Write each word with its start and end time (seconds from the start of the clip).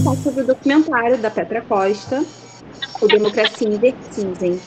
comentar 0.00 0.16
sobre 0.16 0.42
o 0.42 0.46
documentário 0.46 1.18
da 1.18 1.30
Petra 1.30 1.60
Costa, 1.60 2.24
o 3.00 3.06
Democracia 3.06 3.68
em 3.68 3.78
Vertigem. 3.78 4.60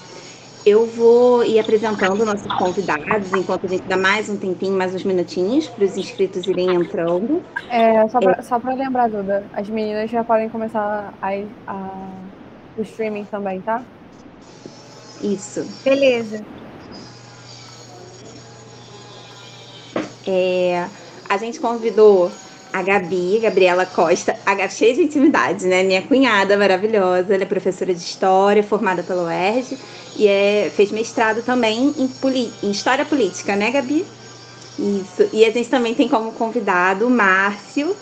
Eu 0.65 0.85
vou 0.85 1.43
ir 1.43 1.59
apresentando 1.59 2.23
nossos 2.23 2.51
convidados 2.53 3.33
enquanto 3.33 3.65
a 3.65 3.69
gente 3.69 3.83
dá 3.83 3.97
mais 3.97 4.29
um 4.29 4.37
tempinho, 4.37 4.77
mais 4.77 4.95
uns 4.95 5.03
minutinhos 5.03 5.67
para 5.67 5.83
os 5.83 5.97
inscritos 5.97 6.47
irem 6.47 6.73
entrando. 6.73 7.43
É, 7.69 8.07
só 8.07 8.59
para 8.59 8.73
é. 8.73 8.75
lembrar, 8.75 9.09
Duda, 9.09 9.43
as 9.53 9.67
meninas 9.67 10.09
já 10.09 10.23
podem 10.23 10.47
começar 10.47 11.13
a, 11.21 11.29
a, 11.67 11.89
o 12.77 12.81
streaming 12.81 13.25
também, 13.25 13.59
tá? 13.59 13.83
Isso. 15.21 15.67
Beleza. 15.83 16.45
É, 20.25 20.87
a 21.27 21.37
gente 21.37 21.59
convidou 21.59 22.31
a 22.73 22.81
Gabi, 22.81 23.39
Gabriela 23.39 23.85
Costa, 23.85 24.35
a 24.45 24.67
cheia 24.67 24.95
de 24.95 25.03
intimidade, 25.03 25.65
né? 25.67 25.83
Minha 25.83 26.01
cunhada 26.01 26.57
maravilhosa, 26.57 27.35
ela 27.35 27.43
é 27.43 27.45
professora 27.45 27.93
de 27.93 28.01
História, 28.01 28.63
formada 28.63 29.03
pela 29.03 29.25
UERJ, 29.25 29.77
e 30.15 30.27
é, 30.27 30.71
fez 30.75 30.91
mestrado 30.91 31.43
também 31.43 31.93
em, 31.97 32.09
em 32.63 32.71
História 32.71 33.05
Política, 33.05 33.55
né, 33.55 33.69
Gabi? 33.69 34.03
Isso. 34.79 35.29
E 35.31 35.45
a 35.45 35.51
gente 35.51 35.69
também 35.69 35.93
tem 35.93 36.09
como 36.09 36.31
convidado 36.31 37.05
o 37.05 37.09
Márcio, 37.09 37.95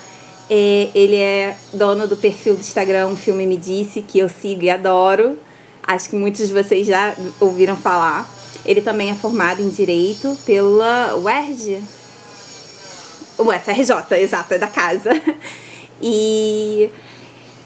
é, 0.50 0.90
ele 0.94 1.16
é 1.16 1.56
dono 1.74 2.08
do 2.08 2.18
perfil 2.18 2.56
do 2.56 2.60
Instagram 2.60 3.16
Filme 3.16 3.46
Me 3.46 3.56
Disse, 3.58 4.02
que 4.02 4.20
eu 4.20 4.28
sigo 4.28 4.64
e 4.64 4.70
adoro. 4.70 5.38
Acho 5.82 6.10
que 6.10 6.16
muitos 6.16 6.48
de 6.48 6.54
vocês 6.54 6.86
já 6.86 7.16
ouviram 7.40 7.78
falar. 7.78 8.30
Ele 8.66 8.82
também 8.82 9.10
é 9.10 9.16
formado 9.16 9.62
em 9.62 9.70
Direito 9.70 10.38
pela 10.46 11.16
UERJ, 11.16 11.82
o 13.42 13.52
FRJ, 13.52 14.18
exato, 14.20 14.54
é 14.54 14.58
da 14.58 14.68
casa. 14.68 15.10
E 16.02 16.90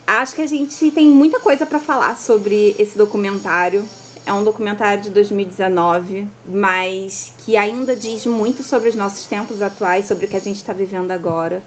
acho 0.06 0.36
que 0.36 0.42
a 0.42 0.48
gente 0.48 0.92
tem 0.92 1.08
muita 1.08 1.40
coisa 1.40 1.66
para 1.66 1.80
falar 1.80 2.18
sobre 2.18 2.76
esse 2.78 2.98
documentário. 2.98 3.88
É 4.26 4.34
um 4.34 4.44
documentário 4.44 5.04
de 5.04 5.10
2019, 5.12 6.28
mas 6.46 7.34
que 7.38 7.56
ainda 7.56 7.96
diz 7.96 8.26
muito 8.26 8.64
sobre 8.64 8.90
os 8.90 8.96
nossos 8.96 9.26
tempos 9.28 9.62
atuais, 9.62 10.08
sobre 10.08 10.26
o 10.26 10.28
que 10.28 10.36
a 10.36 10.42
gente 10.42 10.58
está 10.58 10.74
vivendo 10.74 11.12
agora. 11.12 11.64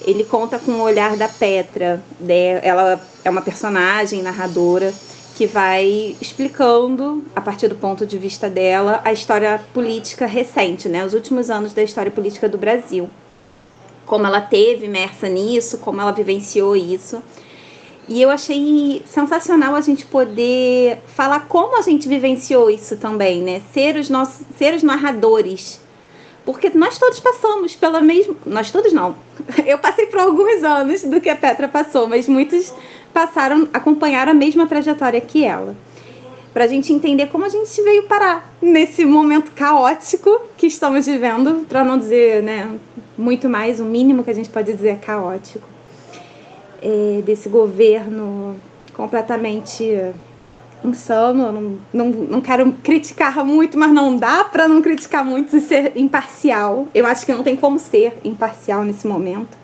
Ele 0.00 0.24
conta 0.24 0.58
com 0.58 0.72
o 0.72 0.82
olhar 0.82 1.16
da 1.16 1.28
Petra, 1.28 2.02
né? 2.18 2.60
ela 2.62 3.00
é 3.24 3.30
uma 3.30 3.42
personagem 3.42 4.22
narradora 4.22 4.92
que 5.36 5.46
vai 5.46 6.16
explicando, 6.20 7.24
a 7.36 7.40
partir 7.40 7.68
do 7.68 7.74
ponto 7.74 8.06
de 8.06 8.16
vista 8.18 8.48
dela, 8.48 9.00
a 9.04 9.12
história 9.12 9.60
política 9.72 10.26
recente, 10.26 10.88
né? 10.88 11.04
os 11.04 11.12
últimos 11.12 11.50
anos 11.50 11.72
da 11.72 11.82
história 11.82 12.10
política 12.10 12.48
do 12.48 12.56
Brasil 12.56 13.10
como 14.06 14.26
ela 14.26 14.40
teve 14.40 14.86
imersa 14.86 15.28
nisso, 15.28 15.78
como 15.78 16.00
ela 16.00 16.12
vivenciou 16.12 16.76
isso. 16.76 17.22
E 18.06 18.20
eu 18.20 18.30
achei 18.30 19.02
sensacional 19.06 19.74
a 19.74 19.80
gente 19.80 20.04
poder 20.04 20.98
falar 21.06 21.46
como 21.48 21.78
a 21.78 21.82
gente 21.82 22.06
vivenciou 22.06 22.68
isso 22.68 22.96
também, 22.96 23.42
né? 23.42 23.62
Ser 23.72 23.96
os 23.96 24.10
nossos, 24.10 24.44
ser 24.58 24.74
os 24.74 24.82
narradores. 24.82 25.80
Porque 26.44 26.70
nós 26.74 26.98
todos 26.98 27.18
passamos 27.20 27.74
pela 27.74 28.02
mesma. 28.02 28.36
Nós 28.44 28.70
todos 28.70 28.92
não. 28.92 29.16
Eu 29.64 29.78
passei 29.78 30.06
por 30.06 30.20
alguns 30.20 30.62
anos 30.62 31.02
do 31.02 31.20
que 31.20 31.30
a 31.30 31.36
Petra 31.36 31.66
passou, 31.66 32.06
mas 32.06 32.28
muitos 32.28 32.74
passaram, 33.14 33.66
acompanharam 33.72 34.32
a 34.32 34.34
mesma 34.34 34.66
trajetória 34.66 35.20
que 35.20 35.44
ela 35.44 35.74
para 36.54 36.64
a 36.64 36.68
gente 36.68 36.92
entender 36.92 37.26
como 37.26 37.44
a 37.44 37.48
gente 37.48 37.82
veio 37.82 38.04
parar 38.04 38.54
nesse 38.62 39.04
momento 39.04 39.50
caótico 39.50 40.40
que 40.56 40.68
estamos 40.68 41.04
vivendo, 41.04 41.66
para 41.68 41.82
não 41.82 41.98
dizer 41.98 42.44
né, 42.44 42.70
muito 43.18 43.48
mais, 43.48 43.80
o 43.80 43.84
mínimo 43.84 44.22
que 44.22 44.30
a 44.30 44.34
gente 44.34 44.48
pode 44.48 44.72
dizer 44.72 44.90
é 44.90 44.94
caótico, 44.94 45.66
é, 46.80 47.20
desse 47.22 47.48
governo 47.48 48.54
completamente 48.94 50.14
insano. 50.84 51.50
Não, 51.50 51.78
não, 51.92 52.10
não 52.10 52.40
quero 52.40 52.72
criticar 52.84 53.44
muito, 53.44 53.76
mas 53.76 53.92
não 53.92 54.16
dá 54.16 54.44
para 54.44 54.68
não 54.68 54.80
criticar 54.80 55.24
muito 55.24 55.56
e 55.56 55.60
ser 55.60 55.92
imparcial. 55.96 56.86
Eu 56.94 57.04
acho 57.04 57.26
que 57.26 57.34
não 57.34 57.42
tem 57.42 57.56
como 57.56 57.80
ser 57.80 58.16
imparcial 58.22 58.84
nesse 58.84 59.08
momento. 59.08 59.58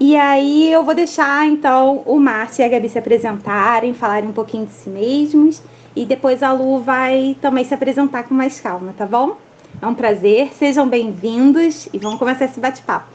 E 0.00 0.16
aí 0.16 0.70
eu 0.72 0.82
vou 0.82 0.96
deixar 0.96 1.46
então 1.46 2.02
o 2.04 2.18
Márcio 2.18 2.62
e 2.62 2.64
a 2.64 2.68
Gabi 2.68 2.88
se 2.88 2.98
apresentarem, 2.98 3.94
falarem 3.94 4.28
um 4.28 4.32
pouquinho 4.32 4.66
de 4.66 4.72
si 4.72 4.90
mesmos 4.90 5.62
e 5.96 6.04
depois 6.04 6.42
a 6.42 6.52
Lu 6.52 6.80
vai 6.80 7.36
também 7.40 7.64
se 7.64 7.72
apresentar 7.72 8.24
com 8.24 8.34
mais 8.34 8.60
calma, 8.60 8.94
tá 8.96 9.06
bom? 9.06 9.38
É 9.80 9.86
um 9.86 9.94
prazer, 9.94 10.52
sejam 10.52 10.86
bem-vindos 10.86 11.88
e 11.92 11.98
vamos 11.98 12.18
começar 12.18 12.44
esse 12.44 12.60
bate-papo. 12.60 13.08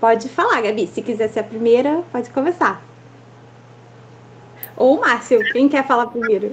Pode 0.00 0.28
falar, 0.28 0.62
Gabi. 0.62 0.86
Se 0.86 1.02
quiser 1.02 1.28
ser 1.28 1.40
a 1.40 1.44
primeira, 1.44 2.02
pode 2.10 2.30
começar. 2.30 2.82
Ou 4.76 4.96
o 4.96 5.00
Márcio, 5.00 5.40
quem 5.52 5.68
quer 5.68 5.86
falar 5.86 6.06
primeiro? 6.06 6.52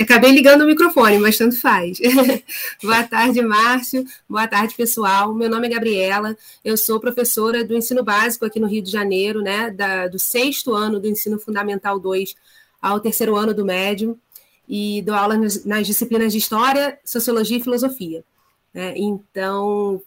Acabei 0.00 0.32
ligando 0.32 0.62
o 0.62 0.66
microfone, 0.66 1.18
mas 1.18 1.36
tanto 1.36 1.60
faz. 1.60 1.98
Boa 2.82 3.02
tarde, 3.04 3.42
Márcio. 3.42 4.04
Boa 4.28 4.48
tarde, 4.48 4.74
pessoal. 4.74 5.34
Meu 5.34 5.50
nome 5.50 5.66
é 5.66 5.70
Gabriela. 5.70 6.36
Eu 6.64 6.76
sou 6.76 6.98
professora 6.98 7.62
do 7.62 7.76
ensino 7.76 8.02
básico 8.02 8.46
aqui 8.46 8.58
no 8.58 8.66
Rio 8.66 8.82
de 8.82 8.90
Janeiro, 8.90 9.42
né? 9.42 9.70
Da, 9.70 10.08
do 10.08 10.18
sexto 10.18 10.72
ano 10.72 10.98
do 10.98 11.06
ensino 11.06 11.38
fundamental 11.38 11.98
2 11.98 12.34
ao 12.80 12.98
terceiro 12.98 13.36
ano 13.36 13.52
do 13.52 13.64
médio. 13.64 14.18
E 14.66 15.02
dou 15.02 15.14
aula 15.14 15.36
nas, 15.36 15.64
nas 15.66 15.86
disciplinas 15.86 16.32
de 16.32 16.38
História, 16.38 16.98
Sociologia 17.04 17.58
e 17.58 17.62
Filosofia. 17.62 18.24
Né? 18.72 18.94
Então, 18.96 20.00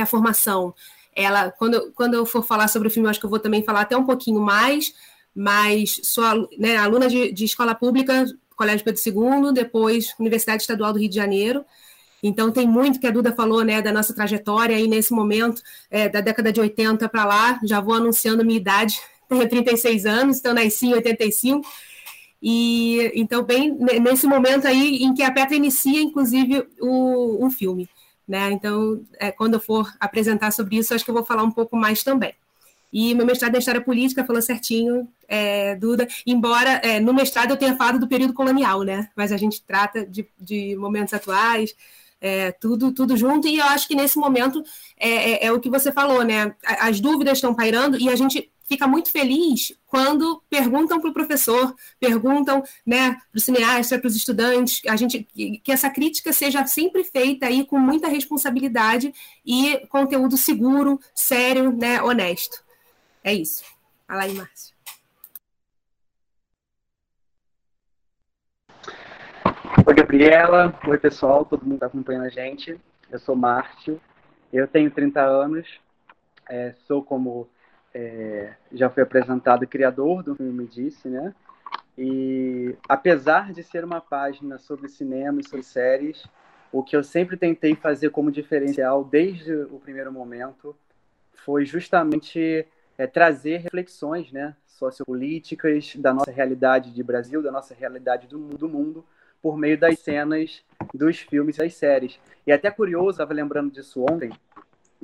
a 0.00 0.06
formação, 0.06 0.74
ela, 1.14 1.52
quando, 1.52 1.92
quando 1.92 2.14
eu 2.14 2.26
for 2.26 2.44
falar 2.44 2.66
sobre 2.66 2.88
o 2.88 2.90
filme, 2.90 3.08
acho 3.08 3.20
que 3.20 3.26
eu 3.26 3.30
vou 3.30 3.38
também 3.38 3.62
falar 3.62 3.82
até 3.82 3.96
um 3.96 4.04
pouquinho 4.04 4.40
mais, 4.40 4.92
mas 5.32 6.00
sou 6.02 6.48
né, 6.58 6.76
aluna 6.76 7.08
de, 7.08 7.30
de 7.30 7.44
escola 7.44 7.72
pública 7.72 8.26
Colégio 8.56 8.84
Pedro 8.84 9.00
II, 9.04 9.52
depois 9.52 10.14
Universidade 10.18 10.62
Estadual 10.62 10.92
do 10.92 10.98
Rio 10.98 11.08
de 11.08 11.16
Janeiro. 11.16 11.64
Então, 12.22 12.52
tem 12.52 12.68
muito 12.68 13.00
que 13.00 13.06
a 13.06 13.10
Duda 13.10 13.32
falou 13.32 13.64
né, 13.64 13.82
da 13.82 13.92
nossa 13.92 14.14
trajetória 14.14 14.76
aí 14.76 14.86
nesse 14.86 15.12
momento, 15.12 15.60
é, 15.90 16.08
da 16.08 16.20
década 16.20 16.52
de 16.52 16.60
80 16.60 17.08
para 17.08 17.24
lá. 17.24 17.60
Já 17.64 17.80
vou 17.80 17.94
anunciando 17.94 18.44
minha 18.44 18.58
idade, 18.58 19.00
tenho 19.28 19.48
36 19.48 20.06
anos, 20.06 20.38
então 20.38 20.54
nasci 20.54 20.86
em 20.86 20.94
85. 20.94 21.66
E 22.40 23.10
então, 23.14 23.42
bem 23.42 23.76
nesse 24.00 24.26
momento 24.26 24.66
aí 24.66 25.02
em 25.02 25.14
que 25.14 25.22
a 25.22 25.30
Petra 25.30 25.56
inicia, 25.56 26.00
inclusive, 26.00 26.66
o, 26.80 27.44
o 27.44 27.50
filme. 27.50 27.88
Né? 28.26 28.52
Então, 28.52 29.00
é, 29.18 29.32
quando 29.32 29.54
eu 29.54 29.60
for 29.60 29.92
apresentar 29.98 30.52
sobre 30.52 30.76
isso, 30.76 30.94
acho 30.94 31.04
que 31.04 31.10
eu 31.10 31.14
vou 31.14 31.24
falar 31.24 31.42
um 31.42 31.50
pouco 31.50 31.76
mais 31.76 32.02
também. 32.02 32.34
E 32.92 33.14
meu 33.14 33.24
mestrado 33.24 33.54
em 33.54 33.58
História 33.58 33.80
Política 33.80 34.24
falou 34.24 34.42
certinho, 34.42 35.08
é, 35.32 35.74
Duda, 35.76 36.06
embora 36.26 36.72
é, 36.84 37.00
no 37.00 37.14
mestrado 37.14 37.52
eu 37.52 37.56
tenha 37.56 37.74
falado 37.74 37.98
do 37.98 38.06
período 38.06 38.34
colonial, 38.34 38.82
né? 38.82 39.08
Mas 39.16 39.32
a 39.32 39.38
gente 39.38 39.62
trata 39.62 40.04
de, 40.04 40.28
de 40.38 40.76
momentos 40.76 41.14
atuais, 41.14 41.74
é, 42.20 42.52
tudo, 42.52 42.92
tudo 42.92 43.16
junto, 43.16 43.48
e 43.48 43.56
eu 43.56 43.64
acho 43.64 43.88
que 43.88 43.94
nesse 43.94 44.18
momento 44.18 44.62
é, 44.94 45.08
é, 45.08 45.46
é 45.46 45.52
o 45.52 45.58
que 45.58 45.70
você 45.70 45.90
falou, 45.90 46.22
né? 46.22 46.54
As 46.62 47.00
dúvidas 47.00 47.38
estão 47.38 47.54
pairando 47.54 47.98
e 47.98 48.10
a 48.10 48.14
gente 48.14 48.52
fica 48.68 48.86
muito 48.86 49.10
feliz 49.10 49.72
quando 49.86 50.42
perguntam 50.50 51.00
para 51.00 51.08
o 51.08 51.14
professor, 51.14 51.74
perguntam 51.98 52.62
né, 52.86 53.12
para 53.12 53.38
o 53.38 53.40
cineasta, 53.40 53.98
para 53.98 54.08
os 54.08 54.16
estudantes, 54.16 54.82
a 54.86 54.96
gente 54.96 55.26
que 55.64 55.72
essa 55.72 55.88
crítica 55.88 56.32
seja 56.32 56.66
sempre 56.66 57.04
feita 57.04 57.46
aí 57.46 57.64
com 57.66 57.78
muita 57.78 58.06
responsabilidade 58.06 59.12
e 59.44 59.78
conteúdo 59.88 60.36
seguro, 60.36 61.00
sério, 61.14 61.72
né, 61.72 62.02
honesto. 62.02 62.62
É 63.24 63.32
isso. 63.32 63.62
Fala 64.06 64.24
aí, 64.24 64.34
Márcio. 64.34 64.71
Oi, 69.92 69.96
Gabriela. 69.96 70.74
Oi, 70.88 70.96
pessoal. 70.96 71.44
Todo 71.44 71.64
mundo 71.64 71.74
está 71.74 71.84
acompanhando 71.84 72.24
a 72.24 72.30
gente. 72.30 72.80
Eu 73.10 73.18
sou 73.18 73.36
Márcio. 73.36 74.00
Eu 74.50 74.66
tenho 74.66 74.90
30 74.90 75.20
anos. 75.20 75.68
É, 76.48 76.72
sou, 76.86 77.02
como 77.02 77.46
é, 77.92 78.54
já 78.72 78.88
foi 78.88 79.02
apresentado, 79.02 79.66
criador 79.66 80.22
do 80.22 80.34
filme 80.34 80.66
Disse, 80.66 81.10
né? 81.10 81.34
E 81.98 82.74
apesar 82.88 83.52
de 83.52 83.62
ser 83.62 83.84
uma 83.84 84.00
página 84.00 84.56
sobre 84.56 84.88
cinema 84.88 85.42
e 85.42 85.44
sobre 85.44 85.62
séries, 85.62 86.26
o 86.72 86.82
que 86.82 86.96
eu 86.96 87.04
sempre 87.04 87.36
tentei 87.36 87.74
fazer 87.74 88.08
como 88.08 88.32
diferencial 88.32 89.04
desde 89.04 89.52
o 89.52 89.78
primeiro 89.78 90.10
momento 90.10 90.74
foi 91.34 91.66
justamente 91.66 92.66
é, 92.96 93.06
trazer 93.06 93.58
reflexões 93.58 94.32
né, 94.32 94.56
sociopolíticas 94.66 95.96
da 95.96 96.14
nossa 96.14 96.30
realidade 96.30 96.90
de 96.92 97.02
Brasil, 97.02 97.42
da 97.42 97.52
nossa 97.52 97.74
realidade 97.74 98.26
do, 98.26 98.38
do 98.56 98.70
mundo, 98.70 99.04
por 99.42 99.58
meio 99.58 99.76
das 99.76 99.98
cenas 99.98 100.62
dos 100.94 101.18
filmes 101.18 101.56
e 101.56 101.58
das 101.58 101.74
séries. 101.74 102.18
E 102.46 102.52
até 102.52 102.70
curioso, 102.70 103.10
estava 103.10 103.34
lembrando 103.34 103.72
disso 103.72 104.04
ontem, 104.08 104.30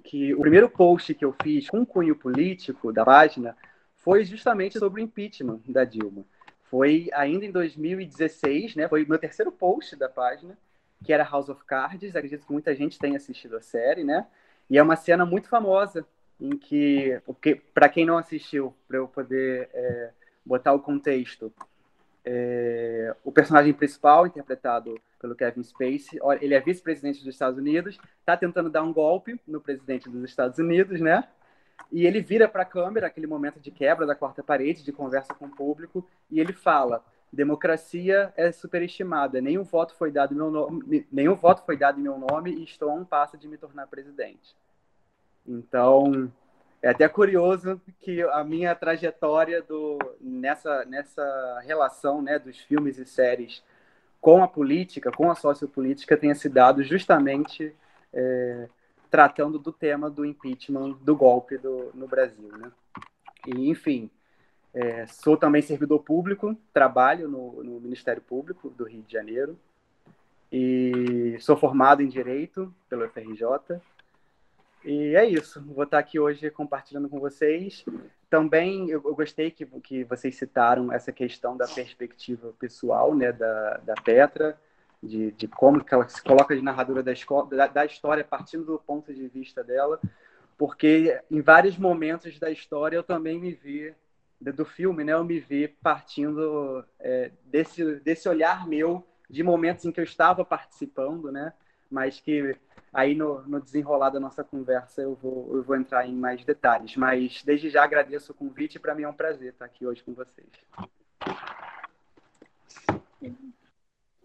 que 0.04 0.32
o 0.34 0.40
primeiro 0.40 0.70
post 0.70 1.12
que 1.12 1.24
eu 1.24 1.34
fiz 1.42 1.68
com 1.68 1.84
cunho 1.84 2.14
político 2.14 2.92
da 2.92 3.04
página 3.04 3.56
foi 3.96 4.24
justamente 4.24 4.78
sobre 4.78 5.02
o 5.02 5.04
impeachment 5.04 5.60
da 5.66 5.84
Dilma. 5.84 6.24
Foi 6.70 7.08
ainda 7.12 7.44
em 7.44 7.50
2016, 7.50 8.76
né? 8.76 8.88
Foi 8.88 9.04
meu 9.04 9.18
terceiro 9.18 9.50
post 9.50 9.96
da 9.96 10.08
página, 10.08 10.56
que 11.02 11.12
era 11.12 11.24
House 11.24 11.48
of 11.48 11.64
Cards. 11.64 12.14
Acredito 12.14 12.46
que 12.46 12.52
muita 12.52 12.74
gente 12.74 12.98
tenha 12.98 13.16
assistido 13.16 13.56
a 13.56 13.60
série, 13.60 14.04
né? 14.04 14.26
E 14.70 14.78
é 14.78 14.82
uma 14.82 14.96
cena 14.96 15.24
muito 15.24 15.48
famosa, 15.48 16.06
em 16.40 16.50
que, 16.50 17.20
para 17.74 17.88
quem 17.88 18.04
não 18.04 18.18
assistiu, 18.18 18.74
para 18.86 18.98
eu 18.98 19.08
poder 19.08 19.68
é, 19.72 20.10
botar 20.44 20.72
o 20.72 20.80
contexto, 20.80 21.52
é, 22.30 23.16
o 23.24 23.32
personagem 23.32 23.72
principal, 23.72 24.26
interpretado 24.26 25.00
pelo 25.18 25.34
Kevin 25.34 25.62
Spacey, 25.62 26.20
ele 26.42 26.54
é 26.54 26.60
vice-presidente 26.60 27.24
dos 27.24 27.34
Estados 27.34 27.58
Unidos, 27.58 27.98
está 28.20 28.36
tentando 28.36 28.68
dar 28.68 28.82
um 28.82 28.92
golpe 28.92 29.40
no 29.46 29.62
presidente 29.62 30.10
dos 30.10 30.22
Estados 30.24 30.58
Unidos, 30.58 31.00
né? 31.00 31.26
E 31.90 32.06
ele 32.06 32.20
vira 32.20 32.46
para 32.46 32.62
a 32.62 32.66
câmera, 32.66 33.06
aquele 33.06 33.26
momento 33.26 33.58
de 33.58 33.70
quebra 33.70 34.04
da 34.04 34.14
quarta 34.14 34.42
parede, 34.42 34.84
de 34.84 34.92
conversa 34.92 35.32
com 35.32 35.46
o 35.46 35.50
público, 35.56 36.06
e 36.30 36.38
ele 36.38 36.52
fala: 36.52 37.02
democracia 37.32 38.30
é 38.36 38.52
superestimada. 38.52 39.40
Nenhum 39.40 39.62
voto 39.62 39.94
foi 39.94 40.10
dado 40.10 40.34
em 40.34 40.36
meu 40.36 40.50
nome, 40.50 41.06
nenhum 41.10 41.34
voto 41.34 41.62
foi 41.64 41.78
dado 41.78 41.98
em 41.98 42.02
meu 42.02 42.18
nome 42.18 42.54
e 42.54 42.64
estou 42.64 42.90
a 42.90 42.94
um 42.94 43.06
passo 43.06 43.38
de 43.38 43.48
me 43.48 43.56
tornar 43.56 43.86
presidente. 43.86 44.54
Então, 45.46 46.30
é 46.82 46.90
até 46.90 47.08
curioso 47.08 47.80
que 48.00 48.22
a 48.22 48.44
minha 48.44 48.74
trajetória 48.74 49.60
do, 49.62 49.98
nessa, 50.20 50.84
nessa 50.84 51.60
relação 51.64 52.22
né, 52.22 52.38
dos 52.38 52.58
filmes 52.58 52.98
e 52.98 53.04
séries 53.04 53.62
com 54.20 54.42
a 54.42 54.48
política, 54.48 55.10
com 55.10 55.30
a 55.30 55.34
sociopolítica, 55.34 56.16
tenha 56.16 56.34
se 56.34 56.48
dado 56.48 56.82
justamente 56.82 57.74
é, 58.12 58.68
tratando 59.10 59.58
do 59.58 59.72
tema 59.72 60.10
do 60.10 60.24
impeachment, 60.24 60.92
do 61.00 61.16
golpe 61.16 61.56
do, 61.56 61.90
no 61.94 62.06
Brasil. 62.06 62.48
Né? 62.56 62.70
E, 63.46 63.70
enfim, 63.70 64.10
é, 64.74 65.06
sou 65.06 65.36
também 65.36 65.62
servidor 65.62 66.00
público, 66.00 66.56
trabalho 66.72 67.28
no, 67.28 67.62
no 67.64 67.80
Ministério 67.80 68.22
Público 68.22 68.70
do 68.70 68.84
Rio 68.84 69.02
de 69.02 69.12
Janeiro 69.12 69.58
e 70.50 71.36
sou 71.40 71.56
formado 71.56 72.02
em 72.02 72.08
Direito 72.08 72.72
pelo 72.88 73.08
FRJ 73.08 73.80
e 74.84 75.14
é 75.16 75.24
isso. 75.24 75.62
Vou 75.66 75.84
estar 75.84 75.98
aqui 75.98 76.18
hoje 76.18 76.50
compartilhando 76.50 77.08
com 77.08 77.18
vocês. 77.18 77.84
Também 78.30 78.90
eu, 78.90 79.00
gostei 79.00 79.50
que, 79.50 79.66
que 79.66 80.04
vocês 80.04 80.36
citaram 80.36 80.92
essa 80.92 81.12
questão 81.12 81.56
da 81.56 81.66
perspectiva 81.66 82.52
pessoal 82.58 83.14
né, 83.14 83.32
da, 83.32 83.78
da 83.78 83.94
Petra, 83.94 84.58
de, 85.02 85.32
de 85.32 85.48
como 85.48 85.82
que 85.82 85.94
ela 85.94 86.08
se 86.08 86.22
coloca 86.22 86.54
de 86.54 86.62
narradora 86.62 87.02
da, 87.02 87.12
escola, 87.12 87.48
da, 87.48 87.66
da 87.66 87.84
história 87.84 88.24
partindo 88.24 88.64
do 88.64 88.78
ponto 88.78 89.12
de 89.14 89.28
vista 89.28 89.62
dela, 89.64 90.00
porque 90.56 91.20
em 91.30 91.40
vários 91.40 91.78
momentos 91.78 92.38
da 92.38 92.50
história 92.50 92.96
eu 92.96 93.02
também 93.02 93.38
me 93.38 93.52
vi 93.52 93.94
do 94.40 94.64
filme, 94.64 95.02
né? 95.02 95.12
Eu 95.12 95.24
me 95.24 95.40
vi 95.40 95.68
partindo 95.68 96.84
é, 97.00 97.30
desse 97.44 97.96
desse 97.96 98.28
olhar 98.28 98.66
meu 98.68 99.04
de 99.28 99.42
momentos 99.42 99.84
em 99.84 99.92
que 99.92 100.00
eu 100.00 100.04
estava 100.04 100.44
participando, 100.44 101.30
né? 101.30 101.52
Mas 101.90 102.20
que 102.20 102.56
Aí 102.92 103.14
no, 103.14 103.42
no 103.42 103.60
desenrolar 103.60 104.10
da 104.10 104.18
nossa 104.18 104.42
conversa 104.42 105.02
eu 105.02 105.14
vou, 105.14 105.48
eu 105.54 105.62
vou 105.62 105.76
entrar 105.76 106.06
em 106.06 106.14
mais 106.14 106.42
detalhes. 106.44 106.96
Mas 106.96 107.42
desde 107.44 107.68
já 107.68 107.84
agradeço 107.84 108.32
o 108.32 108.34
convite 108.34 108.78
para 108.78 108.94
mim 108.94 109.02
é 109.02 109.08
um 109.08 109.12
prazer 109.12 109.52
estar 109.52 109.66
aqui 109.66 109.86
hoje 109.86 110.02
com 110.02 110.14
vocês. 110.14 110.48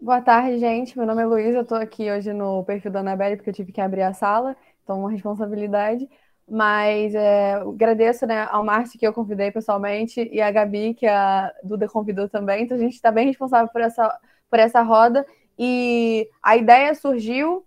Boa 0.00 0.20
tarde, 0.20 0.58
gente. 0.58 0.96
Meu 0.96 1.06
nome 1.06 1.22
é 1.22 1.26
Luísa, 1.26 1.58
eu 1.58 1.62
estou 1.62 1.78
aqui 1.78 2.10
hoje 2.10 2.32
no 2.32 2.64
perfil 2.64 2.90
da 2.90 3.00
Anabelle 3.00 3.36
porque 3.36 3.50
eu 3.50 3.54
tive 3.54 3.72
que 3.72 3.80
abrir 3.80 4.02
a 4.02 4.12
sala, 4.12 4.56
então 4.82 5.00
uma 5.00 5.10
responsabilidade. 5.10 6.08
Mas 6.46 7.14
é, 7.14 7.54
agradeço 7.54 8.26
né, 8.26 8.46
ao 8.50 8.62
Márcio 8.62 8.98
que 8.98 9.06
eu 9.06 9.14
convidei 9.14 9.50
pessoalmente 9.50 10.28
e 10.30 10.42
a 10.42 10.50
Gabi, 10.50 10.92
que 10.92 11.06
a 11.06 11.52
Duda 11.62 11.88
convidou 11.88 12.28
também. 12.28 12.64
Então 12.64 12.76
a 12.76 12.80
gente 12.80 12.94
está 12.94 13.10
bem 13.10 13.26
responsável 13.26 13.70
por 13.72 13.80
essa, 13.80 14.20
por 14.50 14.58
essa 14.58 14.82
roda. 14.82 15.24
E 15.58 16.28
a 16.42 16.56
ideia 16.56 16.94
surgiu 16.94 17.64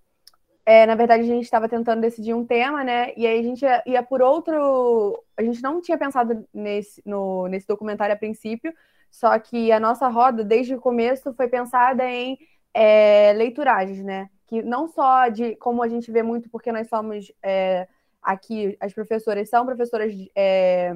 é, 0.68 0.86
na 0.86 0.96
verdade, 0.96 1.24
a 1.24 1.26
gente 1.26 1.46
estava 1.46 1.70
tentando 1.70 2.02
decidir 2.02 2.34
um 2.34 2.46
tema, 2.46 2.84
né? 2.84 3.14
E 3.16 3.26
aí 3.26 3.40
a 3.40 3.42
gente 3.42 3.62
ia, 3.62 3.82
ia, 3.86 4.04
por 4.04 4.22
outro. 4.22 5.24
A 5.38 5.42
gente 5.42 5.62
não 5.62 5.82
tinha 5.82 5.98
pensado 5.98 6.46
nesse, 6.54 7.02
no, 7.06 7.48
nesse 7.48 7.66
documentário 7.66 8.14
a 8.14 8.18
princípio, 8.18 8.74
só 9.10 9.40
que 9.40 9.72
a 9.72 9.80
nossa 9.80 10.10
roda, 10.10 10.44
desde 10.44 10.76
o 10.76 10.82
começo, 10.82 11.34
foi 11.36 11.48
pensada 11.48 12.04
em 12.06 12.38
é, 12.74 13.32
leituragens, 13.32 14.04
né? 14.04 14.30
Que 14.46 14.62
não 14.62 14.90
só 14.90 15.30
de 15.30 15.56
como 15.56 15.82
a 15.82 15.88
gente 15.88 16.12
vê 16.12 16.22
muito, 16.22 16.50
porque 16.50 16.70
nós 16.70 16.90
somos 16.90 17.32
é, 17.42 17.88
aqui, 18.22 18.76
as 18.82 18.94
professoras 18.94 19.50
são 19.50 19.66
professoras 19.66 20.14
é, 20.36 20.92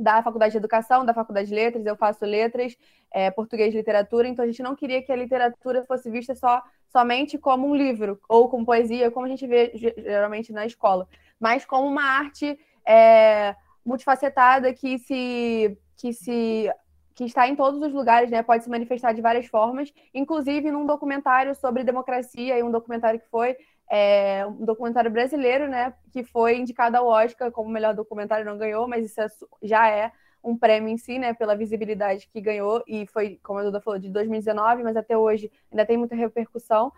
da 0.00 0.22
Faculdade 0.22 0.52
de 0.52 0.58
Educação, 0.58 1.04
da 1.04 1.12
Faculdade 1.12 1.48
de 1.48 1.54
Letras, 1.54 1.84
eu 1.84 1.94
faço 1.94 2.24
letras, 2.24 2.76
é, 3.12 3.30
português 3.30 3.74
e 3.74 3.76
literatura, 3.76 4.26
então 4.26 4.44
a 4.44 4.48
gente 4.48 4.62
não 4.62 4.74
queria 4.74 5.02
que 5.02 5.12
a 5.12 5.16
literatura 5.16 5.84
fosse 5.84 6.10
vista 6.10 6.34
só 6.34 6.62
somente 6.88 7.38
como 7.38 7.68
um 7.68 7.74
livro 7.74 8.18
ou 8.28 8.48
como 8.48 8.64
poesia, 8.64 9.10
como 9.10 9.26
a 9.26 9.28
gente 9.28 9.46
vê 9.46 9.72
geralmente 9.74 10.52
na 10.52 10.64
escola, 10.64 11.06
mas 11.38 11.64
como 11.64 11.86
uma 11.86 12.02
arte 12.02 12.58
é, 12.84 13.54
multifacetada 13.84 14.72
que 14.72 14.98
se 14.98 15.76
que 15.96 16.12
se 16.12 16.70
que 17.14 17.24
está 17.24 17.46
em 17.46 17.54
todos 17.54 17.82
os 17.82 17.92
lugares, 17.92 18.30
né? 18.30 18.42
Pode 18.42 18.64
se 18.64 18.70
manifestar 18.70 19.12
de 19.12 19.20
várias 19.20 19.46
formas, 19.46 19.92
inclusive 20.14 20.70
num 20.70 20.86
documentário 20.86 21.54
sobre 21.54 21.84
democracia 21.84 22.58
e 22.58 22.62
um 22.62 22.70
documentário 22.70 23.20
que 23.20 23.28
foi 23.28 23.56
é, 23.90 24.46
um 24.46 24.64
documentário 24.64 25.10
brasileiro, 25.10 25.68
né? 25.68 25.92
Que 26.12 26.22
foi 26.22 26.56
indicado 26.56 26.96
ao 26.96 27.08
Oscar 27.08 27.50
como 27.50 27.68
melhor 27.68 27.92
documentário, 27.92 28.46
não 28.46 28.56
ganhou, 28.56 28.86
mas 28.86 29.04
isso 29.04 29.20
é, 29.20 29.26
já 29.62 29.90
é 29.90 30.12
um 30.42 30.56
prêmio 30.56 30.88
em 30.88 30.96
si, 30.96 31.18
né, 31.18 31.34
pela 31.34 31.54
visibilidade 31.54 32.26
que 32.32 32.40
ganhou, 32.40 32.82
e 32.86 33.06
foi, 33.06 33.38
como 33.42 33.58
a 33.58 33.62
Duda 33.62 33.78
falou, 33.78 34.00
de 34.00 34.08
2019, 34.08 34.82
mas 34.82 34.96
até 34.96 35.14
hoje 35.14 35.52
ainda 35.70 35.84
tem 35.84 35.98
muita 35.98 36.14
repercussão. 36.14 36.90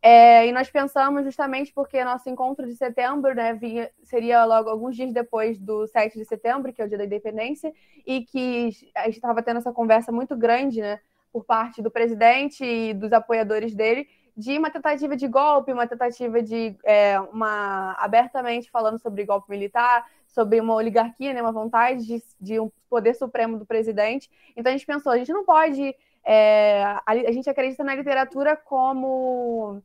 É, 0.00 0.46
e 0.46 0.52
nós 0.52 0.70
pensamos 0.70 1.24
justamente 1.24 1.72
porque 1.74 2.02
nosso 2.04 2.30
encontro 2.30 2.66
de 2.66 2.76
setembro 2.76 3.34
né, 3.34 3.52
vinha, 3.54 3.90
seria 4.02 4.44
logo 4.44 4.70
alguns 4.70 4.94
dias 4.94 5.12
depois 5.12 5.58
do 5.58 5.86
7 5.88 6.16
de 6.16 6.24
setembro, 6.24 6.72
que 6.72 6.80
é 6.80 6.84
o 6.84 6.88
dia 6.88 6.96
da 6.96 7.04
independência, 7.04 7.72
e 8.06 8.22
que 8.24 8.70
a 8.94 9.06
gente 9.06 9.16
estava 9.16 9.42
tendo 9.42 9.58
essa 9.58 9.72
conversa 9.72 10.12
muito 10.12 10.36
grande 10.36 10.80
né, 10.80 11.00
por 11.32 11.44
parte 11.44 11.82
do 11.82 11.90
presidente 11.90 12.64
e 12.64 12.94
dos 12.94 13.12
apoiadores 13.12 13.74
dele, 13.74 14.08
de 14.36 14.58
uma 14.58 14.70
tentativa 14.70 15.16
de 15.16 15.26
golpe, 15.26 15.72
uma 15.72 15.86
tentativa 15.86 16.42
de 16.42 16.76
é, 16.84 17.18
uma 17.18 17.92
abertamente 17.98 18.70
falando 18.70 18.98
sobre 18.98 19.24
golpe 19.24 19.50
militar, 19.50 20.06
sobre 20.26 20.60
uma 20.60 20.74
oligarquia, 20.74 21.32
né, 21.32 21.40
uma 21.40 21.52
vontade 21.52 22.04
de, 22.04 22.22
de 22.38 22.60
um 22.60 22.70
poder 22.90 23.14
supremo 23.14 23.58
do 23.58 23.64
presidente. 23.64 24.30
Então 24.54 24.70
a 24.70 24.76
gente 24.76 24.84
pensou, 24.84 25.10
a 25.10 25.16
gente 25.16 25.32
não 25.32 25.44
pode. 25.44 25.96
É, 26.22 26.82
a, 26.84 27.02
a, 27.06 27.32
gente 27.32 27.48
acredita 27.48 27.82
na 27.82 27.94
literatura 27.94 28.56
como, 28.56 29.80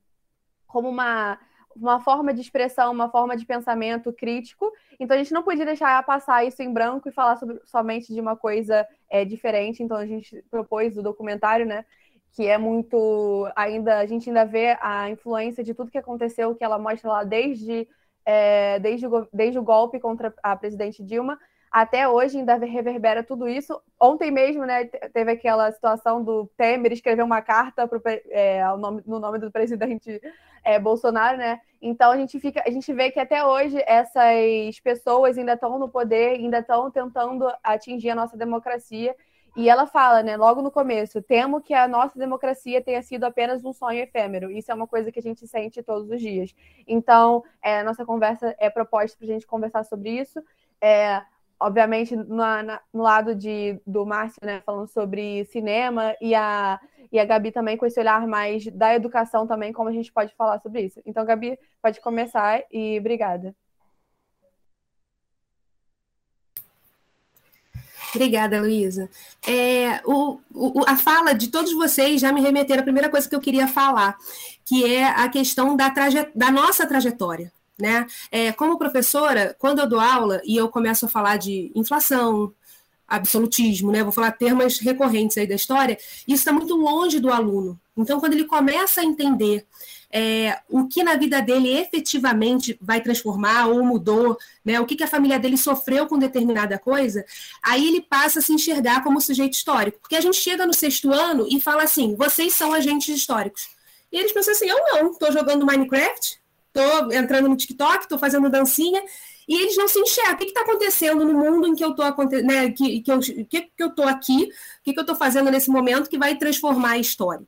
como 0.68 0.90
uma, 0.90 1.40
uma 1.74 2.02
forma 2.02 2.34
de 2.34 2.42
expressão, 2.42 2.92
uma 2.92 3.10
forma 3.10 3.38
de 3.38 3.46
pensamento 3.46 4.12
crítico. 4.12 4.70
Então 5.00 5.16
a 5.16 5.18
gente 5.18 5.34
não 5.34 5.44
podia 5.44 5.66
deixar 5.66 6.04
passar 6.04 6.44
isso 6.46 6.62
em 6.62 6.74
branco 6.74 7.08
e 7.08 7.12
falar 7.14 7.38
sobre, 7.38 7.62
somente 7.66 8.14
de 8.14 8.20
uma 8.20 8.36
coisa 8.36 8.86
é, 9.10 9.24
diferente. 9.24 9.82
Então 9.82 9.96
a 9.96 10.06
gente 10.06 10.44
propôs 10.50 10.98
o 10.98 11.02
documentário, 11.02 11.66
né? 11.66 11.86
Que 12.34 12.48
é 12.48 12.58
muito. 12.58 13.50
ainda 13.56 14.00
A 14.00 14.06
gente 14.06 14.30
ainda 14.30 14.46
vê 14.46 14.78
a 14.82 15.10
influência 15.10 15.64
de 15.64 15.74
tudo 15.74 15.92
que 15.92 15.98
aconteceu, 15.98 16.56
que 16.56 16.64
ela 16.64 16.80
mostra 16.80 17.10
lá 17.10 17.24
desde 17.24 17.88
é, 18.26 18.80
desde, 18.80 19.08
o, 19.08 19.28
desde 19.34 19.60
o 19.60 19.64
golpe 19.64 20.00
contra 20.00 20.34
a 20.42 20.56
presidente 20.56 21.04
Dilma 21.04 21.38
até 21.72 22.08
hoje 22.08 22.38
ainda 22.38 22.56
reverbera 22.58 23.24
tudo 23.24 23.48
isso. 23.48 23.82
Ontem 23.98 24.30
mesmo, 24.30 24.66
né, 24.66 24.86
teve 24.86 25.32
aquela 25.32 25.72
situação 25.72 26.22
do 26.22 26.46
Temer 26.58 26.92
escrever 26.92 27.24
uma 27.24 27.42
carta 27.42 27.88
pro, 27.88 28.02
é, 28.06 28.62
nome, 28.78 29.02
no 29.08 29.20
nome 29.20 29.40
do 29.40 29.50
presidente 29.50 30.22
é, 30.66 30.78
Bolsonaro, 30.78 31.38
né? 31.38 31.62
Então 31.82 32.12
a 32.12 32.18
gente 32.18 32.38
fica, 32.42 32.62
a 32.68 32.70
gente 32.70 32.92
vê 32.94 33.10
que 33.10 33.20
até 33.20 33.46
hoje 33.46 33.82
essas 33.88 34.80
pessoas 34.84 35.38
ainda 35.38 35.54
estão 35.54 35.80
no 35.80 35.88
poder, 35.88 36.32
ainda 36.32 36.60
estão 36.60 36.92
tentando 36.92 37.50
atingir 37.64 38.10
a 38.10 38.16
nossa 38.16 38.38
democracia 38.38 39.16
e 39.56 39.70
ela 39.70 39.86
fala, 39.86 40.24
né, 40.24 40.38
logo 40.38 40.62
no 40.62 40.72
começo, 40.72 41.22
temo 41.22 41.62
que 41.62 41.74
a 41.74 41.88
nossa 41.88 42.18
democracia 42.18 42.82
tenha 42.82 43.02
sido 43.02 43.26
apenas 43.26 43.66
um 43.66 43.74
sonho 43.74 44.00
efêmero. 44.00 44.50
Isso 44.50 44.72
é 44.72 44.76
uma 44.76 44.88
coisa 44.88 45.12
que 45.12 45.20
a 45.20 45.22
gente 45.22 45.46
sente 45.46 45.84
todos 45.84 46.10
os 46.10 46.22
dias. 46.22 46.56
Então, 46.88 47.44
é, 47.62 47.84
nossa 47.84 48.06
conversa 48.06 48.56
é 48.60 48.70
proposta 48.70 49.18
para 49.18 49.26
a 49.28 49.30
gente 49.30 49.46
conversar 49.46 49.84
sobre 49.84 50.10
isso. 50.12 50.42
É, 50.80 51.22
obviamente, 51.60 52.16
na, 52.16 52.82
no 52.94 53.04
lado 53.04 53.36
de, 53.36 53.80
do 53.86 54.06
Márcio, 54.06 54.40
né, 54.42 54.62
falando 54.66 54.88
sobre 54.88 55.44
cinema, 55.46 56.16
e 56.22 56.34
a, 56.34 56.80
e 57.12 57.20
a 57.20 57.26
Gabi 57.26 57.52
também 57.52 57.76
com 57.76 57.86
esse 57.86 58.00
olhar 58.00 58.26
mais 58.26 58.66
da 58.68 58.96
educação 58.96 59.46
também, 59.46 59.74
como 59.74 59.90
a 59.90 59.94
gente 59.94 60.12
pode 60.14 60.34
falar 60.36 60.60
sobre 60.60 60.82
isso. 60.84 61.02
Então, 61.06 61.26
Gabi, 61.26 61.60
pode 61.82 62.00
começar 62.00 62.64
e 62.72 62.98
obrigada. 63.00 63.54
Obrigada, 68.14 68.62
Luísa. 68.62 69.10
É, 69.48 70.02
a 70.86 70.98
fala 70.98 71.34
de 71.34 71.48
todos 71.48 71.74
vocês 71.74 72.20
já 72.20 72.32
me 72.32 72.42
remeteram 72.42 72.82
à 72.82 72.84
primeira 72.84 73.10
coisa 73.10 73.28
que 73.28 73.36
eu 73.36 73.40
queria 73.40 73.68
falar, 73.68 74.18
que 74.66 74.86
é 74.86 75.06
a 75.06 75.30
questão 75.30 75.76
da, 75.76 75.90
traje, 75.90 76.28
da 76.36 76.52
nossa 76.52 76.86
trajetória. 76.86 77.52
Né? 77.80 78.06
É, 78.30 78.52
como 78.52 78.78
professora, 78.78 79.56
quando 79.58 79.80
eu 79.80 79.88
dou 79.88 80.00
aula 80.00 80.40
e 80.46 80.56
eu 80.56 80.70
começo 80.70 81.06
a 81.06 81.10
falar 81.10 81.38
de 81.38 81.72
inflação, 81.74 82.54
absolutismo, 83.12 83.92
né? 83.92 84.04
Vou 84.04 84.12
falar 84.14 84.32
termos 84.32 84.80
recorrentes 84.80 85.38
aí 85.38 85.46
da 85.46 85.56
história. 85.56 85.98
Isso 86.26 86.42
está 86.42 86.54
muito 86.54 86.76
longe 86.76 87.20
do 87.20 87.30
aluno. 87.30 87.78
Então, 87.98 88.22
quando 88.22 88.34
ele 88.34 88.46
começa 88.46 89.02
a 89.02 89.04
entender 89.04 89.66
é, 90.12 90.60
o 90.70 90.88
que 90.88 91.04
na 91.04 91.16
vida 91.16 91.42
dele 91.42 91.78
efetivamente 91.78 92.78
vai 92.82 93.02
transformar 93.02 93.68
ou 93.68 93.84
mudou, 93.84 94.38
né? 94.64 94.80
O 94.80 94.86
que, 94.86 94.96
que 94.96 95.04
a 95.04 95.08
família 95.08 95.40
dele 95.40 95.58
sofreu 95.58 96.06
com 96.08 96.20
determinada 96.20 96.78
coisa, 96.78 97.26
aí 97.64 97.88
ele 97.88 98.02
passa 98.02 98.40
a 98.40 98.42
se 98.42 98.52
enxergar 98.52 99.04
como 99.04 99.22
sujeito 99.22 99.54
histórico. 99.54 100.00
Porque 100.02 100.16
a 100.16 100.22
gente 100.22 100.38
chega 100.38 100.66
no 100.66 100.74
sexto 100.74 101.12
ano 101.12 101.48
e 101.50 101.62
fala 101.62 101.84
assim: 101.84 102.16
vocês 102.16 102.54
são 102.54 102.74
agentes 102.74 103.16
históricos. 103.16 103.70
E 104.12 104.18
eles 104.18 104.32
pensam 104.32 104.54
assim: 104.54 104.68
eu 104.68 104.78
não, 104.78 105.12
estou 105.12 105.32
jogando 105.32 105.66
Minecraft, 105.66 106.40
estou 106.68 107.12
entrando 107.14 107.48
no 107.48 107.56
TikTok, 107.56 108.04
estou 108.04 108.20
fazendo 108.20 108.50
dancinha, 108.50 109.02
e 109.48 109.56
eles 109.56 109.78
não 109.78 109.88
se 109.88 110.00
enxergam. 110.00 110.34
O 110.34 110.38
que 110.38 110.46
está 110.46 110.62
acontecendo 110.62 111.24
no 111.24 111.34
mundo 111.34 111.68
em 111.68 111.76
que 111.76 111.84
eu 111.84 111.92
estou 111.92 112.06
né, 112.44 112.72
que, 112.72 113.02
que 113.02 113.12
eu, 113.12 113.20
que, 113.20 113.62
que 113.62 113.84
eu 113.84 114.08
aqui, 114.08 114.44
o 114.44 114.84
que, 114.84 114.94
que 114.94 115.00
eu 115.00 115.04
estou 115.04 115.16
fazendo 115.16 115.50
nesse 115.50 115.70
momento 115.70 116.10
que 116.10 116.18
vai 116.18 116.36
transformar 116.36 116.92
a 116.92 116.98
história? 116.98 117.46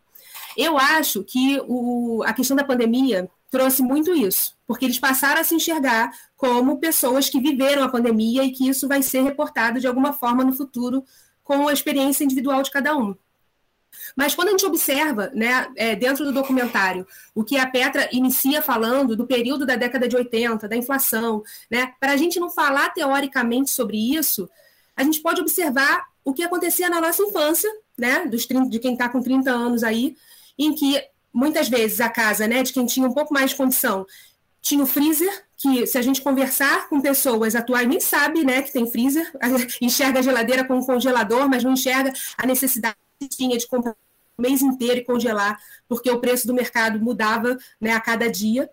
Eu 0.58 0.78
acho 0.78 1.24
que 1.24 1.60
o, 1.68 2.24
a 2.26 2.34
questão 2.34 2.56
da 2.56 2.64
pandemia 2.64 3.30
trouxe 3.50 3.84
muito 3.84 4.14
isso, 4.14 4.56
porque 4.66 4.86
eles 4.86 4.98
passaram 4.98 5.42
a 5.42 5.44
se 5.44 5.54
enxergar 5.54 6.12
como 6.36 6.80
pessoas 6.80 7.30
que 7.30 7.40
viveram 7.40 7.84
a 7.84 7.90
pandemia 7.90 8.44
e 8.44 8.52
que 8.52 8.68
isso 8.68 8.88
vai 8.88 9.04
ser 9.04 9.22
reportado 9.22 9.80
de 9.80 9.88
alguma 9.88 10.12
forma 10.12 10.44
no 10.44 10.54
futuro 10.54 11.04
com 11.44 11.68
a 11.68 11.74
experiência 11.74 12.24
individual 12.24 12.64
de 12.64 12.72
cada 12.72 12.98
um. 12.98 13.16
Mas 14.16 14.36
quando 14.36 14.50
a 14.50 14.52
gente 14.52 14.66
observa, 14.66 15.32
né, 15.34 15.72
é, 15.76 15.96
dentro 15.96 16.26
do 16.26 16.32
documentário, 16.32 17.06
o 17.34 17.44
que 17.44 17.58
a 17.58 17.68
Petra 17.68 18.10
inicia 18.12 18.62
falando 18.62 19.16
do 19.16 19.28
período 19.28 19.66
da 19.66 19.76
década 19.76 20.08
de 20.08 20.16
80, 20.16 20.68
da 20.68 20.76
inflação, 20.76 21.44
né, 21.70 21.94
para 22.00 22.14
a 22.14 22.18
gente 22.18 22.40
não 22.40 22.50
falar 22.50 22.90
teoricamente 22.90 23.70
sobre 23.70 23.98
isso, 23.98 24.50
a 24.96 25.04
gente 25.04 25.22
pode 25.22 25.42
observar 25.42 26.06
o 26.24 26.34
que 26.34 26.44
acontecia 26.44 26.90
na 26.90 27.02
nossa 27.02 27.22
infância, 27.22 27.70
né, 27.98 28.26
dos 28.26 28.46
30, 28.46 28.70
de 28.70 28.80
quem 28.80 28.94
está 28.94 29.10
com 29.10 29.22
30 29.22 29.52
anos 29.52 29.84
aí, 29.84 30.16
em 30.58 30.74
que 30.74 31.02
muitas 31.34 31.68
vezes 31.68 32.00
a 32.00 32.10
casa, 32.10 32.48
né, 32.48 32.64
de 32.64 32.72
quem 32.72 32.86
tinha 32.86 33.08
um 33.08 33.14
pouco 33.14 33.34
mais 33.34 33.52
de 33.52 33.58
condição, 33.58 34.06
tinha 34.62 34.84
o 34.84 34.88
freezer, 34.88 35.46
que 35.58 35.86
se 35.88 35.98
a 35.98 36.02
gente 36.02 36.22
conversar 36.22 36.88
com 36.90 37.02
pessoas 37.02 37.56
atuais, 37.56 37.88
nem 37.88 38.00
sabe, 38.00 38.44
né, 38.44 38.62
que 38.62 38.72
tem 38.72 38.90
freezer, 38.90 39.32
enxerga 39.82 40.20
a 40.20 40.22
geladeira 40.22 40.64
com 40.66 40.78
um 40.78 40.86
congelador, 40.86 41.50
mas 41.50 41.64
não 41.64 41.74
enxerga 41.74 42.14
a 42.38 42.46
necessidade 42.46 42.96
que 43.20 43.28
tinha 43.28 43.58
de 43.58 43.68
comprar 43.68 43.96
o 44.38 44.42
mês 44.42 44.62
inteiro 44.62 45.00
e 45.00 45.04
congelar, 45.04 45.60
porque 45.88 46.10
o 46.10 46.20
preço 46.20 46.48
do 46.48 46.54
mercado 46.54 47.00
mudava 47.00 47.58
né, 47.80 47.92
a 47.92 48.00
cada 48.00 48.30
dia. 48.30 48.70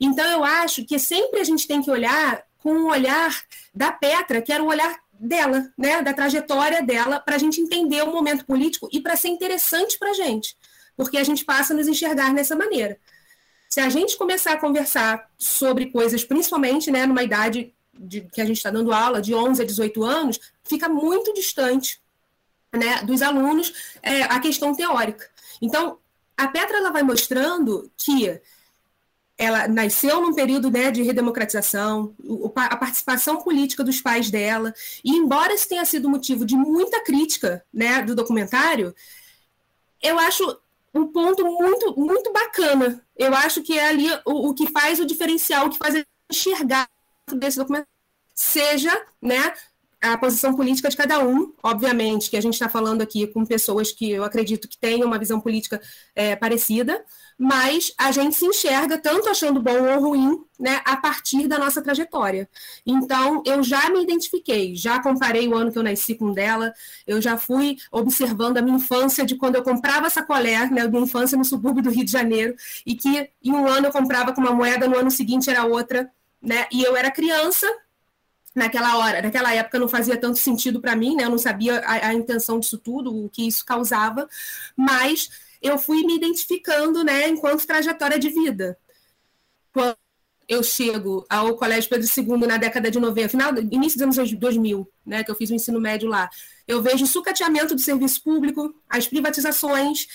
Então, 0.00 0.24
eu 0.30 0.44
acho 0.44 0.84
que 0.84 0.98
sempre 0.98 1.40
a 1.40 1.44
gente 1.44 1.66
tem 1.66 1.80
que 1.80 1.90
olhar 1.90 2.42
com 2.58 2.70
o 2.70 2.90
olhar 2.90 3.42
da 3.74 3.92
Petra, 3.92 4.40
que 4.40 4.52
era 4.52 4.62
o 4.62 4.66
olhar 4.66 4.98
dela, 5.12 5.70
né, 5.76 6.02
da 6.02 6.12
trajetória 6.12 6.82
dela, 6.82 7.20
para 7.20 7.36
a 7.36 7.38
gente 7.38 7.60
entender 7.60 8.02
o 8.02 8.10
momento 8.10 8.44
político 8.44 8.88
e 8.92 9.00
para 9.00 9.16
ser 9.16 9.28
interessante 9.28 9.98
para 9.98 10.10
a 10.10 10.14
gente, 10.14 10.56
porque 10.96 11.16
a 11.16 11.24
gente 11.24 11.44
passa 11.44 11.72
a 11.72 11.76
nos 11.76 11.88
enxergar 11.88 12.32
nessa 12.32 12.56
maneira. 12.56 12.98
Se 13.68 13.80
a 13.80 13.88
gente 13.88 14.16
começar 14.16 14.52
a 14.52 14.60
conversar 14.60 15.28
sobre 15.36 15.86
coisas, 15.86 16.24
principalmente 16.24 16.90
né, 16.90 17.06
numa 17.06 17.22
idade 17.22 17.74
de, 17.92 18.20
que 18.22 18.40
a 18.40 18.44
gente 18.44 18.56
está 18.56 18.70
dando 18.70 18.92
aula, 18.92 19.20
de 19.20 19.34
11 19.34 19.62
a 19.62 19.66
18 19.66 20.04
anos, 20.04 20.40
fica 20.62 20.88
muito 20.88 21.32
distante 21.32 22.00
né, 22.72 23.02
dos 23.02 23.22
alunos 23.22 23.72
é, 24.02 24.22
a 24.22 24.38
questão 24.40 24.74
teórica. 24.74 25.28
Então, 25.60 25.98
a 26.36 26.48
Petra 26.48 26.78
ela 26.78 26.90
vai 26.90 27.02
mostrando 27.02 27.90
que 27.96 28.40
ela 29.36 29.66
nasceu 29.66 30.20
num 30.20 30.34
período 30.34 30.70
né, 30.70 30.90
de 30.90 31.02
redemocratização, 31.02 32.14
a 32.54 32.76
participação 32.76 33.42
política 33.42 33.82
dos 33.82 34.00
pais 34.00 34.30
dela, 34.30 34.72
e 35.04 35.10
embora 35.16 35.52
isso 35.52 35.68
tenha 35.68 35.84
sido 35.84 36.08
motivo 36.08 36.44
de 36.44 36.56
muita 36.56 37.02
crítica 37.02 37.64
né, 37.72 38.02
do 38.02 38.14
documentário, 38.14 38.94
eu 40.00 40.18
acho 40.18 40.56
um 40.94 41.06
ponto 41.06 41.44
muito, 41.44 41.98
muito 41.98 42.32
bacana. 42.32 43.04
Eu 43.16 43.34
acho 43.34 43.62
que 43.62 43.78
é 43.78 43.88
ali 43.88 44.08
o, 44.24 44.50
o 44.50 44.54
que 44.54 44.70
faz 44.70 45.00
o 45.00 45.06
diferencial, 45.06 45.66
o 45.66 45.70
que 45.70 45.78
faz 45.78 46.04
enxergar 46.30 46.88
desse 47.32 47.58
documentário, 47.58 47.90
seja 48.34 49.06
né, 49.20 49.52
a 50.12 50.18
posição 50.18 50.54
política 50.54 50.88
de 50.88 50.96
cada 50.96 51.18
um, 51.18 51.52
obviamente, 51.62 52.28
que 52.28 52.36
a 52.36 52.40
gente 52.40 52.54
está 52.54 52.68
falando 52.68 53.00
aqui 53.02 53.26
com 53.26 53.44
pessoas 53.44 53.90
que 53.90 54.10
eu 54.10 54.24
acredito 54.24 54.68
que 54.68 54.78
tenham 54.78 55.06
uma 55.06 55.18
visão 55.18 55.40
política 55.40 55.80
é, 56.14 56.36
parecida, 56.36 57.04
mas 57.38 57.92
a 57.98 58.12
gente 58.12 58.36
se 58.36 58.46
enxerga 58.46 58.96
tanto 58.98 59.28
achando 59.28 59.60
bom 59.60 59.94
ou 59.94 60.00
ruim, 60.00 60.44
né, 60.58 60.80
a 60.84 60.96
partir 60.96 61.48
da 61.48 61.58
nossa 61.58 61.82
trajetória. 61.82 62.48
Então, 62.86 63.42
eu 63.44 63.62
já 63.62 63.90
me 63.90 64.02
identifiquei, 64.02 64.76
já 64.76 65.02
comparei 65.02 65.48
o 65.48 65.54
ano 65.54 65.72
que 65.72 65.78
eu 65.78 65.82
nasci 65.82 66.14
com 66.14 66.32
dela, 66.32 66.72
eu 67.06 67.20
já 67.20 67.36
fui 67.36 67.76
observando 67.90 68.58
a 68.58 68.62
minha 68.62 68.76
infância 68.76 69.24
de 69.24 69.36
quando 69.36 69.56
eu 69.56 69.62
comprava 69.62 70.08
sacolé, 70.10 70.70
né, 70.70 70.86
minha 70.86 71.02
infância 71.02 71.36
no 71.36 71.44
subúrbio 71.44 71.82
do 71.82 71.90
Rio 71.90 72.04
de 72.04 72.12
Janeiro, 72.12 72.54
e 72.86 72.94
que 72.94 73.28
em 73.42 73.52
um 73.52 73.66
ano 73.66 73.88
eu 73.88 73.92
comprava 73.92 74.32
com 74.32 74.40
uma 74.40 74.52
moeda, 74.52 74.86
no 74.86 74.96
ano 74.96 75.10
seguinte 75.10 75.50
era 75.50 75.64
outra, 75.64 76.08
né, 76.40 76.66
e 76.70 76.82
eu 76.82 76.96
era 76.96 77.10
criança, 77.10 77.66
naquela 78.54 78.96
hora, 78.98 79.20
naquela 79.20 79.52
época 79.52 79.78
não 79.78 79.88
fazia 79.88 80.16
tanto 80.16 80.38
sentido 80.38 80.80
para 80.80 80.94
mim, 80.94 81.16
né? 81.16 81.24
Eu 81.24 81.30
não 81.30 81.38
sabia 81.38 81.80
a, 81.80 82.08
a, 82.08 82.14
intenção 82.14 82.60
disso 82.60 82.78
tudo, 82.78 83.24
o 83.24 83.28
que 83.28 83.46
isso 83.46 83.64
causava, 83.64 84.28
mas 84.76 85.28
eu 85.60 85.78
fui 85.78 86.04
me 86.04 86.14
identificando, 86.16 87.02
né, 87.02 87.28
enquanto 87.28 87.66
trajetória 87.66 88.18
de 88.18 88.28
vida. 88.28 88.78
Quando 89.72 89.96
eu 90.46 90.62
chego 90.62 91.24
ao 91.28 91.56
Colégio 91.56 91.88
Pedro 91.88 92.06
II 92.06 92.46
na 92.46 92.58
década 92.58 92.90
de 92.90 93.00
90, 93.00 93.28
final, 93.30 93.54
início 93.58 93.98
dos 93.98 94.18
anos 94.18 94.32
2000, 94.32 94.88
né, 95.04 95.24
que 95.24 95.30
eu 95.30 95.34
fiz 95.34 95.50
o 95.50 95.54
ensino 95.54 95.80
médio 95.80 96.08
lá, 96.08 96.28
eu 96.68 96.82
vejo 96.82 97.04
o 97.04 97.08
sucateamento 97.08 97.74
do 97.74 97.80
serviço 97.80 98.22
público, 98.22 98.74
as 98.88 99.08
privatizações, 99.08 100.06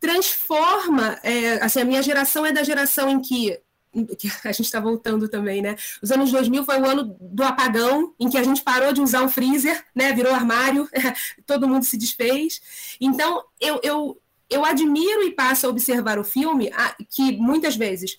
transforma, 0.00 1.18
é, 1.22 1.64
assim, 1.64 1.80
a 1.80 1.84
minha 1.84 2.02
geração 2.02 2.44
é 2.44 2.52
da 2.52 2.62
geração 2.62 3.08
em 3.08 3.20
que 3.20 3.58
que 4.04 4.30
a 4.44 4.52
gente 4.52 4.66
está 4.66 4.80
voltando 4.80 5.28
também, 5.28 5.62
né? 5.62 5.76
Os 6.02 6.10
anos 6.10 6.30
2000 6.30 6.64
foi 6.64 6.80
o 6.80 6.86
ano 6.86 7.16
do 7.20 7.42
apagão, 7.42 8.14
em 8.18 8.28
que 8.28 8.36
a 8.36 8.42
gente 8.42 8.62
parou 8.62 8.92
de 8.92 9.00
usar 9.00 9.22
o 9.22 9.28
freezer, 9.28 9.84
né? 9.94 10.12
Virou 10.12 10.34
armário, 10.34 10.88
todo 11.46 11.68
mundo 11.68 11.84
se 11.84 11.96
desfez. 11.96 12.96
Então, 13.00 13.42
eu, 13.60 13.80
eu, 13.82 14.20
eu 14.50 14.64
admiro 14.64 15.22
e 15.22 15.32
passo 15.32 15.66
a 15.66 15.70
observar 15.70 16.18
o 16.18 16.24
filme, 16.24 16.70
que 17.10 17.36
muitas 17.38 17.76
vezes 17.76 18.16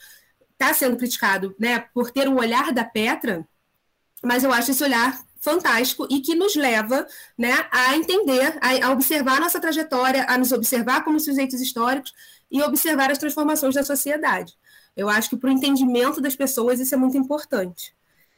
está 0.53 0.73
sendo 0.73 0.97
criticado, 0.97 1.55
né? 1.59 1.85
Por 1.93 2.11
ter 2.11 2.27
um 2.27 2.37
olhar 2.37 2.71
da 2.71 2.83
Petra, 2.83 3.47
mas 4.23 4.43
eu 4.43 4.51
acho 4.51 4.71
esse 4.71 4.83
olhar 4.83 5.19
fantástico 5.39 6.07
e 6.09 6.19
que 6.19 6.35
nos 6.35 6.55
leva 6.55 7.07
né, 7.37 7.53
a 7.71 7.95
entender, 7.95 8.57
a, 8.61 8.87
a 8.87 8.91
observar 8.91 9.39
nossa 9.39 9.59
trajetória, 9.59 10.25
a 10.27 10.37
nos 10.37 10.51
observar 10.51 11.03
como 11.03 11.19
sujeitos 11.19 11.61
históricos 11.61 12.13
e 12.49 12.61
observar 12.61 13.11
as 13.11 13.17
transformações 13.17 13.75
da 13.75 13.83
sociedade. 13.83 14.53
Eu 14.97 15.07
acho 15.07 15.29
que 15.29 15.37
para 15.37 15.49
o 15.49 15.53
entendimento 15.53 16.19
das 16.19 16.35
pessoas 16.35 16.79
isso 16.79 16.95
é 16.95 16.97
muito 16.97 17.15
importante. 17.15 17.95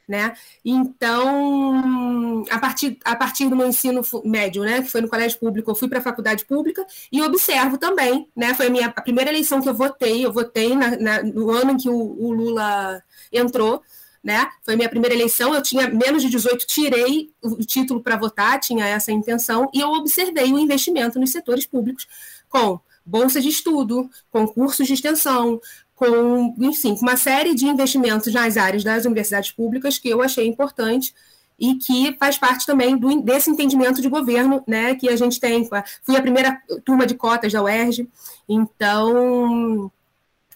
Né? 0.08 0.34
Então, 0.66 2.44
a 2.50 2.58
partir, 2.58 2.98
a 3.06 3.16
partir 3.16 3.48
do 3.48 3.56
meu 3.56 3.68
ensino 3.68 4.02
médio, 4.26 4.64
né, 4.64 4.82
que 4.82 4.90
foi 4.90 5.02
no 5.02 5.08
colégio 5.08 5.38
público, 5.40 5.70
eu 5.70 5.76
fui 5.76 5.88
para 5.88 6.00
a 6.00 6.02
faculdade 6.02 6.46
pública 6.46 6.84
e 7.12 7.22
observo 7.22 7.78
também, 7.78 8.28
né, 8.36 8.56
foi 8.56 8.68
a 8.68 8.70
minha 8.72 8.88
a 8.88 9.02
primeira 9.04 9.30
eleição 9.30 9.62
que 9.62 9.70
eu 9.70 9.74
votei, 9.76 10.26
eu 10.26 10.34
votei 10.34 10.76
na, 10.76 10.98
na, 10.98 11.22
no 11.22 11.52
ano 11.52 11.74
em 11.74 11.78
que 11.78 11.88
o, 11.88 11.96
o, 11.96 12.34
Lula 12.34 13.04
entrou, 13.32 13.84
né, 14.24 14.50
foi 14.66 14.76
minha 14.76 14.90
primeira 14.90 15.14
eleição, 15.14 15.54
eu 15.54 15.62
tinha 15.62 15.88
menos 15.88 16.24
de 16.24 16.30
18, 16.30 16.66
tirei 16.66 17.32
o 17.44 17.58
título 17.58 18.02
para 18.02 18.18
votar, 18.18 18.60
tinha 18.60 18.88
essa 18.88 19.12
intenção, 19.12 19.70
e 19.72 19.80
eu 19.80 19.90
observei 19.92 20.52
o 20.52 20.58
investimento 20.58 21.20
nos 21.20 21.32
setores 21.32 21.68
públicos 21.68 22.08
com 22.50 22.80
bolsa 23.06 23.42
de 23.42 23.50
estudo, 23.50 24.10
concursos 24.32 24.88
de 24.88 24.94
extensão, 24.94 25.60
com, 26.00 26.56
enfim, 26.60 26.96
com 26.96 27.02
uma 27.02 27.18
série 27.18 27.54
de 27.54 27.68
investimentos 27.68 28.34
nas 28.34 28.56
áreas 28.56 28.86
das 28.86 29.04
universidades 29.04 29.52
públicas 29.52 29.98
que 29.98 30.08
eu 30.08 30.22
achei 30.22 30.48
importante 30.48 31.14
e 31.60 31.76
que 31.76 32.16
faz 32.18 32.38
parte 32.38 32.66
também 32.66 32.96
do, 32.96 33.22
desse 33.22 33.50
entendimento 33.50 34.02
de 34.02 34.08
governo 34.08 34.64
né, 34.66 34.96
que 34.96 35.10
a 35.10 35.18
gente 35.18 35.42
tem. 35.42 35.68
Fui 36.02 36.16
a 36.16 36.22
primeira 36.22 36.58
turma 36.86 37.06
de 37.06 37.16
cotas 37.16 37.52
da 37.52 37.62
UERJ, 37.62 38.08
então 38.48 39.92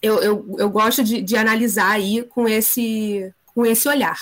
eu, 0.02 0.20
eu, 0.22 0.56
eu 0.60 0.70
gosto 0.70 1.04
de, 1.04 1.22
de 1.22 1.36
analisar 1.36 1.92
aí 1.92 2.24
com 2.24 2.48
esse, 2.48 3.34
com 3.54 3.66
esse 3.66 3.90
olhar. 3.90 4.18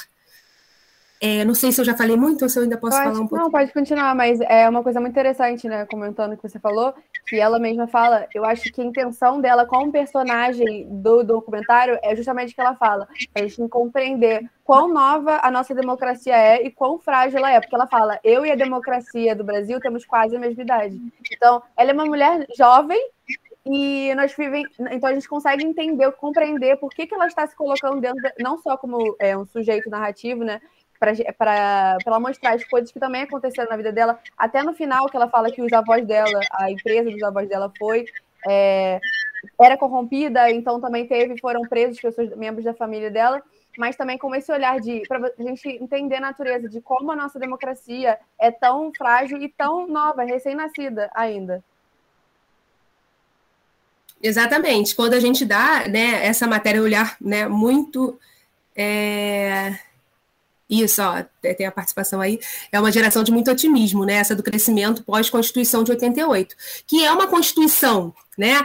É, 1.24 1.46
não 1.46 1.54
sei 1.54 1.72
se 1.72 1.80
eu 1.80 1.86
já 1.86 1.96
falei 1.96 2.18
muito 2.18 2.42
ou 2.42 2.50
se 2.50 2.58
eu 2.58 2.63
ainda 2.63 2.78
posso 2.78 2.98
pode, 2.98 3.10
falar 3.10 3.20
um 3.24 3.28
pouco. 3.28 3.44
Não, 3.44 3.51
pode 3.51 3.72
continuar, 3.72 4.16
mas 4.16 4.42
é 4.42 4.68
uma 4.68 4.82
coisa 4.82 5.00
muito 5.00 5.12
interessante, 5.12 5.68
né? 5.68 5.86
Comentando 5.86 6.34
o 6.34 6.36
que 6.36 6.50
você 6.50 6.58
falou, 6.58 6.96
que 7.25 7.40
ela 7.40 7.60
mesma 7.60 7.88
fala, 7.88 8.28
eu 8.34 8.44
acho 8.44 8.72
que 8.72 8.82
a 8.82 8.86
intenção 8.86 9.40
dela 9.40 9.66
como 9.66 9.92
personagem 9.92 10.88
do 10.90 11.24
documentário 11.24 11.98
é 12.01 12.16
justamente 12.16 12.51
o 12.51 12.56
que 12.56 12.62
ela 12.62 12.75
fala, 12.75 13.08
a 13.34 13.42
gente 13.42 13.68
compreender 13.70 14.50
quão 14.63 14.88
nova 14.88 15.40
a 15.42 15.51
nossa 15.51 15.74
democracia 15.74 16.36
é 16.36 16.66
e 16.66 16.72
quão 16.72 17.00
frágil 17.00 17.40
ela 17.40 17.51
é, 17.51 17.60
porque 17.60 17.75
ela 17.75 17.88
fala, 17.88 18.20
eu 18.24 18.46
e 18.46 18.51
a 18.51 18.56
democracia 18.56 19.36
do 19.36 19.44
Brasil 19.44 19.80
temos 19.80 20.06
quase 20.06 20.36
a 20.36 20.40
mesma 20.40 20.62
idade. 20.62 21.00
Então, 21.32 21.62
ela 21.78 21.92
é 21.92 21.94
uma 21.94 22.06
mulher 22.06 22.46
jovem 22.58 23.00
e 23.66 24.13
nós 24.16 24.34
vivem, 24.36 24.66
então 24.92 25.10
a 25.10 25.13
gente 25.13 25.30
consegue 25.30 25.63
entender, 25.63 26.12
compreender 26.13 26.78
por 26.78 26.90
que, 26.90 27.06
que 27.06 27.13
ela 27.13 27.28
está 27.28 27.46
se 27.46 27.56
colocando 27.56 28.01
dentro, 28.01 28.22
de, 28.22 28.34
não 28.40 28.58
só 28.58 28.75
como 28.75 29.16
é, 29.20 29.38
um 29.38 29.46
sujeito 29.46 29.90
narrativo, 29.90 30.44
né? 30.44 30.60
Para 31.38 31.98
ela 32.05 32.20
mostrar 32.20 32.53
as 32.53 32.63
coisas 32.63 32.91
que 32.91 33.00
também 33.00 33.24
aconteceram 33.24 33.70
na 33.70 33.77
vida 33.77 33.91
dela. 33.91 34.20
Até 34.38 34.62
no 34.62 34.74
final, 34.74 35.08
que 35.08 35.17
ela 35.17 35.27
fala 35.27 35.51
que 35.51 35.62
os 35.62 35.74
avós 35.74 36.05
dela, 36.05 36.39
a 36.53 36.70
empresa 36.70 37.10
dos 37.10 37.24
avós 37.24 37.50
dela 37.50 37.72
foi. 37.77 38.05
É, 38.48 39.00
era 39.60 39.75
corrompida, 39.77 40.51
então 40.51 40.79
também 40.79 41.08
teve, 41.08 41.39
foram 41.39 41.62
presos 41.62 42.00
pessoas, 42.00 42.36
membros 42.36 42.63
da 42.63 42.74
família 42.74 43.10
dela, 43.10 43.41
mas 43.77 43.96
também 43.96 44.17
com 44.17 44.34
esse 44.36 44.51
olhar 44.51 44.79
de 44.79 45.01
para 45.08 45.31
a 45.38 45.43
gente 45.43 45.67
entender 45.67 46.17
a 46.17 46.22
natureza 46.22 46.70
de 46.70 46.79
como 46.81 47.12
a 47.12 47.15
nossa 47.15 47.39
democracia 47.39 48.20
é 48.39 48.51
tão 48.51 48.91
frágil 48.96 49.41
e 49.41 49.50
tão 49.50 49.88
nova, 49.88 50.24
recém-nascida 50.24 51.10
ainda. 51.15 51.63
Exatamente. 54.22 54.96
Quando 54.96 55.15
a 55.15 55.20
gente 55.20 55.43
dá 55.43 55.88
né, 55.88 56.24
essa 56.25 56.46
matéria 56.46 56.81
olhar 56.81 57.17
né, 57.20 57.48
muito. 57.48 58.20
É... 58.75 59.79
Isso, 60.72 61.01
ó, 61.01 61.22
tem 61.42 61.68
a 61.68 61.72
participação 61.72 62.22
aí. 62.22 62.40
É 62.72 62.80
uma 62.80 62.94
geração 62.94 63.24
de 63.24 63.32
muito 63.32 63.51
otimismo, 63.51 64.06
né? 64.06 64.13
Essa 64.13 64.34
do 64.34 64.42
crescimento 64.42 65.04
pós-Constituição 65.04 65.84
de 65.84 65.92
88, 65.92 66.56
que 66.88 67.04
é 67.04 67.12
uma 67.12 67.28
Constituição, 67.28 68.16
né? 68.38 68.63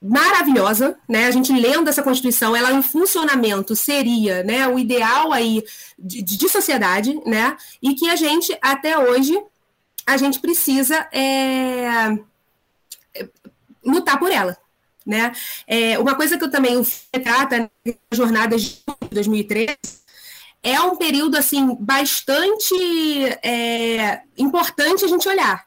maravilhosa, 0.00 0.96
né? 1.08 1.26
A 1.26 1.30
gente 1.32 1.52
lendo 1.52 1.88
essa 1.88 2.02
Constituição, 2.02 2.54
ela 2.54 2.70
em 2.70 2.82
funcionamento 2.82 3.74
seria, 3.74 4.44
né, 4.44 4.68
o 4.68 4.78
ideal 4.78 5.32
aí 5.32 5.64
de, 5.98 6.22
de 6.22 6.48
sociedade, 6.48 7.18
né? 7.26 7.56
E 7.82 7.94
que 7.94 8.08
a 8.08 8.14
gente 8.14 8.56
até 8.62 8.96
hoje 8.96 9.36
a 10.06 10.16
gente 10.16 10.38
precisa 10.38 11.08
é, 11.12 12.16
lutar 13.84 14.18
por 14.18 14.30
ela. 14.30 14.56
Né? 15.04 15.32
É, 15.66 15.98
uma 15.98 16.14
coisa 16.14 16.36
que 16.36 16.44
eu 16.44 16.50
também 16.50 16.80
trata 17.12 17.70
na 17.84 17.92
jornada 18.12 18.56
de 18.56 18.82
2013 19.10 20.05
é 20.62 20.80
um 20.80 20.96
período 20.96 21.36
assim 21.36 21.76
bastante 21.78 22.74
é, 23.42 24.20
importante 24.36 25.04
a 25.04 25.08
gente 25.08 25.28
olhar. 25.28 25.64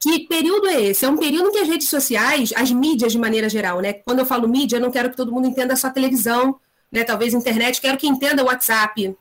Que 0.00 0.26
período 0.28 0.68
é 0.68 0.80
esse? 0.80 1.04
É 1.04 1.08
um 1.08 1.16
período 1.16 1.48
em 1.48 1.52
que 1.52 1.58
as 1.58 1.68
redes 1.68 1.88
sociais, 1.88 2.52
as 2.54 2.70
mídias 2.70 3.12
de 3.12 3.18
maneira 3.18 3.48
geral, 3.48 3.80
né? 3.80 3.92
Quando 3.92 4.20
eu 4.20 4.26
falo 4.26 4.48
mídia, 4.48 4.76
eu 4.76 4.80
não 4.80 4.92
quero 4.92 5.10
que 5.10 5.16
todo 5.16 5.32
mundo 5.32 5.48
entenda 5.48 5.74
só 5.74 5.90
televisão, 5.90 6.58
né? 6.90 7.02
Talvez 7.02 7.34
internet, 7.34 7.80
quero 7.80 7.98
que 7.98 8.06
entenda 8.06 8.44
WhatsApp, 8.44 9.16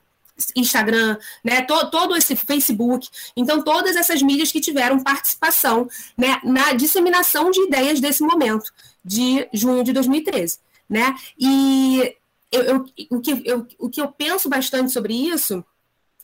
Instagram, 0.56 1.18
né, 1.44 1.62
todo, 1.62 1.90
todo 1.90 2.16
esse 2.16 2.36
Facebook, 2.36 3.08
então 3.36 3.64
todas 3.64 3.96
essas 3.96 4.22
mídias 4.22 4.52
que 4.52 4.62
tiveram 4.62 5.00
participação 5.00 5.90
né, 6.18 6.40
na 6.44 6.74
disseminação 6.74 7.50
de 7.50 7.62
ideias 7.62 8.00
desse 8.00 8.22
momento, 8.24 8.72
de 9.04 9.48
junho 9.54 9.84
de 9.84 9.92
2013. 9.94 10.60
Né? 10.90 11.16
E 11.38 12.16
eu, 12.52 12.64
eu, 12.64 12.86
o, 13.12 13.22
que, 13.22 13.42
eu, 13.46 13.68
o 13.80 13.90
que 13.90 14.02
eu 14.02 14.12
penso 14.12 14.50
bastante 14.50 14.92
sobre 14.92 15.14
isso 15.14 15.64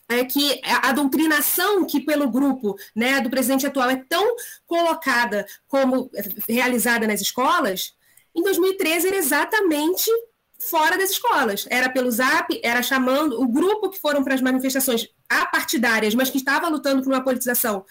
é 0.09 0.23
que 0.25 0.61
a 0.63 0.91
doutrinação 0.91 1.85
que 1.85 1.99
pelo 1.99 2.29
grupo 2.29 2.75
né, 2.95 3.21
do 3.21 3.29
presidente 3.29 3.65
atual 3.65 3.89
é 3.89 3.95
tão 3.95 4.35
colocada 4.65 5.45
como 5.67 6.09
realizada 6.47 7.07
nas 7.07 7.21
escolas, 7.21 7.93
em 8.35 8.43
2013 8.43 9.07
era 9.07 9.17
exatamente 9.17 10.09
fora 10.59 10.97
das 10.97 11.11
escolas. 11.11 11.65
Era 11.69 11.89
pelo 11.89 12.11
Zap, 12.11 12.59
era 12.63 12.81
chamando 12.81 13.41
o 13.41 13.47
grupo 13.47 13.89
que 13.89 13.99
foram 13.99 14.23
para 14.23 14.33
as 14.33 14.41
manifestações 14.41 15.07
apartidárias, 15.29 16.15
mas 16.15 16.29
que 16.29 16.37
estava 16.37 16.67
lutando 16.67 17.03
por 17.03 17.11
uma 17.11 17.23
politização. 17.23 17.85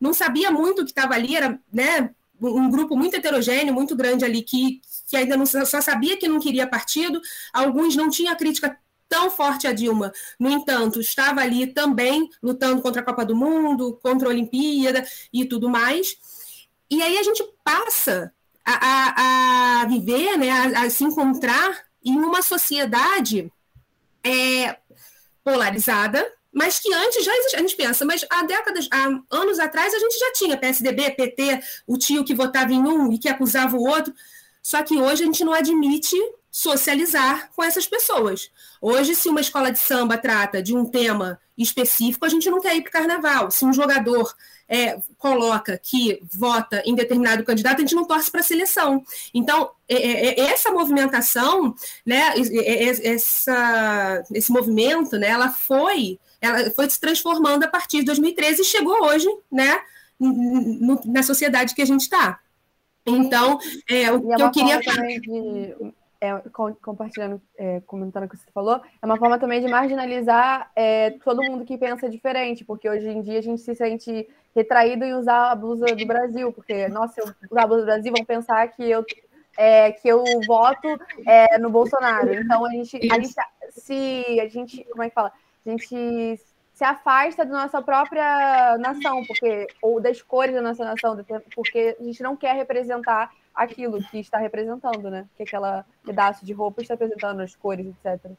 Não 0.00 0.12
sabia 0.12 0.50
muito 0.50 0.82
o 0.82 0.84
que 0.84 0.90
estava 0.90 1.14
ali, 1.14 1.36
era 1.36 1.58
né, 1.72 2.10
um 2.40 2.70
grupo 2.70 2.96
muito 2.96 3.16
heterogêneo, 3.16 3.72
muito 3.72 3.96
grande 3.96 4.24
ali, 4.24 4.42
que, 4.42 4.80
que 5.06 5.16
ainda 5.16 5.36
não 5.36 5.46
só 5.46 5.80
sabia 5.80 6.16
que 6.16 6.28
não 6.28 6.40
queria 6.40 6.66
partido, 6.66 7.20
alguns 7.52 7.94
não 7.94 8.10
tinham 8.10 8.36
crítica 8.36 8.78
tão 9.08 9.30
forte 9.30 9.66
a 9.66 9.72
Dilma. 9.72 10.12
No 10.38 10.50
entanto, 10.50 11.00
estava 11.00 11.40
ali 11.40 11.66
também 11.66 12.28
lutando 12.42 12.82
contra 12.82 13.02
a 13.02 13.04
Copa 13.04 13.24
do 13.24 13.36
Mundo, 13.36 13.98
contra 14.02 14.28
a 14.28 14.30
Olimpíada 14.30 15.06
e 15.32 15.44
tudo 15.44 15.68
mais. 15.68 16.16
E 16.90 17.02
aí 17.02 17.18
a 17.18 17.22
gente 17.22 17.44
passa 17.64 18.32
a, 18.64 18.72
a, 18.72 19.82
a 19.82 19.84
viver, 19.86 20.36
né, 20.36 20.50
a, 20.50 20.82
a 20.84 20.90
se 20.90 21.04
encontrar 21.04 21.84
em 22.04 22.16
uma 22.16 22.42
sociedade 22.42 23.52
é, 24.24 24.76
polarizada, 25.44 26.26
mas 26.52 26.78
que 26.78 26.92
antes 26.92 27.24
já 27.24 27.36
existia. 27.36 27.58
A 27.58 27.62
gente 27.62 27.76
pensa, 27.76 28.04
mas 28.04 28.24
há 28.30 28.42
décadas, 28.44 28.88
há 28.90 29.04
anos 29.30 29.58
atrás, 29.58 29.92
a 29.92 29.98
gente 29.98 30.18
já 30.18 30.32
tinha 30.32 30.56
PSDB, 30.56 31.10
PT, 31.10 31.60
o 31.86 31.96
tio 31.98 32.24
que 32.24 32.34
votava 32.34 32.72
em 32.72 32.82
um 32.82 33.12
e 33.12 33.18
que 33.18 33.28
acusava 33.28 33.76
o 33.76 33.86
outro. 33.86 34.12
Só 34.66 34.82
que 34.82 35.00
hoje 35.00 35.22
a 35.22 35.26
gente 35.26 35.44
não 35.44 35.52
admite 35.52 36.16
socializar 36.50 37.50
com 37.54 37.62
essas 37.62 37.86
pessoas. 37.86 38.50
Hoje, 38.82 39.14
se 39.14 39.28
uma 39.28 39.40
escola 39.40 39.70
de 39.70 39.78
samba 39.78 40.18
trata 40.18 40.60
de 40.60 40.74
um 40.74 40.84
tema 40.84 41.38
específico, 41.56 42.26
a 42.26 42.28
gente 42.28 42.50
não 42.50 42.60
quer 42.60 42.74
ir 42.74 42.82
para 42.82 42.88
o 42.88 42.92
carnaval. 42.92 43.48
Se 43.52 43.64
um 43.64 43.72
jogador 43.72 44.34
é, 44.68 44.98
coloca 45.18 45.78
que 45.78 46.20
vota 46.32 46.82
em 46.84 46.96
determinado 46.96 47.44
candidato, 47.44 47.76
a 47.76 47.80
gente 47.82 47.94
não 47.94 48.04
torce 48.04 48.28
para 48.28 48.40
a 48.40 48.42
seleção. 48.42 49.04
Então, 49.32 49.70
é, 49.88 49.94
é, 49.94 50.40
é, 50.40 50.50
essa 50.50 50.72
movimentação, 50.72 51.72
né, 52.04 52.34
essa, 53.04 54.24
esse 54.34 54.50
movimento, 54.50 55.16
né, 55.16 55.28
ela 55.28 55.52
foi, 55.52 56.18
ela 56.40 56.72
foi 56.72 56.90
se 56.90 56.98
transformando 56.98 57.62
a 57.62 57.68
partir 57.68 57.98
de 57.98 58.06
2013 58.06 58.62
e 58.62 58.64
chegou 58.64 59.04
hoje, 59.04 59.28
né, 59.48 59.78
na 61.04 61.22
sociedade 61.22 61.72
que 61.72 61.82
a 61.82 61.86
gente 61.86 62.00
está. 62.00 62.40
Então, 63.06 63.58
é, 63.88 64.10
o 64.10 64.20
que 64.20 64.42
eu 64.42 64.50
queria. 64.50 64.80
De 64.80 65.94
é, 66.20 66.42
compartilhando, 66.82 67.40
é, 67.56 67.80
comentando 67.80 68.24
o 68.24 68.28
que 68.28 68.36
você 68.36 68.50
falou, 68.52 68.80
é 69.00 69.06
uma 69.06 69.18
forma 69.18 69.38
também 69.38 69.60
de 69.60 69.68
marginalizar 69.68 70.70
é, 70.74 71.10
todo 71.10 71.42
mundo 71.42 71.64
que 71.64 71.76
pensa 71.76 72.08
diferente, 72.08 72.64
porque 72.64 72.88
hoje 72.88 73.08
em 73.08 73.22
dia 73.22 73.38
a 73.38 73.42
gente 73.42 73.60
se 73.60 73.74
sente 73.74 74.28
retraído 74.54 75.04
em 75.04 75.14
usar 75.14 75.50
a 75.50 75.54
blusa 75.54 75.86
do 75.86 76.06
Brasil, 76.06 76.52
porque, 76.52 76.88
nossa, 76.88 77.20
eu 77.20 77.26
usar 77.50 77.62
a 77.62 77.66
blusa 77.66 77.82
do 77.82 77.86
Brasil, 77.86 78.12
vão 78.16 78.24
pensar 78.24 78.66
que 78.68 78.90
eu, 78.90 79.04
é, 79.58 79.92
que 79.92 80.08
eu 80.08 80.24
voto 80.46 80.88
é, 81.26 81.58
no 81.58 81.70
Bolsonaro. 81.70 82.32
Então 82.32 82.64
a 82.64 82.70
gente, 82.70 82.96
a 83.10 83.20
gente 83.20 83.34
se 83.70 84.40
a 84.40 84.48
gente, 84.48 84.84
como 84.84 85.02
é 85.02 85.08
que 85.08 85.14
fala? 85.14 85.32
A 85.64 85.70
gente 85.70 86.40
se 86.76 86.84
afasta 86.84 87.42
da 87.42 87.50
nossa 87.50 87.80
própria 87.80 88.76
nação, 88.76 89.24
porque 89.26 89.66
ou 89.80 89.98
das 89.98 90.20
cores 90.20 90.54
da 90.54 90.60
nossa 90.60 90.84
nação, 90.84 91.16
porque 91.54 91.96
a 91.98 92.02
gente 92.04 92.22
não 92.22 92.36
quer 92.36 92.54
representar 92.54 93.30
aquilo 93.54 93.98
que 94.10 94.18
está 94.18 94.36
representando, 94.36 95.10
né? 95.10 95.26
Que 95.38 95.44
aquela 95.44 95.86
pedaço 96.04 96.44
de 96.44 96.52
roupa 96.52 96.82
está 96.82 96.92
representando 96.92 97.40
as 97.40 97.56
cores, 97.56 97.86
etc. 97.86 98.30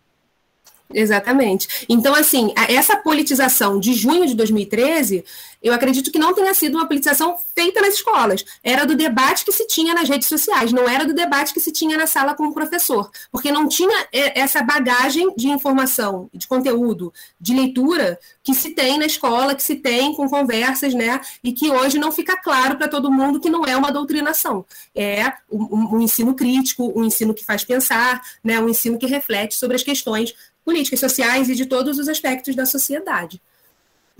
Exatamente. 0.93 1.85
Então, 1.89 2.15
assim, 2.15 2.53
essa 2.69 2.95
politização 2.95 3.79
de 3.79 3.93
junho 3.93 4.25
de 4.25 4.33
2013, 4.35 5.23
eu 5.61 5.73
acredito 5.73 6.11
que 6.11 6.19
não 6.19 6.33
tenha 6.33 6.53
sido 6.53 6.75
uma 6.75 6.87
politização 6.87 7.35
feita 7.53 7.81
nas 7.81 7.95
escolas. 7.95 8.45
Era 8.63 8.85
do 8.85 8.95
debate 8.95 9.43
que 9.43 9.51
se 9.51 9.67
tinha 9.67 9.93
nas 9.93 10.07
redes 10.07 10.27
sociais, 10.27 10.71
não 10.71 10.87
era 10.87 11.05
do 11.05 11.13
debate 11.13 11.53
que 11.53 11.59
se 11.59 11.71
tinha 11.71 11.97
na 11.97 12.07
sala 12.07 12.35
com 12.35 12.45
o 12.47 12.53
professor, 12.53 13.11
porque 13.31 13.51
não 13.51 13.67
tinha 13.67 14.07
essa 14.11 14.61
bagagem 14.61 15.33
de 15.35 15.49
informação, 15.49 16.29
de 16.33 16.47
conteúdo, 16.47 17.11
de 17.39 17.53
leitura 17.53 18.17
que 18.43 18.53
se 18.53 18.69
tem 18.69 18.97
na 18.97 19.05
escola, 19.05 19.55
que 19.55 19.63
se 19.63 19.75
tem 19.75 20.13
com 20.13 20.29
conversas, 20.29 20.93
né? 20.93 21.19
E 21.43 21.51
que 21.51 21.69
hoje 21.69 21.99
não 21.99 22.11
fica 22.11 22.37
claro 22.37 22.77
para 22.77 22.87
todo 22.87 23.11
mundo 23.11 23.39
que 23.41 23.49
não 23.49 23.65
é 23.65 23.75
uma 23.75 23.91
doutrinação. 23.91 24.65
É 24.95 25.33
um, 25.51 25.97
um 25.97 26.01
ensino 26.01 26.33
crítico, 26.33 26.93
um 26.97 27.03
ensino 27.03 27.33
que 27.33 27.43
faz 27.43 27.65
pensar, 27.65 28.21
né? 28.41 28.59
Um 28.59 28.69
ensino 28.69 28.97
que 28.97 29.05
reflete 29.05 29.55
sobre 29.55 29.75
as 29.75 29.83
questões 29.83 30.33
políticas 30.67 30.99
sociais 30.99 31.47
e 31.47 31.55
de 31.55 31.65
todos 31.65 31.97
os 31.97 32.09
aspectos 32.09 32.53
da 32.53 32.65
sociedade. 32.65 33.41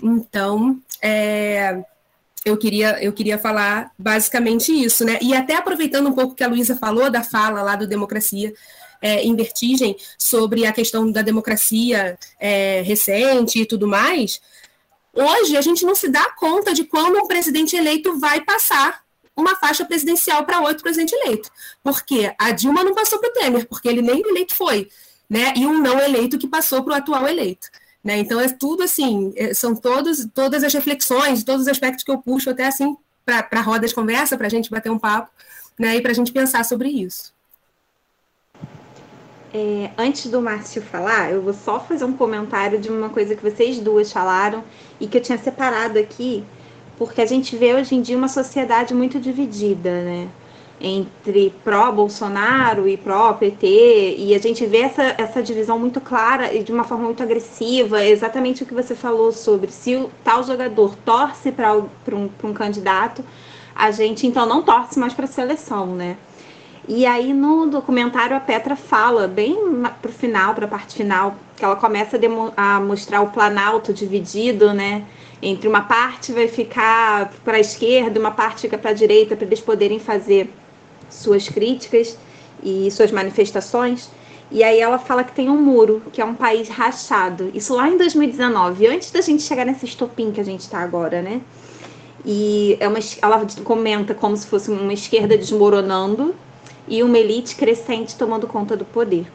Então, 0.02 0.80
é, 1.02 1.84
eu, 2.42 2.56
queria, 2.56 3.04
eu 3.04 3.12
queria 3.12 3.36
falar 3.36 3.92
basicamente 3.98 4.72
isso, 4.72 5.04
né? 5.04 5.18
E 5.20 5.34
até 5.34 5.56
aproveitando 5.56 6.08
um 6.08 6.14
pouco 6.14 6.34
que 6.34 6.42
a 6.42 6.48
Luísa 6.48 6.74
falou 6.74 7.10
da 7.10 7.22
fala 7.22 7.60
lá 7.60 7.76
do 7.76 7.86
Democracia 7.86 8.54
é, 9.02 9.22
em 9.22 9.36
Vertigem 9.36 9.94
sobre 10.18 10.64
a 10.64 10.72
questão 10.72 11.12
da 11.12 11.20
democracia 11.20 12.18
é, 12.40 12.80
recente 12.80 13.60
e 13.60 13.66
tudo 13.66 13.86
mais, 13.86 14.40
hoje 15.12 15.54
a 15.54 15.60
gente 15.60 15.84
não 15.84 15.94
se 15.94 16.08
dá 16.08 16.30
conta 16.30 16.72
de 16.72 16.84
quando 16.84 17.18
um 17.18 17.28
presidente 17.28 17.76
eleito 17.76 18.18
vai 18.18 18.40
passar 18.40 19.02
uma 19.36 19.54
faixa 19.54 19.84
presidencial 19.84 20.46
para 20.46 20.62
outro 20.62 20.82
presidente 20.82 21.12
eleito. 21.12 21.50
Porque 21.84 22.34
a 22.38 22.52
Dilma 22.52 22.82
não 22.82 22.94
passou 22.94 23.18
para 23.18 23.28
o 23.28 23.32
Temer, 23.34 23.68
porque 23.68 23.86
ele 23.86 24.00
nem 24.00 24.22
eleito 24.26 24.54
foi 24.54 24.88
né? 25.28 25.52
E 25.56 25.66
um 25.66 25.80
não 25.80 26.00
eleito 26.00 26.38
que 26.38 26.48
passou 26.48 26.82
para 26.82 26.92
o 26.94 26.96
atual 26.96 27.28
eleito. 27.28 27.68
Né? 28.02 28.18
Então 28.18 28.40
é 28.40 28.48
tudo 28.48 28.84
assim, 28.84 29.32
é, 29.36 29.52
são 29.52 29.74
todos, 29.74 30.26
todas 30.32 30.62
as 30.62 30.72
reflexões, 30.72 31.44
todos 31.44 31.62
os 31.62 31.68
aspectos 31.68 32.04
que 32.04 32.10
eu 32.10 32.18
puxo 32.18 32.48
até 32.50 32.66
assim 32.66 32.96
para 33.24 33.46
a 33.50 33.62
roda 33.62 33.86
de 33.86 33.94
conversa, 33.94 34.38
para 34.38 34.46
a 34.46 34.50
gente 34.50 34.70
bater 34.70 34.90
um 34.90 34.98
papo, 34.98 35.30
né? 35.78 35.96
E 35.96 36.00
para 36.00 36.12
a 36.12 36.14
gente 36.14 36.32
pensar 36.32 36.64
sobre 36.64 36.88
isso. 36.88 37.34
É, 39.52 39.90
antes 39.98 40.30
do 40.30 40.40
Márcio 40.40 40.80
falar, 40.80 41.32
eu 41.32 41.42
vou 41.42 41.52
só 41.52 41.80
fazer 41.80 42.04
um 42.04 42.12
comentário 42.12 42.78
de 42.78 42.88
uma 42.88 43.10
coisa 43.10 43.34
que 43.36 43.42
vocês 43.42 43.78
duas 43.78 44.12
falaram 44.12 44.64
e 45.00 45.06
que 45.06 45.18
eu 45.18 45.22
tinha 45.22 45.38
separado 45.38 45.98
aqui, 45.98 46.44
porque 46.96 47.20
a 47.20 47.26
gente 47.26 47.56
vê 47.56 47.74
hoje 47.74 47.94
em 47.94 48.00
dia 48.02 48.16
uma 48.16 48.28
sociedade 48.28 48.94
muito 48.94 49.20
dividida, 49.20 50.02
né? 50.02 50.28
Entre 50.80 51.52
pró-Bolsonaro 51.64 52.88
e 52.88 52.96
pró-PT, 52.96 54.16
e 54.18 54.34
a 54.34 54.38
gente 54.38 54.64
vê 54.66 54.78
essa, 54.78 55.14
essa 55.18 55.42
divisão 55.42 55.78
muito 55.78 56.00
clara 56.00 56.54
e 56.54 56.62
de 56.62 56.72
uma 56.72 56.84
forma 56.84 57.04
muito 57.04 57.22
agressiva, 57.22 58.04
exatamente 58.04 58.62
o 58.62 58.66
que 58.66 58.74
você 58.74 58.94
falou 58.94 59.32
sobre 59.32 59.70
se 59.72 59.96
o 59.96 60.10
tal 60.22 60.42
jogador 60.44 60.94
torce 61.04 61.50
para 61.50 61.76
um, 61.76 62.30
um 62.44 62.52
candidato, 62.52 63.24
a 63.74 63.90
gente 63.90 64.26
então 64.26 64.46
não 64.46 64.62
torce 64.62 64.98
mais 64.98 65.14
para 65.14 65.24
a 65.24 65.28
seleção, 65.28 65.86
né? 65.94 66.16
E 66.86 67.04
aí 67.04 67.34
no 67.34 67.66
documentário 67.66 68.34
a 68.34 68.40
Petra 68.40 68.74
fala, 68.74 69.28
bem 69.28 69.56
pro 70.00 70.10
final, 70.10 70.54
para 70.54 70.64
a 70.64 70.68
parte 70.68 70.96
final, 70.96 71.36
que 71.54 71.64
ela 71.64 71.76
começa 71.76 72.18
a, 72.56 72.76
a 72.76 72.80
mostrar 72.80 73.20
o 73.20 73.30
Planalto 73.30 73.92
dividido, 73.92 74.72
né? 74.72 75.04
Entre 75.42 75.68
uma 75.68 75.82
parte 75.82 76.32
vai 76.32 76.48
ficar 76.48 77.30
para 77.44 77.58
a 77.58 77.60
esquerda, 77.60 78.18
uma 78.18 78.30
parte 78.30 78.62
fica 78.62 78.78
para 78.78 78.90
a 78.90 78.94
direita, 78.94 79.36
para 79.36 79.46
eles 79.46 79.60
poderem 79.60 79.98
fazer 79.98 80.50
suas 81.10 81.48
críticas 81.48 82.18
e 82.62 82.90
suas 82.90 83.10
manifestações. 83.10 84.10
E 84.50 84.64
aí 84.64 84.80
ela 84.80 84.98
fala 84.98 85.24
que 85.24 85.32
tem 85.32 85.50
um 85.50 85.60
muro, 85.60 86.02
que 86.12 86.20
é 86.20 86.24
um 86.24 86.34
país 86.34 86.68
rachado. 86.68 87.50
Isso 87.52 87.74
lá 87.74 87.88
em 87.88 87.98
2019, 87.98 88.86
antes 88.86 89.10
da 89.10 89.20
gente 89.20 89.42
chegar 89.42 89.64
nesse 89.64 89.84
estopim 89.84 90.32
que 90.32 90.40
a 90.40 90.44
gente 90.44 90.60
está 90.60 90.78
agora, 90.78 91.20
né? 91.20 91.40
E 92.24 92.76
é 92.80 92.88
uma, 92.88 92.98
ela 93.22 93.46
comenta 93.62 94.14
como 94.14 94.36
se 94.36 94.46
fosse 94.46 94.70
uma 94.70 94.92
esquerda 94.92 95.36
desmoronando 95.36 96.34
e 96.86 97.02
uma 97.02 97.18
elite 97.18 97.54
crescente 97.56 98.16
tomando 98.16 98.46
conta 98.46 98.76
do 98.76 98.84
poder. 98.84 99.26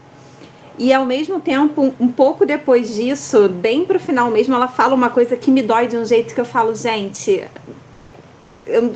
E 0.78 0.92
ao 0.92 1.06
mesmo 1.06 1.40
tempo, 1.40 1.94
um 2.00 2.12
pouco 2.12 2.46
depois 2.46 2.96
disso, 2.96 3.48
bem 3.48 3.86
pro 3.86 4.00
final 4.00 4.32
mesmo, 4.32 4.56
ela 4.56 4.68
fala 4.68 4.96
uma 4.96 5.10
coisa 5.10 5.38
que 5.38 5.52
me 5.52 5.62
dói 5.62 5.88
de 5.88 5.96
um 5.96 6.04
jeito 6.04 6.34
que 6.34 6.42
eu 6.42 6.46
falo, 6.46 6.74
gente, 6.74 7.44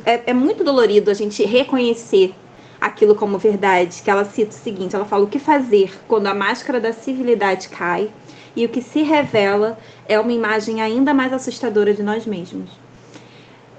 é, 0.06 0.22
é 0.26 0.34
muito 0.34 0.64
dolorido 0.64 1.12
a 1.12 1.14
gente 1.14 1.46
reconhecer 1.46 2.34
aquilo 2.80 3.16
como 3.16 3.38
verdade, 3.38 4.02
que 4.04 4.10
ela 4.10 4.26
cita 4.26 4.52
o 4.52 4.60
seguinte, 4.60 4.96
ela 4.96 5.06
fala 5.06 5.24
o 5.24 5.28
que 5.28 5.40
fazer 5.40 5.92
quando 6.08 6.28
a 6.28 6.34
máscara 6.34 6.80
da 6.80 6.94
civilidade 6.94 7.70
cai 7.70 8.12
e 8.56 8.66
o 8.66 8.70
que 8.70 8.82
se 8.82 9.02
revela 9.04 9.78
é 10.08 10.20
uma 10.20 10.32
imagem 10.32 10.82
ainda 10.82 11.14
mais 11.14 11.34
assustadora 11.34 11.94
de 11.94 12.04
nós 12.04 12.26
mesmos. 12.26 12.70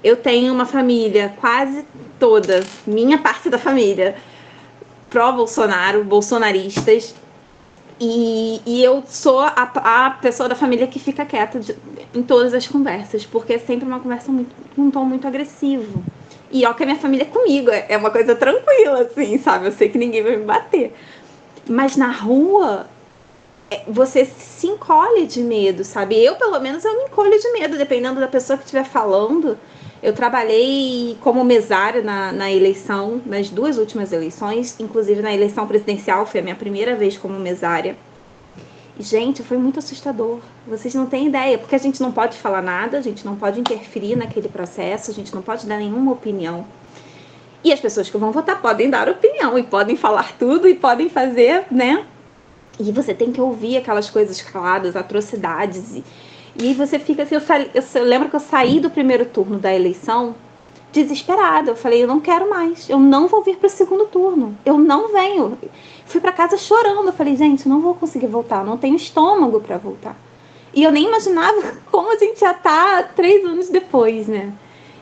Eu 0.03 0.15
tenho 0.15 0.53
uma 0.53 0.65
família 0.65 1.35
quase 1.39 1.85
toda, 2.17 2.63
minha 2.87 3.17
parte 3.21 3.49
da 3.49 3.57
família, 3.57 4.15
pró-Bolsonaro, 5.09 6.03
bolsonaristas, 6.03 7.13
e, 8.01 8.61
e, 8.65 8.81
eu 8.81 9.03
sou 9.05 9.41
a, 9.41 9.51
a, 9.51 10.11
pessoa 10.11 10.47
da 10.47 10.55
família 10.55 10.87
que 10.87 10.97
fica 10.99 11.25
quieta 11.25 11.59
de, 11.59 11.75
em 12.15 12.23
todas 12.23 12.53
as 12.53 12.65
conversas, 12.65 13.25
porque 13.25 13.53
é 13.53 13.59
sempre 13.59 13.85
uma 13.85 13.99
conversa 13.99 14.31
muito, 14.31 14.55
um 14.77 14.89
tom 14.89 15.03
muito 15.03 15.27
agressivo. 15.27 16.01
E 16.51 16.65
ó 16.65 16.73
que 16.73 16.83
a 16.83 16.85
minha 16.85 16.97
família 16.97 17.23
é 17.23 17.27
comigo, 17.27 17.69
é 17.69 17.95
uma 17.95 18.09
coisa 18.09 18.35
tranquila, 18.35 19.01
assim, 19.01 19.37
sabe? 19.37 19.67
Eu 19.67 19.71
sei 19.71 19.89
que 19.89 19.97
ninguém 19.97 20.23
vai 20.23 20.35
me 20.35 20.45
bater. 20.45 20.93
Mas 21.67 21.95
na 21.95 22.11
rua, 22.11 22.87
é, 23.69 23.83
você 23.87 24.25
se 24.25 24.67
encolhe 24.67 25.27
de 25.27 25.41
medo, 25.41 25.83
sabe? 25.83 26.23
Eu, 26.23 26.35
pelo 26.35 26.59
menos, 26.59 26.83
eu 26.83 26.97
me 26.97 27.03
encolho 27.03 27.39
de 27.39 27.51
medo, 27.51 27.77
dependendo 27.77 28.19
da 28.19 28.27
pessoa 28.27 28.57
que 28.57 28.63
estiver 28.63 28.85
falando. 28.85 29.57
Eu 30.01 30.13
trabalhei 30.13 31.17
como 31.21 31.43
mesária 31.43 32.01
na, 32.01 32.31
na 32.31 32.51
eleição, 32.51 33.21
nas 33.25 33.49
duas 33.49 33.77
últimas 33.77 34.11
eleições, 34.11 34.79
inclusive 34.79 35.21
na 35.21 35.33
eleição 35.33 35.67
presidencial, 35.67 36.25
foi 36.25 36.39
a 36.39 36.43
minha 36.43 36.55
primeira 36.55 36.95
vez 36.95 37.17
como 37.17 37.37
mesária. 37.37 37.95
Gente, 38.99 39.41
foi 39.43 39.57
muito 39.57 39.79
assustador. 39.79 40.39
Vocês 40.67 40.93
não 40.93 41.05
têm 41.05 41.27
ideia, 41.27 41.57
porque 41.57 41.73
a 41.73 41.79
gente 41.79 42.01
não 42.01 42.11
pode 42.11 42.37
falar 42.37 42.61
nada, 42.61 42.97
a 42.97 43.01
gente 43.01 43.25
não 43.25 43.37
pode 43.37 43.57
interferir 43.57 44.17
naquele 44.17 44.49
processo, 44.49 45.09
a 45.09 45.13
gente 45.13 45.33
não 45.33 45.41
pode 45.41 45.65
dar 45.65 45.77
nenhuma 45.77 46.11
opinião. 46.11 46.65
E 47.63 47.71
as 47.71 47.79
pessoas 47.79 48.09
que 48.09 48.17
vão 48.17 48.33
votar 48.33 48.61
podem 48.61 48.89
dar 48.89 49.07
opinião 49.07 49.57
e 49.57 49.63
podem 49.63 49.95
falar 49.95 50.33
tudo 50.37 50.67
e 50.67 50.75
podem 50.75 51.09
fazer, 51.09 51.65
né? 51.71 52.05
E 52.77 52.91
você 52.91 53.13
tem 53.13 53.31
que 53.31 53.39
ouvir 53.39 53.77
aquelas 53.77 54.09
coisas 54.09 54.41
caladas, 54.41 54.97
atrocidades. 54.97 55.95
E, 55.95 56.03
e 56.57 56.73
você 56.73 56.99
fica 56.99 57.23
assim. 57.23 57.35
Eu, 57.35 57.41
eu, 57.73 57.83
eu 57.95 58.03
lembro 58.03 58.29
que 58.29 58.35
eu 58.35 58.39
saí 58.41 58.81
do 58.81 58.89
primeiro 58.89 59.25
turno 59.25 59.57
da 59.57 59.73
eleição 59.73 60.35
desesperada. 60.91 61.71
Eu 61.71 61.75
falei, 61.75 62.03
eu 62.03 62.07
não 62.07 62.19
quero 62.19 62.49
mais. 62.49 62.89
Eu 62.89 62.99
não 62.99 63.27
vou 63.27 63.43
vir 63.43 63.57
para 63.57 63.67
o 63.67 63.69
segundo 63.69 64.05
turno. 64.05 64.57
Eu 64.65 64.77
não 64.77 65.11
venho. 65.11 65.57
Fui 66.09 66.19
para 66.19 66.31
casa 66.31 66.57
chorando. 66.57 67.07
Eu 67.07 67.13
falei, 67.13 67.37
gente, 67.37 67.69
não 67.69 67.81
vou 67.81 67.93
conseguir 67.93 68.27
voltar. 68.27 68.65
Não 68.65 68.77
tenho 68.77 68.95
estômago 68.95 69.61
para 69.61 69.77
voltar. 69.77 70.15
E 70.73 70.83
eu 70.83 70.91
nem 70.91 71.05
imaginava 71.05 71.77
como 71.91 72.11
a 72.11 72.17
gente 72.17 72.39
já 72.39 72.53
tá 72.53 73.03
três 73.03 73.45
anos 73.45 73.69
depois, 73.69 74.27
né? 74.27 74.51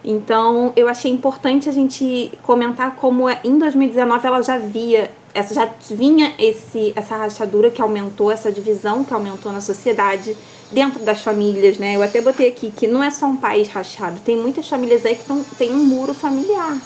Então, 0.04 0.72
eu 0.76 0.88
achei 0.88 1.12
importante 1.12 1.67
a 1.67 1.72
gente 1.72 2.32
comentar 2.43 2.96
como 2.96 3.30
em 3.30 3.58
2019 3.58 4.28
ela 4.28 4.41
já 4.41 4.58
via, 4.58 5.12
essa 5.34 5.54
já 5.54 5.65
vinha 5.89 6.34
esse, 6.38 6.93
essa 6.96 7.17
rachadura 7.17 7.70
que 7.70 7.82
aumentou, 7.82 8.32
essa 8.32 8.52
divisão 8.52 9.04
que 9.04 9.13
aumentou 9.13 9.52
na 9.52 9.60
sociedade 9.60 10.38
dentro 10.72 11.04
das 11.04 11.22
famílias, 11.22 11.78
né? 11.78 11.96
Eu 11.96 12.04
até 12.04 12.22
botei 12.22 12.50
aqui 12.50 12.72
que 12.72 12.88
não 12.88 13.04
é 13.04 13.10
só 13.12 13.26
um 13.26 13.38
país 13.38 13.67
rachado, 13.70 14.20
tem 14.22 14.38
muitas 14.38 14.67
famílias 14.67 15.06
aí 15.06 15.15
que 15.15 15.26
tão, 15.26 15.43
tem 15.58 15.72
um 15.72 15.84
muro 15.84 16.13
familiar, 16.13 16.78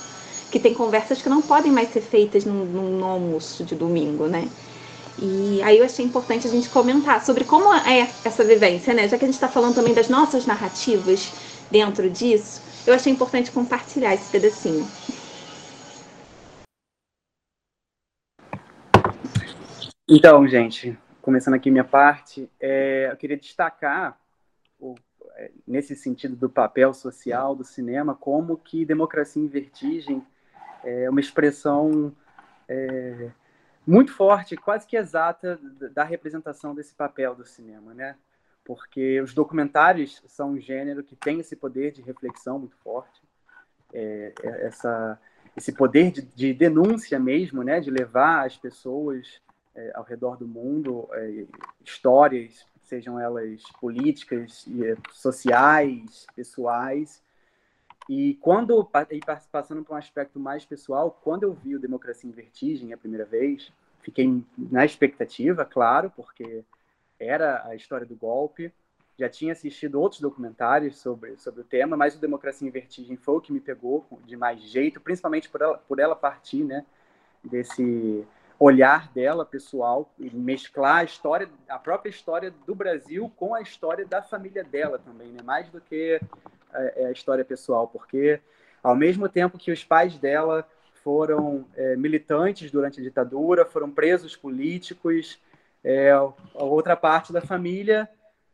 que 0.52 0.60
tem 0.60 0.74
conversas 0.74 1.22
que 1.22 1.30
não 1.30 1.42
podem 1.42 1.72
mais 1.72 1.90
ser 1.94 2.02
feitas 2.02 2.44
no, 2.44 2.66
no 2.66 3.06
almoço 3.06 3.64
de 3.64 3.74
domingo, 3.74 4.28
né? 4.28 4.50
E 5.18 5.62
aí 5.64 5.78
eu 5.78 5.86
achei 5.86 6.06
importante 6.06 6.46
a 6.46 6.50
gente 6.50 6.70
comentar 6.70 7.24
sobre 7.24 7.46
como 7.46 7.74
é 7.74 8.02
essa 8.26 8.44
vivência, 8.44 8.94
né? 8.94 9.08
Já 9.08 9.18
que 9.18 9.24
a 9.24 9.28
gente 9.28 9.36
está 9.36 9.48
falando 9.48 9.76
também 9.76 9.94
das 9.94 10.10
nossas 10.10 10.46
narrativas 10.46 11.32
dentro 11.72 12.10
disso, 12.10 12.62
eu 12.86 12.94
achei 12.94 13.14
importante 13.14 13.52
compartilhar 13.52 14.14
esse 14.14 14.30
pedacinho. 14.30 14.86
Então, 20.10 20.46
gente, 20.46 20.98
começando 21.22 21.54
aqui 21.54 21.72
minha 21.72 21.86
parte, 21.86 22.50
é, 22.60 23.08
eu 23.10 23.16
queria 23.16 23.38
destacar, 23.38 24.20
o, 24.78 24.96
é, 25.38 25.52
nesse 25.66 25.96
sentido 25.96 26.36
do 26.36 26.50
papel 26.50 26.94
social 26.94 27.56
do 27.56 27.64
cinema, 27.64 28.14
como 28.14 28.58
que 28.58 28.84
Democracia 28.84 29.42
em 29.42 29.48
Vertigem 29.48 30.22
é 30.84 31.10
uma 31.10 31.20
expressão 31.20 32.16
é, 32.68 33.30
muito 33.86 34.14
forte, 34.14 34.56
quase 34.56 34.86
que 34.86 34.96
exata, 34.96 35.60
da 35.94 36.04
representação 36.04 36.74
desse 36.74 36.94
papel 36.94 37.36
do 37.36 37.46
cinema, 37.46 37.94
né? 37.94 38.16
Porque 38.64 39.20
os 39.22 39.34
documentários 39.34 40.22
são 40.28 40.52
um 40.52 40.60
gênero 40.60 41.04
que 41.04 41.16
tem 41.16 41.40
esse 41.40 41.56
poder 41.56 41.92
de 41.92 42.02
reflexão 42.02 42.60
muito 42.60 42.76
forte, 42.78 43.22
é, 43.94 44.34
é 44.42 44.68
essa, 44.68 45.20
esse 45.58 45.72
poder 45.74 46.12
de, 46.12 46.22
de 46.22 46.54
denúncia 46.54 47.20
mesmo, 47.20 47.64
né? 47.64 47.80
De 47.80 47.90
levar 47.90 48.46
as 48.46 48.58
pessoas 48.58 49.42
é, 49.76 49.92
ao 49.96 50.04
redor 50.04 50.38
do 50.38 50.48
mundo, 50.48 51.08
é, 51.14 51.46
histórias, 51.84 52.66
sejam 52.84 53.20
elas 53.20 53.64
políticas, 53.80 54.66
é, 54.84 54.96
sociais, 55.12 56.28
pessoais. 56.36 57.22
E 58.14 58.34
quando, 58.42 58.86
e 59.10 59.22
passando 59.50 59.86
para 59.86 59.96
um 59.96 59.98
aspecto 59.98 60.38
mais 60.38 60.66
pessoal, 60.66 61.18
quando 61.24 61.44
eu 61.44 61.54
vi 61.54 61.78
o 61.78 61.80
Democracia 61.80 62.30
em 62.30 62.34
Vertigem 62.34 62.92
a 62.92 62.98
primeira 62.98 63.24
vez, 63.24 63.72
fiquei 64.02 64.44
na 64.58 64.84
expectativa, 64.84 65.64
claro, 65.64 66.12
porque 66.14 66.66
era 67.18 67.66
a 67.66 67.74
história 67.74 68.06
do 68.06 68.14
golpe. 68.14 68.70
Já 69.18 69.30
tinha 69.30 69.54
assistido 69.54 69.96
outros 69.96 70.20
documentários 70.20 70.98
sobre, 71.00 71.38
sobre 71.38 71.62
o 71.62 71.64
tema, 71.64 71.96
mas 71.96 72.14
o 72.14 72.20
Democracia 72.20 72.68
em 72.68 72.72
Vertigem 72.72 73.16
foi 73.16 73.36
o 73.36 73.40
que 73.40 73.54
me 73.54 73.62
pegou 73.62 74.06
de 74.26 74.36
mais 74.36 74.60
jeito, 74.60 75.00
principalmente 75.00 75.48
por 75.48 75.62
ela, 75.62 75.78
por 75.78 75.98
ela 75.98 76.14
partir 76.14 76.66
né, 76.66 76.86
desse, 77.42 78.28
olhar 78.60 79.10
dela 79.14 79.46
pessoal 79.46 80.14
e 80.20 80.30
mesclar 80.30 80.98
a 80.98 81.04
história, 81.06 81.50
a 81.70 81.80
própria 81.80 82.10
história 82.10 82.54
do 82.68 82.76
Brasil 82.76 83.32
com 83.38 83.56
a 83.56 83.62
história 83.62 84.06
da 84.06 84.22
família 84.22 84.66
dela 84.66 85.00
também, 85.00 85.30
né? 85.30 85.42
Mais 85.42 85.70
do 85.70 85.80
que 85.80 86.20
a, 86.74 86.84
é, 86.84 86.94
é 86.98 87.06
a 87.08 87.12
história 87.12 87.46
pessoal, 87.46 87.88
porque 87.88 88.40
ao 88.84 88.96
mesmo 88.96 89.30
tempo 89.30 89.58
que 89.58 89.72
os 89.72 89.84
pais 89.84 90.18
dela 90.18 90.68
foram 91.04 91.66
é, 91.76 91.96
militantes 91.96 92.72
durante 92.72 93.00
a 93.00 93.04
ditadura, 93.04 93.66
foram 93.66 93.90
presos 93.90 94.36
políticos, 94.36 95.40
é, 95.84 96.12
a 96.12 96.64
outra 96.64 96.96
parte 96.96 97.34
da 97.34 97.42
família 97.42 98.08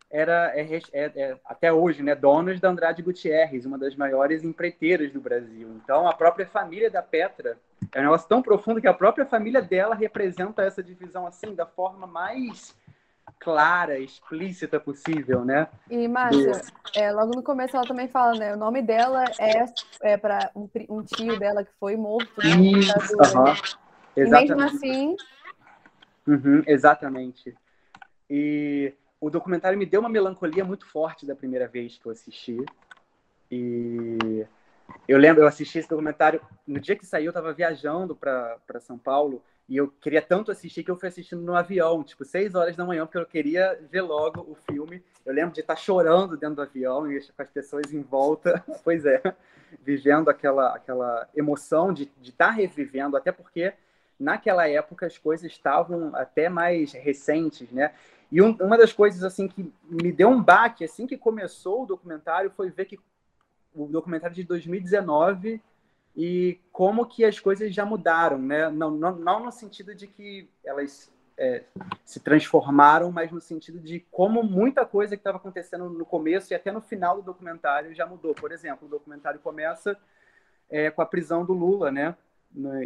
era 0.09 0.53
é, 0.55 0.79
é, 0.93 1.11
é, 1.15 1.37
até 1.43 1.71
hoje, 1.71 2.01
né, 2.01 2.15
donas 2.15 2.59
da 2.59 2.69
Andrade 2.69 3.01
Gutierrez, 3.01 3.65
uma 3.65 3.77
das 3.77 3.95
maiores 3.95 4.43
empreiteiras 4.43 5.11
do 5.11 5.19
Brasil. 5.19 5.69
Então, 5.83 6.07
a 6.07 6.13
própria 6.13 6.45
família 6.45 6.89
da 6.89 7.01
Petra 7.01 7.57
é 7.93 7.99
um 7.99 8.03
negócio 8.03 8.27
tão 8.27 8.41
profundo 8.41 8.79
que 8.79 8.87
a 8.87 8.93
própria 8.93 9.25
família 9.25 9.61
dela 9.61 9.95
representa 9.95 10.63
essa 10.63 10.81
divisão 10.81 11.27
assim 11.27 11.53
da 11.53 11.65
forma 11.65 12.07
mais 12.07 12.73
clara, 13.39 13.99
explícita 13.99 14.79
possível, 14.79 15.43
né? 15.43 15.67
E 15.89 16.07
Márcia, 16.07 16.51
Do... 16.51 16.99
é, 16.99 17.11
logo 17.11 17.35
no 17.35 17.43
começo 17.43 17.75
ela 17.75 17.85
também 17.85 18.07
fala, 18.07 18.37
né? 18.37 18.53
O 18.53 18.57
nome 18.57 18.81
dela 18.81 19.23
é, 19.39 19.65
é 20.01 20.17
para 20.17 20.51
um, 20.55 20.69
um, 20.89 21.03
tio 21.03 21.37
dela 21.37 21.63
que 21.63 21.71
foi 21.79 21.95
morto. 21.95 22.41
Né, 22.41 22.49
Isso, 22.79 22.93
uh 23.15 23.21
-huh. 23.21 23.77
E 24.15 24.25
mesmo 24.25 24.61
assim. 24.61 25.15
Uhum, 26.25 26.63
exatamente. 26.65 27.55
E 28.29 28.93
o 29.19 29.29
documentário 29.29 29.77
me 29.77 29.85
deu 29.85 29.99
uma 29.99 30.09
melancolia 30.09 30.65
muito 30.65 30.85
forte 30.85 31.25
da 31.25 31.35
primeira 31.35 31.67
vez 31.67 31.97
que 31.97 32.05
eu 32.05 32.11
assisti. 32.11 32.57
E 33.49 34.45
eu 35.07 35.17
lembro, 35.17 35.43
eu 35.43 35.47
assisti 35.47 35.79
esse 35.79 35.89
documentário 35.89 36.41
no 36.65 36.79
dia 36.79 36.95
que 36.95 37.05
saiu, 37.05 37.25
eu 37.25 37.29
estava 37.29 37.53
viajando 37.53 38.15
para 38.15 38.79
São 38.79 38.97
Paulo 38.97 39.41
e 39.69 39.75
eu 39.75 39.89
queria 39.89 40.21
tanto 40.21 40.49
assistir 40.49 40.83
que 40.83 40.89
eu 40.89 40.95
fui 40.95 41.09
assistindo 41.09 41.41
no 41.41 41.53
avião, 41.53 42.01
tipo, 42.01 42.23
seis 42.23 42.55
horas 42.55 42.75
da 42.75 42.85
manhã, 42.85 43.05
porque 43.05 43.17
eu 43.17 43.25
queria 43.25 43.77
ver 43.91 44.01
logo 44.01 44.41
o 44.41 44.55
filme. 44.55 45.03
Eu 45.25 45.33
lembro 45.33 45.53
de 45.53 45.59
estar 45.59 45.75
chorando 45.75 46.37
dentro 46.37 46.55
do 46.55 46.61
avião 46.61 47.11
e 47.11 47.19
com 47.19 47.41
as 47.41 47.49
pessoas 47.49 47.91
em 47.91 48.01
volta. 48.01 48.63
pois 48.83 49.05
é, 49.05 49.21
vivendo 49.83 50.29
aquela, 50.29 50.73
aquela 50.73 51.27
emoção 51.35 51.91
de, 51.91 52.05
de 52.21 52.29
estar 52.29 52.51
revivendo, 52.51 53.17
até 53.17 53.29
porque 53.29 53.73
naquela 54.17 54.69
época 54.69 55.05
as 55.05 55.17
coisas 55.17 55.51
estavam 55.51 56.15
até 56.15 56.47
mais 56.47 56.93
recentes, 56.93 57.69
né? 57.69 57.93
E 58.31 58.41
um, 58.41 58.55
uma 58.61 58.77
das 58.77 58.93
coisas 58.93 59.23
assim 59.23 59.49
que 59.49 59.71
me 59.83 60.11
deu 60.11 60.29
um 60.29 60.41
baque 60.41 60.83
assim 60.83 61.05
que 61.05 61.17
começou 61.17 61.83
o 61.83 61.85
documentário 61.85 62.49
foi 62.51 62.69
ver 62.69 62.85
que 62.85 62.99
o 63.73 63.85
documentário 63.85 64.35
de 64.35 64.43
2019 64.43 65.61
e 66.17 66.59
como 66.71 67.05
que 67.05 67.23
as 67.23 67.39
coisas 67.39 67.71
já 67.71 67.85
mudaram, 67.85 68.39
né? 68.39 68.69
Não, 68.69 68.89
não, 68.89 69.15
não 69.15 69.45
no 69.45 69.51
sentido 69.51 69.93
de 69.93 70.07
que 70.07 70.49
elas 70.65 71.13
é, 71.37 71.63
se 72.03 72.19
transformaram, 72.19 73.11
mas 73.11 73.31
no 73.31 73.39
sentido 73.39 73.79
de 73.79 73.99
como 74.11 74.41
muita 74.41 74.83
coisa 74.83 75.15
que 75.15 75.19
estava 75.19 75.37
acontecendo 75.37 75.87
no 75.91 76.03
começo 76.03 76.51
e 76.51 76.55
até 76.55 76.71
no 76.71 76.81
final 76.81 77.17
do 77.17 77.21
documentário 77.21 77.93
já 77.93 78.07
mudou. 78.07 78.33
Por 78.33 78.51
exemplo, 78.51 78.87
o 78.87 78.89
documentário 78.89 79.39
começa 79.39 79.95
é, 80.67 80.89
com 80.89 81.03
a 81.03 81.05
prisão 81.05 81.45
do 81.45 81.53
Lula, 81.53 81.91
né? 81.91 82.15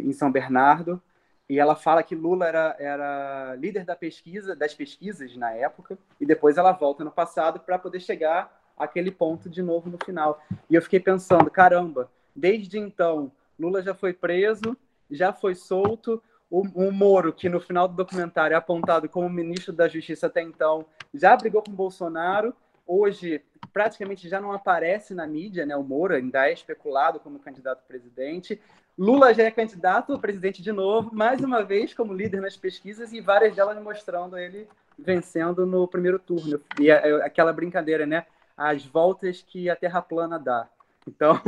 Em 0.02 0.12
São 0.12 0.30
Bernardo, 0.30 1.00
e 1.48 1.58
ela 1.58 1.74
fala 1.74 2.02
que 2.02 2.14
Lula 2.14 2.46
era, 2.46 2.76
era 2.78 3.54
líder 3.56 3.86
da 3.86 3.96
pesquisa, 3.96 4.54
das 4.54 4.74
pesquisas 4.74 5.34
na 5.36 5.52
época, 5.52 5.96
e 6.20 6.26
depois 6.26 6.58
ela 6.58 6.72
volta 6.72 7.02
no 7.02 7.10
passado 7.10 7.60
para 7.60 7.78
poder 7.78 8.00
chegar 8.00 8.60
àquele 8.76 9.10
ponto 9.10 9.48
de 9.48 9.62
novo 9.62 9.88
no 9.88 9.96
final. 10.04 10.42
E 10.68 10.74
eu 10.74 10.82
fiquei 10.82 11.00
pensando, 11.00 11.50
caramba, 11.50 12.10
Desde 12.34 12.78
então, 12.78 13.30
Lula 13.58 13.82
já 13.82 13.94
foi 13.94 14.12
preso, 14.12 14.76
já 15.10 15.32
foi 15.32 15.54
solto. 15.54 16.22
O, 16.50 16.62
o 16.86 16.92
Moro, 16.92 17.32
que 17.32 17.48
no 17.48 17.60
final 17.60 17.88
do 17.88 17.94
documentário 17.94 18.54
é 18.54 18.58
apontado 18.58 19.08
como 19.08 19.28
ministro 19.28 19.72
da 19.72 19.88
Justiça 19.88 20.26
até 20.26 20.42
então, 20.42 20.84
já 21.14 21.36
brigou 21.36 21.62
com 21.62 21.72
Bolsonaro. 21.72 22.54
Hoje, 22.86 23.42
praticamente 23.72 24.28
já 24.28 24.40
não 24.40 24.52
aparece 24.52 25.14
na 25.14 25.26
mídia, 25.26 25.64
né? 25.64 25.74
O 25.76 25.82
Moro 25.82 26.14
ainda 26.14 26.48
é 26.48 26.52
especulado 26.52 27.20
como 27.20 27.38
candidato 27.38 27.78
a 27.78 27.88
presidente. 27.88 28.60
Lula 28.98 29.32
já 29.32 29.44
é 29.44 29.50
candidato 29.50 30.12
a 30.12 30.18
presidente 30.18 30.62
de 30.62 30.70
novo, 30.70 31.14
mais 31.14 31.40
uma 31.40 31.62
vez 31.62 31.94
como 31.94 32.12
líder 32.12 32.42
nas 32.42 32.56
pesquisas 32.56 33.12
e 33.12 33.20
várias 33.20 33.56
delas 33.56 33.82
mostrando 33.82 34.36
ele 34.36 34.68
vencendo 34.98 35.64
no 35.64 35.88
primeiro 35.88 36.18
turno. 36.18 36.60
E 36.78 36.90
é, 36.90 37.08
é 37.08 37.14
aquela 37.24 37.52
brincadeira, 37.52 38.04
né? 38.04 38.26
As 38.54 38.84
voltas 38.84 39.40
que 39.40 39.70
a 39.70 39.76
Terra 39.76 40.02
plana 40.02 40.38
dá. 40.38 40.68
Então, 41.06 41.40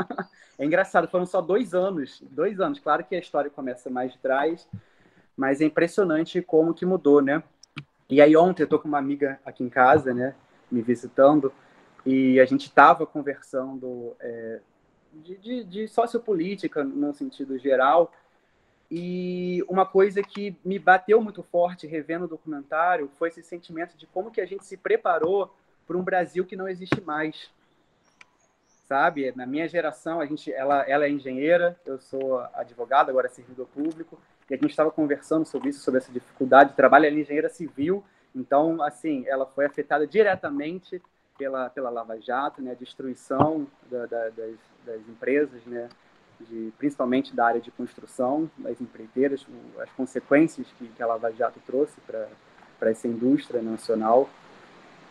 é 0.58 0.64
engraçado, 0.64 1.08
foram 1.08 1.26
só 1.26 1.40
dois 1.40 1.74
anos, 1.74 2.22
dois 2.30 2.60
anos. 2.60 2.78
Claro 2.78 3.04
que 3.04 3.14
a 3.14 3.18
história 3.18 3.50
começa 3.50 3.90
mais 3.90 4.12
de 4.12 4.18
trás, 4.18 4.68
mas 5.36 5.60
é 5.60 5.64
impressionante 5.64 6.40
como 6.40 6.74
que 6.74 6.86
mudou, 6.86 7.20
né? 7.20 7.42
E 8.08 8.20
aí 8.20 8.36
ontem 8.36 8.62
eu 8.62 8.68
tô 8.68 8.78
com 8.78 8.88
uma 8.88 8.98
amiga 8.98 9.40
aqui 9.44 9.64
em 9.64 9.68
casa, 9.68 10.12
né, 10.12 10.34
me 10.70 10.82
visitando, 10.82 11.52
e 12.04 12.38
a 12.38 12.44
gente 12.44 12.66
estava 12.66 13.06
conversando 13.06 14.14
é, 14.20 14.60
de, 15.12 15.36
de, 15.38 15.64
de 15.64 15.88
sociopolítica, 15.88 16.84
no 16.84 17.14
sentido 17.14 17.58
geral, 17.58 18.12
e 18.90 19.64
uma 19.68 19.86
coisa 19.86 20.22
que 20.22 20.54
me 20.64 20.78
bateu 20.78 21.20
muito 21.20 21.42
forte 21.42 21.86
revendo 21.86 22.26
o 22.26 22.28
documentário 22.28 23.10
foi 23.18 23.28
esse 23.28 23.42
sentimento 23.42 23.96
de 23.96 24.06
como 24.06 24.30
que 24.30 24.40
a 24.40 24.46
gente 24.46 24.64
se 24.64 24.76
preparou 24.76 25.52
para 25.86 25.96
um 25.96 26.02
Brasil 26.02 26.44
que 26.44 26.56
não 26.56 26.68
existe 26.68 27.00
mais 27.00 27.50
sabe? 28.84 29.32
Na 29.34 29.46
minha 29.46 29.68
geração, 29.68 30.20
a 30.20 30.26
gente, 30.26 30.52
ela, 30.52 30.82
ela 30.82 31.06
é 31.06 31.10
engenheira, 31.10 31.76
eu 31.84 31.98
sou 31.98 32.40
advogado, 32.54 33.10
agora 33.10 33.28
servidor 33.28 33.66
público, 33.68 34.18
e 34.48 34.54
a 34.54 34.56
gente 34.56 34.70
estava 34.70 34.90
conversando 34.90 35.46
sobre 35.46 35.70
isso, 35.70 35.82
sobre 35.82 35.98
essa 35.98 36.12
dificuldade 36.12 36.70
de 36.70 36.76
trabalho. 36.76 37.06
Ela 37.06 37.16
é 37.16 37.20
engenheira 37.20 37.48
civil, 37.48 38.04
então, 38.34 38.82
assim, 38.82 39.24
ela 39.26 39.46
foi 39.46 39.64
afetada 39.64 40.06
diretamente 40.06 41.00
pela, 41.38 41.70
pela 41.70 41.90
Lava 41.90 42.20
Jato, 42.20 42.60
né? 42.60 42.72
A 42.72 42.74
destruição 42.74 43.66
da, 43.90 44.06
da, 44.06 44.28
das, 44.30 44.56
das 44.84 45.08
empresas, 45.08 45.64
né? 45.66 45.88
De, 46.40 46.72
principalmente 46.76 47.34
da 47.34 47.46
área 47.46 47.60
de 47.60 47.70
construção, 47.70 48.50
das 48.58 48.80
empreiteiras, 48.80 49.46
as 49.80 49.90
consequências 49.92 50.66
que, 50.78 50.88
que 50.88 51.02
a 51.02 51.06
Lava 51.06 51.32
Jato 51.32 51.60
trouxe 51.64 51.94
para 52.00 52.90
essa 52.90 53.06
indústria 53.06 53.62
nacional. 53.62 54.28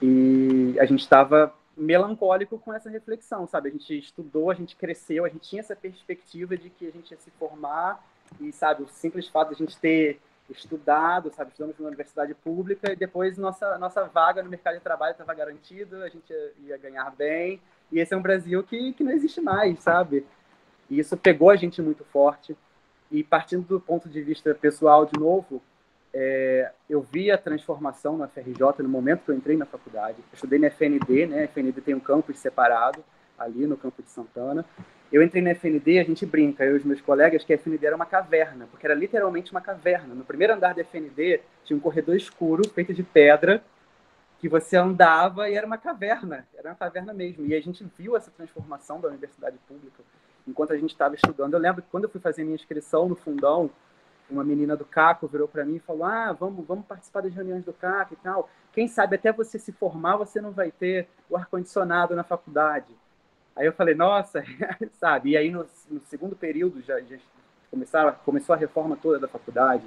E 0.02 0.76
a 0.80 0.86
gente 0.86 1.00
estava 1.00 1.54
melancólico 1.76 2.60
com 2.60 2.74
essa 2.74 2.90
reflexão, 2.90 3.48
sabe? 3.48 3.70
A 3.70 3.72
gente 3.72 3.98
estudou, 3.98 4.52
a 4.52 4.54
gente 4.54 4.76
cresceu, 4.76 5.26
a 5.26 5.30
gente 5.30 5.50
tinha 5.50 5.60
essa 5.60 5.76
perspectiva 5.76 6.56
de 6.56 6.70
que 6.70 6.88
a 6.88 6.92
gente 6.92 7.12
ia 7.12 7.18
se 7.18 7.32
formar 7.32 8.04
e, 8.40 8.52
sabe, 8.52 8.84
o 8.84 8.88
simples 8.88 9.28
fato 9.28 9.50
de 9.50 9.56
a 9.56 9.66
gente 9.66 9.78
ter 9.80 10.20
estudado, 10.50 11.32
sabe, 11.34 11.52
estudamos 11.52 11.80
na 11.80 11.88
universidade 11.88 12.34
pública 12.34 12.92
e 12.92 12.96
depois 12.96 13.38
nossa 13.38 13.78
nossa 13.78 14.04
vaga 14.04 14.44
no 14.44 14.50
mercado 14.50 14.76
de 14.76 14.82
trabalho 14.82 15.14
estava 15.14 15.34
garantida, 15.34 16.04
a 16.04 16.10
gente 16.10 16.32
ia, 16.32 16.54
ia, 16.66 16.78
ganhar 16.78 17.10
bem 17.12 17.62
e 17.92 18.00
esse 18.00 18.14
é 18.14 18.18
um 18.18 18.22
Brasil 18.22 18.62
que, 18.64 18.94
que 18.94 19.04
não 19.04 19.12
existe 19.12 19.40
mais, 19.40 19.80
sabe? 19.80 20.26
E 20.90 21.00
isso 21.00 21.16
pegou 21.16 21.50
a 21.50 21.56
gente 21.56 21.82
muito 21.82 22.04
forte 22.06 22.56
e 23.10 23.24
partindo 23.24 23.66
do 23.66 23.80
ponto 23.80 24.10
de 24.10 24.22
vista 24.22 24.54
pessoal 24.54 25.06
de 25.06 25.18
novo, 25.18 25.62
é, 26.14 26.72
eu 26.90 27.02
vi 27.02 27.32
a 27.32 27.38
transformação 27.38 28.18
na 28.18 28.28
FRJ 28.28 28.84
no 28.84 28.90
momento 28.90 29.24
que 29.26 29.32
eu 29.32 29.36
entrei 29.36 29.58
na 29.58 29.66
faculdade. 29.66 30.18
Eu 30.20 30.36
estudei 30.36 30.60
na 30.60 30.68
FND, 30.68 31.26
né? 31.26 31.44
A 31.44 31.48
FND 31.48 31.82
tem 31.82 31.96
um 31.96 32.00
campus 32.00 32.38
separado 32.38 33.04
ali 33.38 33.66
no 33.66 33.76
campo 33.76 34.02
de 34.04 34.10
Santana. 34.10 34.64
Eu 35.12 35.24
entrei 35.24 35.42
na 35.42 35.52
FND, 35.52 36.00
a 36.00 36.04
gente 36.04 36.26
brinca, 36.26 36.64
eu 36.64 36.76
e 36.76 36.80
os 36.80 36.84
meus 36.84 37.02
colegas, 37.02 37.44
que 37.44 37.54
a 37.54 37.58
FND 37.58 37.86
era 37.86 37.96
uma 37.96 38.06
caverna, 38.06 38.68
porque 38.70 38.86
era 38.86 38.96
literalmente 38.96 39.52
uma 39.52 39.62
caverna. 39.62 40.14
No 40.14 40.24
primeiro 40.24 40.54
andar 40.54 40.74
da 40.74 40.82
FND 40.82 41.40
tinha 41.64 41.78
um 41.78 41.80
corredor 41.80 42.16
escuro 42.16 42.68
feito 42.70 42.94
de 42.94 43.04
pedra 43.04 43.64
que 44.40 44.50
você 44.50 44.76
andava 44.76 45.50
e 45.50 45.56
era 45.56 45.66
uma 45.66 45.78
caverna, 45.78 46.46
era 46.56 46.70
uma 46.70 46.76
caverna 46.76 47.14
mesmo. 47.14 47.46
E 47.46 47.56
a 47.56 47.62
gente 47.62 47.86
viu 47.98 48.16
essa 48.16 48.30
transformação 48.30 49.00
da 49.00 49.08
universidade 49.08 49.58
pública 49.68 50.04
enquanto 50.48 50.74
a 50.74 50.78
gente 50.78 50.92
estava 50.92 51.16
estudando. 51.16 51.54
Eu 51.54 51.60
lembro 51.60 51.82
que 51.82 51.88
quando 51.90 52.04
eu 52.04 52.10
fui 52.10 52.20
fazer 52.20 52.44
minha 52.44 52.56
inscrição 52.56 53.08
no 53.08 53.16
fundão, 53.16 53.70
uma 54.30 54.44
menina 54.44 54.76
do 54.76 54.86
CACO 54.86 55.28
virou 55.28 55.48
para 55.48 55.66
mim 55.66 55.76
e 55.76 55.80
falou: 55.80 56.06
Ah, 56.06 56.32
vamos, 56.32 56.66
vamos 56.66 56.86
participar 56.86 57.22
das 57.22 57.34
reuniões 57.34 57.64
do 57.64 57.74
CACO 57.74 58.14
e 58.14 58.18
tal. 58.18 58.50
Quem 58.72 58.88
sabe 58.88 59.16
até 59.16 59.32
você 59.32 59.60
se 59.60 59.72
formar, 59.72 60.18
você 60.18 60.42
não 60.42 60.52
vai 60.52 60.72
ter 60.72 61.08
o 61.30 61.38
ar-condicionado 61.38 62.16
na 62.16 62.24
faculdade. 62.24 62.94
Aí 63.56 63.66
eu 63.66 63.74
falei: 63.74 63.96
Nossa, 63.96 64.44
sabe? 65.00 65.32
E 65.32 65.38
aí 65.38 65.52
no, 65.52 65.66
no 65.90 66.02
segundo 66.06 66.36
período 66.36 66.82
já, 66.82 67.00
já 67.02 67.18
começou 68.26 68.54
a 68.54 68.58
reforma 68.58 68.96
toda 68.96 69.20
da 69.20 69.28
faculdade. 69.28 69.84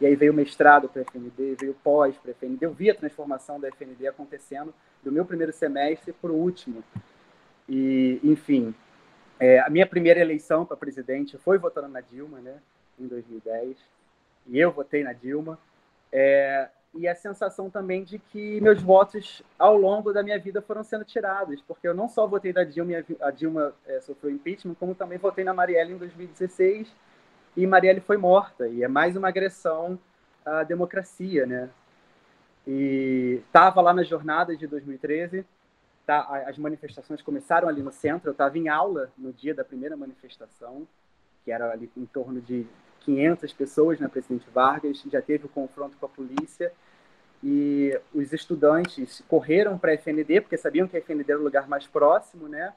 E 0.00 0.06
aí 0.06 0.14
veio 0.14 0.32
o 0.32 0.34
mestrado 0.34 0.88
para 0.88 1.02
a 1.02 1.04
FND, 1.04 1.56
veio 1.58 1.74
pós 1.82 2.16
para 2.16 2.30
a 2.30 2.34
FND. 2.34 2.64
Eu 2.64 2.72
vi 2.72 2.88
a 2.88 2.94
transformação 2.94 3.58
da 3.58 3.68
FND 3.68 4.06
acontecendo 4.06 4.72
do 5.02 5.10
meu 5.10 5.24
primeiro 5.24 5.52
semestre 5.52 6.12
para 6.12 6.30
o 6.30 6.36
último. 6.36 6.84
E, 7.68 8.20
enfim, 8.22 8.72
é, 9.40 9.58
a 9.58 9.68
minha 9.68 9.86
primeira 9.86 10.20
eleição 10.20 10.64
para 10.64 10.76
presidente 10.76 11.36
foi 11.38 11.58
votando 11.58 11.88
na 11.88 12.00
Dilma, 12.00 12.38
né? 12.40 12.58
Em 13.00 13.06
2010, 13.06 13.76
e 14.46 14.58
eu 14.58 14.70
votei 14.72 15.02
na 15.02 15.12
Dilma. 15.12 15.58
É, 16.10 16.68
e 16.94 17.06
a 17.06 17.14
sensação 17.14 17.68
também 17.68 18.02
de 18.02 18.18
que 18.18 18.60
meus 18.60 18.82
votos 18.82 19.42
ao 19.58 19.76
longo 19.76 20.12
da 20.12 20.22
minha 20.22 20.38
vida 20.38 20.62
foram 20.62 20.82
sendo 20.82 21.04
tirados, 21.04 21.62
porque 21.62 21.86
eu 21.86 21.94
não 21.94 22.08
só 22.08 22.26
votei 22.26 22.52
da 22.52 22.64
Dilma, 22.64 23.04
a 23.20 23.30
Dilma 23.30 23.74
é, 23.86 24.00
sofreu 24.00 24.30
impeachment, 24.30 24.74
como 24.74 24.94
também 24.94 25.18
votei 25.18 25.44
na 25.44 25.52
Marielle 25.52 25.92
em 25.92 25.98
2016 25.98 26.90
e 27.56 27.66
Marielle 27.66 28.00
foi 28.00 28.16
morta, 28.16 28.68
e 28.68 28.82
é 28.82 28.88
mais 28.88 29.16
uma 29.16 29.28
agressão 29.28 29.98
à 30.44 30.62
democracia, 30.62 31.46
né? 31.46 31.68
E 32.66 33.42
estava 33.46 33.80
lá 33.80 33.92
nas 33.92 34.06
jornadas 34.06 34.58
de 34.58 34.66
2013, 34.66 35.44
tá, 36.06 36.44
as 36.46 36.56
manifestações 36.58 37.20
começaram 37.20 37.68
ali 37.68 37.82
no 37.82 37.92
centro, 37.92 38.28
eu 38.28 38.32
estava 38.32 38.56
em 38.58 38.68
aula 38.68 39.10
no 39.16 39.32
dia 39.32 39.54
da 39.54 39.64
primeira 39.64 39.96
manifestação, 39.96 40.86
que 41.44 41.50
era 41.50 41.70
ali 41.72 41.90
em 41.96 42.06
torno 42.06 42.40
de 42.40 42.66
500 43.08 43.52
pessoas 43.54 43.98
na 43.98 44.06
né, 44.06 44.12
Presidente 44.12 44.46
Vargas, 44.52 45.02
já 45.10 45.22
teve 45.22 45.46
o 45.46 45.48
confronto 45.48 45.96
com 45.96 46.04
a 46.04 46.08
polícia 46.10 46.70
e 47.42 47.98
os 48.12 48.34
estudantes 48.34 49.22
correram 49.26 49.78
para 49.78 49.92
a 49.92 49.94
FND 49.94 50.42
porque 50.42 50.58
sabiam 50.58 50.86
que 50.86 50.94
a 50.94 51.00
FND 51.00 51.32
era 51.32 51.40
o 51.40 51.44
lugar 51.44 51.66
mais 51.66 51.86
próximo, 51.86 52.48
né? 52.48 52.74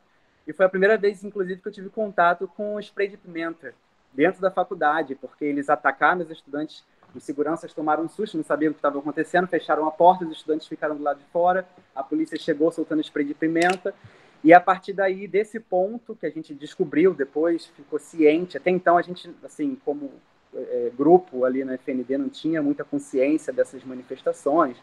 E 0.47 0.53
foi 0.53 0.65
a 0.65 0.69
primeira 0.69 0.97
vez, 0.97 1.21
inclusive, 1.25 1.61
que 1.61 1.67
eu 1.67 1.71
tive 1.71 1.89
contato 1.89 2.47
com 2.55 2.79
spray 2.79 3.09
de 3.09 3.17
pimenta 3.17 3.73
dentro 4.13 4.39
da 4.39 4.49
faculdade, 4.49 5.15
porque 5.15 5.43
eles 5.43 5.69
atacaram 5.69 6.21
os 6.21 6.31
estudantes, 6.31 6.85
os 7.13 7.23
seguranças 7.23 7.73
tomaram 7.73 8.05
um 8.05 8.09
susto, 8.09 8.37
não 8.37 8.43
sabiam 8.43 8.71
o 8.71 8.73
que 8.73 8.79
estava 8.79 8.99
acontecendo, 8.99 9.47
fecharam 9.47 9.85
a 9.85 9.91
porta, 9.91 10.23
os 10.23 10.31
estudantes 10.31 10.65
ficaram 10.65 10.95
do 10.95 11.03
lado 11.03 11.19
de 11.19 11.25
fora, 11.25 11.67
a 11.93 12.01
polícia 12.01 12.39
chegou 12.39 12.71
soltando 12.71 13.01
spray 13.01 13.25
de 13.25 13.33
pimenta, 13.33 13.93
e 14.43 14.53
a 14.53 14.59
partir 14.59 14.93
daí, 14.93 15.27
desse 15.27 15.59
ponto 15.59 16.15
que 16.15 16.25
a 16.25 16.29
gente 16.29 16.53
descobriu 16.53 17.13
depois, 17.13 17.67
ficou 17.67 17.99
ciente. 17.99 18.57
Até 18.57 18.71
então, 18.71 18.97
a 18.97 19.01
gente, 19.01 19.29
assim, 19.43 19.77
como 19.85 20.11
é, 20.53 20.91
grupo 20.97 21.45
ali 21.45 21.63
na 21.63 21.75
FND, 21.75 22.17
não 22.17 22.29
tinha 22.29 22.61
muita 22.61 22.83
consciência 22.83 23.53
dessas 23.53 23.83
manifestações, 23.83 24.77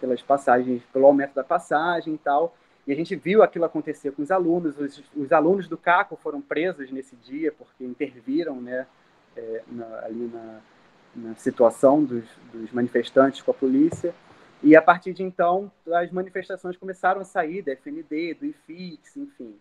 pelas 0.00 0.22
passagens, 0.22 0.82
pelo 0.92 1.06
aumento 1.06 1.34
da 1.34 1.44
passagem 1.44 2.14
e 2.14 2.18
tal. 2.18 2.54
E 2.86 2.92
a 2.92 2.96
gente 2.96 3.14
viu 3.16 3.42
aquilo 3.42 3.64
acontecer 3.64 4.10
com 4.12 4.22
os 4.22 4.30
alunos. 4.30 4.78
Os, 4.78 5.02
os 5.16 5.32
alunos 5.32 5.68
do 5.68 5.76
CACO 5.76 6.16
foram 6.16 6.40
presos 6.40 6.90
nesse 6.90 7.16
dia 7.16 7.52
porque 7.52 7.84
interviram 7.84 8.60
né, 8.60 8.86
é, 9.36 9.62
na, 9.70 9.86
ali 10.04 10.30
na, 10.32 10.60
na 11.14 11.34
situação 11.36 12.02
dos, 12.02 12.24
dos, 12.52 12.72
manifestantes 12.72 13.42
com 13.42 13.50
a 13.50 13.54
polícia. 13.54 14.14
E 14.62 14.76
a 14.76 14.82
partir 14.82 15.12
de 15.12 15.22
então, 15.22 15.70
as 15.92 16.10
manifestações 16.10 16.76
começaram 16.76 17.20
a 17.20 17.24
sair 17.24 17.62
da 17.62 17.72
FND, 17.72 18.34
do 18.34 18.46
IFIX, 18.46 19.16
enfim. 19.16 19.56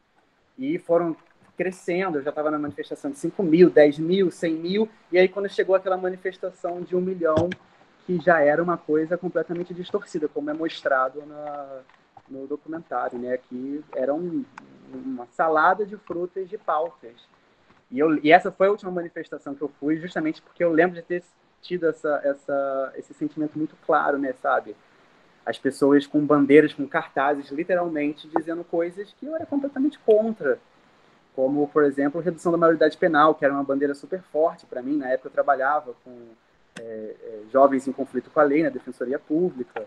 E 0.58 0.78
foram 0.78 1.16
crescendo. 1.56 2.18
Eu 2.18 2.24
já 2.24 2.30
estava 2.30 2.52
na 2.52 2.60
manifestação 2.60 3.12
de 3.12 3.18
5 3.18 3.42
mil, 3.44 3.70
10 3.70 4.00
mil, 4.00 4.30
100 4.30 4.54
mil. 4.56 4.90
E 5.12 5.18
aí, 5.18 5.28
quando 5.28 5.50
chegou 5.50 5.76
aquela 5.76 5.98
manifestação 5.98 6.82
de 6.82 6.96
um 6.96 7.02
milhão, 7.02 7.50
que 8.06 8.20
já 8.20 8.42
era 8.42 8.62
uma 8.62 8.78
coisa 8.78 9.18
completamente 9.18 9.74
distorcida, 9.74 10.28
como 10.28 10.50
é 10.50 10.54
mostrado 10.54 11.26
na, 11.26 11.82
no 12.30 12.48
documentário, 12.48 13.18
né? 13.18 13.38
Que 13.38 13.84
era 13.96 14.14
um, 14.14 14.44
uma 14.94 15.28
salada 15.28 15.86
de 15.86 15.96
frutas 15.96 16.50
de 16.50 16.58
pautas. 16.58 17.14
E, 17.92 18.00
eu, 18.00 18.18
e 18.24 18.32
essa 18.32 18.52
foi 18.52 18.68
a 18.68 18.72
última 18.72 18.92
manifestação 18.92 19.56
que 19.56 19.62
eu 19.62 19.72
fui, 19.80 19.98
justamente 19.98 20.42
porque 20.42 20.64
eu 20.64 20.72
lembro 20.72 20.96
de 20.96 21.02
ter 21.02 21.24
tido 21.62 21.88
essa, 21.88 22.22
essa, 22.24 22.94
esse 22.96 23.14
sentimento 23.14 23.58
muito 23.58 23.76
claro, 23.86 24.18
né, 24.18 24.34
sabe? 24.42 24.76
As 25.46 25.58
pessoas 25.58 26.06
com 26.06 26.26
bandeiras, 26.26 26.74
com 26.74 26.88
cartazes, 26.88 27.50
literalmente 27.50 28.30
dizendo 28.36 28.64
coisas 28.64 29.14
que 29.20 29.26
eu 29.26 29.36
era 29.36 29.46
completamente 29.46 29.98
contra. 30.00 30.60
Como, 31.36 31.68
por 31.68 31.84
exemplo, 31.84 32.22
redução 32.22 32.52
da 32.52 32.58
maioridade 32.58 32.98
penal, 32.98 33.34
que 33.34 33.46
era 33.46 33.54
uma 33.54 33.64
bandeira 33.64 33.96
super 33.96 34.22
forte 34.32 34.66
para 34.66 34.82
mim. 34.82 34.98
Na 34.98 35.10
época 35.10 35.30
eu 35.30 35.34
trabalhava 35.34 35.94
com 36.04 36.12
é, 36.80 37.16
é, 37.24 37.42
jovens 37.52 37.88
em 37.88 37.92
conflito 37.92 38.30
com 38.30 38.40
a 38.40 38.44
lei 38.44 38.64
na 38.64 38.70
Defensoria 38.70 39.20
Pública, 39.20 39.86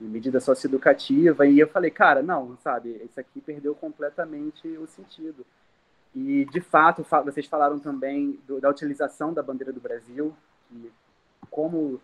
medida 0.00 0.40
socioeducativa, 0.40 1.46
e 1.46 1.58
eu 1.58 1.66
falei, 1.66 1.90
cara, 1.90 2.22
não, 2.22 2.56
sabe, 2.62 3.02
isso 3.04 3.18
aqui 3.18 3.40
perdeu 3.40 3.74
completamente 3.74 4.68
o 4.78 4.86
sentido. 4.86 5.44
E, 6.14 6.44
de 6.46 6.60
fato, 6.60 7.04
vocês 7.24 7.46
falaram 7.46 7.78
também 7.78 8.38
do, 8.46 8.60
da 8.60 8.70
utilização 8.70 9.32
da 9.32 9.42
bandeira 9.42 9.72
do 9.72 9.80
Brasil, 9.80 10.34
e 10.72 10.90
como 11.50 12.00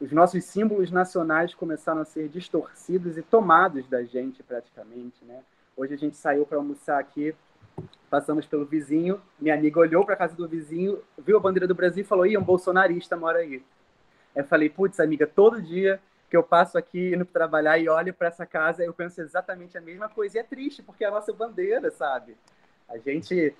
os 0.00 0.12
nossos 0.12 0.44
símbolos 0.44 0.90
nacionais 0.90 1.54
começaram 1.54 2.00
a 2.00 2.04
ser 2.04 2.28
distorcidos 2.28 3.16
e 3.16 3.22
tomados 3.22 3.88
da 3.88 4.02
gente, 4.02 4.42
praticamente, 4.42 5.24
né? 5.24 5.42
Hoje 5.76 5.94
a 5.94 5.96
gente 5.96 6.16
saiu 6.16 6.44
para 6.46 6.58
almoçar 6.58 6.98
aqui, 6.98 7.34
passamos 8.10 8.46
pelo 8.46 8.64
vizinho, 8.64 9.20
minha 9.40 9.54
amiga 9.54 9.80
olhou 9.80 10.04
para 10.04 10.14
a 10.14 10.16
casa 10.18 10.34
do 10.34 10.46
vizinho, 10.46 11.02
viu 11.18 11.36
a 11.36 11.40
bandeira 11.40 11.66
do 11.66 11.74
Brasil 11.74 12.02
e 12.02 12.06
falou, 12.06 12.26
ih, 12.26 12.36
um 12.36 12.42
bolsonarista 12.42 13.16
mora 13.16 13.38
aí. 13.38 13.62
Eu 14.34 14.44
falei, 14.44 14.68
putz, 14.68 15.00
amiga, 15.00 15.26
todo 15.26 15.62
dia 15.62 16.00
que 16.28 16.36
eu 16.36 16.42
passo 16.42 16.76
aqui 16.76 17.14
indo 17.14 17.24
trabalhar 17.24 17.78
e 17.78 17.88
olho 17.88 18.12
para 18.12 18.28
essa 18.28 18.44
casa, 18.44 18.84
eu 18.84 18.92
penso 18.92 19.20
exatamente 19.20 19.78
a 19.78 19.80
mesma 19.80 20.08
coisa. 20.08 20.36
E 20.36 20.40
é 20.40 20.42
triste, 20.42 20.82
porque 20.82 21.04
é 21.04 21.08
a 21.08 21.10
nossa 21.10 21.32
bandeira, 21.32 21.90
sabe? 21.92 22.36
A 22.88 22.98
gente 22.98 23.54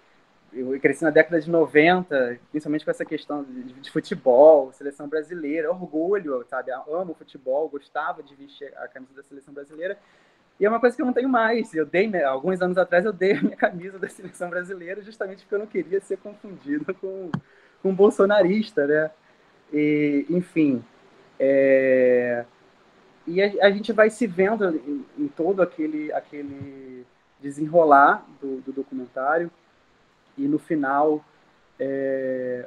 eu 0.55 0.79
cresci 0.81 1.03
na 1.03 1.11
década 1.11 1.41
de 1.41 1.51
90, 1.51 2.39
principalmente 2.51 2.85
com 2.85 2.91
essa 2.91 3.05
questão 3.05 3.43
de, 3.43 3.63
de, 3.75 3.91
futebol, 3.91 4.73
seleção 4.73 5.09
brasileira, 5.09 5.71
orgulho, 5.71 6.45
sabe? 6.49 6.71
Amo 6.71 7.15
futebol, 7.15 7.69
gostava 7.69 8.23
de 8.23 8.35
vestir 8.37 8.73
a 8.77 8.87
camisa 8.87 9.15
da 9.15 9.23
seleção 9.23 9.53
brasileira. 9.53 9.99
E 10.59 10.65
é 10.65 10.69
uma 10.69 10.79
coisa 10.79 10.95
que 10.95 11.03
eu 11.03 11.07
não 11.07 11.13
tenho 11.13 11.29
mais. 11.29 11.75
Eu 11.75 11.85
dei, 11.85 12.23
alguns 12.23 12.63
anos 12.63 12.79
atrás, 12.79 13.05
eu 13.05 13.13
dei 13.13 13.33
a 13.33 13.43
minha 13.43 13.57
camisa 13.57 13.99
da 13.99 14.09
seleção 14.09 14.49
brasileira 14.49 15.03
justamente 15.03 15.43
porque 15.43 15.55
eu 15.55 15.59
não 15.59 15.67
queria 15.67 16.01
ser 16.01 16.19
confundido 16.19 16.95
com, 16.95 17.31
com 17.83 17.91
um 17.91 17.95
bolsonarista, 17.95 18.87
né? 18.87 19.11
E, 19.73 20.25
enfim, 20.31 20.85
é... 21.41 22.45
e 23.27 23.43
a, 23.43 23.67
a, 23.67 23.71
gente 23.71 23.93
vai 23.93 24.09
se 24.09 24.25
vendo 24.27 24.69
em, 24.69 25.05
em 25.19 25.27
todo 25.27 25.63
aquele, 25.63 26.13
aquele 26.13 27.05
desenrolar 27.41 28.25
do, 28.41 28.61
do 28.61 28.73
documentário 28.73 29.51
e 30.37 30.43
no 30.49 30.59
final 30.59 31.25
é, 31.79 32.67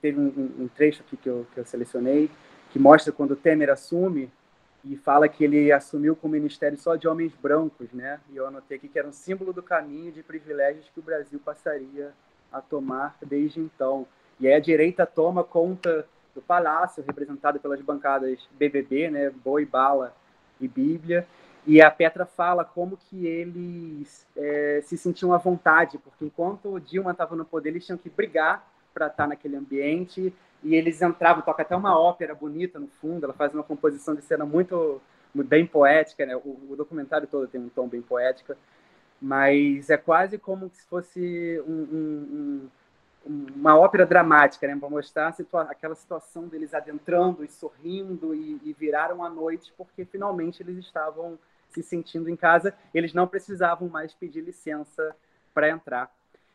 teve 0.00 0.18
um, 0.18 0.64
um, 0.64 0.68
trecho 0.68 1.02
aqui 1.02 1.16
que 1.16 1.28
eu, 1.28 1.46
que 1.52 1.60
eu 1.60 1.64
selecionei 1.64 2.30
que 2.70 2.78
mostra 2.78 3.12
quando 3.12 3.36
Temer 3.36 3.70
assume 3.70 4.30
e 4.84 4.96
fala 4.96 5.28
que 5.28 5.44
ele 5.44 5.72
assumiu 5.72 6.14
com 6.14 6.26
o 6.28 6.30
ministério 6.30 6.76
só 6.76 6.96
de 6.96 7.08
homens 7.08 7.32
brancos, 7.40 7.90
né? 7.92 8.20
E 8.30 8.36
eu 8.36 8.46
anotei 8.46 8.76
aqui 8.76 8.88
que 8.88 8.98
era 8.98 9.08
um 9.08 9.12
símbolo 9.12 9.52
do 9.52 9.62
caminho 9.62 10.12
de 10.12 10.22
privilégios 10.22 10.90
que 10.92 11.00
o 11.00 11.02
Brasil 11.02 11.40
passaria 11.42 12.12
a 12.52 12.60
tomar 12.60 13.16
desde 13.24 13.60
então. 13.60 14.06
E 14.38 14.46
aí 14.46 14.54
a 14.54 14.60
direita 14.60 15.06
toma 15.06 15.42
conta 15.42 16.06
do 16.34 16.42
palácio, 16.42 17.04
representado 17.06 17.60
pelas 17.60 17.80
bancadas 17.80 18.46
BBB, 18.58 19.10
né? 19.10 19.30
Boi, 19.30 19.64
Bala 19.64 20.14
e 20.60 20.68
Bíblia, 20.68 21.26
e 21.66 21.80
a 21.80 21.90
Petra 21.90 22.26
fala 22.26 22.64
como 22.64 22.96
que 22.96 23.26
eles 23.26 24.26
é, 24.36 24.80
se 24.84 24.98
sentiam 24.98 25.32
à 25.32 25.38
vontade, 25.38 25.98
porque 25.98 26.24
enquanto 26.24 26.74
o 26.74 26.80
Dilma 26.80 27.12
estava 27.12 27.34
no 27.34 27.44
poder, 27.44 27.70
eles 27.70 27.86
tinham 27.86 27.98
que 27.98 28.10
brigar 28.10 28.66
para 28.92 29.06
estar 29.06 29.24
tá 29.24 29.28
naquele 29.28 29.56
ambiente, 29.56 30.32
e 30.62 30.74
eles 30.74 31.00
entravam, 31.02 31.42
toca 31.42 31.62
até 31.62 31.74
uma 31.74 31.98
ópera 31.98 32.34
bonita 32.34 32.78
no 32.78 32.88
fundo, 33.00 33.24
ela 33.24 33.34
faz 33.34 33.52
uma 33.52 33.62
composição 33.62 34.14
de 34.14 34.22
cena 34.22 34.44
muito 34.44 35.00
bem 35.34 35.66
poética, 35.66 36.24
né? 36.24 36.36
O, 36.36 36.58
o 36.70 36.74
documentário 36.76 37.26
todo 37.26 37.48
tem 37.48 37.60
um 37.60 37.68
tom 37.68 37.88
bem 37.88 38.00
poético, 38.00 38.54
mas 39.20 39.90
é 39.90 39.96
quase 39.96 40.38
como 40.38 40.70
se 40.70 40.84
fosse 40.86 41.62
um, 41.66 41.72
um, 41.72 42.70
um, 43.26 43.46
uma 43.56 43.76
ópera 43.76 44.06
dramática, 44.06 44.66
né? 44.66 44.76
Para 44.78 44.88
mostrar 44.88 45.32
situa 45.32 45.62
aquela 45.62 45.94
situação 45.94 46.46
deles 46.46 46.72
adentrando 46.72 47.44
e 47.44 47.48
sorrindo 47.48 48.34
e, 48.34 48.60
e 48.64 48.72
viraram 48.72 49.24
a 49.24 49.28
noite 49.28 49.72
porque 49.76 50.04
finalmente 50.04 50.62
eles 50.62 50.78
estavam 50.78 51.38
se 51.74 51.82
sentindo 51.82 52.30
em 52.30 52.36
casa, 52.36 52.72
eles 52.94 53.12
não 53.12 53.26
precisavam 53.26 53.88
mais 53.88 54.14
pedir 54.14 54.40
licença 54.40 55.14
para 55.52 55.68
entrar. 55.68 56.10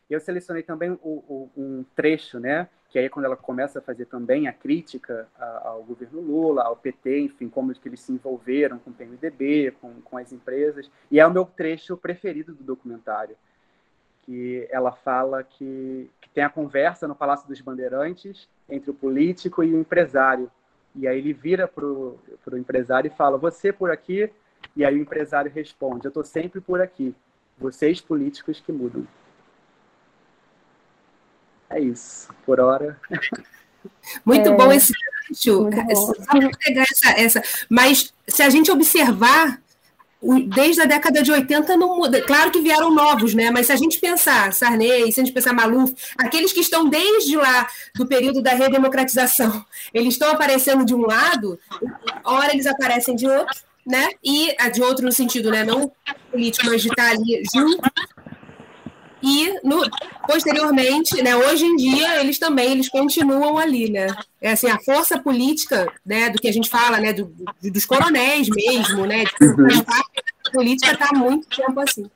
Eu 0.08 0.18
selecionei 0.18 0.62
também 0.62 0.90
o, 0.90 0.98
o, 1.02 1.50
um 1.56 1.84
trecho, 1.94 2.40
né, 2.40 2.68
que 2.88 2.98
aí 2.98 3.04
é 3.04 3.08
quando 3.08 3.26
ela 3.26 3.36
começa 3.36 3.78
a 3.78 3.82
fazer 3.82 4.06
também 4.06 4.48
a 4.48 4.52
crítica 4.52 5.28
ao 5.62 5.84
governo 5.84 6.20
Lula, 6.20 6.64
ao 6.64 6.74
PT, 6.74 7.20
enfim, 7.20 7.48
como 7.48 7.72
que 7.72 7.88
eles 7.88 8.00
se 8.00 8.10
envolveram 8.10 8.78
com 8.80 8.90
o 8.90 8.92
PMDB, 8.92 9.72
com, 9.80 10.00
com 10.00 10.18
as 10.18 10.32
empresas, 10.32 10.90
e 11.10 11.20
é 11.20 11.26
o 11.26 11.30
meu 11.30 11.44
trecho 11.44 11.96
preferido 11.96 12.52
do 12.52 12.64
documentário, 12.64 13.36
que 14.24 14.66
ela 14.70 14.90
fala 14.90 15.44
que, 15.44 16.10
que 16.20 16.28
tem 16.30 16.42
a 16.42 16.50
conversa 16.50 17.06
no 17.06 17.14
Palácio 17.14 17.46
dos 17.46 17.60
Bandeirantes 17.60 18.48
entre 18.68 18.90
o 18.90 18.94
político 18.94 19.62
e 19.62 19.72
o 19.72 19.78
empresário, 19.78 20.50
e 20.94 21.06
aí 21.06 21.18
ele 21.18 21.32
vira 21.32 21.68
para 21.68 21.84
o 21.84 22.18
empresário 22.54 23.08
e 23.08 23.16
fala: 23.16 23.38
Você 23.38 23.72
por 23.72 23.90
aqui 23.90 24.30
e 24.76 24.84
aí 24.84 24.94
o 24.96 25.02
empresário 25.02 25.50
responde: 25.50 26.04
Eu 26.04 26.10
estou 26.10 26.24
sempre 26.24 26.60
por 26.60 26.80
aqui. 26.80 27.14
Vocês 27.58 28.00
políticos 28.00 28.60
que 28.60 28.72
mudam. 28.72 29.06
É 31.68 31.78
isso. 31.78 32.32
Por 32.44 32.58
hora. 32.58 32.98
Muito 34.24 34.48
é... 34.48 34.52
bom 34.52 34.72
esse 34.72 34.92
gancho. 35.28 35.68
pegar 36.64 36.82
essa, 36.82 37.10
essa. 37.10 37.42
Mas 37.68 38.12
se 38.26 38.42
a 38.42 38.50
gente 38.50 38.70
observar, 38.70 39.60
desde 40.48 40.82
a 40.82 40.84
década 40.84 41.22
de 41.22 41.32
80 41.32 41.76
não 41.76 41.96
muda. 41.96 42.20
Claro 42.22 42.50
que 42.50 42.60
vieram 42.60 42.94
novos, 42.94 43.34
né? 43.34 43.50
Mas 43.50 43.66
se 43.66 43.72
a 43.72 43.76
gente 43.76 43.98
pensar 43.98 44.52
Sarney, 44.52 45.10
se 45.10 45.20
a 45.20 45.24
gente 45.24 45.32
pensar 45.32 45.52
Maluf, 45.52 45.94
aqueles 46.18 46.52
que 46.52 46.60
estão 46.60 46.88
desde 46.88 47.36
lá 47.36 47.66
do 47.94 48.06
período 48.06 48.42
da 48.42 48.50
redemocratização, 48.50 49.64
eles 49.94 50.14
estão 50.14 50.30
aparecendo 50.30 50.84
de 50.84 50.94
um 50.94 51.02
lado, 51.02 51.58
hora 52.22 52.52
eles 52.52 52.66
aparecem 52.66 53.16
de 53.16 53.26
outro, 53.26 53.69
né? 53.86 54.10
E 54.22 54.54
a 54.58 54.68
de 54.68 54.82
outro 54.82 55.04
no 55.04 55.12
sentido, 55.12 55.50
né? 55.50 55.64
Não 55.64 55.90
político, 56.30 56.66
mas 56.66 56.82
de 56.82 56.88
estar 56.88 57.10
ali 57.10 57.42
junto. 57.54 57.90
E 59.22 59.60
no, 59.62 59.82
posteriormente, 60.26 61.22
né, 61.22 61.36
hoje 61.36 61.64
em 61.64 61.76
dia, 61.76 62.20
eles 62.20 62.38
também 62.38 62.72
eles 62.72 62.88
continuam 62.88 63.58
ali, 63.58 63.90
né? 63.90 64.06
É 64.40 64.52
assim, 64.52 64.70
a 64.70 64.80
força 64.80 65.20
política, 65.20 65.92
né, 66.04 66.30
do 66.30 66.38
que 66.38 66.48
a 66.48 66.52
gente 66.52 66.70
fala, 66.70 66.98
né, 66.98 67.12
do, 67.12 67.26
do, 67.26 67.70
dos 67.70 67.84
coronéis 67.84 68.48
mesmo, 68.48 69.04
né, 69.04 69.24
de, 69.24 69.46
uhum. 69.46 69.84
a 70.46 70.50
política 70.50 70.92
está 70.92 71.10
há 71.12 71.18
muito 71.18 71.46
tempo 71.48 71.78
assim. 71.80 72.10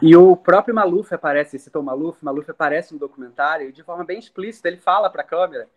E 0.00 0.16
o 0.16 0.34
próprio 0.34 0.74
Maluf 0.74 1.12
aparece, 1.12 1.58
citou 1.58 1.82
Maluf, 1.82 2.16
Maluf 2.22 2.50
aparece 2.50 2.94
no 2.94 3.00
documentário 3.00 3.68
e 3.68 3.72
de 3.72 3.82
forma 3.82 4.04
bem 4.04 4.18
explícita 4.18 4.68
ele 4.68 4.78
fala 4.78 5.10
para 5.10 5.22
a 5.22 5.26
câmera 5.26 5.68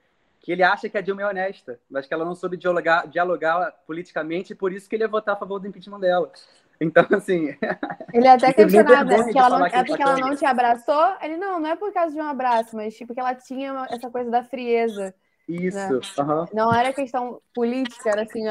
que 0.42 0.52
ele 0.52 0.64
acha 0.64 0.90
que 0.90 0.98
a 0.98 1.02
Dilma 1.02 1.22
é 1.22 1.28
honesta, 1.28 1.80
mas 1.90 2.08
que 2.08 2.14
ela 2.14 2.26
não 2.26 2.34
soube 2.34 2.58
dialogar, 2.58 3.08
dialogar 3.08 3.72
politicamente 3.86 4.54
e 4.54 4.56
por 4.56 4.74
isso 4.74 4.90
que 4.90 4.96
ele 4.96 5.04
ia 5.04 5.08
votar 5.08 5.36
a 5.36 5.38
favor 5.38 5.60
do 5.60 5.68
impeachment 5.68 6.00
dela. 6.00 6.32
Então, 6.80 7.06
assim. 7.12 7.56
Ele 8.12 8.28
é 8.28 8.32
até 8.32 8.52
questionado, 8.52 9.08
né? 9.08 9.32
Que 9.32 9.38
ela 9.38 9.60
não, 9.60 9.66
é 9.68 9.84
porque 9.84 10.02
ela 10.02 10.18
não 10.18 10.36
te 10.36 10.46
abraçou. 10.46 11.16
Ele, 11.22 11.38
não, 11.38 11.60
não 11.60 11.70
é 11.70 11.76
por 11.76 11.94
causa 11.94 12.12
de 12.12 12.20
um 12.20 12.28
abraço, 12.28 12.76
mas 12.76 12.96
tipo 12.96 13.14
que 13.14 13.20
ela 13.20 13.36
tinha 13.36 13.88
essa 13.92 14.10
coisa 14.10 14.32
da 14.32 14.44
frieza. 14.44 15.14
Isso. 15.48 15.78
Né? 15.78 16.00
Uhum. 16.20 16.46
Não 16.52 16.74
era 16.74 16.92
questão 16.92 17.40
política, 17.54 18.10
era 18.10 18.24
assim, 18.24 18.44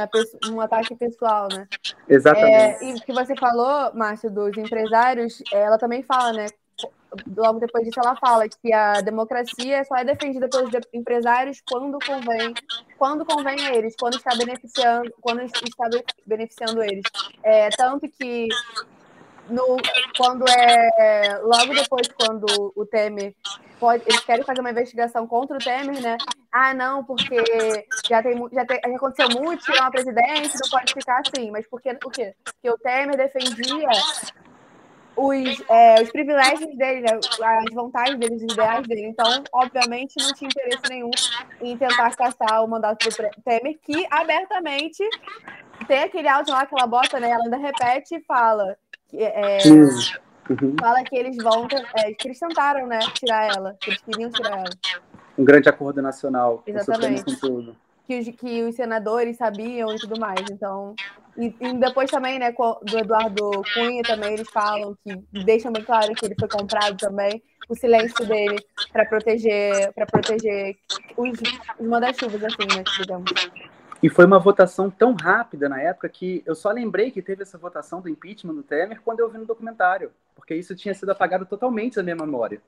um 0.53 0.61
ataque 0.61 0.95
pessoal, 0.95 1.49
né? 1.53 1.67
Exatamente. 2.09 2.85
É, 2.85 2.85
e 2.85 2.95
o 2.95 3.01
que 3.01 3.13
você 3.13 3.35
falou, 3.35 3.93
Márcio, 3.95 4.31
dos 4.31 4.57
empresários, 4.57 5.43
ela 5.53 5.77
também 5.77 6.03
fala, 6.03 6.33
né? 6.33 6.47
Logo 7.37 7.59
depois 7.59 7.85
disso, 7.85 8.01
ela 8.01 8.17
fala 8.17 8.49
que 8.49 8.73
a 8.73 9.01
democracia 9.01 9.85
só 9.85 9.97
é 9.97 10.05
defendida 10.05 10.49
pelos 10.49 10.71
empresários 10.93 11.63
quando 11.69 11.99
convém, 12.05 12.55
quando 12.99 13.25
convém 13.25 13.57
a 13.67 13.75
eles, 13.75 13.95
quando 13.99 14.17
está 14.17 14.35
beneficiando, 14.37 15.13
quando 15.21 15.43
está 15.43 15.89
beneficiando 16.27 16.83
eles. 16.83 17.05
É, 17.43 17.69
tanto 17.71 18.09
que 18.09 18.49
no, 19.49 19.77
quando 20.17 20.45
é 20.49 21.41
logo 21.43 21.75
depois, 21.75 22.09
quando 22.09 22.73
o 22.75 22.87
Temer 22.87 23.35
pode, 23.79 24.05
eles 24.07 24.21
querem 24.21 24.45
fazer 24.45 24.61
uma 24.61 24.71
investigação 24.71 25.27
contra 25.27 25.57
o 25.57 25.61
Temer, 25.61 26.01
né? 26.01 26.17
Ah, 26.53 26.75
não, 26.75 27.05
porque 27.05 27.37
já 28.09 28.23
tem 28.23 28.37
já, 28.53 28.65
tem, 28.65 28.81
já 28.85 28.97
aconteceu 28.97 29.29
muito, 29.41 29.65
tirar 29.65 29.83
uma 29.83 29.91
presidente, 29.91 30.59
não 30.63 30.71
pode 30.71 30.93
ficar 30.93 31.21
assim. 31.21 31.51
Mas 31.51 31.67
porque 31.69 31.91
o 32.05 32.11
quê? 32.11 32.35
Porque 32.45 32.71
o 32.71 32.79
Temer 32.79 33.17
defendia 33.17 33.89
os, 35.21 35.63
é, 35.69 36.03
os 36.03 36.11
privilégios 36.11 36.75
dele, 36.77 37.03
né? 37.03 37.21
as 37.43 37.75
vontades 37.75 38.19
dele, 38.19 38.37
os 38.37 38.43
ideais 38.43 38.87
dele. 38.87 39.07
Então, 39.09 39.45
obviamente, 39.53 40.15
não 40.19 40.33
tinha 40.33 40.49
interesse 40.49 40.83
nenhum 40.89 41.11
em 41.61 41.77
tentar 41.77 42.17
caçar 42.17 42.65
o 42.65 42.69
mandato 42.69 43.07
do 43.07 43.43
Temer, 43.45 43.79
que 43.83 44.07
abertamente 44.11 45.05
tem 45.87 46.05
aquele 46.05 46.27
áudio 46.27 46.55
lá 46.55 46.65
que 46.65 46.75
ela 46.75 46.87
bota, 46.87 47.21
né? 47.21 47.31
Ela 47.31 47.45
ainda 47.45 47.59
repete 47.59 48.15
e 48.15 48.21
fala 48.21 48.77
que, 49.09 49.23
é, 49.23 49.59
uhum. 50.49 50.77
fala 50.81 51.05
que 51.05 51.17
eles 51.17 51.37
vão, 51.37 51.69
é, 51.97 52.15
que 52.15 52.29
eles 52.29 52.39
tentaram, 52.39 52.87
né, 52.87 53.01
tirar 53.13 53.55
ela, 53.55 53.77
que 53.79 53.91
eles 53.91 54.01
queriam 54.01 54.31
tirar 54.31 54.59
ela. 54.59 54.71
Um 55.37 55.45
grande 55.45 55.69
acordo 55.69 56.01
nacional. 56.01 56.63
Exatamente. 56.67 57.25
Que 58.11 58.19
os, 58.19 58.29
que 58.31 58.63
os 58.65 58.75
senadores 58.75 59.37
sabiam 59.37 59.95
e 59.95 59.97
tudo 59.97 60.19
mais. 60.19 60.41
Então, 60.51 60.97
e, 61.37 61.55
e, 61.61 61.75
depois 61.75 62.11
também, 62.11 62.41
né, 62.41 62.51
do 62.51 62.99
Eduardo 62.99 63.63
Cunha 63.73 64.03
também 64.03 64.35
eles 64.35 64.51
falam 64.51 64.97
que 65.05 65.15
deixam 65.45 65.73
bem 65.73 65.85
claro 65.85 66.13
que 66.15 66.27
ele 66.27 66.35
foi 66.37 66.49
comprado 66.49 66.97
também, 66.97 67.41
o 67.69 67.75
silêncio 67.77 68.27
dele 68.27 68.57
para 68.93 69.07
proteger, 69.07 69.93
para 69.93 70.07
proteger 70.07 70.77
os, 71.17 71.39
os 71.79 71.87
manda-chuvas, 71.87 72.43
assim, 72.43 72.77
né, 72.77 72.83
digamos. 72.99 73.31
E 74.03 74.09
foi 74.09 74.27
uma 74.27 74.41
votação 74.41 74.91
tão 74.91 75.15
rápida 75.15 75.69
na 75.69 75.81
época 75.81 76.09
que 76.09 76.43
eu 76.45 76.57
só 76.57 76.73
lembrei 76.73 77.13
que 77.13 77.23
teve 77.23 77.43
essa 77.43 77.59
votação 77.59 78.01
do 78.01 78.09
impeachment 78.09 78.55
do 78.55 78.65
Temer 78.65 79.01
quando 79.05 79.21
eu 79.21 79.31
vi 79.31 79.39
no 79.39 79.47
documentário, 79.47 80.11
porque 80.35 80.57
isso 80.57 80.75
tinha 80.75 80.95
sido 80.95 81.11
apagado 81.11 81.47
totalmente 81.47 81.95
da 81.95 82.03
minha 82.03 82.17
memória. 82.17 82.61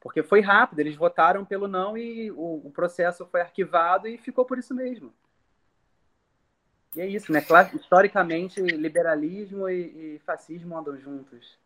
Porque 0.00 0.22
foi 0.22 0.40
rápido, 0.40 0.80
eles 0.80 0.96
votaram 0.96 1.44
pelo 1.44 1.68
não 1.68 1.96
e 1.96 2.30
o, 2.30 2.62
o 2.64 2.70
processo 2.70 3.26
foi 3.26 3.42
arquivado 3.42 4.08
e 4.08 4.16
ficou 4.16 4.44
por 4.44 4.58
isso 4.58 4.74
mesmo. 4.74 5.12
E 6.96 7.00
é 7.00 7.06
isso, 7.06 7.30
né? 7.32 7.40
Claro, 7.40 7.76
historicamente, 7.76 8.60
liberalismo 8.60 9.68
e, 9.68 10.16
e 10.16 10.18
fascismo 10.20 10.76
andam 10.76 10.98
juntos. 10.98 11.58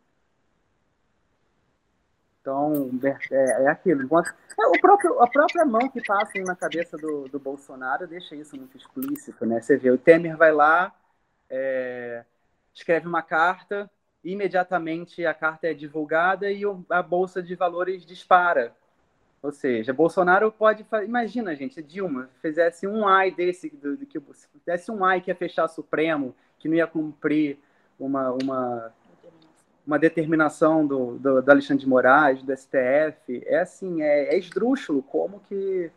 Então, 2.41 2.91
é, 3.31 3.63
é 3.63 3.67
aquilo. 3.67 4.03
Enquanto, 4.03 4.27
é, 4.27 4.67
o 4.67 4.79
próprio, 4.79 5.19
a 5.19 5.27
própria 5.27 5.65
mão 5.65 5.89
que 5.89 5.99
passa 6.05 6.37
na 6.41 6.55
cabeça 6.55 6.95
do, 6.95 7.27
do 7.27 7.39
Bolsonaro 7.39 8.05
deixa 8.05 8.35
isso 8.35 8.55
muito 8.55 8.77
explícito, 8.77 9.47
né? 9.47 9.59
Você 9.59 9.77
vê, 9.77 9.89
o 9.89 9.97
Temer 9.97 10.37
vai 10.37 10.51
lá, 10.51 10.93
é, 11.49 12.23
escreve 12.71 13.07
uma 13.07 13.23
carta, 13.23 13.89
imediatamente 14.31 15.25
a 15.25 15.33
carta 15.33 15.67
é 15.67 15.73
divulgada 15.73 16.51
e 16.51 16.63
a 16.89 17.01
Bolsa 17.01 17.41
de 17.41 17.55
Valores 17.55 18.05
dispara. 18.05 18.75
Ou 19.41 19.51
seja, 19.51 19.93
Bolsonaro 19.93 20.51
pode 20.51 20.83
fazer. 20.85 21.05
Imagina, 21.05 21.55
gente, 21.55 21.81
Dilma 21.81 22.29
fizesse 22.41 22.87
um 22.87 23.07
ai 23.07 23.31
desse, 23.31 23.69
do, 23.69 23.95
do 23.95 24.05
que 24.05 24.19
fizesse 24.51 24.91
um 24.91 25.05
ai 25.05 25.21
que 25.21 25.29
ia 25.29 25.35
fechar 25.35 25.67
Supremo, 25.67 26.35
que 26.57 26.67
não 26.67 26.75
ia 26.75 26.87
cumprir 26.87 27.59
uma, 27.99 28.31
uma 28.31 28.91
uma 29.85 29.99
determinação 29.99 30.85
do, 30.85 31.17
do, 31.17 31.41
do, 31.41 31.51
Alexandre 31.51 31.83
de 31.83 31.89
Moraes, 31.89 32.41
do 32.41 32.55
STF, 32.55 33.43
é 33.45 33.59
assim, 33.59 34.01
é, 34.01 34.33
é 34.33 34.37
esdrúxulo 34.37 35.03
como 35.03 35.39
que, 35.41 35.91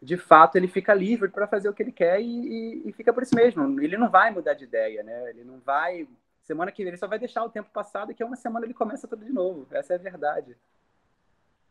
de 0.00 0.16
fato, 0.16 0.56
ele 0.56 0.68
fica 0.68 0.94
livre 0.94 1.28
para 1.28 1.48
fazer 1.48 1.68
o 1.68 1.72
que 1.72 1.82
ele 1.82 1.90
quer 1.90 2.20
e, 2.20 2.24
e, 2.24 2.88
e, 2.88 2.92
fica 2.92 3.12
por 3.12 3.22
isso 3.22 3.34
mesmo. 3.34 3.80
Ele 3.80 3.96
não 3.96 4.08
vai 4.08 4.30
mudar 4.30 4.54
de 4.54 4.64
ideia, 4.64 5.02
né? 5.02 5.30
Ele 5.30 5.42
não 5.42 5.58
vai... 5.58 6.06
Semana 6.48 6.72
que 6.72 6.82
vem 6.82 6.88
ele 6.88 6.96
só 6.96 7.06
vai 7.06 7.18
deixar 7.18 7.44
o 7.44 7.50
tempo 7.50 7.68
passado 7.70 8.10
e 8.10 8.14
que 8.14 8.22
é 8.22 8.26
uma 8.26 8.34
semana 8.34 8.64
ele 8.64 8.72
começa 8.72 9.06
tudo 9.06 9.22
de 9.22 9.30
novo. 9.30 9.66
Essa 9.70 9.92
é 9.92 9.96
a 9.96 9.98
verdade. 9.98 10.56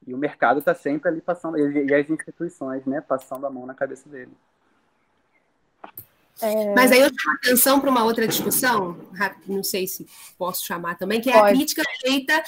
E 0.06 0.14
o 0.14 0.18
mercado 0.20 0.60
está 0.60 0.76
sempre 0.76 1.10
ali 1.10 1.20
passando, 1.20 1.58
e 1.58 1.94
as 1.96 2.08
instituições, 2.08 2.86
né, 2.86 3.02
passando 3.02 3.48
a 3.48 3.50
mão 3.50 3.66
na 3.66 3.74
cabeça 3.74 4.08
dele. 4.08 4.32
É... 6.40 6.76
Mas 6.76 6.92
aí 6.92 7.00
eu 7.00 7.10
chamo 7.10 7.38
atenção 7.38 7.80
para 7.82 7.90
uma 7.90 8.04
outra 8.04 8.28
discussão, 8.28 8.96
não 9.48 9.64
sei 9.64 9.88
se 9.88 10.08
posso 10.38 10.64
chamar 10.64 10.96
também, 10.96 11.20
que 11.20 11.32
é 11.32 11.34
Pode. 11.34 11.50
a 11.50 11.56
crítica 11.56 11.82
feita 12.00 12.44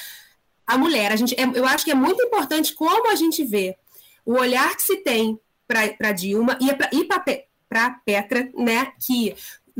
à 0.67 0.77
mulher. 0.77 1.11
A 1.11 1.15
gente, 1.15 1.33
é, 1.33 1.45
eu 1.55 1.65
acho 1.65 1.83
que 1.83 1.91
é 1.91 1.95
muito 1.95 2.21
importante 2.21 2.75
como 2.75 3.11
a 3.11 3.15
gente 3.15 3.43
vê 3.43 3.75
o 4.23 4.33
olhar 4.33 4.75
que 4.75 4.83
se 4.83 4.97
tem 4.97 5.39
para 5.67 6.11
Dilma 6.11 6.59
e 6.61 7.03
para 7.05 7.99
Petra, 8.05 8.51
né? 8.53 8.93
Que 8.99 9.35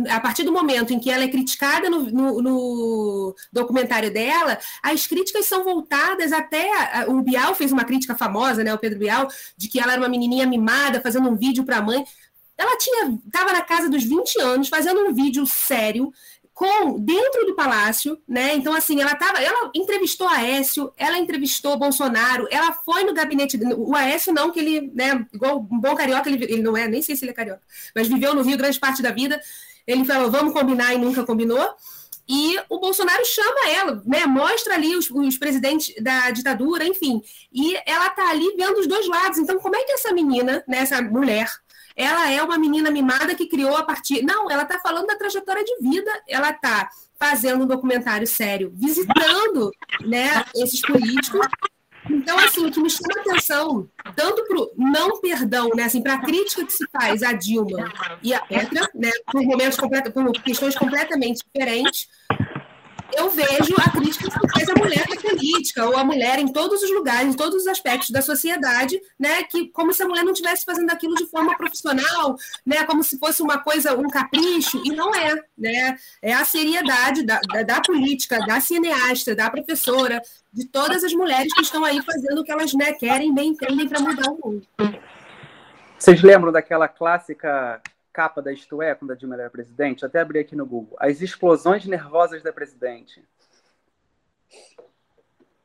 a 0.10 0.20
partir 0.20 0.44
do 0.44 0.52
momento 0.52 0.94
em 0.94 1.00
que 1.00 1.10
ela 1.10 1.24
é 1.24 1.28
criticada 1.28 1.90
no, 1.90 2.04
no, 2.04 2.42
no, 2.42 3.36
documentário 3.52 4.12
dela, 4.12 4.58
as 4.82 5.08
críticas 5.08 5.46
são 5.46 5.64
voltadas 5.64 6.32
até. 6.32 6.70
O 7.08 7.22
Bial 7.22 7.56
fez 7.56 7.72
uma 7.72 7.84
crítica 7.84 8.16
famosa, 8.16 8.64
né? 8.64 8.74
O 8.74 8.78
Pedro 8.78 9.00
Bial, 9.00 9.28
de 9.58 9.68
que 9.68 9.80
ela 9.80 9.94
era 9.94 10.02
uma 10.02 10.10
menininha 10.10 10.46
mimada, 10.46 11.02
fazendo 11.02 11.30
um 11.30 11.36
vídeo 11.36 11.64
para 11.64 11.78
a 11.78 11.82
mãe. 11.82 12.06
Ela 12.58 12.78
tinha 12.78 13.18
estava 13.26 13.54
na 13.54 13.62
casa 13.62 13.90
dos 13.90 14.04
20 14.04 14.40
anos 14.42 14.68
fazendo 14.68 15.00
um 15.02 15.14
vídeo 15.14 15.46
sério 15.46 16.12
com 16.60 17.00
dentro 17.00 17.46
do 17.46 17.56
palácio, 17.56 18.22
né? 18.28 18.54
Então 18.54 18.74
assim, 18.74 19.00
ela 19.00 19.16
tava, 19.16 19.42
ela 19.42 19.72
entrevistou 19.74 20.28
Aécio, 20.28 20.92
ela 20.98 21.18
entrevistou 21.18 21.80
Bolsonaro, 21.80 22.50
ela 22.52 22.74
foi 22.74 23.06
no 23.06 23.14
gabinete, 23.14 23.58
o 23.78 23.96
Aécio 23.96 24.34
não 24.34 24.52
que 24.52 24.60
ele, 24.60 24.92
né, 24.94 25.26
igual 25.34 25.60
um 25.60 25.80
bom 25.80 25.96
carioca, 25.96 26.30
ele, 26.30 26.44
ele 26.44 26.62
não 26.62 26.76
é, 26.76 26.86
nem 26.86 27.02
sei 27.02 27.16
se 27.16 27.24
ele 27.24 27.32
é 27.32 27.34
carioca, 27.34 27.62
mas 27.96 28.10
viveu 28.10 28.36
no 28.36 28.42
Rio 28.42 28.58
grande 28.58 28.78
parte 28.78 29.02
da 29.02 29.10
vida. 29.10 29.40
Ele 29.88 30.06
falou, 30.06 30.32
vamos 30.32 30.54
combinar 30.54 30.94
e 30.94 30.98
nunca 30.98 31.26
combinou. 31.26 31.76
E 32.28 32.60
o 32.70 32.80
Bolsonaro 32.80 33.26
chama 33.26 33.70
ela, 33.70 34.04
né? 34.06 34.28
Mostra 34.28 34.76
ali 34.76 34.96
os, 34.96 35.10
os 35.10 35.38
presidentes 35.38 35.96
da 36.02 36.30
ditadura, 36.30 36.86
enfim. 36.86 37.22
E 37.52 37.76
ela 37.88 38.08
tá 38.12 38.30
ali 38.30 38.56
vendo 38.56 38.80
os 38.80 38.86
dois 38.86 39.08
lados. 39.08 39.40
Então, 39.40 39.58
como 39.58 39.76
é 39.76 39.84
que 39.84 39.94
essa 39.94 40.14
menina, 40.14 40.64
né, 40.68 40.78
essa 40.78 41.02
mulher, 41.02 41.50
ela 41.96 42.30
é 42.30 42.42
uma 42.44 42.58
menina 42.58 42.92
mimada 42.92 43.34
que 43.34 43.48
criou 43.48 43.76
a 43.76 43.84
partir. 43.84 44.22
Não, 44.24 44.50
ela 44.50 44.62
está 44.62 44.80
falando 44.80 45.08
da 45.08 45.18
trajetória 45.18 45.64
de 45.64 45.78
vida, 45.82 46.12
ela 46.28 46.52
está 46.52 46.88
fazendo 47.20 47.64
um 47.64 47.68
documentário 47.68 48.28
sério, 48.28 48.72
visitando 48.76 49.72
né, 50.06 50.46
esses 50.56 50.82
políticos. 50.82 51.46
Então, 52.10 52.38
assim, 52.40 52.66
o 52.66 52.72
que 52.72 52.82
me 52.82 52.90
chama 52.90 53.14
a 53.18 53.22
atenção, 53.22 53.88
tanto 54.16 54.46
para 54.46 54.58
o 54.58 54.72
não 54.76 55.22
perdão, 55.22 55.70
né, 55.76 55.84
assim, 55.84 56.02
para 56.02 56.16
a 56.16 56.22
crítica 56.22 56.66
que 56.66 56.74
se 56.74 56.86
faz 56.92 57.22
a 57.22 57.34
Dilma 57.34 57.92
e 58.24 58.34
a 58.34 58.40
Petra, 58.42 58.90
né, 58.96 59.12
por 59.32 59.44
momentos 59.44 59.78
completos, 59.78 60.12
por 60.12 60.32
questões 60.42 60.76
completamente 60.76 61.44
diferentes, 61.46 62.08
eu 63.14 63.30
vejo 63.30 63.76
a 63.78 63.90
crítica 63.90 64.30
que 64.30 64.52
faz 64.54 64.70
a 64.70 64.74
mulher 64.76 65.06
na 65.10 65.16
política, 65.16 65.86
ou 65.86 65.98
a 65.98 66.04
mulher 66.04 66.40
em 66.40 66.52
todos 66.52 66.82
os 66.82 66.92
lugares, 66.92 67.34
em 67.34 67.38
todos 67.38 67.62
os 67.62 67.68
aspectos 67.68 68.10
da 68.10 68.22
sociedade, 68.22 69.00
né? 69.18 69.44
Que 69.44 69.68
como 69.70 69.94
se 69.94 70.04
a 70.04 70.08
mulher 70.08 70.24
não 70.24 70.32
estivesse 70.32 70.66
fazendo 70.66 70.90
aquilo 70.92 71.16
de 71.16 71.26
forma 71.28 71.56
profissional, 71.58 72.36
né? 72.66 72.84
Como 72.86 73.04
se 73.04 73.18
fosse 73.18 73.42
uma 73.42 73.60
coisa, 73.60 73.98
um 73.98 74.08
capricho, 74.08 74.82
e 74.86 74.90
não 74.90 75.14
é, 75.14 75.36
né? 75.58 75.98
É 76.22 76.34
a 76.34 76.46
seriedade 76.46 77.24
da, 77.24 77.40
da, 77.52 77.64
da 77.64 77.82
política, 77.82 78.40
da 78.46 78.60
cineasta, 78.60 79.36
da 79.36 79.50
professora, 79.50 80.22
de 80.52 80.66
todas 80.66 81.04
as 81.04 81.14
mulheres 81.14 81.54
que 81.54 81.62
estão 81.62 81.84
aí 81.84 82.02
fazendo 82.04 82.42
o 82.42 82.44
que 82.44 82.52
elas 82.52 82.74
né, 82.74 82.94
querem, 82.94 83.34
bem 83.34 83.50
entendem 83.50 83.88
para 83.88 84.00
mudar 84.00 84.32
o 84.32 84.40
mundo. 84.44 84.68
Vocês 85.98 86.22
lembram 86.22 86.52
daquela 86.52 86.88
clássica 86.88 87.82
capa 88.20 88.42
da 88.42 88.52
Isto 88.52 88.82
É, 88.82 88.94
quando 88.94 89.12
a 89.12 89.16
Dilma 89.16 89.36
era 89.36 89.50
presidente, 89.50 90.06
até 90.06 90.20
abri 90.20 90.40
aqui 90.40 90.54
no 90.54 90.66
Google, 90.66 90.98
as 91.00 91.22
explosões 91.22 91.86
nervosas 91.86 92.44
da 92.44 92.52
presidente. 92.52 93.24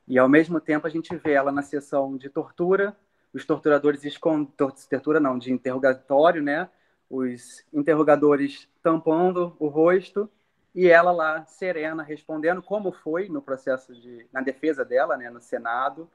E 0.07 0.17
ao 0.17 0.29
mesmo 0.29 0.61
tempo 0.61 0.87
a 0.87 0.89
gente 0.89 1.13
vê 1.17 1.33
ela 1.33 1.51
na 1.51 1.61
sessão 1.61 2.15
de 2.15 2.29
tortura, 2.29 2.95
os 3.33 3.45
torturadores 3.45 4.05
escondem, 4.05 4.45
tortura 4.55 5.19
não, 5.19 5.37
de 5.37 5.51
interrogatório, 5.51 6.41
né? 6.41 6.69
Os 7.09 7.65
interrogadores 7.73 8.69
tampando 8.81 9.53
o 9.59 9.67
rosto 9.67 10.31
e 10.73 10.87
ela 10.87 11.11
lá 11.11 11.45
serena 11.45 12.03
respondendo 12.03 12.63
como 12.63 12.93
foi 12.93 13.27
no 13.27 13.41
processo 13.41 13.93
de 13.93 14.25
na 14.31 14.39
defesa 14.39 14.85
dela, 14.85 15.17
né, 15.17 15.29
no 15.29 15.41
Senado. 15.41 16.09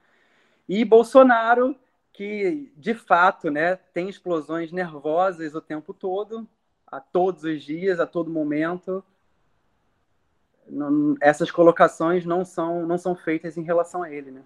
E 0.66 0.86
Bolsonaro 0.86 1.76
que 2.13 2.73
de 2.77 2.95
fato 2.95 3.51
né, 3.51 3.77
tem 3.77 4.09
explosões 4.09 4.73
nervosas 4.73 5.55
o 5.55 5.61
tempo 5.61 5.95
todo, 5.95 6.47
a 6.87 7.01
todos 7.01 7.45
os 7.45 7.63
dias, 7.63 8.01
a 8.01 8.07
todo 8.07 8.31
momento. 8.31 9.05
Não, 10.67 11.17
essas 11.21 11.51
colocações 11.51 12.25
não 12.25 12.45
são, 12.45 12.87
não 12.87 12.99
são 12.99 13.15
feitas 13.15 13.57
em 13.57 13.63
relação 13.63 14.03
a 14.03 14.11
ele. 14.11 14.31
Né? 14.31 14.43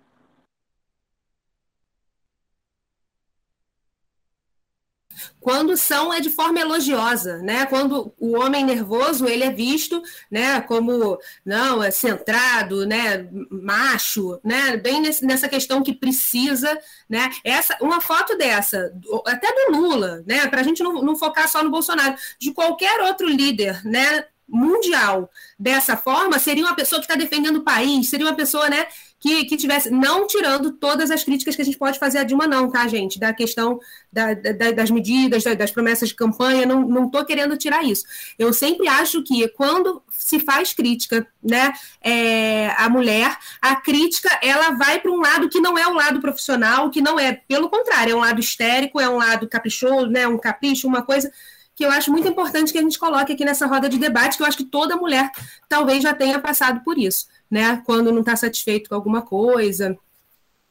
Quando 5.40 5.76
são 5.76 6.12
é 6.12 6.20
de 6.20 6.30
forma 6.30 6.60
elogiosa, 6.60 7.38
né? 7.38 7.66
Quando 7.66 8.14
o 8.18 8.36
homem 8.38 8.64
nervoso 8.64 9.26
ele 9.26 9.44
é 9.44 9.50
visto, 9.50 10.02
né, 10.30 10.60
como 10.62 11.18
não 11.44 11.82
é 11.82 11.90
centrado, 11.90 12.86
né, 12.86 13.28
macho, 13.50 14.40
né, 14.42 14.76
bem 14.76 15.00
nesse, 15.00 15.24
nessa 15.24 15.48
questão 15.48 15.82
que 15.82 15.92
precisa, 15.92 16.78
né? 17.08 17.30
Essa 17.44 17.76
uma 17.80 18.00
foto 18.00 18.36
dessa, 18.36 18.92
até 19.26 19.48
do 19.52 19.76
Lula, 19.76 20.22
né, 20.26 20.46
para 20.48 20.60
a 20.60 20.64
gente 20.64 20.82
não, 20.82 21.02
não 21.02 21.16
focar 21.16 21.48
só 21.48 21.62
no 21.62 21.70
Bolsonaro, 21.70 22.16
de 22.38 22.52
qualquer 22.52 23.00
outro 23.00 23.28
líder, 23.28 23.84
né, 23.84 24.24
mundial 24.48 25.30
dessa 25.58 25.96
forma, 25.96 26.38
seria 26.38 26.64
uma 26.64 26.76
pessoa 26.76 27.00
que 27.00 27.06
está 27.06 27.16
defendendo 27.16 27.56
o 27.56 27.64
país, 27.64 28.08
seria 28.08 28.26
uma 28.26 28.34
pessoa, 28.34 28.68
né, 28.68 28.86
que, 29.18 29.46
que 29.46 29.56
tivesse, 29.56 29.90
não 29.90 30.26
tirando 30.26 30.72
todas 30.72 31.10
as 31.10 31.24
críticas 31.24 31.56
que 31.56 31.62
a 31.62 31.64
gente 31.64 31.78
pode 31.78 31.98
fazer 31.98 32.18
a 32.18 32.24
Dilma, 32.24 32.46
não, 32.46 32.70
tá, 32.70 32.86
gente? 32.86 33.18
Da 33.18 33.32
questão 33.32 33.80
da, 34.12 34.34
da, 34.34 34.70
das 34.70 34.90
medidas, 34.90 35.42
das 35.42 35.70
promessas 35.70 36.10
de 36.10 36.14
campanha, 36.14 36.66
não 36.66 37.06
estou 37.06 37.24
querendo 37.24 37.56
tirar 37.56 37.82
isso. 37.82 38.04
Eu 38.38 38.52
sempre 38.52 38.86
acho 38.86 39.22
que 39.22 39.48
quando 39.48 40.02
se 40.10 40.40
faz 40.40 40.74
crítica, 40.74 41.26
né, 41.42 41.72
é, 42.02 42.68
a 42.76 42.88
mulher, 42.90 43.34
a 43.62 43.76
crítica 43.76 44.28
ela 44.42 44.72
vai 44.72 45.00
para 45.00 45.10
um 45.10 45.20
lado 45.20 45.48
que 45.48 45.60
não 45.60 45.78
é 45.78 45.86
o 45.88 45.94
lado 45.94 46.20
profissional, 46.20 46.90
que 46.90 47.00
não 47.00 47.18
é, 47.18 47.32
pelo 47.32 47.70
contrário, 47.70 48.12
é 48.12 48.16
um 48.16 48.20
lado 48.20 48.40
histérico, 48.40 49.00
é 49.00 49.08
um 49.08 49.16
lado 49.16 49.48
caprichoso, 49.48 50.08
né, 50.08 50.28
um 50.28 50.38
capricho, 50.38 50.86
uma 50.86 51.00
coisa 51.00 51.32
que 51.74 51.84
eu 51.84 51.90
acho 51.90 52.10
muito 52.10 52.28
importante 52.28 52.72
que 52.72 52.78
a 52.78 52.82
gente 52.82 52.98
coloque 52.98 53.32
aqui 53.32 53.44
nessa 53.44 53.66
roda 53.66 53.88
de 53.88 53.98
debate, 53.98 54.36
que 54.36 54.42
eu 54.42 54.46
acho 54.46 54.56
que 54.56 54.64
toda 54.64 54.96
mulher 54.96 55.30
talvez 55.68 56.02
já 56.02 56.14
tenha 56.14 56.38
passado 56.38 56.80
por 56.82 56.96
isso 56.98 57.26
né? 57.54 57.80
Quando 57.86 58.10
não 58.10 58.18
está 58.18 58.34
satisfeito 58.34 58.88
com 58.88 58.96
alguma 58.96 59.22
coisa 59.22 59.96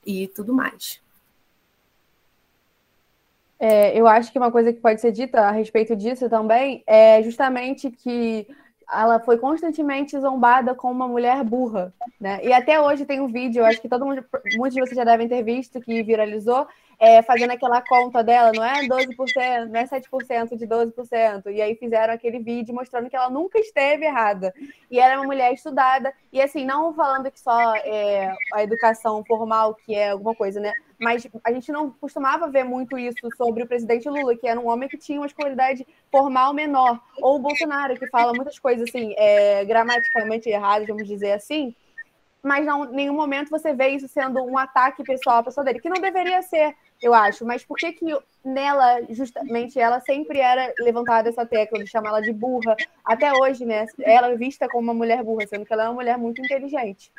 e 0.05 0.27
tudo 0.27 0.53
mais. 0.53 1.01
É, 3.57 3.97
eu 3.97 4.05
acho 4.05 4.31
que 4.33 4.37
uma 4.37 4.51
coisa 4.51 4.73
que 4.73 4.81
pode 4.81 4.99
ser 4.99 5.13
dita 5.13 5.39
a 5.39 5.51
respeito 5.51 5.95
disso 5.95 6.29
também 6.29 6.83
é 6.85 7.23
justamente 7.23 7.89
que 7.89 8.45
ela 8.91 9.17
foi 9.21 9.37
constantemente 9.37 10.19
zombada 10.19 10.75
como 10.75 10.93
uma 10.93 11.07
mulher 11.07 11.41
burra, 11.45 11.93
né? 12.19 12.41
E 12.43 12.51
até 12.51 12.81
hoje 12.81 13.05
tem 13.05 13.21
um 13.21 13.27
vídeo, 13.27 13.61
eu 13.61 13.65
acho 13.65 13.81
que 13.81 13.87
todo 13.87 14.05
mundo, 14.05 14.25
muitos 14.57 14.75
de 14.75 14.81
vocês 14.81 14.97
já 14.97 15.05
devem 15.05 15.29
ter 15.29 15.41
visto, 15.41 15.79
que 15.79 16.03
viralizou, 16.03 16.67
é, 17.03 17.21
fazendo 17.21 17.51
aquela 17.51 17.81
conta 17.81 18.23
dela, 18.23 18.53
não 18.55 18.63
é 18.63 18.87
12%, 18.87 19.67
não 19.67 19.77
é 19.77 19.85
7% 19.85 20.55
de 20.55 20.65
12%. 20.65 21.51
E 21.51 21.61
aí 21.61 21.75
fizeram 21.75 22.13
aquele 22.13 22.39
vídeo 22.39 22.73
mostrando 22.73 23.09
que 23.09 23.15
ela 23.15 23.29
nunca 23.29 23.59
esteve 23.59 24.05
errada. 24.05 24.53
E 24.89 25.01
era 25.01 25.17
uma 25.17 25.25
mulher 25.25 25.53
estudada. 25.53 26.13
E 26.31 26.41
assim, 26.41 26.65
não 26.65 26.93
falando 26.93 27.29
que 27.29 27.37
só 27.37 27.75
é, 27.75 28.33
a 28.53 28.63
educação 28.63 29.21
formal, 29.25 29.75
que 29.75 29.93
é 29.93 30.11
alguma 30.11 30.33
coisa, 30.33 30.61
né? 30.61 30.71
Mas 30.97 31.27
a 31.43 31.51
gente 31.51 31.73
não 31.73 31.91
costumava 31.91 32.49
ver 32.49 32.63
muito 32.63 32.97
isso 32.97 33.27
sobre 33.35 33.63
o 33.63 33.67
presidente 33.67 34.07
Lula, 34.07 34.37
que 34.37 34.47
era 34.47 34.57
um 34.57 34.69
homem 34.69 34.87
que 34.87 34.97
tinha 34.97 35.19
uma 35.19 35.27
escolaridade 35.27 35.85
formal 36.09 36.53
menor. 36.53 37.01
Ou 37.21 37.35
o 37.35 37.39
Bolsonaro, 37.39 37.99
que 37.99 38.07
fala 38.07 38.31
muitas 38.33 38.57
coisas 38.57 38.87
assim, 38.87 39.13
é, 39.17 39.65
gramaticalmente 39.65 40.47
erradas, 40.47 40.87
vamos 40.87 41.05
dizer 41.05 41.33
assim 41.33 41.75
mas 42.43 42.65
não, 42.65 42.83
em 42.83 42.93
nenhum 42.93 43.13
momento 43.13 43.49
você 43.49 43.73
vê 43.73 43.87
isso 43.89 44.05
sendo 44.09 44.43
um 44.43 44.57
ataque 44.57 45.01
pessoal 45.01 45.37
à 45.37 45.43
pessoa 45.43 45.63
dele, 45.63 45.79
que 45.79 45.87
não 45.87 46.01
deveria 46.01 46.41
ser, 46.41 46.75
eu 47.03 47.13
acho. 47.13 47.45
Mas 47.45 47.63
por 47.63 47.77
que 47.77 47.91
que 47.91 48.17
nela, 48.43 49.01
justamente, 49.09 49.79
ela 49.79 49.99
sempre 49.99 50.39
era 50.39 50.73
levantada 50.79 51.29
essa 51.29 51.45
tecla 51.45 51.83
de 51.83 51.89
chamar 51.89 52.09
ela 52.09 52.21
de 52.21 52.31
burra, 52.31 52.75
até 53.03 53.31
hoje, 53.33 53.65
né? 53.65 53.85
Ela 54.01 54.31
é 54.31 54.35
vista 54.35 54.67
como 54.69 54.83
uma 54.83 54.93
mulher 54.93 55.21
burra, 55.23 55.45
sendo 55.45 55.65
que 55.65 55.73
ela 55.73 55.83
é 55.83 55.87
uma 55.87 55.95
mulher 55.95 56.17
muito 56.17 56.41
inteligente. 56.41 57.11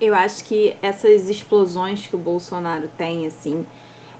Eu 0.00 0.14
acho 0.14 0.44
que 0.44 0.76
essas 0.80 1.28
explosões 1.28 2.06
que 2.06 2.14
o 2.14 2.18
Bolsonaro 2.18 2.88
tem, 2.96 3.26
assim, 3.26 3.66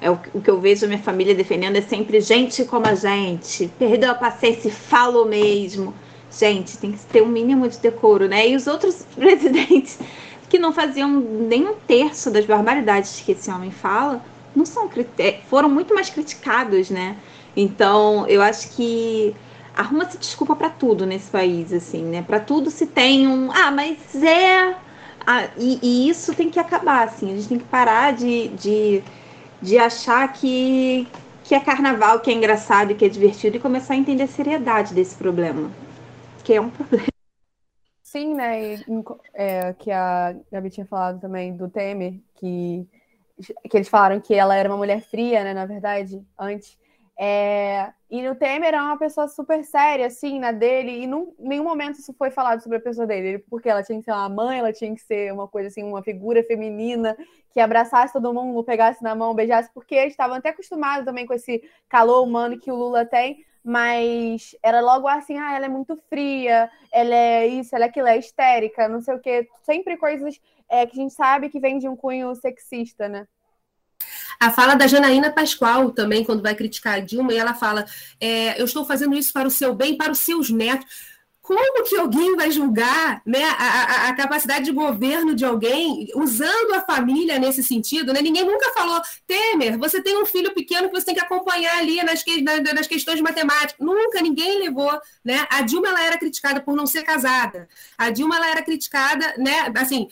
é 0.01 0.11
o, 0.11 0.17
que 0.19 0.51
eu 0.51 0.61
vejo 0.61 0.85
a 0.85 0.89
minha 0.89 1.01
família 1.01 1.35
defendendo 1.35 1.77
é 1.77 1.83
sempre 1.83 2.21
gente 2.21 2.65
como 2.65 2.87
a 2.87 2.95
gente, 2.95 3.69
perdeu 3.79 4.11
a 4.11 4.15
paciência 4.15 4.69
e 4.69 4.73
falou 4.73 5.27
mesmo. 5.27 5.95
Gente, 6.31 6.77
tem 6.79 6.93
que 6.93 6.99
ter 7.07 7.23
um 7.23 7.29
mínimo 7.29 7.69
de 7.69 7.79
decoro, 7.79 8.29
né? 8.29 8.49
E 8.49 8.57
os 8.57 8.67
outros 8.67 9.07
presidentes 9.17 9.99
que 10.49 10.59
não 10.59 10.73
faziam 10.73 11.09
nem 11.11 11.67
um 11.67 11.75
terço 11.75 12.31
das 12.31 12.45
barbaridades 12.47 13.21
que 13.21 13.33
esse 13.33 13.51
homem 13.51 13.71
fala, 13.71 14.25
não 14.55 14.65
são 14.65 14.91
é, 15.19 15.41
foram 15.49 15.69
muito 15.69 15.95
mais 15.95 16.11
criticados, 16.11 16.91
né? 16.91 17.17
Então, 17.57 18.27
eu 18.27 18.41
acho 18.43 18.71
que 18.71 19.35
arruma-se 19.77 20.19
desculpa 20.19 20.57
para 20.57 20.71
tudo 20.71 21.07
nesse 21.07 21.31
país, 21.31 21.73
assim, 21.73 22.03
né? 22.03 22.23
Para 22.23 22.41
tudo 22.41 22.71
se 22.71 22.87
tem 22.87 23.27
um, 23.29 23.51
ah, 23.53 23.71
mas 23.71 23.99
é, 24.23 24.75
ah, 25.27 25.49
e, 25.59 25.79
e, 25.83 26.09
isso 26.09 26.35
tem 26.35 26.51
que 26.51 26.59
acabar, 26.59 27.05
assim. 27.05 27.33
A 27.33 27.37
gente 27.37 27.49
tem 27.49 27.59
que 27.59 27.65
parar 27.65 28.13
de, 28.13 28.49
de 28.49 29.03
de 29.61 29.79
achar 29.79 30.33
que, 30.33 31.07
que 31.45 31.55
é 31.55 31.61
carnaval, 31.61 32.21
que 32.21 32.31
é 32.31 32.35
engraçado 32.35 32.95
que 32.95 33.05
é 33.05 33.09
divertido 33.09 33.57
e 33.57 33.61
começar 33.61 33.95
a 33.95 33.97
entender 33.97 34.25
a 34.25 34.29
seriedade 34.29 34.95
desse 34.95 35.17
problema, 35.17 35.71
que 36.45 36.55
é 36.55 36.61
um 36.61 36.71
problema. 36.71 37.18
Sim, 38.11 38.35
né? 38.35 38.77
E, 38.77 38.85
é, 39.35 39.75
que 39.75 39.91
a 39.91 40.35
Gabi 40.51 40.71
tinha 40.71 40.87
falado 40.87 41.21
também 41.21 41.55
do 41.55 41.69
Temer, 41.69 42.15
que, 42.37 42.89
que 43.69 43.77
eles 43.77 43.89
falaram 43.89 44.19
que 44.19 44.35
ela 44.35 44.57
era 44.57 44.67
uma 44.67 44.79
mulher 44.79 45.03
fria, 45.03 45.45
né? 45.45 45.53
Na 45.53 45.67
verdade, 45.67 46.25
antes. 46.39 46.79
É, 47.21 47.93
e 48.11 48.27
o 48.27 48.35
Temer 48.35 48.69
era 48.69 48.83
uma 48.83 48.97
pessoa 48.97 49.29
super 49.29 49.63
séria, 49.63 50.07
assim, 50.07 50.39
na 50.39 50.53
dele, 50.53 50.91
e 50.91 51.05
em 51.05 51.35
nenhum 51.39 51.65
momento 51.65 51.99
isso 51.99 52.15
foi 52.15 52.31
falado 52.31 52.63
sobre 52.63 52.79
a 52.79 52.81
pessoa 52.81 53.07
dele, 53.07 53.41
porque 53.51 53.69
ela 53.69 53.83
tinha 53.83 53.99
que 53.99 54.07
ser 54.07 54.13
uma 54.13 54.29
mãe, 54.31 54.61
ela 54.61 54.73
tinha 54.73 54.95
que 54.95 55.03
ser 55.03 55.31
uma 55.31 55.47
coisa 55.47 55.69
assim, 55.69 55.83
uma 55.83 56.03
figura 56.03 56.43
feminina 56.43 57.15
que 57.53 57.61
abraçasse 57.61 58.15
todo 58.15 58.33
mundo, 58.33 58.65
pegasse 58.65 59.03
na 59.03 59.15
mão, 59.15 59.35
beijasse, 59.35 59.71
porque 59.75 59.95
eles 59.95 60.13
estavam 60.13 60.37
até 60.37 60.49
acostumados 60.49 61.05
também 61.05 61.27
com 61.27 61.35
esse 61.35 61.63
calor 61.91 62.23
humano 62.25 62.59
que 62.59 62.71
o 62.71 62.75
Lula 62.77 63.05
tem, 63.05 63.45
mas 63.65 64.55
era 64.63 64.81
logo 64.81 65.07
assim, 65.09 65.39
ah, 65.39 65.55
ela 65.55 65.67
é 65.67 65.69
muito 65.69 65.97
fria, 66.09 66.71
ela 66.93 67.15
é 67.15 67.47
isso, 67.47 67.75
ela 67.75 67.85
é 67.85 67.89
aquilo, 67.89 68.07
é 68.07 68.19
histérica, 68.19 68.89
não 68.89 69.01
sei 69.01 69.15
o 69.15 69.21
quê, 69.21 69.49
sempre 69.63 69.97
coisas 69.97 70.41
é, 70.69 70.87
que 70.87 70.99
a 70.99 71.03
gente 71.03 71.15
sabe 71.15 71.49
que 71.49 71.61
vem 71.61 71.79
de 71.79 71.89
um 71.89 71.97
cunho 71.97 72.35
sexista, 72.35 73.09
né? 73.09 73.27
A 74.41 74.51
fala 74.51 74.77
da 74.77 74.87
Janaína 74.87 75.33
Pascoal 75.33 75.91
também, 75.91 76.25
quando 76.25 76.43
vai 76.43 76.55
criticar 76.55 76.95
a 76.95 77.01
Dilma, 77.01 77.33
e 77.33 77.37
ela 77.37 77.55
fala: 77.55 77.85
é, 78.21 78.61
Eu 78.61 78.67
estou 78.67 78.85
fazendo 78.85 79.17
isso 79.17 79.33
para 79.33 79.49
o 79.49 79.51
seu 79.51 79.75
bem, 79.75 79.97
para 79.97 80.13
os 80.13 80.19
seus 80.19 80.49
netos 80.49 81.18
como 81.49 81.83
que 81.83 81.97
alguém 81.97 82.37
vai 82.37 82.51
julgar 82.51 83.23
né, 83.25 83.43
a, 83.43 83.53
a, 83.53 84.09
a, 84.11 84.13
capacidade 84.15 84.67
de 84.67 84.71
governo 84.71 85.35
de 85.35 85.47
alguém 85.47 86.07
usando 86.15 86.75
a 86.75 86.83
família 86.83 87.39
nesse 87.39 87.63
sentido? 87.63 88.13
Né? 88.13 88.21
Ninguém 88.21 88.45
nunca 88.45 88.71
falou, 88.75 89.01
Temer, 89.27 89.79
você 89.79 90.03
tem 90.03 90.21
um 90.23 90.27
filho 90.27 90.53
pequeno 90.53 90.91
que 90.91 90.95
você 90.95 91.07
tem 91.07 91.15
que 91.15 91.23
acompanhar 91.23 91.79
ali 91.79 92.03
nas, 92.03 92.23
que, 92.23 92.43
nas 92.43 92.87
questões 92.87 93.17
de 93.17 93.23
matemática. 93.23 93.83
Nunca 93.83 94.21
ninguém 94.21 94.59
levou. 94.59 94.93
Né? 95.25 95.47
A 95.49 95.63
Dilma 95.63 95.89
ela 95.89 96.03
era 96.03 96.19
criticada 96.19 96.61
por 96.61 96.77
não 96.77 96.87
ser 96.87 97.03
casada. 97.03 97.67
A 97.97 98.11
Dilma 98.11 98.37
ela 98.37 98.51
era 98.51 98.63
criticada 98.63 99.35
né, 99.39 99.73
assim, 99.75 100.07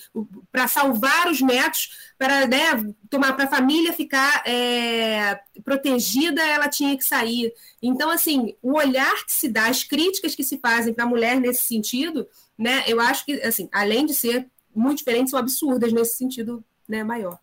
para 0.50 0.66
salvar 0.66 1.28
os 1.30 1.42
netos 1.42 2.06
para 2.18 2.46
né, 2.46 2.94
tomar 3.10 3.34
para 3.34 3.44
a 3.44 3.48
família 3.48 3.92
ficar 3.92 4.42
é, 4.46 5.38
protegida, 5.62 6.42
ela 6.42 6.68
tinha 6.68 6.96
que 6.96 7.04
sair. 7.04 7.52
Então, 7.82 8.08
assim, 8.08 8.56
o 8.62 8.76
olhar 8.76 9.14
que 9.24 9.32
se 9.32 9.48
dá, 9.48 9.66
as 9.68 9.84
críticas 9.84 10.34
que 10.34 10.42
se 10.42 10.58
fazem 10.58 10.94
para 10.94 11.04
a 11.04 11.08
mulher 11.08 11.38
nesse 11.38 11.62
sentido, 11.62 12.26
né, 12.58 12.84
eu 12.86 13.00
acho 13.00 13.24
que, 13.24 13.32
assim, 13.42 13.68
além 13.72 14.06
de 14.06 14.14
ser 14.14 14.48
muito 14.74 14.98
diferentes, 14.98 15.30
são 15.30 15.38
absurdas 15.38 15.92
nesse 15.92 16.16
sentido 16.16 16.64
né, 16.88 17.04
maior. 17.04 17.38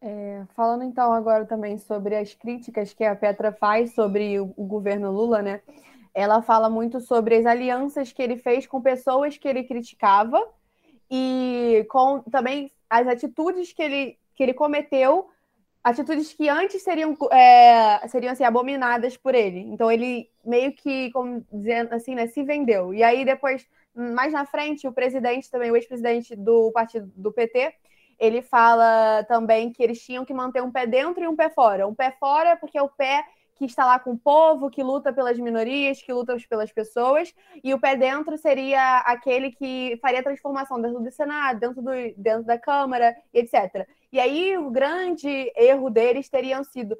É, 0.00 0.44
falando 0.54 0.84
então 0.84 1.12
agora 1.12 1.46
também 1.46 1.78
sobre 1.78 2.14
as 2.14 2.34
críticas 2.34 2.92
que 2.92 3.02
a 3.02 3.16
Petra 3.16 3.50
faz 3.50 3.94
sobre 3.94 4.38
o, 4.38 4.52
o 4.56 4.64
governo 4.64 5.10
Lula, 5.10 5.42
né? 5.42 5.60
Ela 6.14 6.42
fala 6.42 6.70
muito 6.70 7.00
sobre 7.00 7.36
as 7.36 7.46
alianças 7.46 8.12
que 8.12 8.22
ele 8.22 8.36
fez 8.36 8.66
com 8.66 8.80
pessoas 8.80 9.36
que 9.36 9.48
ele 9.48 9.64
criticava 9.64 10.40
e 11.10 11.84
com 11.88 12.20
também 12.30 12.70
as 12.88 13.06
atitudes 13.06 13.72
que 13.72 13.82
ele, 13.82 14.18
que 14.34 14.42
ele 14.42 14.54
cometeu, 14.54 15.28
atitudes 15.82 16.32
que 16.32 16.48
antes 16.48 16.82
seriam, 16.82 17.16
é, 17.30 18.06
seriam 18.08 18.32
assim, 18.32 18.44
abominadas 18.44 19.16
por 19.16 19.34
ele. 19.34 19.60
Então 19.60 19.90
ele 19.90 20.28
meio 20.44 20.72
que, 20.72 21.10
como 21.12 21.44
dizendo 21.52 21.94
assim, 21.94 22.14
né, 22.14 22.26
se 22.26 22.42
vendeu. 22.42 22.92
E 22.92 23.02
aí 23.02 23.24
depois, 23.24 23.66
mais 23.94 24.32
na 24.32 24.44
frente, 24.44 24.88
o 24.88 24.92
presidente 24.92 25.50
também, 25.50 25.70
o 25.70 25.76
ex-presidente 25.76 26.34
do 26.34 26.72
partido 26.72 27.10
do 27.14 27.32
PT, 27.32 27.72
ele 28.18 28.42
fala 28.42 29.24
também 29.28 29.72
que 29.72 29.82
eles 29.82 30.00
tinham 30.00 30.24
que 30.24 30.34
manter 30.34 30.62
um 30.62 30.72
pé 30.72 30.86
dentro 30.86 31.22
e 31.22 31.28
um 31.28 31.36
pé 31.36 31.50
fora. 31.50 31.86
Um 31.86 31.94
pé 31.94 32.16
fora 32.18 32.56
porque 32.56 32.80
o 32.80 32.88
pé 32.88 33.24
que 33.56 33.64
está 33.64 33.84
lá 33.86 33.98
com 33.98 34.12
o 34.12 34.18
povo, 34.18 34.70
que 34.70 34.82
luta 34.82 35.12
pelas 35.12 35.38
minorias, 35.38 36.02
que 36.02 36.12
luta 36.12 36.36
pelas 36.48 36.70
pessoas, 36.70 37.34
e 37.64 37.72
o 37.72 37.80
pé 37.80 37.96
dentro 37.96 38.36
seria 38.36 38.98
aquele 38.98 39.50
que 39.50 39.98
faria 40.00 40.22
transformação 40.22 40.80
dentro 40.80 41.00
do 41.00 41.10
Senado, 41.10 41.58
dentro, 41.58 41.82
do, 41.82 41.90
dentro 42.16 42.44
da 42.44 42.58
Câmara, 42.58 43.16
etc. 43.32 43.86
E 44.12 44.20
aí 44.20 44.56
o 44.58 44.70
grande 44.70 45.50
erro 45.56 45.90
deles 45.90 46.28
teriam 46.28 46.62
sido, 46.62 46.98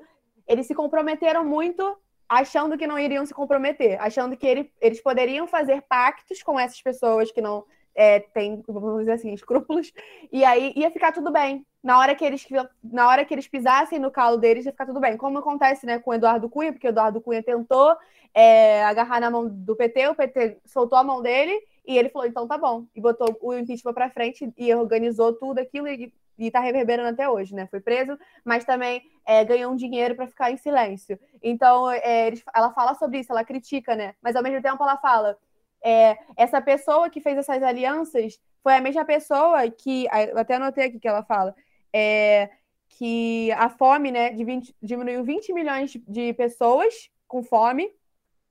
eles 0.49 0.67
se 0.67 0.75
comprometeram 0.75 1.45
muito 1.45 1.97
achando 2.29 2.77
que 2.77 2.87
não 2.87 2.99
iriam 2.99 3.25
se 3.25 3.35
comprometer, 3.35 4.01
achando 4.01 4.37
que 4.37 4.47
ele, 4.47 4.73
eles 4.81 5.01
poderiam 5.01 5.47
fazer 5.47 5.83
pactos 5.83 6.43
com 6.43 6.59
essas 6.59 6.81
pessoas 6.83 7.31
que 7.31 7.41
não 7.41 7.65
é, 7.95 8.21
tem, 8.21 8.63
vamos 8.67 9.01
dizer 9.01 9.13
assim, 9.13 9.33
escrúpulos, 9.33 9.93
e 10.33 10.45
aí 10.45 10.73
ia 10.77 10.91
ficar 10.91 11.13
tudo 11.13 11.31
bem. 11.31 11.65
Na 11.87 12.01
hora 12.01 12.17
que 12.17 12.25
eles, 12.25 12.45
na 12.83 13.07
hora 13.07 13.25
que 13.25 13.33
eles 13.33 13.47
pisassem 13.47 14.01
no 14.01 14.11
calo 14.11 14.37
deles, 14.37 14.67
ia 14.67 14.73
ficar 14.73 14.87
tudo 14.87 14.99
bem. 14.99 15.17
Como 15.17 15.39
acontece 15.39 15.87
né, 15.87 16.01
com 16.01 16.11
o 16.11 16.15
Eduardo 16.15 16.49
Cunha, 16.49 16.73
porque 16.73 16.89
o 16.89 16.91
Eduardo 16.91 17.21
Cunha 17.21 17.45
tentou 17.45 17.97
é, 18.35 18.83
agarrar 18.83 19.21
na 19.21 19.31
mão 19.31 19.47
do 19.49 19.77
PT, 19.77 20.09
o 20.09 20.15
PT 20.17 20.59
soltou 20.65 20.99
a 20.99 21.05
mão 21.05 21.23
dele 21.23 21.57
e 21.87 21.97
ele 21.97 22.09
falou, 22.09 22.27
então 22.27 22.45
tá 22.49 22.59
bom. 22.59 22.87
E 22.93 23.01
botou 23.01 23.39
o 23.41 23.55
impeachment 23.55 23.95
para 23.95 24.11
frente 24.11 24.53
e 24.59 24.75
organizou 24.75 25.33
tudo 25.35 25.61
aquilo 25.61 25.87
e, 25.87 26.13
e 26.37 26.51
tá 26.51 26.59
reverberando 26.59 27.11
até 27.11 27.31
hoje, 27.31 27.55
né? 27.55 27.69
Foi 27.71 27.79
preso, 27.79 28.19
mas 28.45 28.65
também 28.65 29.09
é, 29.25 29.45
ganhou 29.45 29.73
um 29.73 29.77
dinheiro 29.77 30.17
para 30.17 30.27
ficar 30.27 30.51
em 30.51 30.57
silêncio. 30.57 31.17
Então, 31.41 31.89
é, 31.89 32.33
ela 32.53 32.73
fala 32.73 32.95
sobre 32.95 33.21
isso, 33.21 33.31
ela 33.31 33.45
critica, 33.45 33.95
né? 33.95 34.17
Mas 34.21 34.35
ao 34.35 34.43
mesmo 34.43 34.61
tempo 34.61 34.83
ela 34.83 34.97
fala, 34.97 35.39
é, 35.85 36.19
essa 36.37 36.61
pessoa 36.61 37.09
que 37.09 37.21
fez 37.21 37.39
essas 37.39 37.63
alianças 37.63 38.41
foi 38.61 38.75
a 38.75 38.81
mesma 38.81 39.05
pessoa 39.05 39.71
que, 39.71 40.09
eu 40.33 40.37
até 40.37 40.57
anotei 40.57 40.87
aqui 40.87 40.99
que 40.99 41.07
ela 41.07 41.23
fala, 41.23 41.55
é, 41.93 42.51
que 42.89 43.53
a 43.53 43.69
fome, 43.69 44.11
né, 44.11 44.31
de 44.31 44.45
20, 44.45 44.75
diminuiu 44.83 45.23
20 45.25 45.53
milhões 45.53 45.93
de 46.09 46.33
pessoas 46.33 47.11
com 47.29 47.43
fome, 47.43 47.91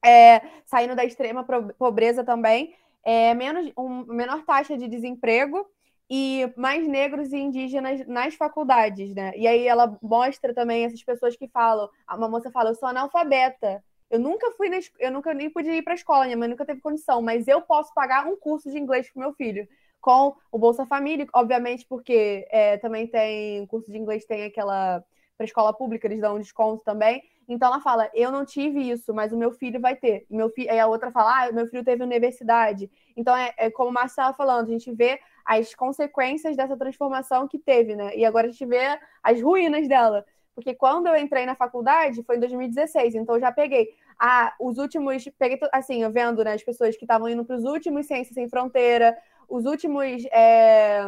é, 0.04 0.42
saindo 0.66 0.96
da 0.96 1.04
extrema 1.04 1.44
pobreza 1.78 2.24
também, 2.24 2.76
é, 3.04 3.34
menos, 3.34 3.72
um, 3.78 4.06
menor 4.06 4.44
taxa 4.46 4.78
de 4.78 4.88
desemprego 4.88 5.66
e 6.10 6.52
mais 6.56 6.88
negros 6.88 7.34
e 7.34 7.38
indígenas 7.38 8.06
nas 8.06 8.36
faculdades, 8.36 9.16
né? 9.16 9.32
E 9.36 9.48
aí 9.48 9.68
ela 9.68 9.98
mostra 10.02 10.54
também 10.54 10.86
essas 10.86 11.04
pessoas 11.04 11.36
que 11.36 11.48
falam, 11.48 11.90
uma 12.12 12.30
moça 12.30 12.52
fala, 12.52 12.70
eu 12.70 12.76
sou 12.76 12.88
analfabeta, 12.88 13.84
eu 14.10 14.20
nunca 14.20 14.52
fui 14.52 14.70
na, 14.70 14.78
eu 15.00 15.12
nunca 15.12 15.34
nem 15.34 15.50
podia 15.50 15.76
ir 15.76 15.82
para 15.82 15.94
a 15.94 15.96
escola, 15.96 16.26
minha 16.26 16.38
mãe 16.38 16.48
nunca 16.48 16.66
teve 16.66 16.80
condição, 16.80 17.22
mas 17.22 17.48
eu 17.48 17.62
posso 17.62 17.92
pagar 17.94 18.28
um 18.28 18.36
curso 18.36 18.70
de 18.70 18.78
inglês 18.78 19.10
para 19.10 19.22
meu 19.22 19.34
filho 19.34 19.68
com 20.06 20.36
o 20.52 20.60
Bolsa 20.60 20.86
Família, 20.86 21.26
obviamente, 21.34 21.84
porque 21.90 22.48
é, 22.52 22.78
também 22.78 23.08
tem 23.08 23.66
curso 23.66 23.92
de 23.92 23.98
inglês, 23.98 24.24
tem 24.24 24.44
aquela 24.44 25.04
para 25.36 25.46
escola 25.46 25.74
pública, 25.74 26.06
eles 26.06 26.22
dão 26.22 26.36
um 26.36 26.40
desconto 26.40 26.84
também. 26.84 27.24
Então 27.50 27.70
ela 27.70 27.82
fala: 27.82 28.08
Eu 28.14 28.32
não 28.32 28.46
tive 28.46 28.88
isso, 28.88 29.16
mas 29.16 29.34
o 29.34 29.38
meu 29.38 29.52
filho 29.52 29.82
vai 29.82 29.96
ter. 29.96 30.28
E 30.30 30.36
meu 30.36 30.52
filho, 30.52 30.70
aí 30.70 30.80
a 30.80 30.86
outra 30.86 31.12
fala: 31.12 31.48
Ah, 31.48 31.52
meu 31.52 31.66
filho 31.66 31.84
teve 31.84 32.04
universidade. 32.04 32.88
Então 33.18 33.36
é, 33.36 33.52
é 33.58 33.72
como 33.72 33.90
o 33.90 33.94
Márcio 33.94 34.12
estava 34.12 34.38
falando, 34.38 34.68
a 34.68 34.72
gente 34.72 34.92
vê 34.92 35.20
as 35.44 35.74
consequências 35.74 36.56
dessa 36.56 36.78
transformação 36.78 37.48
que 37.48 37.58
teve, 37.58 37.96
né? 37.96 38.16
E 38.16 38.24
agora 38.26 38.46
a 38.46 38.52
gente 38.52 38.64
vê 38.64 39.00
as 39.24 39.42
ruínas 39.42 39.88
dela. 39.88 40.24
Porque 40.54 40.76
quando 40.76 41.08
eu 41.08 41.16
entrei 41.18 41.48
na 41.48 41.56
faculdade 41.56 42.24
foi 42.24 42.38
em 42.38 42.40
2016, 42.40 43.16
então 43.16 43.36
eu 43.36 43.42
já 43.42 43.52
peguei 43.52 43.90
ah, 44.20 44.54
os 44.60 44.78
últimos, 44.78 45.28
peguei 45.38 45.60
assim, 45.74 46.04
eu 46.04 46.12
vendo 46.12 46.44
né, 46.44 46.54
as 46.54 46.64
pessoas 46.64 46.96
que 46.96 47.04
estavam 47.04 47.28
indo 47.28 47.44
para 47.44 47.56
os 47.56 47.64
últimos 47.64 48.06
Ciências 48.06 48.34
Sem 48.34 48.48
Fronteira, 48.48 49.18
os 49.50 49.66
últimos 49.66 50.26
é, 50.32 51.08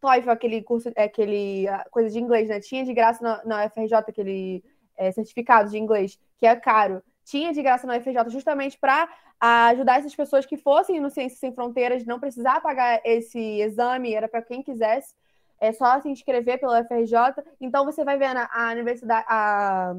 TOEFL, 0.00 0.30
aquele 0.30 0.62
curso, 0.62 0.90
aquele 0.96 1.66
coisa 1.90 2.10
de 2.10 2.18
inglês, 2.18 2.48
né? 2.48 2.60
Tinha 2.60 2.84
de 2.84 2.92
graça 2.92 3.22
na, 3.22 3.44
na 3.44 3.70
FRJ 3.70 3.94
aquele 3.96 4.64
é, 4.96 5.10
certificado 5.12 5.70
de 5.70 5.78
inglês, 5.78 6.18
que 6.38 6.46
é 6.46 6.56
caro, 6.56 7.02
tinha 7.26 7.52
de 7.52 7.60
graça 7.60 7.86
na 7.86 7.96
UFRJ 7.96 8.30
justamente 8.30 8.78
para 8.78 9.08
ajudar 9.40 9.98
essas 9.98 10.14
pessoas 10.14 10.46
que 10.46 10.56
fossem 10.56 11.00
no 11.00 11.10
Ciências 11.10 11.40
Sem 11.40 11.52
Fronteiras, 11.52 12.06
não 12.06 12.20
precisar 12.20 12.60
pagar 12.60 13.00
esse 13.04 13.38
exame, 13.60 14.14
era 14.14 14.28
para 14.28 14.40
quem 14.40 14.62
quisesse, 14.62 15.12
é 15.60 15.72
só 15.72 16.00
se 16.00 16.08
inscrever 16.08 16.60
pela 16.60 16.80
UFRJ. 16.80 17.44
Então 17.60 17.84
você 17.84 18.04
vai 18.04 18.16
a, 18.22 18.48
a 18.52 18.72
universidade, 18.72 19.26
a, 19.28 19.94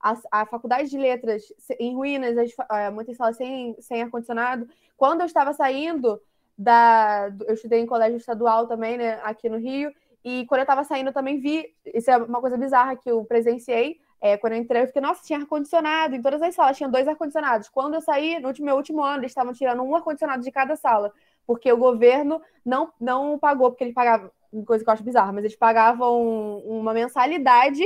a, 0.00 0.16
a, 0.32 0.46
faculdade 0.46 0.88
de 0.88 0.96
letras 0.96 1.42
em 1.78 1.94
ruínas, 1.94 2.38
as, 2.38 2.50
é, 2.70 2.90
muitas 2.90 3.14
salas 3.14 3.36
sem, 3.36 3.76
sem 3.78 4.02
ar-condicionado. 4.02 4.66
Quando 4.96 5.20
eu 5.20 5.26
estava 5.26 5.52
saindo 5.52 6.18
da. 6.62 7.32
Eu 7.46 7.54
estudei 7.54 7.80
em 7.80 7.86
colégio 7.86 8.18
estadual 8.18 8.66
também, 8.66 8.98
né, 8.98 9.20
aqui 9.22 9.48
no 9.48 9.58
Rio, 9.58 9.92
e 10.24 10.44
quando 10.46 10.60
eu 10.60 10.64
estava 10.64 10.84
saindo 10.84 11.08
eu 11.08 11.14
também 11.14 11.40
vi. 11.40 11.66
Isso 11.94 12.10
é 12.10 12.16
uma 12.16 12.40
coisa 12.40 12.56
bizarra 12.56 12.96
que 12.96 13.10
eu 13.10 13.24
presenciei 13.24 13.98
é, 14.20 14.36
quando 14.36 14.52
eu 14.52 14.58
entrei, 14.58 14.82
eu 14.82 14.86
fiquei, 14.86 15.00
nossa, 15.00 15.24
tinha 15.24 15.38
ar-condicionado 15.38 16.14
em 16.14 16.20
todas 16.20 16.42
as 16.42 16.54
salas, 16.54 16.76
tinha 16.76 16.88
dois 16.88 17.08
ar-condicionados. 17.08 17.70
Quando 17.70 17.94
eu 17.94 18.02
saí, 18.02 18.38
no 18.38 18.52
meu 18.60 18.76
último 18.76 19.02
ano, 19.02 19.20
eles 19.20 19.30
estavam 19.30 19.54
tirando 19.54 19.82
um 19.82 19.96
ar-condicionado 19.96 20.42
de 20.42 20.52
cada 20.52 20.76
sala, 20.76 21.10
porque 21.46 21.72
o 21.72 21.76
governo 21.78 22.40
não, 22.64 22.92
não 23.00 23.38
pagou, 23.38 23.70
porque 23.70 23.84
eles 23.84 23.94
pagavam, 23.94 24.30
coisa 24.66 24.84
que 24.84 24.90
eu 24.90 24.92
acho 24.92 25.02
bizarra, 25.02 25.32
mas 25.32 25.44
eles 25.44 25.56
pagavam 25.56 26.58
uma 26.58 26.92
mensalidade 26.92 27.82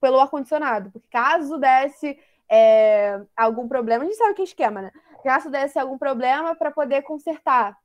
pelo 0.00 0.18
ar-condicionado, 0.18 0.90
porque 0.90 1.08
caso 1.10 1.58
desse 1.58 2.18
é, 2.48 3.20
algum 3.36 3.68
problema, 3.68 4.04
a 4.04 4.06
gente 4.06 4.16
sabe 4.16 4.34
que 4.34 4.40
é 4.40 4.44
esquema, 4.44 4.80
né? 4.80 4.92
Caso 5.22 5.50
desse 5.50 5.78
algum 5.78 5.98
problema 5.98 6.54
para 6.54 6.70
poder 6.70 7.02
consertar 7.02 7.76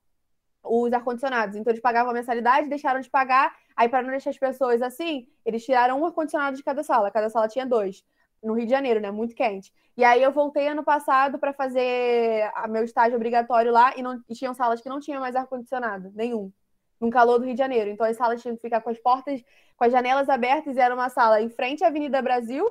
os 0.63 0.93
ar-condicionados. 0.93 1.55
Então, 1.55 1.71
eles 1.71 1.81
pagavam 1.81 2.11
a 2.11 2.13
mensalidade, 2.13 2.69
deixaram 2.69 2.99
de 2.99 3.09
pagar. 3.09 3.55
Aí, 3.75 3.89
para 3.89 4.01
não 4.01 4.11
deixar 4.11 4.29
as 4.29 4.37
pessoas 4.37 4.81
assim, 4.81 5.27
eles 5.45 5.65
tiraram 5.65 5.99
um 5.99 6.05
ar-condicionado 6.05 6.55
de 6.55 6.63
cada 6.63 6.83
sala. 6.83 7.11
Cada 7.11 7.29
sala 7.29 7.47
tinha 7.47 7.65
dois. 7.65 8.03
No 8.43 8.53
Rio 8.53 8.65
de 8.65 8.71
Janeiro, 8.71 8.99
né? 8.99 9.11
Muito 9.11 9.35
quente. 9.35 9.71
E 9.95 10.03
aí, 10.03 10.21
eu 10.21 10.31
voltei 10.31 10.67
ano 10.67 10.83
passado 10.83 11.37
para 11.37 11.53
fazer 11.53 12.51
meu 12.69 12.83
estágio 12.83 13.15
obrigatório 13.15 13.71
lá 13.71 13.93
e, 13.95 14.01
não, 14.01 14.21
e 14.29 14.33
tinham 14.33 14.53
salas 14.53 14.81
que 14.81 14.89
não 14.89 14.99
tinham 14.99 15.19
mais 15.19 15.35
ar-condicionado, 15.35 16.11
nenhum. 16.15 16.51
No 16.99 17.09
calor 17.09 17.39
do 17.39 17.45
Rio 17.45 17.53
de 17.53 17.59
Janeiro. 17.59 17.89
Então, 17.89 18.05
as 18.05 18.15
salas 18.17 18.41
tinham 18.41 18.55
que 18.55 18.61
ficar 18.61 18.81
com 18.81 18.89
as 18.89 18.99
portas, 18.99 19.43
com 19.75 19.83
as 19.83 19.91
janelas 19.91 20.29
abertas. 20.29 20.77
E 20.77 20.79
era 20.79 20.93
uma 20.93 21.09
sala 21.09 21.41
em 21.41 21.49
frente 21.49 21.83
à 21.83 21.87
Avenida 21.87 22.21
Brasil. 22.21 22.65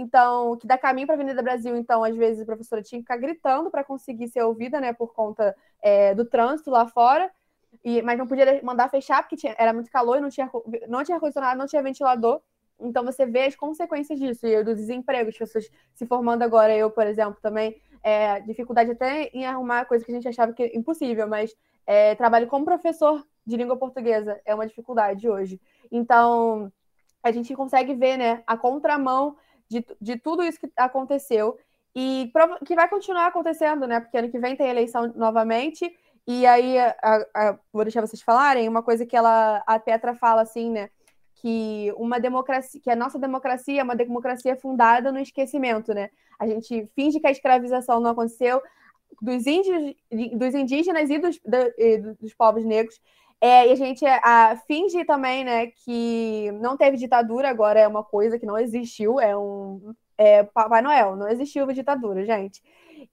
Então, 0.00 0.56
que 0.56 0.66
dá 0.66 0.78
caminho 0.78 1.06
para 1.06 1.14
a 1.14 1.18
Avenida 1.18 1.42
Brasil, 1.42 1.76
então, 1.76 2.02
às 2.02 2.16
vezes 2.16 2.40
a 2.40 2.46
professora 2.46 2.82
tinha 2.82 2.98
que 2.98 3.04
ficar 3.04 3.18
gritando 3.18 3.70
para 3.70 3.84
conseguir 3.84 4.28
ser 4.28 4.42
ouvida, 4.42 4.80
né, 4.80 4.94
por 4.94 5.12
conta 5.12 5.54
é, 5.82 6.14
do 6.14 6.24
trânsito 6.24 6.70
lá 6.70 6.86
fora, 6.86 7.30
e, 7.84 8.00
mas 8.00 8.18
não 8.18 8.26
podia 8.26 8.60
mandar 8.62 8.88
fechar 8.88 9.22
porque 9.22 9.36
tinha, 9.36 9.54
era 9.58 9.72
muito 9.74 9.90
calor 9.90 10.16
e 10.16 10.20
não 10.20 10.30
tinha, 10.30 10.50
não 10.88 11.04
tinha 11.04 11.16
ar-condicionado, 11.16 11.58
não 11.58 11.66
tinha 11.66 11.82
ventilador. 11.82 12.40
Então 12.80 13.04
você 13.04 13.26
vê 13.26 13.44
as 13.44 13.54
consequências 13.54 14.18
disso, 14.18 14.46
e 14.46 14.64
do 14.64 14.74
desemprego, 14.74 15.28
as 15.28 15.36
pessoas 15.36 15.70
se 15.94 16.06
formando 16.06 16.42
agora, 16.42 16.74
eu, 16.74 16.90
por 16.90 17.06
exemplo, 17.06 17.38
também, 17.42 17.76
é, 18.02 18.40
dificuldade 18.40 18.90
até 18.92 19.24
em 19.34 19.44
arrumar 19.44 19.84
coisa 19.84 20.02
que 20.02 20.10
a 20.10 20.14
gente 20.14 20.28
achava 20.28 20.54
que 20.54 20.64
impossível, 20.74 21.28
mas 21.28 21.54
é, 21.86 22.14
trabalho 22.14 22.46
como 22.46 22.64
professor 22.64 23.22
de 23.46 23.56
língua 23.56 23.76
portuguesa 23.76 24.40
é 24.46 24.54
uma 24.54 24.66
dificuldade 24.66 25.28
hoje. 25.28 25.60
Então, 25.92 26.72
a 27.22 27.30
gente 27.30 27.54
consegue 27.54 27.94
ver 27.94 28.16
né, 28.16 28.42
a 28.46 28.56
contramão 28.56 29.36
de, 29.70 29.86
de 30.00 30.16
tudo 30.18 30.42
isso 30.42 30.58
que 30.58 30.70
aconteceu 30.76 31.56
e 31.94 32.30
que 32.66 32.74
vai 32.74 32.88
continuar 32.88 33.28
acontecendo, 33.28 33.86
né? 33.86 34.00
Porque 34.00 34.18
ano 34.18 34.30
que 34.30 34.38
vem 34.38 34.56
tem 34.56 34.68
eleição 34.68 35.12
novamente. 35.14 35.90
E 36.26 36.44
aí, 36.44 36.78
a, 36.78 36.94
a, 37.34 37.58
vou 37.72 37.84
deixar 37.84 38.00
vocês 38.00 38.20
falarem, 38.20 38.68
uma 38.68 38.82
coisa 38.82 39.06
que 39.06 39.16
ela, 39.16 39.62
a 39.66 39.78
Petra 39.78 40.14
fala 40.14 40.42
assim, 40.42 40.70
né? 40.70 40.90
Que 41.36 41.92
uma 41.96 42.20
democracia, 42.20 42.80
que 42.80 42.90
a 42.90 42.96
nossa 42.96 43.18
democracia 43.18 43.80
é 43.80 43.84
uma 43.84 43.96
democracia 43.96 44.56
fundada 44.56 45.10
no 45.12 45.18
esquecimento, 45.18 45.94
né? 45.94 46.10
A 46.38 46.46
gente 46.46 46.88
finge 46.94 47.20
que 47.20 47.26
a 47.26 47.30
escravização 47.30 48.00
não 48.00 48.10
aconteceu 48.10 48.60
dos, 49.22 49.46
índios, 49.46 49.94
dos 50.34 50.54
indígenas 50.54 51.10
e 51.10 51.18
dos, 51.18 51.40
dos 52.20 52.34
povos 52.34 52.64
negros. 52.64 53.00
É, 53.40 53.68
e 53.68 53.72
a 53.72 53.74
gente 53.74 54.04
a, 54.06 54.56
finge 54.66 55.04
também, 55.04 55.44
né, 55.44 55.68
que 55.68 56.50
não 56.60 56.76
teve 56.76 56.98
ditadura, 56.98 57.48
agora 57.48 57.80
é 57.80 57.88
uma 57.88 58.04
coisa 58.04 58.38
que 58.38 58.44
não 58.44 58.58
existiu, 58.58 59.18
é 59.18 59.36
um 59.36 59.94
é, 60.18 60.42
Papai 60.42 60.82
Noel, 60.82 61.16
não 61.16 61.26
existiu 61.28 61.66
ditadura, 61.72 62.24
gente. 62.26 62.62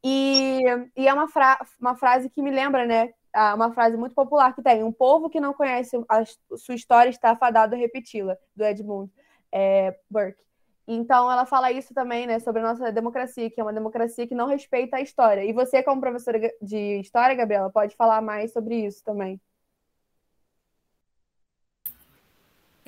E, 0.03 0.61
e 0.97 1.07
é 1.07 1.13
uma, 1.13 1.29
fra 1.29 1.57
uma 1.79 1.95
frase 1.95 2.29
que 2.29 2.41
me 2.41 2.51
lembra, 2.51 2.85
né, 2.85 3.13
uma 3.55 3.71
frase 3.73 3.95
muito 3.95 4.13
popular 4.13 4.53
que 4.53 4.61
tem: 4.61 4.83
um 4.83 4.91
povo 4.91 5.29
que 5.29 5.39
não 5.39 5.53
conhece 5.53 5.95
a 6.09 6.23
sua 6.57 6.75
história 6.75 7.09
está 7.09 7.31
afadado 7.31 7.75
a 7.75 7.77
repeti-la, 7.77 8.37
do 8.55 8.65
Edmund 8.65 9.11
é, 9.51 9.97
Burke. 10.09 10.45
Então, 10.87 11.29
ela 11.29 11.45
fala 11.45 11.71
isso 11.71 11.93
também, 11.93 12.25
né, 12.25 12.39
sobre 12.39 12.61
a 12.61 12.65
nossa 12.65 12.91
democracia, 12.91 13.49
que 13.49 13.59
é 13.59 13.63
uma 13.63 13.73
democracia 13.73 14.25
que 14.25 14.35
não 14.35 14.47
respeita 14.47 14.97
a 14.97 15.01
história. 15.01 15.43
E 15.43 15.51
você, 15.51 15.83
como 15.83 15.99
professora 15.99 16.39
de 16.61 16.99
história, 16.99 17.35
Gabriela, 17.35 17.69
pode 17.69 17.95
falar 17.95 18.21
mais 18.21 18.53
sobre 18.53 18.85
isso 18.85 19.03
também. 19.03 19.39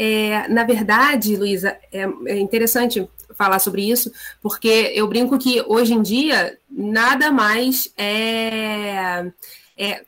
É, 0.01 0.47
na 0.47 0.63
verdade, 0.63 1.35
Luísa, 1.35 1.77
é, 1.91 2.03
é, 2.27 2.39
interessante 2.39 3.05
falar 3.37 3.59
sobre 3.59 3.81
isso, 3.83 4.09
porque 4.41 4.93
eu 4.95 5.05
brinco 5.09 5.37
que 5.37 5.61
hoje 5.67 5.93
em 5.93 6.01
dia 6.01 6.57
nada 6.71 7.29
mais 7.33 7.91
é, 7.97 9.29
é 9.77 10.05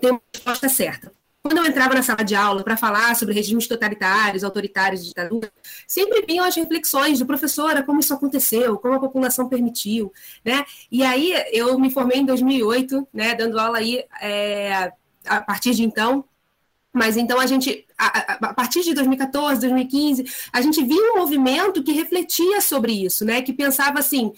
tem 0.00 0.10
uma 0.10 0.20
resposta 0.34 0.68
certa. 0.68 1.12
Quando 1.40 1.58
eu 1.58 1.66
entrava 1.66 1.94
na 1.94 2.02
sala 2.02 2.24
de 2.24 2.34
aula 2.34 2.64
para 2.64 2.76
falar 2.76 3.14
sobre 3.14 3.32
regimes 3.32 3.68
totalitários, 3.68 4.42
autoritários, 4.42 5.06
ditadura, 5.06 5.52
sempre 5.86 6.26
vinham 6.26 6.44
as 6.44 6.56
reflexões 6.56 7.20
do 7.20 7.26
professora, 7.26 7.84
como 7.84 8.00
isso 8.00 8.12
aconteceu, 8.12 8.76
como 8.76 8.94
a 8.94 9.00
população 9.00 9.48
permitiu, 9.48 10.12
né? 10.44 10.64
E 10.90 11.04
aí 11.04 11.32
eu 11.52 11.78
me 11.78 11.90
formei 11.90 12.18
em 12.18 12.26
2008, 12.26 13.06
né, 13.14 13.36
dando 13.36 13.58
aula 13.58 13.78
aí 13.78 14.04
é, 14.20 14.92
a 15.24 15.40
partir 15.40 15.74
de 15.74 15.84
então, 15.84 16.24
mas 16.92 17.16
então 17.16 17.38
a 17.38 17.46
gente, 17.46 17.86
a, 17.96 18.32
a, 18.48 18.54
partir 18.54 18.82
de 18.82 18.94
2014, 18.94 19.60
2015, 19.60 20.24
a 20.52 20.60
gente 20.60 20.82
viu 20.82 21.12
um 21.12 21.18
movimento 21.18 21.82
que 21.82 21.92
refletia 21.92 22.60
sobre 22.60 22.92
isso, 22.92 23.24
né? 23.24 23.42
Que 23.42 23.52
pensava 23.52 23.98
assim: 23.98 24.32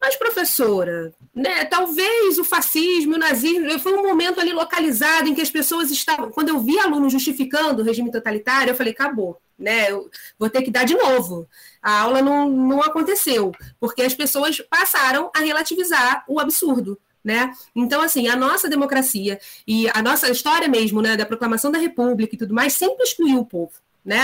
Mas, 0.00 0.16
professora, 0.16 1.14
né, 1.34 1.64
talvez 1.66 2.38
o 2.38 2.44
fascismo, 2.44 3.14
o 3.14 3.18
nazismo, 3.18 3.78
foi 3.78 3.94
um 3.94 4.02
momento 4.02 4.40
ali 4.40 4.52
localizado 4.52 5.28
em 5.28 5.34
que 5.34 5.42
as 5.42 5.50
pessoas 5.50 5.90
estavam. 5.90 6.30
Quando 6.30 6.48
eu 6.48 6.60
vi 6.60 6.78
alunos 6.78 7.12
justificando 7.12 7.82
o 7.82 7.84
regime 7.84 8.10
totalitário, 8.10 8.70
eu 8.70 8.74
falei, 8.76 8.92
acabou, 8.92 9.38
né? 9.58 9.90
Eu 9.90 10.10
vou 10.38 10.48
ter 10.48 10.62
que 10.62 10.70
dar 10.70 10.84
de 10.84 10.94
novo. 10.94 11.46
A 11.82 12.00
aula 12.00 12.22
não, 12.22 12.48
não 12.48 12.82
aconteceu, 12.82 13.52
porque 13.78 14.02
as 14.02 14.14
pessoas 14.14 14.60
passaram 14.70 15.30
a 15.36 15.40
relativizar 15.40 16.24
o 16.26 16.40
absurdo. 16.40 16.98
Né? 17.24 17.50
Então, 17.74 18.02
assim, 18.02 18.28
a 18.28 18.36
nossa 18.36 18.68
democracia 18.68 19.40
e 19.66 19.88
a 19.94 20.02
nossa 20.02 20.30
história 20.30 20.68
mesmo, 20.68 21.00
né, 21.00 21.16
da 21.16 21.24
proclamação 21.24 21.72
da 21.72 21.78
República 21.78 22.34
e 22.34 22.38
tudo 22.38 22.52
mais, 22.52 22.74
sempre 22.74 23.02
excluiu 23.02 23.40
o 23.40 23.46
povo. 23.46 23.72
Né? 24.04 24.20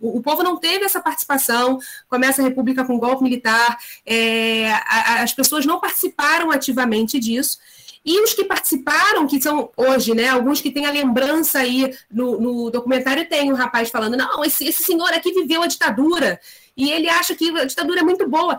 O, 0.00 0.18
o, 0.18 0.22
povo 0.22 0.44
não 0.44 0.56
teve 0.56 0.84
essa 0.84 1.00
participação, 1.00 1.80
começa 2.08 2.40
a 2.40 2.44
República 2.44 2.84
com 2.84 3.00
golpe 3.00 3.24
militar, 3.24 3.76
é, 4.06 4.70
a, 4.70 5.22
as 5.24 5.34
pessoas 5.34 5.66
não 5.66 5.80
participaram 5.80 6.52
ativamente 6.52 7.18
disso. 7.18 7.58
E 8.04 8.20
os 8.20 8.34
que 8.34 8.44
participaram, 8.44 9.26
que 9.26 9.40
são 9.40 9.70
hoje, 9.76 10.14
né? 10.14 10.28
Alguns 10.28 10.60
que 10.60 10.70
têm 10.70 10.84
a 10.84 10.90
lembrança 10.90 11.60
aí 11.60 11.96
no, 12.10 12.38
no 12.38 12.70
documentário, 12.70 13.26
tem 13.26 13.50
um 13.50 13.56
rapaz 13.56 13.88
falando: 13.88 14.14
não, 14.14 14.44
esse, 14.44 14.66
esse 14.66 14.82
senhor 14.82 15.08
aqui 15.08 15.32
viveu 15.32 15.62
a 15.62 15.66
ditadura 15.66 16.38
e 16.76 16.92
ele 16.92 17.08
acha 17.08 17.34
que 17.34 17.48
a 17.58 17.64
ditadura 17.64 18.00
é 18.00 18.04
muito 18.04 18.28
boa 18.28 18.58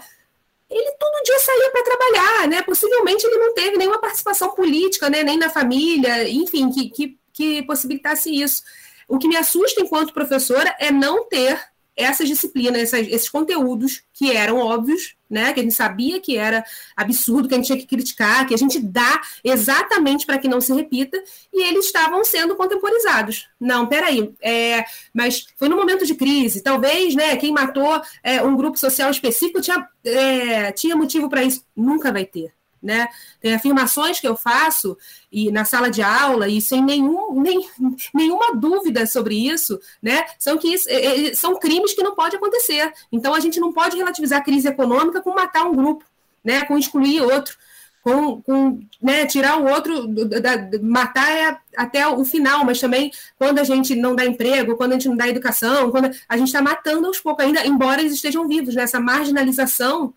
ele 0.70 0.92
todo 1.00 1.24
dia 1.24 1.40
saía 1.40 1.72
para 1.72 1.84
trabalhar, 1.84 2.48
né? 2.48 2.62
Possivelmente 2.64 3.26
ele 3.26 3.38
não 3.38 3.54
teve 3.54 3.78
nenhuma 3.78 4.00
participação 4.00 4.54
política, 4.56 5.10
né? 5.10 5.24
nem 5.24 5.38
na 5.38 5.50
família, 5.50 6.28
enfim, 6.30 6.70
que, 6.72 6.90
que, 6.90 7.20
que 7.32 7.64
possibilitasse 7.64 8.30
isso. 8.30 8.64
O 9.08 9.20
que 9.20 9.28
me 9.28 9.38
assusta 9.38 9.82
enquanto 9.82 10.14
professora 10.14 10.76
é 10.80 10.92
não 10.92 11.28
ter 11.28 11.60
essas 11.96 12.28
disciplinas, 12.28 12.82
essas, 12.82 13.08
esses 13.08 13.30
conteúdos 13.30 14.04
que 14.14 14.32
eram 14.32 14.58
óbvios, 14.58 15.16
né, 15.30 15.54
que 15.54 15.60
a 15.60 15.64
gente 15.64 15.76
sabia 15.76 16.20
que 16.20 16.38
era 16.38 16.64
absurdo, 16.96 17.48
que 17.48 17.56
a 17.56 17.58
gente 17.58 17.68
tinha 17.68 17.80
que 17.80 17.88
criticar, 17.88 18.48
que 18.48 18.54
a 18.54 18.58
gente 18.58 18.80
dá 18.80 19.22
exatamente 19.44 20.26
para 20.26 20.38
que 20.38 20.48
não 20.48 20.62
se 20.62 20.74
repita, 20.74 21.22
e 21.54 21.64
eles 21.64 21.86
estavam 21.86 22.24
sendo 22.24 22.56
contemporizados. 22.56 23.48
Não, 23.60 23.88
peraí, 23.88 24.34
é, 24.42 24.86
mas 25.14 25.48
foi 25.58 25.68
no 25.68 25.76
momento 25.76 26.06
de 26.06 26.16
crise, 26.16 26.62
talvez 26.62 27.16
né, 27.16 27.36
quem 27.38 27.52
matou 27.52 28.02
é, 28.24 28.42
um 28.42 28.56
grupo 28.56 28.78
social 28.78 29.10
específico 29.10 29.62
tinha, 29.62 29.88
é, 30.04 30.72
tinha 30.72 30.96
motivo 30.96 31.30
para 31.30 31.44
isso. 31.44 31.66
Nunca 31.76 32.12
vai 32.12 32.26
ter 32.26 32.55
né? 32.86 33.08
Tem 33.42 33.54
afirmações 33.54 34.20
que 34.20 34.28
eu 34.28 34.38
faço 34.38 34.96
e 35.32 35.52
na 35.52 35.66
sala 35.66 35.90
de 35.90 36.02
aula 36.02 36.48
e 36.48 36.62
sem 36.62 36.82
nenhum, 36.82 37.42
nem, 37.42 37.68
nenhuma 38.14 38.56
dúvida 38.56 39.06
sobre 39.08 39.36
isso, 39.36 39.80
né? 40.02 40.24
São 40.38 40.58
que 40.58 40.68
isso, 40.74 40.88
é, 40.90 41.30
é, 41.30 41.34
são 41.34 41.60
crimes 41.60 41.94
que 41.94 42.04
não 42.04 42.16
pode 42.16 42.36
acontecer. 42.36 42.94
Então 43.12 43.34
a 43.34 43.40
gente 43.40 43.60
não 43.60 43.74
pode 43.74 43.98
relativizar 43.98 44.40
a 44.40 44.44
crise 44.44 44.68
econômica 44.68 45.22
com 45.22 45.34
matar 45.34 45.66
um 45.66 45.76
grupo, 45.76 46.06
né? 46.44 46.64
Com 46.66 46.78
excluir 46.78 47.22
outro. 47.22 47.58
Com, 48.04 48.40
com 48.44 48.80
né, 49.02 49.26
tirar 49.26 49.60
o 49.60 49.68
outro, 49.68 50.06
da, 50.08 50.56
da, 50.56 50.80
matar 50.80 51.28
é 51.28 51.58
até 51.76 52.08
o 52.08 52.24
final, 52.24 52.64
mas 52.64 52.80
também 52.80 53.12
quando 53.36 53.58
a 53.58 53.64
gente 53.64 53.96
não 53.96 54.16
dá 54.16 54.24
emprego, 54.24 54.78
quando 54.78 54.92
a 54.92 54.94
gente 54.94 55.10
não 55.10 55.18
dá 55.18 55.28
educação, 55.28 55.90
quando 55.90 56.12
a 56.30 56.38
gente 56.38 56.50
está 56.50 56.62
matando 56.62 57.08
aos 57.08 57.20
poucos 57.20 57.44
ainda, 57.44 57.66
embora 57.66 58.02
eles 58.02 58.14
estejam 58.14 58.48
vivos, 58.48 58.76
nessa 58.76 59.00
né, 59.00 59.06
marginalização 59.06 60.14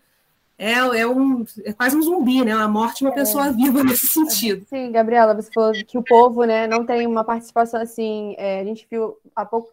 é, 0.59 0.73
é, 0.73 1.07
um, 1.07 1.45
é 1.63 1.71
quase 1.71 1.95
um 1.95 2.01
zumbi, 2.01 2.43
né? 2.43 2.51
A 2.51 2.67
morte 2.67 2.97
de 2.97 3.05
uma 3.05 3.11
é. 3.11 3.15
pessoa 3.15 3.49
viva 3.49 3.81
nesse 3.81 4.07
sentido. 4.07 4.65
Sim, 4.67 4.91
Gabriela, 4.91 5.33
você 5.33 5.49
falou 5.49 5.71
que 5.71 5.97
o 5.97 6.03
povo 6.03 6.43
né, 6.43 6.67
não 6.67 6.85
tem 6.85 7.07
uma 7.07 7.23
participação 7.23 7.81
assim. 7.81 8.35
É, 8.37 8.59
a 8.59 8.65
gente 8.65 8.85
viu 8.91 9.17
há 9.33 9.45
pouco. 9.45 9.69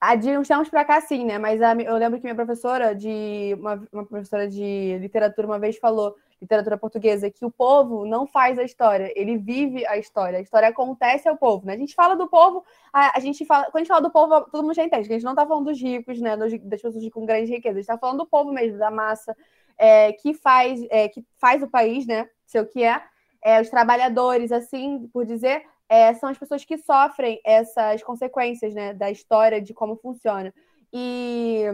Há 0.00 0.14
de 0.14 0.38
uns 0.38 0.46
tempos 0.46 0.70
para 0.70 0.84
cá, 0.84 1.00
sim, 1.00 1.24
né? 1.24 1.36
Mas 1.36 1.60
a, 1.60 1.74
eu 1.74 1.96
lembro 1.96 2.18
que 2.18 2.24
minha 2.24 2.34
professora 2.36 2.94
de. 2.94 3.56
Uma, 3.58 3.82
uma 3.92 4.06
professora 4.06 4.48
de 4.48 4.96
literatura 5.00 5.48
uma 5.48 5.58
vez 5.58 5.76
falou, 5.78 6.14
literatura 6.40 6.78
portuguesa, 6.78 7.28
que 7.28 7.44
o 7.44 7.50
povo 7.50 8.06
não 8.06 8.24
faz 8.24 8.56
a 8.56 8.62
história, 8.62 9.12
ele 9.16 9.36
vive 9.36 9.84
a 9.84 9.98
história. 9.98 10.38
A 10.38 10.42
história 10.42 10.68
acontece 10.68 11.28
ao 11.28 11.36
povo, 11.36 11.66
né? 11.66 11.74
A 11.74 11.76
gente 11.76 11.94
fala 11.94 12.14
do 12.14 12.28
povo, 12.28 12.64
a, 12.92 13.18
a 13.18 13.20
gente 13.20 13.44
fala. 13.44 13.64
Quando 13.64 13.76
a 13.76 13.78
gente 13.80 13.88
fala 13.88 14.00
do 14.00 14.10
povo, 14.10 14.42
todo 14.42 14.62
mundo 14.62 14.74
já 14.74 14.84
entende, 14.84 15.08
que 15.08 15.12
a 15.12 15.16
gente 15.16 15.24
não 15.24 15.32
está 15.32 15.44
falando 15.44 15.66
dos 15.66 15.82
ricos, 15.82 16.20
né? 16.20 16.36
Dos, 16.36 16.56
das 16.60 16.80
pessoas 16.80 17.10
com 17.10 17.26
grandes 17.26 17.50
riquezas, 17.50 17.78
a 17.78 17.80
gente 17.80 17.90
está 17.90 17.98
falando 17.98 18.18
do 18.18 18.26
povo 18.26 18.52
mesmo, 18.52 18.78
da 18.78 18.92
massa 18.92 19.36
é, 19.78 20.12
que, 20.12 20.34
faz, 20.34 20.80
é, 20.90 21.08
que 21.08 21.24
faz 21.38 21.62
o 21.62 21.68
país 21.68 22.06
né, 22.06 22.28
ser 22.46 22.60
o 22.60 22.66
que 22.66 22.82
é, 22.82 23.02
é 23.42 23.60
os 23.60 23.70
trabalhadores, 23.70 24.52
assim 24.52 25.08
por 25.12 25.24
dizer, 25.24 25.64
é, 25.88 26.14
são 26.14 26.28
as 26.28 26.38
pessoas 26.38 26.64
que 26.64 26.78
sofrem 26.78 27.40
essas 27.44 28.02
consequências 28.02 28.72
né, 28.72 28.94
da 28.94 29.10
história, 29.10 29.60
de 29.60 29.74
como 29.74 29.96
funciona. 29.96 30.54
E, 30.92 31.64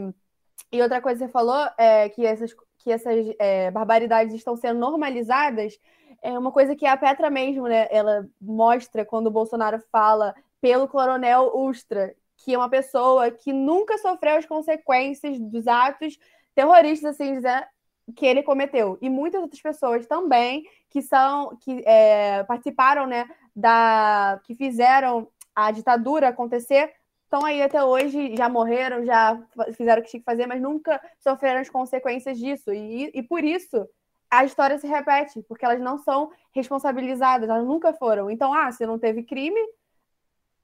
e 0.72 0.80
outra 0.80 1.00
coisa 1.00 1.18
que 1.18 1.26
você 1.26 1.32
falou 1.32 1.68
é 1.76 2.08
que 2.08 2.24
essas, 2.24 2.54
que 2.78 2.90
essas 2.90 3.26
é, 3.38 3.70
barbaridades 3.70 4.34
estão 4.34 4.56
sendo 4.56 4.80
normalizadas. 4.80 5.78
É 6.22 6.38
uma 6.38 6.50
coisa 6.50 6.74
que 6.74 6.86
a 6.86 6.96
Petra 6.96 7.28
mesmo, 7.28 7.68
né, 7.68 7.88
ela 7.90 8.26
mostra 8.40 9.04
quando 9.04 9.26
o 9.26 9.30
Bolsonaro 9.30 9.80
fala 9.92 10.34
pelo 10.60 10.88
coronel 10.88 11.52
Ustra, 11.54 12.14
que 12.38 12.54
é 12.54 12.58
uma 12.58 12.70
pessoa 12.70 13.30
que 13.30 13.52
nunca 13.52 13.98
sofreu 13.98 14.36
as 14.36 14.46
consequências 14.46 15.38
dos 15.38 15.66
atos 15.66 16.18
terroristas, 16.54 17.14
assim 17.14 17.34
dizer, 17.34 17.68
que 18.14 18.26
ele 18.26 18.42
cometeu. 18.42 18.98
E 19.00 19.10
muitas 19.10 19.40
outras 19.40 19.60
pessoas 19.60 20.06
também 20.06 20.64
que 20.90 21.02
são 21.02 21.56
que 21.56 21.82
é, 21.84 22.44
participaram, 22.44 23.06
né, 23.06 23.28
da 23.54 24.40
que 24.44 24.54
fizeram 24.54 25.28
a 25.54 25.70
ditadura 25.70 26.28
acontecer, 26.28 26.92
estão 27.24 27.44
aí 27.44 27.62
até 27.62 27.82
hoje, 27.82 28.36
já 28.36 28.48
morreram, 28.48 29.04
já 29.04 29.42
fizeram 29.72 30.00
o 30.00 30.04
que 30.04 30.10
tinha 30.10 30.20
que 30.20 30.24
fazer, 30.24 30.46
mas 30.46 30.60
nunca 30.60 31.00
sofreram 31.18 31.60
as 31.60 31.68
consequências 31.68 32.38
disso. 32.38 32.72
E, 32.72 33.10
e 33.14 33.22
por 33.22 33.42
isso 33.42 33.86
a 34.30 34.44
história 34.44 34.78
se 34.78 34.86
repete, 34.86 35.42
porque 35.48 35.64
elas 35.64 35.80
não 35.80 35.98
são 35.98 36.30
responsabilizadas, 36.54 37.48
elas 37.48 37.66
nunca 37.66 37.92
foram. 37.92 38.30
Então, 38.30 38.52
ah, 38.52 38.70
se 38.70 38.86
não 38.86 38.98
teve 38.98 39.22
crime, 39.22 39.60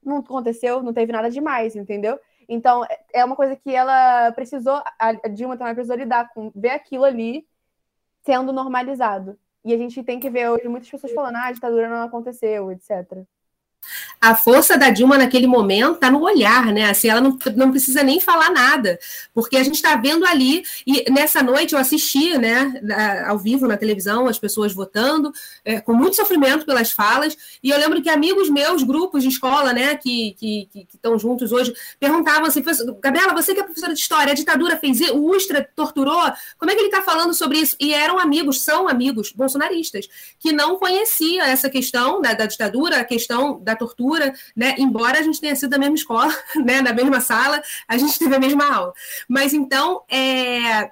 não 0.02 0.18
aconteceu, 0.18 0.82
não 0.82 0.92
teve 0.92 1.12
nada 1.12 1.30
demais, 1.30 1.76
entendeu? 1.76 2.18
Então, 2.52 2.84
é 3.12 3.24
uma 3.24 3.36
coisa 3.36 3.56
que 3.56 3.74
ela 3.74 4.30
precisou, 4.32 4.82
a 4.98 5.12
Dilma 5.28 5.56
também 5.56 5.74
precisou 5.74 5.96
lidar 5.96 6.28
com, 6.34 6.52
ver 6.54 6.70
aquilo 6.70 7.04
ali 7.04 7.46
sendo 8.24 8.52
normalizado. 8.52 9.38
E 9.64 9.72
a 9.72 9.76
gente 9.78 10.02
tem 10.02 10.20
que 10.20 10.30
ver 10.30 10.48
hoje 10.50 10.68
muitas 10.68 10.90
pessoas 10.90 11.12
falando, 11.12 11.36
ah, 11.36 11.46
a 11.46 11.52
ditadura 11.52 11.88
não 11.88 12.02
aconteceu, 12.02 12.70
etc 12.70 13.26
a 14.20 14.36
força 14.36 14.78
da 14.78 14.90
Dilma 14.90 15.18
naquele 15.18 15.46
momento 15.46 15.94
está 15.94 16.10
no 16.10 16.22
olhar, 16.22 16.66
né? 16.66 16.88
Assim, 16.88 17.08
ela 17.08 17.20
não, 17.20 17.36
não 17.56 17.70
precisa 17.70 18.02
nem 18.02 18.20
falar 18.20 18.50
nada, 18.50 18.98
porque 19.34 19.56
a 19.56 19.62
gente 19.62 19.74
está 19.74 19.96
vendo 19.96 20.24
ali, 20.24 20.62
e 20.86 21.10
nessa 21.10 21.42
noite 21.42 21.74
eu 21.74 21.78
assisti, 21.78 22.38
né, 22.38 22.80
ao 23.26 23.38
vivo 23.38 23.66
na 23.66 23.76
televisão, 23.76 24.26
as 24.26 24.38
pessoas 24.38 24.72
votando, 24.72 25.32
é, 25.64 25.80
com 25.80 25.92
muito 25.92 26.16
sofrimento 26.16 26.64
pelas 26.64 26.92
falas, 26.92 27.36
e 27.62 27.70
eu 27.70 27.78
lembro 27.78 28.00
que 28.00 28.08
amigos 28.08 28.48
meus, 28.48 28.82
grupos 28.82 29.22
de 29.22 29.28
escola, 29.28 29.72
né, 29.72 29.96
que 29.96 30.36
estão 30.94 31.18
juntos 31.18 31.52
hoje, 31.52 31.74
perguntavam 31.98 32.46
assim, 32.46 32.62
Gabriela, 33.00 33.34
você 33.34 33.54
que 33.54 33.60
é 33.60 33.64
professora 33.64 33.92
de 33.92 34.00
história, 34.00 34.32
a 34.32 34.36
ditadura 34.36 34.76
fez 34.76 35.00
isso, 35.00 35.16
o 35.16 35.34
Ustra 35.34 35.68
torturou, 35.74 36.22
como 36.58 36.70
é 36.70 36.74
que 36.74 36.80
ele 36.80 36.88
está 36.88 37.02
falando 37.02 37.34
sobre 37.34 37.58
isso? 37.58 37.76
E 37.80 37.92
eram 37.92 38.18
amigos, 38.18 38.62
são 38.62 38.88
amigos 38.88 39.32
bolsonaristas, 39.32 40.08
que 40.38 40.52
não 40.52 40.76
conheciam 40.76 41.44
essa 41.44 41.68
questão 41.68 42.20
né, 42.20 42.34
da 42.34 42.46
ditadura, 42.46 42.98
a 43.00 43.04
questão 43.04 43.60
da 43.60 43.71
tortura, 43.76 44.32
né? 44.54 44.74
Embora 44.78 45.18
a 45.18 45.22
gente 45.22 45.40
tenha 45.40 45.56
sido 45.56 45.70
da 45.70 45.78
mesma 45.78 45.96
escola, 45.96 46.34
né? 46.64 46.80
Na 46.80 46.92
mesma 46.92 47.20
sala, 47.20 47.62
a 47.88 47.96
gente 47.96 48.18
teve 48.18 48.34
a 48.34 48.40
mesma 48.40 48.72
aula. 48.72 48.92
Mas 49.28 49.52
então, 49.52 50.02
é, 50.10 50.90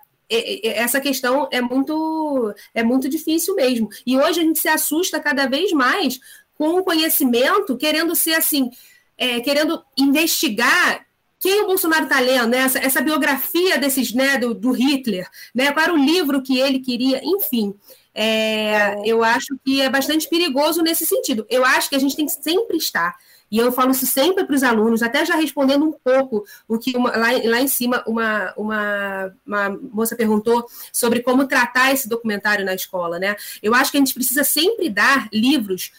essa 0.63 1.01
questão 1.01 1.49
é 1.51 1.61
muito 1.61 2.55
é 2.75 2.83
muito 2.83 3.09
difícil 3.09 3.55
mesmo. 3.55 3.89
E 4.07 4.17
hoje 4.17 4.41
a 4.41 4.45
gente 4.45 4.59
se 4.59 4.69
assusta 4.69 5.21
cada 5.21 5.47
vez 5.47 5.73
mais 5.73 6.21
com 6.57 6.79
o 6.79 6.85
conhecimento, 6.85 7.77
querendo 7.77 8.15
ser 8.15 8.35
assim, 8.35 8.71
é, 9.17 9.41
querendo 9.41 9.83
investigar 9.97 11.07
quem 11.41 11.63
o 11.63 11.67
Bolsonaro 11.67 12.05
está 12.05 12.21
lendo, 12.21 12.49
né? 12.49 12.59
essa, 12.59 12.79
essa, 12.79 13.01
biografia 13.01 13.79
desses, 13.79 14.13
né, 14.13 14.37
do, 14.37 14.53
do, 14.53 14.73
Hitler, 14.73 15.27
né? 15.55 15.73
qual 15.73 15.85
era 15.85 15.95
o 15.95 15.97
livro 15.97 16.43
que 16.43 16.59
ele 16.59 16.81
queria, 16.81 17.19
enfim. 17.25 17.75
É, 18.15 19.09
eu 19.09 19.23
acho 19.23 19.57
que 19.65 19.81
é 19.81 19.89
bastante 19.89 20.29
perigoso 20.29 20.83
nesse 20.83 21.07
sentido. 21.07 21.47
Eu 21.49 21.65
acho 21.65 21.89
que 21.89 21.97
a 21.97 21.99
gente 21.99 22.17
tem 22.17 22.27
que 22.27 22.33
sempre 22.33 22.77
estar. 22.77 23.17
E 23.51 23.59
eu 23.59 23.73
falo 23.73 23.91
isso 23.91 24.07
sempre 24.07 24.45
para 24.45 24.55
os 24.55 24.63
alunos, 24.63 25.03
até 25.03 25.25
já 25.25 25.35
respondendo 25.35 25.85
um 25.85 25.93
pouco 25.93 26.45
o 26.69 26.79
que 26.79 26.97
uma, 26.97 27.11
lá, 27.11 27.29
lá 27.45 27.61
em 27.61 27.67
cima 27.67 28.03
uma, 28.07 28.55
uma, 28.57 29.35
uma 29.45 29.71
moça 29.93 30.15
perguntou 30.15 30.67
sobre 30.93 31.21
como 31.21 31.49
tratar 31.49 31.93
esse 31.93 32.09
documentário 32.09 32.65
na 32.65 32.75
escola. 32.75 33.19
Né? 33.19 33.35
Eu 33.61 33.75
acho 33.75 33.91
que 33.91 33.97
a 33.97 34.01
gente 34.01 34.15
precisa 34.15 34.45
sempre 34.45 34.89
dar 34.89 35.29
livros 35.33 35.91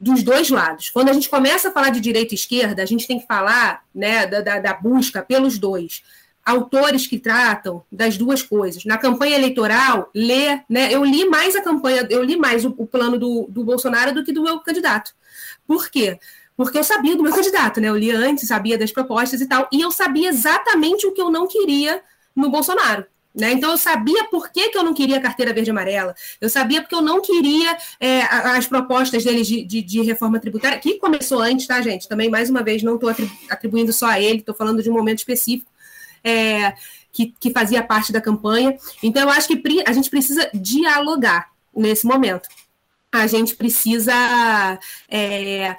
dos 0.00 0.22
dois 0.22 0.48
lados. 0.48 0.88
Quando 0.90 1.10
a 1.10 1.12
gente 1.12 1.28
começa 1.28 1.68
a 1.68 1.72
falar 1.72 1.90
de 1.90 2.00
direita 2.00 2.32
e 2.32 2.36
esquerda, 2.36 2.82
a 2.82 2.86
gente 2.86 3.06
tem 3.06 3.18
que 3.18 3.26
falar 3.26 3.82
né, 3.94 4.26
da, 4.26 4.40
da, 4.40 4.58
da 4.58 4.74
busca 4.74 5.22
pelos 5.22 5.58
dois 5.58 6.02
autores 6.46 7.08
que 7.08 7.18
tratam 7.18 7.84
das 7.90 8.16
duas 8.16 8.40
coisas. 8.40 8.84
Na 8.84 8.96
campanha 8.96 9.34
eleitoral, 9.34 10.08
ler, 10.14 10.62
né? 10.70 10.94
Eu 10.94 11.04
li 11.04 11.28
mais 11.28 11.56
a 11.56 11.60
campanha, 11.60 12.06
eu 12.08 12.22
li 12.22 12.36
mais 12.36 12.64
o, 12.64 12.72
o 12.78 12.86
plano 12.86 13.18
do, 13.18 13.46
do 13.50 13.64
Bolsonaro 13.64 14.14
do 14.14 14.22
que 14.22 14.32
do 14.32 14.44
meu 14.44 14.60
candidato. 14.60 15.12
Por 15.66 15.90
quê? 15.90 16.20
Porque 16.56 16.78
eu 16.78 16.84
sabia 16.84 17.16
do 17.16 17.22
meu 17.22 17.34
candidato, 17.34 17.80
né? 17.80 17.88
Eu 17.88 17.96
li 17.96 18.12
antes, 18.12 18.46
sabia 18.46 18.78
das 18.78 18.92
propostas 18.92 19.40
e 19.40 19.46
tal, 19.46 19.68
e 19.72 19.80
eu 19.80 19.90
sabia 19.90 20.28
exatamente 20.28 21.04
o 21.04 21.12
que 21.12 21.20
eu 21.20 21.30
não 21.30 21.48
queria 21.48 22.00
no 22.34 22.48
Bolsonaro. 22.48 23.04
Né? 23.34 23.52
Então, 23.52 23.72
eu 23.72 23.76
sabia 23.76 24.24
por 24.30 24.50
que, 24.50 24.70
que 24.70 24.78
eu 24.78 24.82
não 24.82 24.94
queria 24.94 25.20
carteira 25.20 25.52
verde 25.52 25.68
e 25.68 25.72
amarela, 25.72 26.14
eu 26.40 26.48
sabia 26.48 26.80
porque 26.80 26.94
eu 26.94 27.02
não 27.02 27.20
queria 27.20 27.76
é, 28.00 28.22
as 28.22 28.66
propostas 28.66 29.22
deles 29.22 29.46
de, 29.46 29.62
de, 29.62 29.82
de, 29.82 30.00
reforma 30.00 30.40
tributária, 30.40 30.78
que 30.78 30.94
começou 30.94 31.40
antes, 31.40 31.66
tá, 31.66 31.82
gente? 31.82 32.08
Também, 32.08 32.30
mais 32.30 32.48
uma 32.48 32.62
vez, 32.62 32.82
não 32.82 32.94
estou 32.94 33.14
atribuindo 33.50 33.92
só 33.92 34.06
a 34.06 34.18
ele, 34.18 34.38
estou 34.38 34.54
falando 34.54 34.82
de 34.82 34.88
um 34.88 34.94
momento 34.94 35.18
específico. 35.18 35.70
É, 36.28 36.74
que, 37.12 37.32
que 37.38 37.50
fazia 37.50 37.82
parte 37.82 38.12
da 38.12 38.20
campanha. 38.20 38.76
Então, 39.02 39.22
eu 39.22 39.30
acho 39.30 39.48
que 39.48 39.62
a 39.86 39.92
gente 39.92 40.10
precisa 40.10 40.50
dialogar 40.52 41.50
nesse 41.74 42.06
momento. 42.06 42.48
A 43.12 43.26
gente 43.26 43.54
precisa 43.54 44.12
é, 45.08 45.76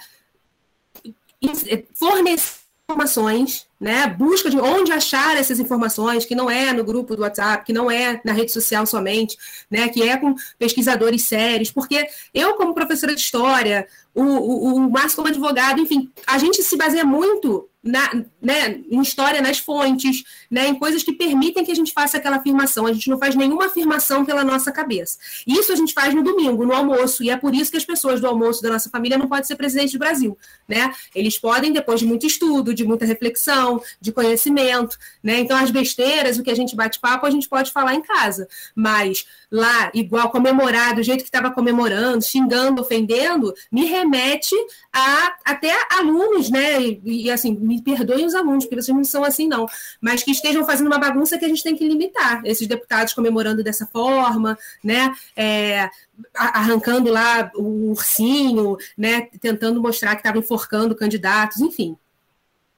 fornecer 1.94 2.68
informações, 2.90 3.68
né? 3.80 4.08
Busca 4.08 4.50
de 4.50 4.58
onde 4.58 4.94
achar 4.94 5.36
essas 5.36 5.60
informações, 5.60 6.24
que 6.24 6.34
não 6.34 6.50
é 6.50 6.72
no 6.72 6.86
grupo 6.86 7.18
do 7.18 7.22
WhatsApp, 7.22 7.66
que 7.66 7.74
não 7.74 7.92
é 7.92 8.22
na 8.24 8.32
rede 8.32 8.52
social 8.52 8.86
somente, 8.86 9.38
né? 9.70 9.90
Que 9.90 10.04
é 10.04 10.16
com 10.16 10.34
pesquisadores 10.58 11.24
sérios, 11.24 11.70
porque 11.70 12.08
eu, 12.34 12.54
como 12.54 12.74
professora 12.74 13.14
de 13.14 13.20
história, 13.20 13.86
o, 14.16 14.24
o, 14.24 14.76
o 14.76 14.90
Márcio 14.90 15.18
como 15.18 15.28
advogado, 15.28 15.82
enfim, 15.82 16.10
a 16.26 16.38
gente 16.38 16.64
se 16.64 16.78
baseia 16.78 17.04
muito 17.04 17.70
na, 17.88 18.24
né, 18.42 18.82
em 18.90 19.02
história, 19.02 19.42
nas 19.42 19.58
fontes, 19.58 20.24
né, 20.52 20.68
em 20.68 20.76
coisas 20.76 21.04
que 21.04 21.14
permitem 21.14 21.64
que 21.64 21.72
a 21.72 21.76
gente 21.76 21.94
faça 21.94 22.18
aquela 22.18 22.38
afirmação. 22.38 22.86
A 22.86 22.94
gente 22.94 23.10
não 23.10 23.18
faz 23.18 23.36
nenhuma 23.36 23.66
afirmação 23.66 24.26
pela 24.26 24.44
nossa 24.44 24.72
cabeça. 24.72 25.18
Isso 25.46 25.72
a 25.72 25.76
gente 25.76 25.94
faz 25.94 26.14
no 26.14 26.24
domingo, 26.24 26.66
no 26.66 26.74
almoço, 26.74 27.24
e 27.24 27.30
é 27.30 27.38
por 27.38 27.56
isso 27.56 27.72
que 27.72 27.78
as 27.78 27.86
pessoas 27.86 28.20
do 28.20 28.28
almoço 28.28 28.62
da 28.62 28.70
nossa 28.70 28.90
família 28.90 29.18
não 29.18 29.28
podem 29.28 29.46
ser 29.46 29.56
presidente 29.56 29.94
do 29.94 30.00
Brasil. 30.00 30.38
Né? 30.68 30.94
Eles 31.16 31.38
podem, 31.38 31.72
depois 31.72 32.00
de 32.00 32.06
muito 32.06 32.28
estudo, 32.28 32.74
de 32.74 32.86
muita 32.86 33.06
reflexão, 33.06 33.82
de 34.00 34.12
conhecimento. 34.12 34.98
Né? 35.24 35.40
Então, 35.40 35.58
as 35.58 35.72
besteiras, 35.72 36.38
o 36.38 36.44
que 36.44 36.52
a 36.52 36.56
gente 36.56 36.76
bate 36.76 37.00
papo, 37.00 37.26
a 37.26 37.32
gente 37.32 37.48
pode 37.48 37.72
falar 37.72 37.96
em 37.96 38.02
casa. 38.02 38.48
Mas 38.76 39.26
lá, 39.52 39.92
igual, 39.94 40.30
comemorar 40.30 40.96
do 40.96 41.04
jeito 41.04 41.22
que 41.22 41.30
estava 41.30 41.52
comemorando, 41.52 42.24
xingando, 42.24 42.82
ofendendo, 42.82 43.54
me 43.72 43.86
remete 43.86 44.56
a 44.94 45.36
até 45.46 45.74
alunos, 45.92 46.50
né? 46.50 46.82
E, 46.82 47.02
e 47.26 47.32
assim, 47.32 47.56
me 47.56 47.77
perdoem 47.82 48.26
os 48.26 48.36
alunos, 48.36 48.66
porque 48.66 48.82
vocês 48.82 48.96
não 48.96 49.04
são 49.04 49.24
assim, 49.24 49.48
não, 49.48 49.66
mas 50.02 50.24
que 50.24 50.32
estejam 50.32 50.66
fazendo 50.66 50.88
uma 50.88 51.00
bagunça 51.00 51.38
que 51.38 51.46
a 51.46 51.48
gente 51.48 51.64
tem 51.64 51.76
que 51.76 51.88
limitar. 51.88 52.42
Esses 52.46 52.68
deputados 52.68 53.14
comemorando 53.14 53.64
dessa 53.64 53.86
forma, 53.86 54.58
né? 54.84 55.14
É, 55.36 55.90
arrancando 56.36 57.12
lá 57.12 57.52
o 57.56 57.92
ursinho, 57.92 58.78
né? 58.98 59.28
Tentando 59.42 59.82
mostrar 59.82 60.16
que 60.16 60.22
estava 60.22 60.38
enforcando 60.38 60.96
candidatos, 60.96 61.62
enfim. 61.62 61.98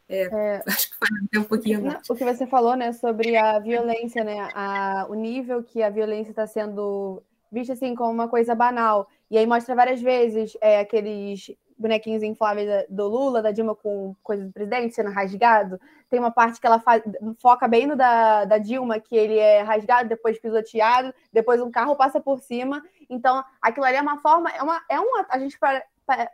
É, 0.09 0.23
é, 0.23 0.63
acho 0.65 0.89
que 0.89 0.97
foi 0.97 1.07
até 1.27 1.39
um 1.39 1.43
pouquinho 1.43 1.83
mais. 1.83 2.09
O 2.09 2.15
que 2.15 2.25
você 2.25 2.47
falou, 2.47 2.75
né, 2.75 2.91
sobre 2.93 3.37
a 3.37 3.59
violência, 3.59 4.23
né, 4.23 4.49
a, 4.55 5.05
o 5.07 5.13
nível 5.13 5.61
que 5.63 5.83
a 5.83 5.89
violência 5.89 6.31
está 6.31 6.47
sendo 6.47 7.21
vista 7.51 7.73
assim 7.73 7.93
como 7.93 8.11
uma 8.11 8.27
coisa 8.27 8.55
banal. 8.55 9.07
E 9.29 9.37
aí 9.37 9.45
mostra 9.45 9.75
várias 9.75 10.01
vezes 10.01 10.57
é, 10.61 10.79
aqueles 10.79 11.51
bonequinhos 11.79 12.21
infláveis 12.21 12.85
do 12.89 13.07
Lula, 13.07 13.41
da 13.41 13.51
Dilma 13.51 13.73
com 13.73 14.13
coisa 14.21 14.43
do 14.43 14.51
presidente 14.51 14.93
sendo 14.93 15.09
rasgado. 15.09 15.79
Tem 16.09 16.19
uma 16.19 16.29
parte 16.29 16.59
que 16.59 16.67
ela 16.67 16.79
faz, 16.79 17.01
foca 17.41 17.67
bem 17.67 17.87
no 17.87 17.95
da, 17.95 18.43
da 18.43 18.57
Dilma, 18.57 18.99
que 18.99 19.15
ele 19.15 19.37
é 19.37 19.61
rasgado, 19.61 20.09
depois 20.09 20.39
pisoteado, 20.39 21.13
depois 21.31 21.61
um 21.61 21.71
carro 21.71 21.95
passa 21.95 22.19
por 22.19 22.39
cima. 22.41 22.83
Então, 23.09 23.43
aquilo 23.61 23.85
ali 23.85 23.95
é 23.95 24.01
uma 24.01 24.17
forma, 24.17 24.49
é 24.49 24.61
uma, 24.61 24.81
é 24.89 24.99
uma 24.99 25.25
a 25.29 25.39
gente 25.39 25.57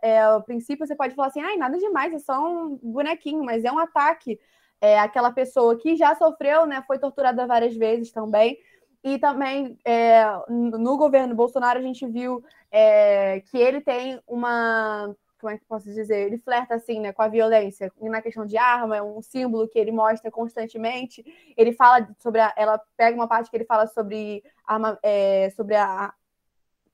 é, 0.01 0.21
ao 0.21 0.41
princípio 0.41 0.87
você 0.87 0.95
pode 0.95 1.13
falar 1.13 1.27
assim, 1.27 1.41
ai, 1.41 1.57
nada 1.57 1.77
demais, 1.77 2.13
é 2.13 2.19
só 2.19 2.39
um 2.39 2.79
bonequinho, 2.81 3.43
mas 3.43 3.63
é 3.63 3.71
um 3.71 3.79
ataque. 3.79 4.39
É, 4.81 4.99
aquela 4.99 5.31
pessoa 5.31 5.77
que 5.77 5.95
já 5.95 6.15
sofreu, 6.15 6.65
né, 6.65 6.83
foi 6.87 6.97
torturada 6.97 7.45
várias 7.45 7.75
vezes 7.75 8.11
também. 8.11 8.57
E 9.03 9.19
também 9.19 9.77
é, 9.85 10.25
no 10.49 10.97
governo 10.97 11.35
Bolsonaro 11.35 11.77
a 11.77 11.81
gente 11.81 12.07
viu 12.07 12.43
é, 12.71 13.41
que 13.41 13.57
ele 13.57 13.79
tem 13.79 14.19
uma 14.27 15.15
como 15.39 15.53
é 15.53 15.57
que 15.57 15.65
posso 15.65 15.85
dizer? 15.85 16.27
Ele 16.27 16.37
flerta 16.37 16.75
assim, 16.75 16.99
né, 16.99 17.13
com 17.13 17.21
a 17.21 17.27
violência. 17.27 17.91
E 18.01 18.09
na 18.09 18.21
questão 18.21 18.45
de 18.45 18.57
arma, 18.57 18.97
é 18.97 19.01
um 19.01 19.21
símbolo 19.21 19.67
que 19.67 19.77
ele 19.77 19.91
mostra 19.91 20.31
constantemente. 20.31 21.23
Ele 21.57 21.73
fala 21.73 22.07
sobre 22.19 22.41
a, 22.41 22.53
ela 22.55 22.81
pega 22.97 23.15
uma 23.15 23.27
parte 23.27 23.49
que 23.49 23.57
ele 23.57 23.65
fala 23.65 23.87
sobre 23.87 24.43
arma, 24.65 24.97
é, 25.03 25.49
sobre 25.51 25.75
a 25.75 26.13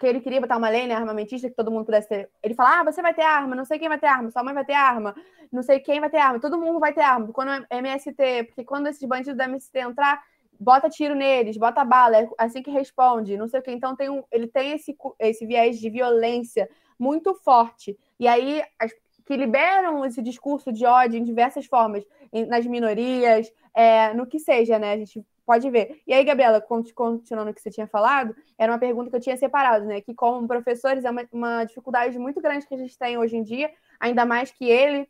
que 0.02 0.08
ele 0.08 0.20
queria 0.20 0.42
botar 0.42 0.58
uma 0.58 0.68
lei, 0.68 0.88
né, 0.88 0.96
armamentista, 0.96 1.48
que 1.48 1.56
todo 1.56 1.70
mundo 1.70 1.86
pudesse 1.86 2.10
ter. 2.10 2.30
Ele 2.42 2.56
fala: 2.56 2.80
"Ah, 2.80 2.84
você 2.84 3.04
vai 3.04 3.14
ter 3.14 3.22
arma, 3.22 3.56
não 3.56 3.64
sei 3.64 3.78
quem 3.78 3.88
vai 3.88 4.00
ter 4.00 4.08
arma, 4.08 4.32
sua 4.32 4.44
mãe 4.44 4.54
vai 4.54 4.66
ter 4.66 4.74
arma, 4.74 5.16
não 5.52 5.62
sei 5.62 5.80
quem 5.80 6.00
vai 6.00 6.10
ter 6.10 6.18
arma, 6.18 6.40
todo 6.40 6.58
mundo 6.58 6.80
vai 6.80 6.92
ter 6.92 7.02
arma". 7.02 7.28
Quando 7.32 7.52
é 7.70 7.78
MST, 7.78 8.46
porque 8.46 8.64
quando 8.64 8.88
esses 8.88 9.08
bandidos 9.08 9.38
da 9.38 9.46
MST 9.46 9.78
entrar, 9.78 10.24
bota 10.60 10.90
tiro 10.90 11.14
neles, 11.14 11.56
bota 11.56 11.86
bala, 11.86 12.18
é 12.18 12.28
assim 12.38 12.64
que 12.64 12.72
responde, 12.72 13.38
não 13.38 13.48
sei 13.48 13.60
o 13.60 13.64
que. 13.64 13.72
Então 13.72 13.96
tem 13.96 14.10
um, 14.10 14.24
ele 14.32 14.48
tem 14.48 14.72
esse 14.72 14.98
esse 15.20 15.46
viés 15.46 15.80
de 15.80 15.90
violência 15.90 16.68
muito 16.98 17.34
forte. 17.36 17.98
E 18.22 18.28
aí, 18.28 18.64
as, 18.78 18.92
que 19.26 19.36
liberam 19.36 20.06
esse 20.06 20.22
discurso 20.22 20.72
de 20.72 20.86
ódio 20.86 21.18
em 21.18 21.24
diversas 21.24 21.66
formas, 21.66 22.06
em, 22.32 22.46
nas 22.46 22.68
minorias, 22.68 23.52
é, 23.74 24.14
no 24.14 24.28
que 24.28 24.38
seja, 24.38 24.78
né? 24.78 24.94
A 24.94 24.98
gente 24.98 25.26
pode 25.44 25.68
ver. 25.72 26.00
E 26.06 26.14
aí, 26.14 26.24
Gabriela, 26.24 26.62
continuando 26.62 27.50
o 27.50 27.54
que 27.54 27.60
você 27.60 27.72
tinha 27.72 27.88
falado, 27.88 28.36
era 28.60 28.72
uma 28.72 28.78
pergunta 28.78 29.10
que 29.10 29.16
eu 29.16 29.20
tinha 29.20 29.36
separado, 29.36 29.86
né? 29.86 30.02
Que 30.02 30.14
como 30.14 30.48
professores 30.48 31.04
é 31.04 31.10
uma, 31.10 31.28
uma 31.32 31.64
dificuldade 31.64 32.20
muito 32.20 32.40
grande 32.40 32.68
que 32.68 32.76
a 32.76 32.78
gente 32.78 32.96
tem 32.96 33.18
hoje 33.18 33.36
em 33.36 33.42
dia, 33.44 33.72
ainda 34.00 34.24
mais 34.24 34.52
que 34.52 34.66
ele 34.70 35.10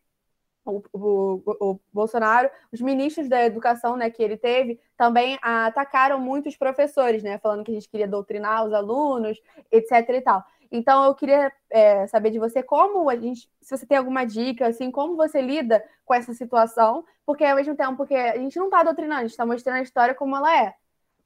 o, 0.63 0.81
o, 0.93 1.41
o, 1.59 1.79
Bolsonaro, 1.91 2.49
os 2.71 2.79
ministros 2.79 3.27
da 3.27 3.43
educação 3.43 3.97
né, 3.97 4.09
que 4.09 4.21
ele 4.21 4.37
teve, 4.37 4.79
também 4.95 5.37
atacaram 5.41 6.19
muitos 6.19 6.55
professores, 6.55 7.23
né, 7.23 7.39
falando 7.39 7.63
que 7.63 7.71
a 7.71 7.73
gente 7.73 7.89
queria 7.89 8.07
doutrinar 8.07 8.65
os 8.65 8.71
alunos, 8.71 9.41
etc. 9.71 10.07
e 10.09 10.21
tal. 10.21 10.45
Então, 10.71 11.03
eu 11.03 11.13
queria 11.13 11.51
é, 11.69 12.07
saber 12.07 12.31
de 12.31 12.39
você 12.39 12.63
como 12.63 13.09
a 13.09 13.15
gente, 13.15 13.49
se 13.61 13.77
você 13.77 13.85
tem 13.85 13.97
alguma 13.97 14.25
dica, 14.25 14.67
assim, 14.67 14.89
como 14.89 15.17
você 15.17 15.41
lida 15.41 15.83
com 16.05 16.13
essa 16.13 16.33
situação, 16.33 17.03
porque 17.25 17.43
ao 17.43 17.57
mesmo 17.57 17.75
tempo 17.75 18.05
que 18.05 18.15
a 18.15 18.37
gente 18.37 18.57
não 18.57 18.65
está 18.65 18.81
doutrinando, 18.81 19.19
a 19.19 19.21
gente 19.23 19.31
está 19.31 19.45
mostrando 19.45 19.77
a 19.77 19.81
história 19.81 20.15
como 20.15 20.35
ela 20.35 20.63
é. 20.63 20.73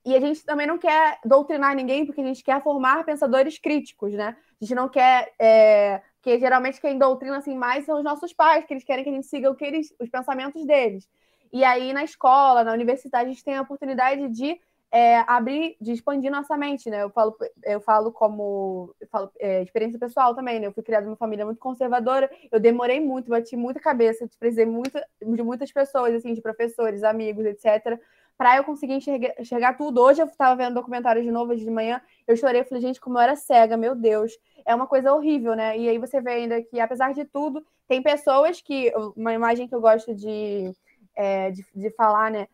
E 0.06 0.16
a 0.16 0.20
gente 0.20 0.46
também 0.46 0.68
não 0.68 0.78
quer 0.78 1.20
doutrinar 1.26 1.76
ninguém, 1.76 2.06
porque 2.06 2.22
a 2.22 2.26
gente 2.26 2.44
quer 2.44 2.62
formar 2.62 3.04
pensadores 3.04 3.58
críticos, 3.58 4.14
né? 4.14 4.36
A 4.62 4.64
gente 4.64 4.76
não 4.76 4.88
quer. 4.88 5.34
É... 5.40 6.02
Porque 6.22 6.40
geralmente 6.40 6.82
quem 6.82 6.98
doutrina 6.98 7.38
assim 7.38 7.56
mais 7.56 7.86
são 7.86 7.98
os 7.98 8.04
nossos 8.04 8.34
pais, 8.34 8.66
que 8.66 8.74
eles 8.74 8.84
querem 8.84 9.04
que 9.04 9.10
a 9.10 9.14
gente 9.14 9.28
siga 9.28 9.50
o 9.50 9.56
que 9.56 9.66
eles, 9.66 9.94
os 10.00 10.10
pensamentos 10.10 10.66
deles. 10.66 11.08
E 11.52 11.64
aí, 11.64 11.94
na 11.94 12.04
escola, 12.04 12.64
na 12.64 12.74
universidade, 12.74 13.30
a 13.30 13.32
gente 13.32 13.44
tem 13.44 13.56
a 13.56 13.62
oportunidade 13.62 14.28
de 14.30 14.60
é, 14.96 15.26
abrir, 15.28 15.76
de 15.82 15.92
expandir 15.92 16.32
nossa 16.32 16.56
mente, 16.56 16.90
né? 16.90 17.04
Eu 17.04 17.10
falo, 17.10 17.36
eu 17.66 17.82
falo 17.82 18.14
como 18.14 18.96
eu 19.02 19.08
falo, 19.10 19.30
é, 19.38 19.62
experiência 19.62 20.00
pessoal 20.00 20.34
também, 20.34 20.58
né? 20.58 20.68
Eu 20.68 20.72
fui 20.72 20.82
criada 20.82 21.06
numa 21.06 21.18
família 21.18 21.44
muito 21.44 21.60
conservadora, 21.60 22.32
eu 22.50 22.62
demorei 22.62 23.02
muito, 23.02 23.30
bati 23.30 23.58
muita 23.58 23.78
cabeça, 23.78 24.26
precisei 24.40 24.66
muito 24.66 24.98
de 25.22 25.44
muitas 25.44 25.70
pessoas, 25.70 26.14
assim, 26.16 26.34
de 26.34 26.42
professores, 26.42 27.04
amigos, 27.04 27.46
etc., 27.46 28.00
para 28.38 28.56
eu 28.56 28.64
conseguir 28.64 28.94
enxergar, 28.94 29.34
enxergar, 29.38 29.74
tudo. 29.74 30.02
Hoje 30.02 30.22
eu 30.22 30.28
estava 30.28 30.56
vendo 30.56 30.76
documentário 30.76 31.22
de 31.22 31.32
novo 31.32 31.54
de 31.54 31.70
manhã, 31.70 32.02
eu 32.26 32.38
chorei, 32.38 32.64
falei, 32.64 32.82
gente, 32.82 33.02
como 33.02 33.18
eu 33.18 33.22
era 33.22 33.36
cega, 33.36 33.76
meu 33.76 33.96
Deus. 33.96 34.32
É 34.66 34.74
uma 34.74 34.88
coisa 34.88 35.14
horrível, 35.14 35.56
né? 35.56 35.78
E 35.78 35.90
aí 35.90 35.98
você 35.98 36.22
vê 36.22 36.32
ainda 36.32 36.62
que, 36.62 36.80
apesar 36.80 37.14
de 37.14 37.26
tudo, 37.26 37.66
tem 37.86 38.02
pessoas 38.02 38.62
que. 38.62 38.94
Uma 39.16 39.34
imagem 39.34 39.68
que 39.68 39.76
eu 39.76 39.82
gosto 39.82 40.16
de, 40.16 40.74
é, 41.16 41.52
de, 41.52 41.66
de 41.76 41.90
falar, 41.92 42.32
né? 42.32 42.48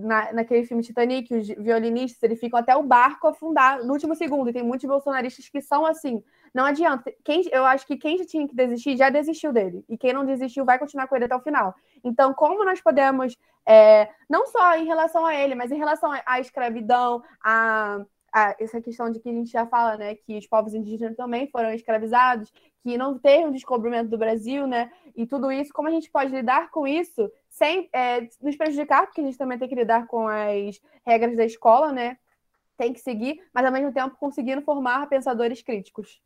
Na, 0.00 0.32
naquele 0.32 0.64
filme 0.64 0.82
Titanic, 0.82 1.32
os 1.34 1.48
violinistas, 1.48 2.22
eles 2.22 2.40
ficam 2.40 2.58
até 2.58 2.76
o 2.76 2.82
barco 2.82 3.26
afundar 3.26 3.84
no 3.84 3.92
último 3.92 4.14
segundo. 4.14 4.50
E 4.50 4.52
tem 4.52 4.62
muitos 4.62 4.88
bolsonaristas 4.88 5.48
que 5.48 5.60
são 5.60 5.84
assim. 5.84 6.22
Não 6.54 6.64
adianta. 6.64 7.12
Quem, 7.24 7.42
eu 7.50 7.64
acho 7.64 7.86
que 7.86 7.96
quem 7.96 8.18
já 8.18 8.24
tinha 8.24 8.46
que 8.48 8.54
desistir 8.54 8.96
já 8.96 9.10
desistiu 9.10 9.52
dele. 9.52 9.84
E 9.88 9.96
quem 9.96 10.12
não 10.12 10.24
desistiu 10.24 10.64
vai 10.64 10.78
continuar 10.78 11.06
com 11.06 11.16
ele 11.16 11.26
até 11.26 11.36
o 11.36 11.40
final. 11.40 11.74
Então, 12.02 12.32
como 12.32 12.64
nós 12.64 12.80
podemos, 12.80 13.36
é, 13.66 14.08
não 14.28 14.46
só 14.46 14.76
em 14.76 14.86
relação 14.86 15.26
a 15.26 15.34
ele, 15.34 15.54
mas 15.54 15.70
em 15.70 15.78
relação 15.78 16.10
à 16.24 16.40
escravidão, 16.40 17.22
a 17.44 18.04
essa 18.58 18.80
questão 18.80 19.10
de 19.10 19.20
que 19.20 19.28
a 19.28 19.32
gente 19.32 19.50
já 19.50 19.66
fala, 19.66 19.96
né, 19.96 20.14
que 20.14 20.36
os 20.36 20.46
povos 20.46 20.74
indígenas 20.74 21.16
também 21.16 21.48
foram 21.48 21.72
escravizados, 21.72 22.52
que 22.82 22.96
não 22.98 23.18
teve 23.18 23.46
um 23.46 23.52
descobrimento 23.52 24.10
do 24.10 24.18
Brasil, 24.18 24.66
né, 24.66 24.90
e 25.16 25.26
tudo 25.26 25.50
isso, 25.50 25.72
como 25.72 25.88
a 25.88 25.90
gente 25.90 26.10
pode 26.10 26.30
lidar 26.30 26.70
com 26.70 26.86
isso 26.86 27.30
sem 27.58 27.88
é, 27.92 28.28
nos 28.40 28.56
prejudicar, 28.56 29.04
porque 29.04 29.20
a 29.20 29.24
gente 29.24 29.36
também 29.36 29.58
tem 29.58 29.68
que 29.68 29.74
lidar 29.74 30.06
com 30.06 30.28
as 30.28 30.80
regras 31.04 31.36
da 31.36 31.44
escola, 31.44 31.92
né? 31.92 32.16
Tem 32.76 32.92
que 32.92 33.00
seguir, 33.00 33.42
mas 33.52 33.66
ao 33.66 33.72
mesmo 33.72 33.92
tempo 33.92 34.16
conseguindo 34.18 34.62
formar 34.62 35.08
pensadores 35.08 35.60
críticos. 35.60 36.20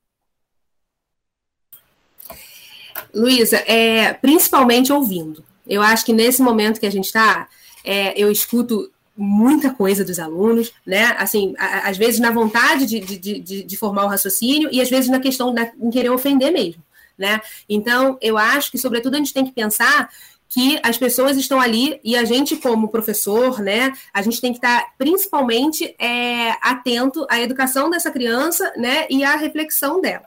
Luísa, 3.14 3.56
é, 3.66 4.12
principalmente 4.12 4.92
ouvindo. 4.92 5.42
Eu 5.66 5.80
acho 5.80 6.04
que 6.04 6.12
nesse 6.12 6.42
momento 6.42 6.78
que 6.78 6.86
a 6.86 6.90
gente 6.90 7.06
está, 7.06 7.48
é, 7.82 8.12
eu 8.20 8.30
escuto 8.30 8.92
muita 9.16 9.72
coisa 9.72 10.04
dos 10.04 10.18
alunos, 10.18 10.72
né? 10.86 11.14
Assim, 11.18 11.54
a, 11.58 11.88
às 11.88 11.96
vezes 11.96 12.20
na 12.20 12.30
vontade 12.30 12.84
de, 12.84 13.00
de, 13.00 13.38
de, 13.40 13.62
de, 13.62 13.76
formar 13.76 14.04
o 14.04 14.08
raciocínio 14.08 14.68
e 14.70 14.80
às 14.80 14.90
vezes 14.90 15.08
na 15.08 15.20
questão 15.20 15.54
da, 15.54 15.70
em 15.80 15.90
querer 15.90 16.10
ofender 16.10 16.52
mesmo, 16.52 16.82
né? 17.16 17.40
Então, 17.68 18.18
eu 18.20 18.36
acho 18.36 18.70
que, 18.70 18.78
sobretudo, 18.78 19.14
a 19.14 19.18
gente 19.18 19.34
tem 19.34 19.44
que 19.44 19.52
pensar 19.52 20.10
que 20.52 20.78
as 20.82 20.98
pessoas 20.98 21.38
estão 21.38 21.58
ali 21.58 21.98
e 22.04 22.14
a 22.14 22.26
gente, 22.26 22.56
como 22.56 22.90
professor, 22.90 23.58
né, 23.60 23.90
a 24.12 24.20
gente 24.20 24.38
tem 24.38 24.52
que 24.52 24.58
estar 24.58 24.92
principalmente 24.98 25.96
é, 25.98 26.50
atento 26.60 27.26
à 27.30 27.40
educação 27.40 27.88
dessa 27.88 28.10
criança, 28.10 28.70
né, 28.76 29.06
e 29.08 29.24
à 29.24 29.34
reflexão 29.34 29.98
dela. 29.98 30.26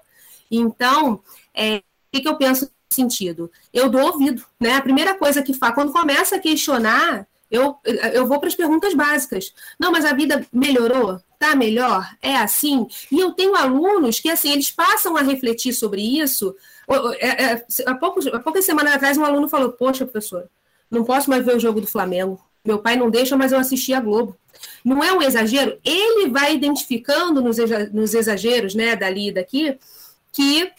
Então, 0.50 1.22
é, 1.54 1.78
o 1.78 1.82
que, 2.12 2.22
que 2.22 2.28
eu 2.28 2.38
penso 2.38 2.62
nesse 2.66 2.96
sentido? 3.02 3.52
Eu 3.72 3.88
dou 3.88 4.02
ouvido, 4.02 4.44
né? 4.60 4.74
A 4.74 4.82
primeira 4.82 5.14
coisa 5.14 5.44
que 5.44 5.54
faz, 5.54 5.76
quando 5.76 5.94
começa 5.94 6.38
a 6.38 6.40
questionar, 6.40 7.28
eu, 7.52 7.78
eu 8.12 8.26
vou 8.26 8.40
para 8.40 8.50
as 8.50 8.56
perguntas 8.56 8.96
básicas. 8.96 9.54
Não, 9.80 9.92
mas 9.92 10.06
a 10.06 10.14
vida 10.14 10.44
melhorou? 10.52 11.22
Tá 11.38 11.56
melhor? 11.56 12.10
É 12.20 12.36
assim? 12.36 12.88
E 13.12 13.20
eu 13.20 13.32
tenho 13.34 13.56
alunos 13.56 14.20
que, 14.20 14.32
assim, 14.32 14.52
eles 14.52 14.72
passam 14.72 15.16
a 15.16 15.22
refletir 15.22 15.72
sobre 15.72 16.02
isso 16.02 16.56
é, 17.20 17.28
é, 17.28 17.66
há, 17.86 17.96
poucos, 17.96 18.28
há 18.28 18.40
poucas 18.40 18.66
semanas 18.66 18.94
atrás, 18.94 19.18
um 19.18 19.26
aluno 19.26 19.48
falou: 19.48 19.72
Poxa, 19.72 20.06
professor, 20.06 20.50
não 20.90 21.04
posso 21.04 21.30
mais 21.30 21.46
ver 21.46 21.56
o 21.56 21.60
jogo 21.60 21.82
do 21.82 21.88
Flamengo. 21.88 22.40
Meu 22.64 22.80
pai 22.80 22.96
não 22.96 23.10
deixa, 23.10 23.38
mas 23.38 23.52
eu 23.52 23.60
assisti 23.60 23.94
a 23.94 24.00
Globo. 24.00 24.36
Não 24.84 25.04
é 25.04 25.14
um 25.14 25.22
exagero? 25.22 25.78
Ele 25.84 26.30
vai 26.30 26.56
identificando 26.56 27.42
nos, 27.42 27.58
nos 27.92 28.14
exageros, 28.14 28.74
né, 28.74 28.96
dali 28.96 29.28
e 29.28 29.32
daqui, 29.32 29.78
que 30.32 30.72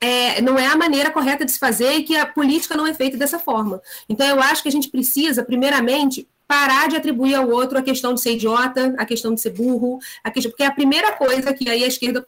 é, 0.00 0.40
não 0.40 0.56
é 0.56 0.66
a 0.66 0.76
maneira 0.76 1.10
correta 1.10 1.44
de 1.44 1.50
se 1.50 1.58
fazer 1.58 1.92
e 1.94 2.02
que 2.04 2.16
a 2.16 2.26
política 2.26 2.76
não 2.76 2.86
é 2.86 2.94
feita 2.94 3.16
dessa 3.16 3.38
forma. 3.38 3.82
Então, 4.08 4.26
eu 4.26 4.40
acho 4.40 4.62
que 4.62 4.68
a 4.68 4.72
gente 4.72 4.88
precisa, 4.88 5.42
primeiramente, 5.42 6.28
parar 6.46 6.88
de 6.88 6.96
atribuir 6.96 7.34
ao 7.34 7.50
outro 7.50 7.78
a 7.78 7.82
questão 7.82 8.14
de 8.14 8.20
ser 8.20 8.32
idiota, 8.32 8.94
a 8.96 9.04
questão 9.04 9.34
de 9.34 9.40
ser 9.40 9.50
burro, 9.50 9.98
a 10.22 10.30
questão, 10.30 10.50
porque 10.50 10.62
é 10.62 10.66
a 10.66 10.72
primeira 10.72 11.12
coisa 11.12 11.52
que 11.52 11.68
aí 11.68 11.84
a 11.84 11.88
esquerda 11.88 12.26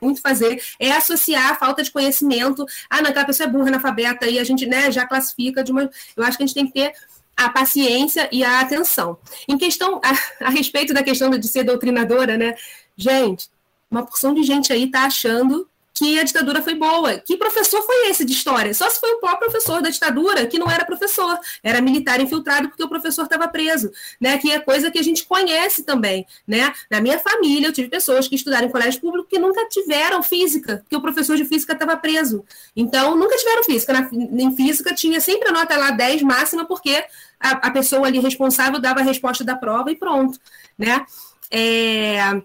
muito 0.00 0.20
fazer 0.20 0.62
é 0.78 0.92
associar 0.92 1.50
a 1.50 1.54
falta 1.54 1.82
de 1.82 1.90
conhecimento. 1.90 2.64
Ah, 2.88 3.02
não, 3.02 3.10
aquela 3.10 3.26
pessoa 3.26 3.48
é 3.48 3.50
burra, 3.50 3.68
analfabeta, 3.68 4.26
e 4.26 4.38
a 4.38 4.44
gente 4.44 4.66
né, 4.66 4.90
já 4.90 5.06
classifica 5.06 5.62
de 5.62 5.72
uma. 5.72 5.90
Eu 6.16 6.24
acho 6.24 6.36
que 6.36 6.44
a 6.44 6.46
gente 6.46 6.54
tem 6.54 6.66
que 6.66 6.72
ter 6.72 6.92
a 7.36 7.48
paciência 7.48 8.28
e 8.30 8.44
a 8.44 8.60
atenção. 8.60 9.18
Em 9.48 9.56
questão, 9.56 10.00
a, 10.04 10.46
a 10.46 10.50
respeito 10.50 10.92
da 10.92 11.02
questão 11.02 11.30
de 11.30 11.48
ser 11.48 11.64
doutrinadora, 11.64 12.36
né? 12.36 12.54
Gente, 12.96 13.48
uma 13.90 14.04
porção 14.04 14.34
de 14.34 14.42
gente 14.42 14.72
aí 14.72 14.84
está 14.84 15.04
achando 15.04 15.68
que 15.92 16.18
a 16.18 16.22
ditadura 16.22 16.62
foi 16.62 16.74
boa. 16.74 17.18
Que 17.18 17.36
professor 17.36 17.82
foi 17.82 18.08
esse 18.08 18.24
de 18.24 18.32
história? 18.32 18.72
Só 18.72 18.88
se 18.88 18.98
foi 18.98 19.10
o 19.12 19.20
próprio 19.20 19.50
professor 19.50 19.82
da 19.82 19.90
ditadura, 19.90 20.46
que 20.46 20.58
não 20.58 20.70
era 20.70 20.84
professor, 20.84 21.38
era 21.62 21.80
militar 21.80 22.20
infiltrado 22.20 22.68
porque 22.68 22.82
o 22.82 22.88
professor 22.88 23.24
estava 23.24 23.48
preso, 23.48 23.90
né? 24.20 24.38
Que 24.38 24.52
é 24.52 24.60
coisa 24.60 24.90
que 24.90 24.98
a 24.98 25.02
gente 25.02 25.24
conhece 25.24 25.82
também, 25.82 26.26
né? 26.46 26.72
Na 26.90 27.00
minha 27.00 27.18
família, 27.18 27.68
eu 27.68 27.72
tive 27.72 27.88
pessoas 27.88 28.26
que 28.28 28.34
estudaram 28.34 28.66
em 28.66 28.70
colégio 28.70 29.00
público 29.00 29.28
que 29.28 29.38
nunca 29.38 29.68
tiveram 29.68 30.22
física, 30.22 30.78
porque 30.78 30.96
o 30.96 31.00
professor 31.00 31.36
de 31.36 31.44
física 31.44 31.72
estava 31.72 31.96
preso. 31.96 32.44
Então, 32.74 33.16
nunca 33.16 33.36
tiveram 33.36 33.64
física. 33.64 33.92
Na, 33.92 34.08
em 34.12 34.56
física 34.56 34.94
tinha 34.94 35.20
sempre 35.20 35.48
a 35.48 35.52
nota 35.52 35.76
lá 35.76 35.90
10 35.90 36.22
máxima, 36.22 36.64
porque 36.64 37.04
a, 37.38 37.68
a 37.68 37.70
pessoa 37.70 38.06
ali 38.06 38.18
responsável 38.18 38.80
dava 38.80 39.00
a 39.00 39.04
resposta 39.04 39.44
da 39.44 39.56
prova 39.56 39.90
e 39.90 39.96
pronto, 39.96 40.38
né? 40.78 41.04
É, 41.50 42.40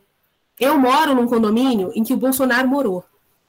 eu 0.59 0.77
moro 0.77 1.13
num 1.13 1.27
condomínio 1.27 1.91
em 1.95 2.03
que 2.03 2.13
o 2.13 2.17
Bolsonaro 2.17 2.67
morou. 2.67 3.03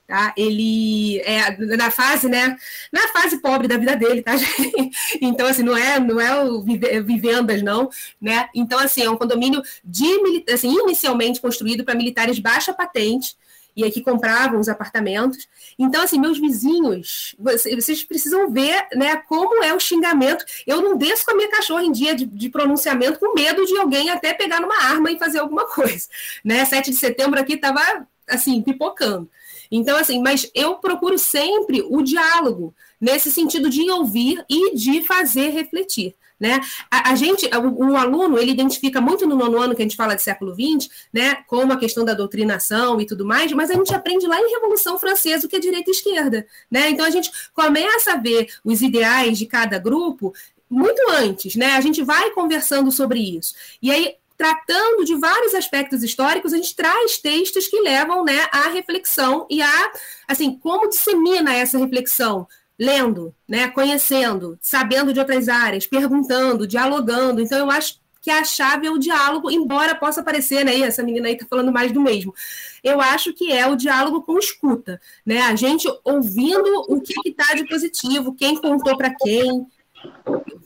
Tá? 0.06 0.32
Ele 0.36 1.20
é 1.20 1.56
na 1.76 1.90
fase, 1.90 2.28
né? 2.28 2.56
Na 2.92 3.08
fase 3.08 3.38
pobre 3.38 3.66
da 3.66 3.76
vida 3.76 3.96
dele, 3.96 4.22
tá? 4.22 4.34
então, 5.20 5.48
assim, 5.48 5.64
não 5.64 5.76
é, 5.76 5.98
não 5.98 6.20
é 6.20 6.42
o 6.44 6.62
vivendas, 6.62 7.60
não, 7.60 7.90
né? 8.20 8.48
Então, 8.54 8.78
assim, 8.78 9.02
é 9.02 9.10
um 9.10 9.16
condomínio 9.16 9.60
de 9.84 10.06
assim, 10.52 10.72
inicialmente 10.72 11.40
construído 11.40 11.84
para 11.84 11.96
militares 11.96 12.38
baixa 12.38 12.72
patente, 12.72 13.36
e 13.76 13.84
aqui 13.84 14.00
compravam 14.00 14.58
os 14.58 14.70
apartamentos. 14.70 15.46
Então, 15.78 16.02
assim, 16.02 16.18
meus 16.18 16.38
vizinhos, 16.38 17.36
vocês 17.38 18.02
precisam 18.02 18.50
ver 18.50 18.88
né, 18.94 19.16
como 19.28 19.62
é 19.62 19.74
o 19.74 19.78
xingamento. 19.78 20.44
Eu 20.66 20.80
não 20.80 20.96
desço 20.96 21.26
com 21.26 21.32
a 21.32 21.36
minha 21.36 21.50
cachorra 21.50 21.84
em 21.84 21.92
dia 21.92 22.14
de, 22.14 22.24
de 22.24 22.48
pronunciamento 22.48 23.18
com 23.18 23.34
medo 23.34 23.66
de 23.66 23.76
alguém 23.76 24.08
até 24.08 24.32
pegar 24.32 24.60
numa 24.60 24.82
arma 24.82 25.10
e 25.10 25.18
fazer 25.18 25.40
alguma 25.40 25.66
coisa. 25.68 26.08
Né? 26.42 26.64
7 26.64 26.90
de 26.90 26.96
setembro 26.96 27.38
aqui 27.38 27.52
estava 27.52 28.06
assim, 28.26 28.62
pipocando. 28.62 29.28
Então, 29.70 29.96
assim, 29.96 30.20
mas 30.20 30.50
eu 30.54 30.74
procuro 30.74 31.18
sempre 31.18 31.84
o 31.88 32.02
diálogo, 32.02 32.74
nesse 33.00 33.30
sentido 33.30 33.68
de 33.68 33.90
ouvir 33.90 34.44
e 34.48 34.74
de 34.74 35.02
fazer 35.02 35.50
refletir. 35.50 36.14
Né? 36.38 36.60
A, 36.90 37.12
a 37.12 37.14
gente, 37.14 37.46
o, 37.46 37.92
o, 37.92 37.96
aluno, 37.96 38.38
ele 38.38 38.50
identifica 38.50 39.00
muito 39.00 39.26
no 39.26 39.36
nono 39.36 39.58
ano 39.58 39.74
que 39.74 39.80
a 39.80 39.84
gente 39.84 39.96
fala 39.96 40.14
de 40.14 40.22
século 40.22 40.54
XX, 40.54 40.88
né, 41.10 41.36
como 41.46 41.72
a 41.72 41.78
questão 41.78 42.04
da 42.04 42.12
doutrinação 42.12 43.00
e 43.00 43.06
tudo 43.06 43.24
mais, 43.24 43.50
mas 43.52 43.70
a 43.70 43.74
gente 43.74 43.94
aprende 43.94 44.26
lá 44.26 44.38
em 44.38 44.52
Revolução 44.52 44.98
Francesa 44.98 45.46
o 45.46 45.48
que 45.48 45.56
é 45.56 45.58
direita 45.58 45.90
e 45.90 45.92
esquerda. 45.92 46.46
Né? 46.70 46.90
Então 46.90 47.06
a 47.06 47.10
gente 47.10 47.30
começa 47.54 48.12
a 48.12 48.16
ver 48.16 48.48
os 48.62 48.82
ideais 48.82 49.38
de 49.38 49.46
cada 49.46 49.78
grupo 49.78 50.34
muito 50.68 51.00
antes, 51.10 51.54
né? 51.54 51.74
A 51.74 51.80
gente 51.80 52.02
vai 52.02 52.30
conversando 52.30 52.90
sobre 52.90 53.20
isso. 53.20 53.54
E 53.80 53.90
aí 53.90 54.16
tratando 54.36 55.04
de 55.04 55.14
vários 55.16 55.54
aspectos 55.54 56.02
históricos, 56.02 56.52
a 56.52 56.56
gente 56.56 56.74
traz 56.74 57.18
textos 57.18 57.66
que 57.66 57.80
levam 57.80 58.24
né, 58.24 58.46
à 58.52 58.68
reflexão 58.68 59.46
e 59.50 59.62
a, 59.62 59.92
assim, 60.28 60.58
como 60.58 60.88
dissemina 60.88 61.54
essa 61.54 61.78
reflexão? 61.78 62.46
Lendo, 62.78 63.34
né, 63.48 63.68
conhecendo, 63.68 64.58
sabendo 64.60 65.12
de 65.12 65.18
outras 65.18 65.48
áreas, 65.48 65.86
perguntando, 65.86 66.66
dialogando. 66.66 67.40
Então, 67.40 67.58
eu 67.58 67.70
acho 67.70 67.98
que 68.20 68.30
a 68.30 68.42
chave 68.42 68.88
é 68.88 68.90
o 68.90 68.98
diálogo, 68.98 69.50
embora 69.50 69.94
possa 69.94 70.20
parecer, 70.20 70.64
né, 70.64 70.80
essa 70.80 71.00
menina 71.00 71.28
aí 71.28 71.34
está 71.34 71.46
falando 71.46 71.72
mais 71.72 71.92
do 71.92 72.00
mesmo. 72.00 72.34
Eu 72.82 73.00
acho 73.00 73.32
que 73.32 73.52
é 73.52 73.66
o 73.66 73.76
diálogo 73.76 74.22
com 74.22 74.36
escuta, 74.36 75.00
né, 75.24 75.42
a 75.42 75.54
gente 75.54 75.86
ouvindo 76.04 76.84
o 76.88 77.00
que 77.00 77.14
está 77.24 77.54
de 77.54 77.66
positivo, 77.68 78.34
quem 78.34 78.56
contou 78.56 78.96
para 78.96 79.14
quem, 79.14 79.66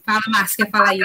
Fala, 0.04 0.20
Márcio, 0.28 0.56
quer 0.64 0.70
falar 0.70 0.90
aí? 0.90 1.00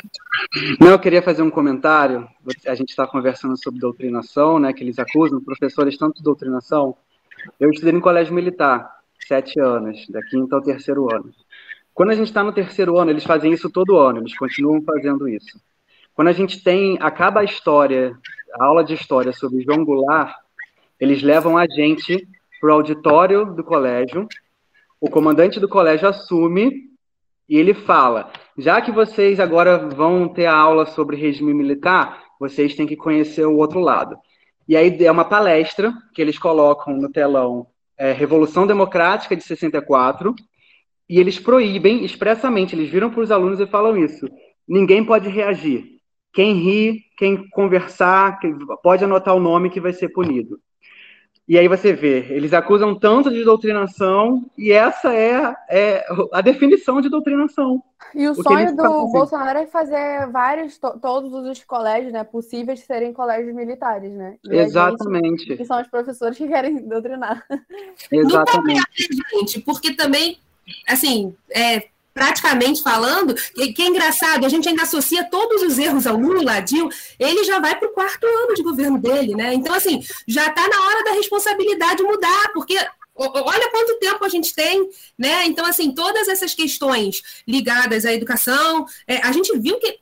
Não, 0.79 0.89
eu 0.89 0.99
queria 0.99 1.21
fazer 1.21 1.41
um 1.41 1.49
comentário. 1.49 2.27
A 2.67 2.75
gente 2.75 2.89
está 2.89 3.05
conversando 3.07 3.55
sobre 3.61 3.79
doutrinação, 3.79 4.59
né? 4.59 4.73
Que 4.73 4.83
eles 4.83 4.97
acusam 4.99 5.43
professores 5.43 5.97
tanto 5.97 6.17
de 6.17 6.23
doutrinação. 6.23 6.95
Eu 7.59 7.69
estudei 7.69 7.93
no 7.93 8.01
colégio 8.01 8.33
militar, 8.33 8.99
sete 9.27 9.59
anos, 9.59 10.07
da 10.09 10.21
quinta 10.23 10.55
ao 10.55 10.61
terceiro 10.61 11.13
ano. 11.13 11.31
Quando 11.93 12.09
a 12.09 12.15
gente 12.15 12.27
está 12.27 12.43
no 12.43 12.51
terceiro 12.51 12.97
ano, 12.97 13.11
eles 13.11 13.23
fazem 13.23 13.53
isso 13.53 13.69
todo 13.69 13.97
ano, 13.97 14.19
eles 14.19 14.37
continuam 14.37 14.81
fazendo 14.81 15.29
isso. 15.29 15.59
Quando 16.13 16.27
a 16.29 16.33
gente 16.33 16.63
tem, 16.63 16.97
acaba 16.99 17.41
a 17.41 17.43
história, 17.43 18.17
a 18.59 18.65
aula 18.65 18.83
de 18.83 18.93
história 18.93 19.31
sobre 19.31 19.63
João 19.63 19.85
Goulart, 19.85 20.35
eles 20.99 21.21
levam 21.21 21.57
a 21.57 21.65
gente 21.67 22.27
para 22.59 22.69
o 22.69 22.73
auditório 22.73 23.53
do 23.53 23.63
colégio, 23.63 24.27
o 24.99 25.09
comandante 25.09 25.59
do 25.59 25.69
colégio 25.69 26.07
assume 26.07 26.89
e 27.47 27.57
ele 27.57 27.73
fala: 27.73 28.31
já 28.57 28.81
que 28.81 28.91
vocês 28.91 29.39
agora 29.39 29.89
vão 29.89 30.27
ter 30.27 30.45
a 30.45 30.55
aula 30.55 30.85
sobre 30.85 31.15
regime 31.15 31.53
militar, 31.53 32.23
vocês 32.39 32.75
têm 32.75 32.87
que 32.87 32.95
conhecer 32.95 33.45
o 33.45 33.57
outro 33.57 33.79
lado. 33.79 34.17
E 34.67 34.75
aí 34.75 35.03
é 35.03 35.11
uma 35.11 35.25
palestra 35.25 35.93
que 36.13 36.21
eles 36.21 36.39
colocam 36.39 36.95
no 36.95 37.11
telão 37.11 37.67
é, 37.97 38.11
Revolução 38.11 38.65
Democrática 38.65 39.35
de 39.35 39.43
64, 39.43 40.33
e 41.07 41.19
eles 41.19 41.39
proíbem 41.39 42.03
expressamente, 42.03 42.75
eles 42.75 42.89
viram 42.89 43.11
para 43.11 43.21
os 43.21 43.31
alunos 43.31 43.59
e 43.59 43.67
falam 43.67 43.95
isso: 43.97 44.27
ninguém 44.67 45.05
pode 45.05 45.29
reagir. 45.29 45.95
Quem 46.33 46.53
ri, 46.55 47.01
quem 47.17 47.47
conversar, 47.49 48.39
pode 48.83 49.05
anotar 49.05 49.33
o 49.33 49.39
nome 49.39 49.69
que 49.69 49.79
vai 49.79 49.93
ser 49.93 50.09
punido. 50.09 50.59
E 51.47 51.59
aí 51.59 51.67
você 51.67 51.93
vê, 51.93 52.25
eles 52.31 52.53
acusam 52.53 52.97
tanto 52.97 53.29
de 53.29 53.43
doutrinação, 53.43 54.43
e 54.57 54.71
essa 54.71 55.13
é, 55.13 55.55
é 55.69 56.05
a 56.33 56.41
definição 56.41 56.99
de 56.99 57.07
doutrinação. 57.07 57.83
E 58.15 58.27
o, 58.27 58.31
o 58.31 58.35
sonho 58.35 58.75
do 58.75 59.07
Bolsonaro 59.09 59.59
é 59.59 59.67
fazer 59.67 60.27
vários, 60.31 60.79
to, 60.79 60.97
todos 60.99 61.31
os 61.31 61.63
colégios 61.63 62.11
né, 62.11 62.23
possíveis 62.23 62.79
serem 62.79 63.13
colégios 63.13 63.53
militares, 63.53 64.11
né? 64.11 64.37
E 64.43 64.55
Exatamente. 64.55 65.43
Gente, 65.43 65.57
que 65.57 65.65
são 65.65 65.79
os 65.79 65.87
professores 65.87 66.35
que 66.35 66.47
querem 66.47 66.87
doutrinar. 66.87 67.45
Exatamente. 68.11 68.81
Não 69.31 69.39
gente, 69.39 69.61
porque 69.61 69.93
também, 69.93 70.39
assim, 70.87 71.35
é, 71.51 71.89
praticamente 72.15 72.81
falando, 72.81 73.35
que 73.35 73.81
é 73.81 73.87
engraçado, 73.87 74.45
a 74.45 74.49
gente 74.49 74.69
ainda 74.69 74.83
associa 74.83 75.29
todos 75.29 75.61
os 75.61 75.77
erros 75.77 76.07
ao 76.07 76.15
Lula, 76.15 76.61
Dil, 76.61 76.87
ele 77.19 77.43
já 77.43 77.59
vai 77.59 77.77
para 77.77 77.89
o 77.89 77.91
quarto 77.91 78.25
ano 78.25 78.53
de 78.55 78.63
governo 78.63 78.97
dele, 78.97 79.35
né? 79.35 79.53
Então, 79.53 79.75
assim, 79.75 80.01
já 80.25 80.47
está 80.47 80.65
na 80.65 80.81
hora 80.81 81.03
da 81.03 81.11
responsabilidade 81.11 82.01
mudar, 82.01 82.53
porque 82.53 82.77
olha 83.17 83.69
quanto 83.69 83.99
tempo 83.99 84.23
a 84.23 84.29
gente 84.29 84.55
tem, 84.55 84.89
né? 85.17 85.45
Então, 85.45 85.65
assim, 85.65 85.93
todas 85.93 86.29
essas 86.29 86.53
questões 86.53 87.21
ligadas 87.45 88.05
à 88.05 88.13
educação, 88.13 88.85
é, 89.05 89.17
a 89.17 89.33
gente 89.33 89.57
viu 89.59 89.77
que 89.77 89.99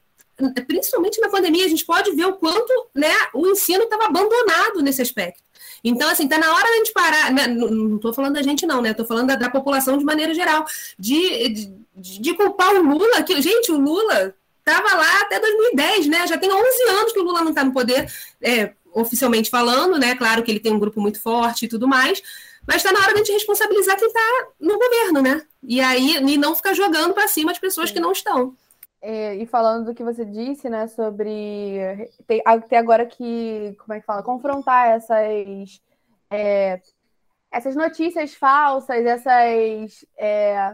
principalmente 0.67 1.19
na 1.19 1.29
pandemia, 1.29 1.65
a 1.65 1.69
gente 1.69 1.85
pode 1.85 2.11
ver 2.11 2.25
o 2.25 2.33
quanto 2.33 2.89
né, 2.93 3.13
o 3.33 3.47
ensino 3.47 3.83
estava 3.83 4.05
abandonado 4.05 4.81
nesse 4.81 5.01
aspecto. 5.01 5.42
Então, 5.83 6.09
assim, 6.09 6.27
tá 6.27 6.37
na 6.37 6.53
hora 6.53 6.67
da 6.67 6.75
gente 6.77 6.93
parar. 6.93 7.31
Né? 7.31 7.47
Não 7.47 7.97
estou 7.97 8.13
falando 8.13 8.35
da 8.35 8.41
gente, 8.41 8.65
não, 8.65 8.81
né? 8.81 8.91
Estou 8.91 9.05
falando 9.05 9.27
da, 9.27 9.35
da, 9.35 9.49
população 9.49 9.97
de 9.97 10.05
maneira 10.05 10.33
geral, 10.33 10.65
de, 10.97 11.49
de, 11.95 12.21
de 12.21 12.33
culpar 12.35 12.73
o 12.75 12.81
Lula, 12.81 13.21
que, 13.23 13.41
gente, 13.41 13.71
o 13.71 13.77
Lula 13.77 14.33
estava 14.59 14.95
lá 14.95 15.21
até 15.21 15.39
2010, 15.39 16.07
né? 16.07 16.25
Já 16.25 16.37
tem 16.37 16.51
11 16.51 16.83
anos 16.89 17.11
que 17.11 17.19
o 17.19 17.23
Lula 17.23 17.41
não 17.41 17.49
está 17.49 17.63
no 17.63 17.73
poder, 17.73 18.09
é, 18.41 18.71
oficialmente 18.93 19.49
falando, 19.49 19.97
né? 19.99 20.15
Claro 20.15 20.41
que 20.41 20.51
ele 20.51 20.59
tem 20.59 20.71
um 20.71 20.79
grupo 20.79 21.01
muito 21.01 21.19
forte 21.19 21.65
e 21.65 21.67
tudo 21.67 21.87
mais, 21.87 22.21
Mas 22.65 22.77
está 22.77 22.93
na 22.93 22.99
hora 22.99 23.13
de 23.13 23.15
a 23.15 23.23
gente 23.23 23.33
responsabilizar 23.33 23.97
quem 23.97 24.07
está 24.07 24.47
no 24.59 24.79
governo, 24.79 25.21
né? 25.21 25.41
E 25.61 25.81
aí 25.81 26.15
e 26.15 26.37
não 26.37 26.55
ficar 26.55 26.73
jogando 26.73 27.13
para 27.13 27.27
cima 27.27 27.51
as 27.51 27.59
pessoas 27.59 27.91
que 27.91 27.99
não 27.99 28.13
estão. 28.13 28.55
É, 29.05 29.35
e 29.35 29.45
falando 29.45 29.87
do 29.87 29.93
que 29.93 30.01
você 30.01 30.23
disse, 30.23 30.69
né, 30.69 30.87
sobre 30.87 32.09
ter, 32.25 32.41
ter 32.69 32.77
agora 32.77 33.05
que, 33.05 33.75
como 33.77 33.91
é 33.93 33.99
que 33.99 34.05
fala, 34.05 34.23
confrontar 34.23 34.87
essas 34.91 35.81
é, 36.31 36.81
essas 37.51 37.75
notícias 37.75 38.33
falsas, 38.33 39.05
essas 39.05 40.05
é, 40.17 40.73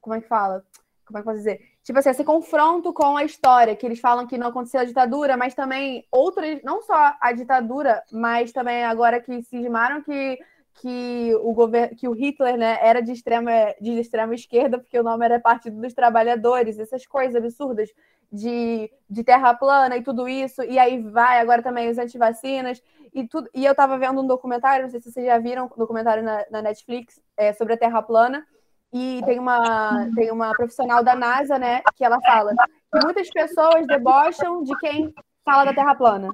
como 0.00 0.14
é 0.14 0.20
que 0.20 0.28
fala? 0.28 0.64
Como 1.04 1.18
é 1.18 1.22
que 1.22 1.24
posso 1.24 1.38
dizer? 1.38 1.60
Tipo 1.82 1.98
assim, 1.98 2.10
esse 2.10 2.24
confronto 2.24 2.92
com 2.92 3.16
a 3.16 3.24
história, 3.24 3.74
que 3.74 3.84
eles 3.84 3.98
falam 3.98 4.28
que 4.28 4.38
não 4.38 4.46
aconteceu 4.46 4.80
a 4.80 4.84
ditadura, 4.84 5.36
mas 5.36 5.52
também 5.52 6.06
outras, 6.08 6.62
não 6.62 6.80
só 6.82 7.16
a 7.20 7.32
ditadura, 7.32 8.00
mas 8.12 8.52
também 8.52 8.84
agora 8.84 9.20
que 9.20 9.42
cismaram 9.42 10.02
que 10.02 10.38
que 10.74 11.34
o 11.42 11.52
governo, 11.52 11.96
que 11.96 12.08
o 12.08 12.12
Hitler, 12.12 12.56
né, 12.56 12.78
era 12.80 13.00
de 13.00 13.12
extrema 13.12 13.50
de 13.80 13.92
extrema 13.98 14.34
esquerda, 14.34 14.78
porque 14.78 14.98
o 14.98 15.02
nome 15.02 15.24
era 15.24 15.40
Partido 15.40 15.80
dos 15.80 15.92
Trabalhadores, 15.92 16.78
essas 16.78 17.06
coisas 17.06 17.36
absurdas 17.36 17.90
de, 18.32 18.90
de 19.08 19.24
terra 19.24 19.52
plana 19.54 19.96
e 19.96 20.02
tudo 20.02 20.28
isso, 20.28 20.62
e 20.62 20.78
aí 20.78 21.00
vai 21.02 21.40
agora 21.40 21.62
também 21.62 21.90
os 21.90 21.98
antivacinas 21.98 22.82
e 23.12 23.26
tudo. 23.26 23.48
E 23.54 23.64
eu 23.64 23.72
estava 23.72 23.98
vendo 23.98 24.20
um 24.20 24.26
documentário, 24.26 24.84
não 24.84 24.90
sei 24.90 25.00
se 25.00 25.10
vocês 25.10 25.26
já 25.26 25.38
viram, 25.38 25.66
um 25.66 25.78
documentário 25.78 26.22
na, 26.22 26.44
na 26.50 26.62
Netflix 26.62 27.20
é, 27.36 27.52
sobre 27.52 27.74
a 27.74 27.78
terra 27.78 28.00
plana. 28.02 28.46
E 28.92 29.20
tem 29.24 29.38
uma, 29.38 30.08
tem 30.16 30.32
uma 30.32 30.50
profissional 30.52 31.04
da 31.04 31.14
NASA, 31.14 31.58
né, 31.58 31.80
que 31.94 32.04
ela 32.04 32.20
fala 32.20 32.52
que 32.52 33.04
muitas 33.04 33.30
pessoas 33.30 33.86
debocham 33.86 34.64
de 34.64 34.76
quem 34.78 35.14
fala 35.44 35.64
da 35.64 35.74
Terra 35.74 35.94
plana. 35.94 36.28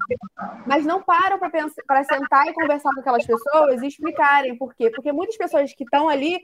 Mas 0.67 0.85
não 0.85 1.03
param 1.03 1.39
para 1.39 2.05
sentar 2.05 2.47
e 2.47 2.53
conversar 2.53 2.93
com 2.95 3.01
aquelas 3.01 3.27
pessoas 3.27 3.83
e 3.83 3.87
explicarem 3.87 4.57
por 4.57 4.75
quê. 4.75 4.91
Porque 4.91 5.13
muitas 5.13 5.37
pessoas 5.37 5.73
que 5.73 5.85
estão 5.85 6.09
ali 6.09 6.41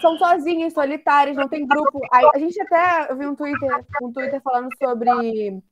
são 0.00 0.18
sozinhas, 0.18 0.72
solitárias, 0.72 1.36
não 1.36 1.48
tem 1.48 1.66
grupo. 1.66 2.00
A, 2.12 2.38
gente 2.38 2.60
até 2.60 3.10
eu 3.10 3.16
vi 3.16 3.26
um 3.26 3.34
Twitter, 3.34 3.84
um 4.02 4.12
Twitter 4.12 4.40
falando 4.42 4.68
sobre 4.76 5.62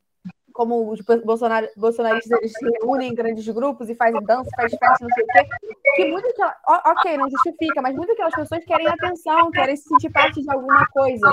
como 0.53 0.91
os 0.91 1.01
bolsonar, 1.01 1.69
bolsonaristas 1.77 2.39
eles 2.39 2.53
se 2.53 2.65
reúnem 2.79 3.11
em 3.11 3.15
grandes 3.15 3.47
grupos 3.49 3.89
e 3.89 3.95
fazem 3.95 4.23
dança, 4.23 4.51
faz 4.57 4.73
festa, 4.73 5.05
não 5.05 5.11
sei 5.11 5.25
o 5.25 5.27
quê, 5.27 5.49
que 5.97 6.11
muito 6.11 6.35
que 6.35 6.43
ok, 6.67 7.17
não 7.17 7.31
justifica, 7.31 7.83
mas 7.83 7.95
muitas 7.95 8.15
aquelas 8.15 8.35
pessoas 8.35 8.65
querem 8.65 8.89
atenção, 8.89 9.51
querem 9.51 9.77
se 9.77 9.89
sentir 9.89 10.11
parte 10.11 10.43
de 10.43 10.51
alguma 10.51 10.87
coisa. 10.89 11.33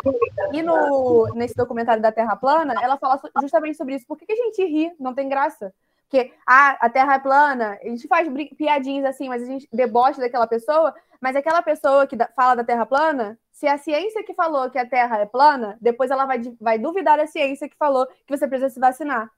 E 0.53 0.61
no, 0.61 1.33
nesse 1.35 1.55
documentário 1.55 2.01
da 2.01 2.11
Terra 2.11 2.35
Plana, 2.35 2.73
ela 2.81 2.97
fala 2.97 3.19
justamente 3.41 3.77
sobre 3.77 3.95
isso. 3.95 4.07
Por 4.07 4.17
que, 4.17 4.25
que 4.25 4.33
a 4.33 4.35
gente 4.35 4.65
ri? 4.65 4.91
Não 4.99 5.13
tem 5.13 5.29
graça. 5.29 5.73
Porque 6.09 6.33
ah, 6.47 6.77
a 6.79 6.89
Terra 6.89 7.15
é 7.15 7.19
plana, 7.19 7.77
a 7.81 7.87
gente 7.89 8.07
faz 8.07 8.27
piadinhas 8.57 9.05
assim, 9.05 9.27
mas 9.27 9.43
a 9.43 9.45
gente 9.45 9.67
debocha 9.73 10.21
daquela 10.21 10.47
pessoa, 10.47 10.95
mas 11.19 11.35
aquela 11.35 11.61
pessoa 11.61 12.07
que 12.07 12.15
fala 12.33 12.55
da 12.55 12.63
Terra 12.63 12.85
plana, 12.85 13.37
se 13.51 13.67
a 13.67 13.77
ciência 13.77 14.23
que 14.23 14.33
falou 14.33 14.69
que 14.69 14.77
a 14.77 14.87
Terra 14.87 15.19
é 15.19 15.25
plana, 15.25 15.77
depois 15.81 16.09
ela 16.09 16.25
vai, 16.25 16.39
vai 16.61 16.79
duvidar 16.79 17.17
da 17.17 17.27
ciência 17.27 17.67
que 17.67 17.75
falou 17.75 18.07
que 18.25 18.37
você 18.37 18.47
precisa 18.47 18.69
se 18.69 18.79
vacinar. 18.79 19.29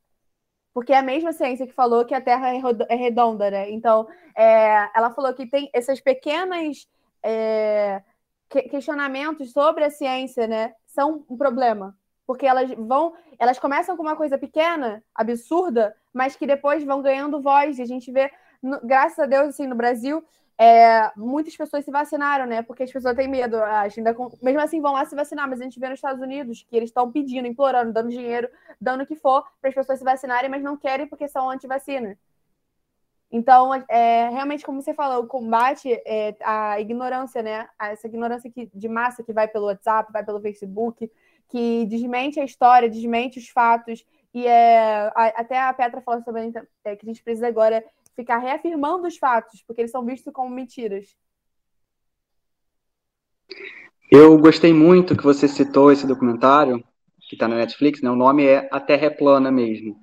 Porque 0.71 0.93
é 0.93 0.97
a 0.97 1.01
mesma 1.01 1.33
ciência 1.33 1.65
que 1.65 1.73
falou 1.73 2.05
que 2.05 2.13
a 2.13 2.21
Terra 2.21 2.53
é, 2.53 2.61
é 2.89 2.95
redonda, 2.95 3.49
né? 3.49 3.71
Então, 3.71 4.07
é, 4.35 4.89
ela 4.95 5.09
falou 5.11 5.33
que 5.33 5.47
tem 5.47 5.69
essas 5.73 5.99
pequenas 5.99 6.87
é, 7.23 8.03
questionamentos 8.49 9.51
sobre 9.51 9.83
a 9.85 9.89
ciência, 9.89 10.45
né? 10.47 10.75
São 10.85 11.25
um 11.27 11.35
problema 11.35 11.97
porque 12.29 12.45
elas 12.45 12.69
vão, 12.77 13.15
elas 13.39 13.57
começam 13.57 13.97
com 13.97 14.03
uma 14.03 14.15
coisa 14.15 14.37
pequena, 14.37 15.03
absurda, 15.15 15.95
mas 16.13 16.35
que 16.35 16.45
depois 16.45 16.83
vão 16.83 17.01
ganhando 17.01 17.41
voz. 17.41 17.79
E 17.79 17.81
a 17.81 17.87
gente 17.87 18.11
vê, 18.11 18.31
no, 18.61 18.79
graças 18.83 19.17
a 19.17 19.25
Deus, 19.25 19.47
assim, 19.47 19.65
no 19.65 19.75
Brasil, 19.75 20.23
é, 20.55 21.11
muitas 21.17 21.57
pessoas 21.57 21.83
se 21.83 21.89
vacinaram, 21.89 22.45
né? 22.45 22.61
Porque 22.61 22.83
as 22.83 22.91
pessoas 22.91 23.15
têm 23.15 23.27
medo, 23.27 23.57
ainda 23.63 24.13
com, 24.13 24.29
mesmo 24.43 24.61
assim 24.61 24.79
vão 24.79 24.93
lá 24.93 25.05
se 25.05 25.15
vacinar, 25.15 25.49
mas 25.49 25.59
a 25.59 25.63
gente 25.63 25.79
vê 25.79 25.89
nos 25.89 25.97
Estados 25.97 26.21
Unidos 26.21 26.63
que 26.69 26.77
eles 26.77 26.89
estão 26.91 27.11
pedindo, 27.11 27.47
implorando, 27.47 27.91
dando 27.91 28.11
dinheiro, 28.11 28.47
dando 28.79 29.01
o 29.01 29.07
que 29.07 29.15
for 29.15 29.43
para 29.59 29.71
as 29.71 29.75
pessoas 29.75 29.97
se 29.97 30.05
vacinarem, 30.05 30.51
mas 30.51 30.61
não 30.61 30.77
querem 30.77 31.07
porque 31.07 31.27
são 31.27 31.49
anti-vacina. 31.49 32.15
Então, 33.31 33.73
é, 33.87 34.29
realmente, 34.29 34.63
como 34.63 34.83
você 34.83 34.93
falou, 34.93 35.23
o 35.23 35.27
combate 35.27 35.91
é, 36.05 36.35
a 36.43 36.79
ignorância, 36.79 37.41
né? 37.41 37.67
Essa 37.79 38.05
ignorância 38.05 38.51
que, 38.51 38.69
de 38.71 38.87
massa 38.87 39.23
que 39.23 39.33
vai 39.33 39.47
pelo 39.47 39.65
WhatsApp, 39.65 40.13
vai 40.13 40.23
pelo 40.23 40.39
Facebook, 40.39 41.11
que 41.49 41.85
desmente 41.85 42.39
a 42.39 42.45
história, 42.45 42.89
desmente 42.89 43.39
os 43.39 43.49
fatos, 43.49 44.05
e 44.33 44.45
é, 44.45 45.11
a, 45.15 45.25
até 45.35 45.59
a 45.59 45.73
Petra 45.73 46.01
falou 46.01 46.23
também 46.23 46.53
é, 46.83 46.95
que 46.95 47.05
a 47.05 47.09
gente 47.09 47.23
precisa 47.23 47.47
agora 47.47 47.83
ficar 48.15 48.37
reafirmando 48.37 49.07
os 49.07 49.17
fatos, 49.17 49.63
porque 49.65 49.81
eles 49.81 49.91
são 49.91 50.05
vistos 50.05 50.31
como 50.31 50.49
mentiras. 50.49 51.15
Eu 54.11 54.37
gostei 54.37 54.73
muito 54.73 55.15
que 55.15 55.23
você 55.23 55.47
citou 55.47 55.91
esse 55.91 56.05
documentário, 56.05 56.83
que 57.27 57.35
está 57.35 57.47
na 57.47 57.55
Netflix, 57.55 58.01
né? 58.01 58.09
O 58.09 58.15
nome 58.15 58.45
é 58.45 58.67
A 58.71 58.79
Terra 58.79 59.05
é 59.05 59.09
Plana 59.09 59.51
mesmo. 59.51 59.95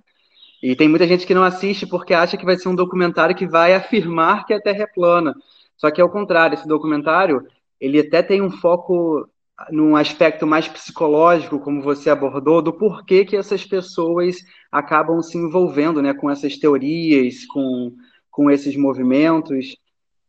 E 0.62 0.74
tem 0.74 0.88
muita 0.88 1.06
gente 1.06 1.26
que 1.26 1.34
não 1.34 1.42
assiste 1.42 1.86
porque 1.86 2.14
acha 2.14 2.36
que 2.36 2.44
vai 2.44 2.56
ser 2.56 2.68
um 2.68 2.74
documentário 2.74 3.36
que 3.36 3.46
vai 3.46 3.74
afirmar 3.74 4.46
que 4.46 4.54
a 4.54 4.60
Terra 4.60 4.84
é 4.84 4.86
plana. 4.86 5.34
Só 5.76 5.90
que 5.90 6.00
é 6.00 6.04
o 6.04 6.10
contrário, 6.10 6.54
esse 6.54 6.66
documentário, 6.66 7.46
ele 7.80 8.00
até 8.00 8.22
tem 8.22 8.40
um 8.40 8.50
foco 8.50 9.28
num 9.70 9.96
aspecto 9.96 10.46
mais 10.46 10.68
psicológico, 10.68 11.58
como 11.58 11.82
você 11.82 12.10
abordou, 12.10 12.60
do 12.60 12.72
porquê 12.72 13.24
que 13.24 13.36
essas 13.36 13.64
pessoas 13.64 14.36
acabam 14.70 15.22
se 15.22 15.38
envolvendo 15.38 16.02
né, 16.02 16.12
com 16.12 16.30
essas 16.30 16.56
teorias, 16.58 17.46
com, 17.46 17.92
com 18.30 18.50
esses 18.50 18.76
movimentos. 18.76 19.76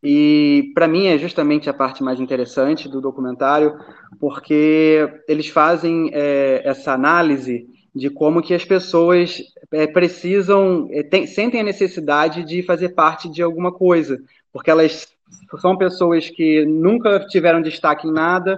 E 0.02 0.72
para 0.74 0.88
mim 0.88 1.08
é 1.08 1.18
justamente 1.18 1.70
a 1.70 1.74
parte 1.74 2.04
mais 2.04 2.20
interessante 2.20 2.88
do 2.88 3.02
documentário, 3.02 3.78
porque 4.20 5.10
eles 5.28 5.48
fazem 5.48 6.10
é, 6.14 6.62
essa 6.64 6.94
análise 6.94 7.68
de 7.94 8.10
como 8.10 8.42
que 8.42 8.54
as 8.54 8.64
pessoas 8.64 9.42
é, 9.72 9.88
precisam, 9.88 10.88
é, 10.92 11.04
tem, 11.04 11.26
sentem 11.26 11.62
a 11.62 11.64
necessidade 11.64 12.44
de 12.44 12.62
fazer 12.62 12.90
parte 12.90 13.28
de 13.30 13.42
alguma 13.42 13.72
coisa, 13.72 14.22
porque 14.54 14.70
elas 14.70 15.08
são 15.60 15.76
pessoas 15.76 16.30
que 16.30 16.66
nunca 16.66 17.26
tiveram 17.28 17.62
destaque 17.62 18.08
em 18.08 18.14
nada 18.14 18.58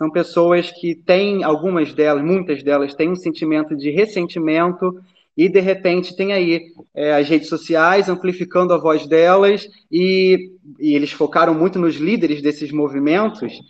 são 0.00 0.10
pessoas 0.10 0.70
que 0.70 0.94
têm, 0.94 1.44
algumas 1.44 1.92
delas, 1.92 2.24
muitas 2.24 2.62
delas, 2.62 2.94
têm 2.94 3.10
um 3.10 3.14
sentimento 3.14 3.76
de 3.76 3.90
ressentimento 3.90 4.98
e, 5.36 5.46
de 5.46 5.60
repente, 5.60 6.16
tem 6.16 6.32
aí 6.32 6.72
é, 6.94 7.12
as 7.12 7.28
redes 7.28 7.50
sociais 7.50 8.08
amplificando 8.08 8.72
a 8.72 8.78
voz 8.78 9.06
delas 9.06 9.68
e, 9.92 10.52
e 10.78 10.94
eles 10.94 11.12
focaram 11.12 11.52
muito 11.52 11.78
nos 11.78 11.96
líderes 11.96 12.40
desses 12.40 12.72
movimentos. 12.72 13.60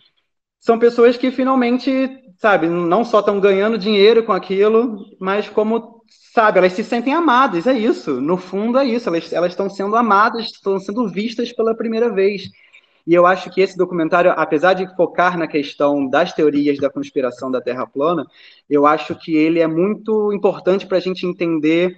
São 0.60 0.78
pessoas 0.78 1.16
que 1.16 1.32
finalmente, 1.32 1.90
sabe, 2.38 2.68
não 2.68 3.04
só 3.04 3.18
estão 3.18 3.40
ganhando 3.40 3.76
dinheiro 3.76 4.22
com 4.22 4.30
aquilo, 4.30 5.04
mas 5.18 5.48
como, 5.48 6.04
sabe, 6.32 6.58
elas 6.58 6.74
se 6.74 6.84
sentem 6.84 7.12
amadas, 7.12 7.66
é 7.66 7.76
isso. 7.76 8.20
No 8.20 8.36
fundo, 8.36 8.78
é 8.78 8.84
isso. 8.84 9.08
Elas, 9.08 9.32
elas 9.32 9.50
estão 9.50 9.68
sendo 9.68 9.96
amadas, 9.96 10.46
estão 10.46 10.78
sendo 10.78 11.08
vistas 11.08 11.52
pela 11.52 11.74
primeira 11.74 12.08
vez. 12.08 12.48
E 13.06 13.14
eu 13.14 13.26
acho 13.26 13.50
que 13.50 13.60
esse 13.60 13.76
documentário, 13.76 14.32
apesar 14.36 14.74
de 14.74 14.86
focar 14.96 15.38
na 15.38 15.46
questão 15.46 16.06
das 16.08 16.32
teorias 16.32 16.78
da 16.78 16.90
conspiração 16.90 17.50
da 17.50 17.60
Terra 17.60 17.86
plana, 17.86 18.26
eu 18.68 18.86
acho 18.86 19.14
que 19.14 19.34
ele 19.34 19.60
é 19.60 19.66
muito 19.66 20.32
importante 20.32 20.86
para 20.86 20.98
a 20.98 21.00
gente 21.00 21.26
entender 21.26 21.96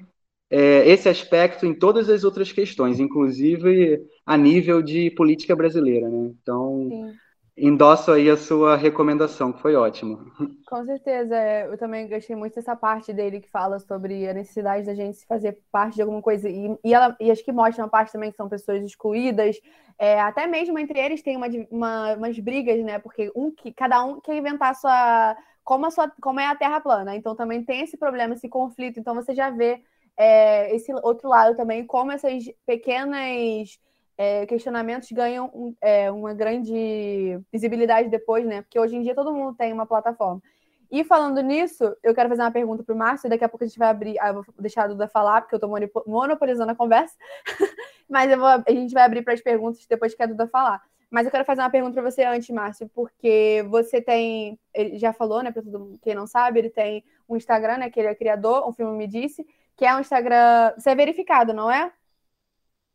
é, 0.51 0.89
esse 0.89 1.09
aspecto 1.09 1.67
em 1.67 1.75
todas 1.75 2.09
as 2.09 2.25
outras 2.25 2.53
questões, 2.53 3.01
inclusive 3.01 4.03
a 4.25 4.37
nível 4.37 4.83
de 4.83 5.11
política 5.11 5.57
brasileira. 5.57 6.09
Né? 6.09 6.33
Então, 6.41 6.89
Sim 6.91 7.13
endosso 7.57 8.11
aí 8.13 8.31
a 8.31 8.37
sua 8.37 8.77
recomendação, 8.77 9.53
que 9.53 9.61
foi 9.61 9.75
ótimo. 9.75 10.19
Com 10.67 10.85
certeza, 10.87 11.37
é, 11.37 11.67
eu 11.67 11.77
também 11.77 12.09
gostei 12.09 12.35
muito 12.35 12.55
dessa 12.55 12.75
parte 12.75 13.13
dele 13.13 13.41
que 13.41 13.51
fala 13.51 13.79
sobre 13.79 14.27
a 14.27 14.33
necessidade 14.33 14.87
da 14.87 14.95
gente 14.95 15.27
fazer 15.27 15.59
parte 15.71 15.97
de 15.97 16.03
alguma 16.03 16.23
coisa. 16.23 16.49
E, 16.49 16.79
e, 16.83 16.95
ela, 16.95 17.15
e 17.21 17.31
acho 17.31 17.45
que 17.45 17.53
mostra 17.53 17.85
uma 17.85 17.91
parte 17.91 18.13
também 18.13 18.31
que 18.31 18.37
são 18.37 18.49
pessoas 18.49 18.83
excluídas, 18.83 19.61
é, 19.99 20.21
até 20.21 20.47
mesmo 20.47 20.79
entre 20.79 20.99
eles 20.99 21.23
tem 21.23 21.37
uma, 21.37 21.47
uma, 21.71 22.15
umas 22.15 22.39
brigas, 22.39 22.83
né? 22.83 22.99
Porque 22.99 23.31
um 23.37 23.51
que 23.51 23.73
cada 23.73 24.03
um 24.05 24.21
quer 24.21 24.37
inventar 24.37 24.71
a 24.71 24.75
sua 24.75 25.37
como, 25.63 25.87
a 25.87 25.91
sua, 25.91 26.11
como 26.21 26.41
é 26.41 26.47
a 26.47 26.57
Terra 26.57 26.81
plana. 26.81 27.15
Então 27.15 27.37
também 27.37 27.63
tem 27.65 27.83
esse 27.83 27.97
problema, 27.97 28.35
esse 28.35 28.49
conflito. 28.49 28.99
Então 28.99 29.15
você 29.15 29.35
já 29.35 29.51
vê 29.51 29.83
é, 30.17 30.75
esse 30.75 30.93
outro 31.03 31.29
lado 31.29 31.57
também, 31.57 31.87
como 31.87 32.13
essas 32.13 32.45
pequenas 32.67 33.79
é, 34.17 34.47
questionamentos 34.47 35.11
ganham 35.13 35.51
um, 35.55 35.75
é, 35.81 36.11
uma 36.11 36.35
grande 36.35 37.41
visibilidade 37.51 38.09
depois, 38.09 38.45
né? 38.45 38.63
Porque 38.63 38.79
hoje 38.79 38.97
em 38.97 39.03
dia 39.03 39.15
todo 39.15 39.33
mundo 39.33 39.57
tem 39.57 39.73
uma 39.73 39.87
plataforma. 39.87 40.43
E 40.91 41.03
falando 41.05 41.41
nisso, 41.41 41.97
eu 42.03 42.15
quero 42.15 42.29
fazer 42.29 42.43
uma 42.43 42.51
pergunta 42.51 42.83
para 42.83 42.95
o 42.95 42.99
Márcio, 42.99 43.27
e 43.27 43.31
daqui 43.31 43.43
a 43.43 43.49
pouco 43.49 43.65
a 43.65 43.67
gente 43.67 43.79
vai 43.79 43.89
abrir. 43.89 44.19
Ah, 44.21 44.29
eu 44.29 44.35
vou 44.35 44.45
deixar 44.59 44.85
a 44.85 44.89
Duda 44.89 45.09
falar, 45.09 45.41
porque 45.41 45.55
eu 45.55 45.57
estou 45.57 46.05
monopolizando 46.07 46.71
a 46.71 46.75
conversa. 46.75 47.17
Mas 48.07 48.37
vou, 48.37 48.47
a 48.47 48.63
gente 48.69 48.93
vai 48.93 49.03
abrir 49.03 49.23
para 49.23 49.33
as 49.33 49.41
perguntas 49.41 49.87
depois 49.87 50.15
que 50.15 50.23
a 50.23 50.27
Duda 50.27 50.47
falar. 50.47 50.83
Mas 51.11 51.25
eu 51.25 51.31
quero 51.31 51.47
fazer 51.47 51.63
uma 51.63 51.71
pergunta 51.71 51.95
para 51.95 52.11
você 52.11 52.25
antes, 52.25 52.51
Márcio, 52.51 52.91
porque 52.95 53.65
você 53.71 54.03
tem. 54.03 54.59
Ele 54.75 54.99
já 54.99 55.15
falou, 55.15 55.43
né, 55.43 55.51
para 55.51 55.63
quem 56.03 56.15
não 56.15 56.27
sabe, 56.27 56.59
ele 56.59 56.71
tem 56.71 57.03
um 57.27 57.37
Instagram, 57.37 57.79
né, 57.79 57.91
que 57.91 57.99
ele 57.99 58.09
é 58.09 58.15
criador, 58.15 58.69
um 58.69 58.73
filme 58.75 58.95
me 58.97 59.07
disse, 59.07 59.47
que 59.75 59.87
é 59.87 59.97
um 59.97 60.01
Instagram. 60.01 60.75
Você 60.77 60.91
é 60.91 60.95
verificado, 60.95 61.55
não 61.55 61.71
é? 61.71 61.91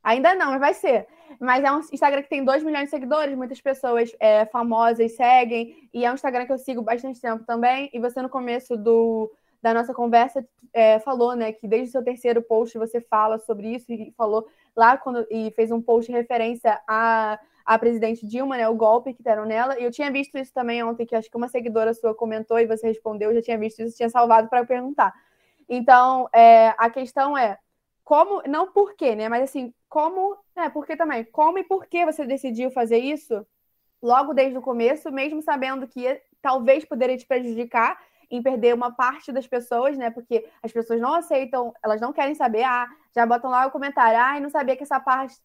Ainda 0.08 0.34
não, 0.36 0.52
mas 0.52 0.60
vai 0.62 0.74
ser. 0.74 1.06
mas 1.38 1.62
é 1.62 1.70
um 1.70 1.80
Instagram 1.80 2.22
que 2.24 2.30
tem 2.30 2.46
2 2.46 2.64
milhões 2.64 2.86
de 2.86 2.92
seguidores, 2.92 3.36
muitas 3.36 3.60
pessoas 3.60 4.10
é, 4.22 4.46
famosas 4.46 5.12
seguem, 5.18 5.90
e 5.94 6.06
é 6.06 6.10
um 6.10 6.14
Instagram 6.14 6.46
que 6.46 6.54
eu 6.54 6.58
sigo 6.58 6.82
bastante 6.82 7.20
tempo 7.20 7.44
também. 7.44 7.90
E 7.94 8.00
você, 8.00 8.22
no 8.22 8.30
começo 8.30 8.78
do, 8.78 9.30
da 9.62 9.74
nossa 9.74 9.94
conversa, 9.94 10.48
é, 10.72 10.98
falou, 11.00 11.36
né, 11.36 11.52
que 11.52 11.68
desde 11.68 11.90
o 11.90 11.92
seu 11.92 12.04
terceiro 12.06 12.42
post 12.42 12.78
você 12.78 13.02
fala 13.02 13.38
sobre 13.38 13.76
isso, 13.76 13.92
e 13.92 14.14
falou 14.16 14.48
lá 14.74 14.96
quando 14.96 15.28
e 15.30 15.52
fez 15.58 15.72
um 15.74 15.82
post 15.82 16.10
referência 16.10 16.80
a 16.88 17.38
a 17.66 17.78
presidente 17.78 18.26
Dilma, 18.26 18.56
né, 18.56 18.70
o 18.70 18.76
golpe 18.76 19.14
que 19.14 19.22
deram 19.22 19.44
nela. 19.44 19.78
E 19.78 19.84
eu 19.84 19.92
tinha 19.92 20.10
visto 20.10 20.38
isso 20.38 20.54
também 20.54 20.82
ontem, 20.82 21.06
que 21.06 21.14
acho 21.14 21.30
que 21.30 21.36
uma 21.36 21.50
seguidora 21.50 21.94
sua 21.94 22.16
comentou 22.16 22.58
e 22.58 22.66
você 22.66 22.88
respondeu, 22.88 23.30
eu 23.30 23.36
já 23.36 23.42
tinha 23.42 23.58
visto 23.58 23.82
isso, 23.82 23.98
tinha 23.98 24.10
salvado 24.10 24.48
para 24.48 24.64
perguntar. 24.66 25.14
Então, 25.68 26.30
é, 26.34 26.74
a 26.78 26.90
questão 26.90 27.38
é 27.38 27.58
como, 28.08 28.42
não 28.48 28.72
por 28.72 28.96
quê, 28.96 29.16
né, 29.18 29.28
mas 29.28 29.44
assim, 29.44 29.74
como, 29.90 30.38
né, 30.56 30.70
por 30.70 30.86
que 30.86 30.96
também, 30.96 31.26
como 31.26 31.58
e 31.60 31.64
por 31.66 31.88
que 31.88 32.06
você 32.06 32.26
decidiu 32.26 32.72
fazer 32.72 33.00
isso 33.00 33.46
logo 34.02 34.34
desde 34.34 34.58
o 34.58 34.62
começo, 34.62 35.12
mesmo 35.12 35.42
sabendo 35.42 35.86
que 35.90 36.22
talvez 36.42 36.86
poderia 36.86 37.18
te 37.18 37.28
prejudicar 37.28 38.00
em 38.32 38.42
perder 38.42 38.74
uma 38.74 38.96
parte 38.96 39.30
das 39.34 39.46
pessoas, 39.46 39.98
né? 39.98 40.10
Porque 40.10 40.48
as 40.64 40.72
pessoas 40.72 41.02
não 41.02 41.16
aceitam, 41.16 41.74
elas 41.84 42.00
não 42.00 42.14
querem 42.14 42.34
saber, 42.34 42.64
ah, 42.64 42.88
já 43.14 43.26
botam 43.26 43.52
lá 43.52 43.66
o 43.66 43.72
comentário, 43.72 44.18
ah, 44.18 44.40
não 44.40 44.50
sabia 44.50 44.78
que 44.78 44.84
essa 44.84 45.02
parte 45.02 45.36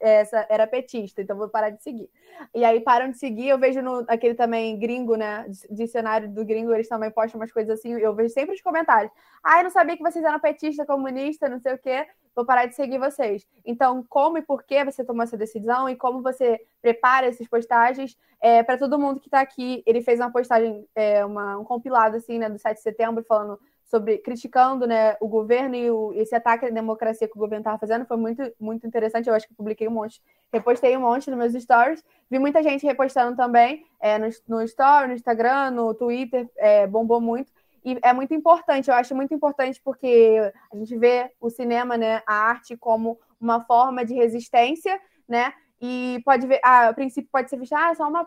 essa 0.00 0.46
era 0.48 0.66
petista, 0.66 1.22
então 1.22 1.36
vou 1.36 1.48
parar 1.48 1.70
de 1.70 1.82
seguir. 1.82 2.08
E 2.54 2.64
aí 2.64 2.80
param 2.80 3.10
de 3.10 3.18
seguir, 3.18 3.48
eu 3.48 3.58
vejo 3.58 3.80
no, 3.80 4.04
aquele 4.08 4.34
também 4.34 4.78
gringo, 4.78 5.16
né? 5.16 5.46
Dicionário 5.70 6.28
do 6.28 6.44
gringo, 6.44 6.74
eles 6.74 6.88
também 6.88 7.10
postam 7.10 7.40
umas 7.40 7.52
coisas 7.52 7.78
assim, 7.78 7.92
eu 7.92 8.14
vejo 8.14 8.32
sempre 8.32 8.54
os 8.54 8.60
comentários. 8.60 9.12
Ah, 9.42 9.58
eu 9.58 9.64
não 9.64 9.70
sabia 9.70 9.96
que 9.96 10.02
vocês 10.02 10.24
eram 10.24 10.40
petista, 10.40 10.86
comunista, 10.86 11.48
não 11.48 11.60
sei 11.60 11.74
o 11.74 11.78
quê, 11.78 12.06
vou 12.34 12.44
parar 12.44 12.66
de 12.66 12.74
seguir 12.74 12.98
vocês. 12.98 13.46
Então, 13.64 14.04
como 14.08 14.38
e 14.38 14.42
por 14.42 14.64
que 14.64 14.84
você 14.84 15.04
tomou 15.04 15.22
essa 15.22 15.36
decisão 15.36 15.88
e 15.88 15.96
como 15.96 16.22
você 16.22 16.60
prepara 16.82 17.26
essas 17.26 17.46
postagens 17.46 18.16
é, 18.40 18.62
para 18.62 18.76
todo 18.76 18.98
mundo 18.98 19.20
que 19.20 19.28
está 19.28 19.40
aqui. 19.40 19.82
Ele 19.86 20.02
fez 20.02 20.20
uma 20.20 20.30
postagem, 20.30 20.86
é, 20.94 21.24
uma, 21.24 21.56
um 21.58 21.64
compilado 21.64 22.16
assim, 22.16 22.38
né, 22.38 22.48
do 22.48 22.58
7 22.58 22.76
de 22.76 22.82
setembro, 22.82 23.24
falando 23.24 23.58
sobre 23.94 24.18
criticando 24.18 24.88
né, 24.88 25.16
o 25.20 25.28
governo 25.28 25.76
e 25.76 25.88
o, 25.88 26.12
esse 26.14 26.34
ataque 26.34 26.66
à 26.66 26.70
democracia 26.70 27.28
que 27.28 27.36
o 27.36 27.38
governo 27.38 27.60
estava 27.60 27.78
fazendo 27.78 28.04
foi 28.04 28.16
muito, 28.16 28.42
muito 28.58 28.84
interessante. 28.84 29.28
Eu 29.28 29.34
acho 29.34 29.46
que 29.46 29.54
publiquei 29.54 29.86
um 29.86 29.92
monte, 29.92 30.20
repostei 30.52 30.96
um 30.96 31.02
monte 31.02 31.30
nos 31.30 31.38
meus 31.38 31.62
stories. 31.62 32.02
Vi 32.28 32.40
muita 32.40 32.60
gente 32.60 32.84
repostando 32.84 33.36
também 33.36 33.86
é, 34.00 34.18
no, 34.18 34.28
no 34.48 34.62
story, 34.62 35.06
no 35.06 35.14
Instagram, 35.14 35.70
no 35.70 35.94
Twitter, 35.94 36.50
é, 36.56 36.88
bombou 36.88 37.20
muito. 37.20 37.52
E 37.84 37.96
é 38.02 38.12
muito 38.12 38.34
importante, 38.34 38.88
eu 38.88 38.94
acho 38.94 39.14
muito 39.14 39.32
importante 39.32 39.80
porque 39.84 40.38
a 40.72 40.76
gente 40.76 40.96
vê 40.96 41.30
o 41.40 41.48
cinema, 41.50 41.96
né, 41.96 42.22
a 42.26 42.34
arte 42.34 42.76
como 42.76 43.20
uma 43.38 43.62
forma 43.64 44.04
de 44.04 44.14
resistência, 44.14 44.98
né? 45.28 45.52
E 45.80 46.20
pode 46.24 46.46
ver, 46.46 46.60
ah, 46.64 46.88
a 46.88 46.94
princípio 46.94 47.28
pode 47.30 47.50
ser 47.50 47.58
visto, 47.58 47.74
ah, 47.74 47.94
só 47.94 48.08
uma 48.08 48.24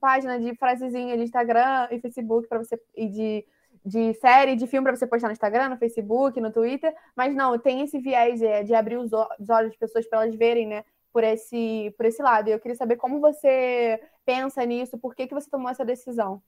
página 0.00 0.38
de 0.38 0.54
frasezinha 0.54 1.16
de 1.16 1.24
Instagram 1.24 1.88
e 1.90 1.98
Facebook 2.00 2.46
para 2.46 2.58
você 2.58 2.80
e 2.96 3.08
de 3.08 3.44
de 3.84 4.14
série, 4.14 4.56
de 4.56 4.66
filme 4.66 4.84
para 4.84 4.96
você 4.96 5.06
postar 5.06 5.28
no 5.28 5.32
Instagram, 5.32 5.70
no 5.70 5.76
Facebook, 5.76 6.40
no 6.40 6.52
Twitter, 6.52 6.94
mas 7.16 7.34
não, 7.34 7.58
tem 7.58 7.82
esse 7.82 7.98
viés 7.98 8.40
é, 8.40 8.62
de 8.62 8.74
abrir 8.74 8.96
os, 8.96 9.10
os 9.12 9.50
olhos 9.50 9.70
das 9.70 9.76
pessoas 9.76 10.06
para 10.08 10.22
elas 10.22 10.34
verem, 10.34 10.66
né, 10.66 10.84
por 11.12 11.24
esse, 11.24 11.92
por 11.96 12.06
esse 12.06 12.22
lado. 12.22 12.48
E 12.48 12.52
eu 12.52 12.60
queria 12.60 12.76
saber 12.76 12.96
como 12.96 13.20
você 13.20 14.00
pensa 14.24 14.64
nisso, 14.64 14.96
por 14.98 15.14
que, 15.14 15.26
que 15.26 15.34
você 15.34 15.50
tomou 15.50 15.70
essa 15.70 15.84
decisão? 15.84 16.40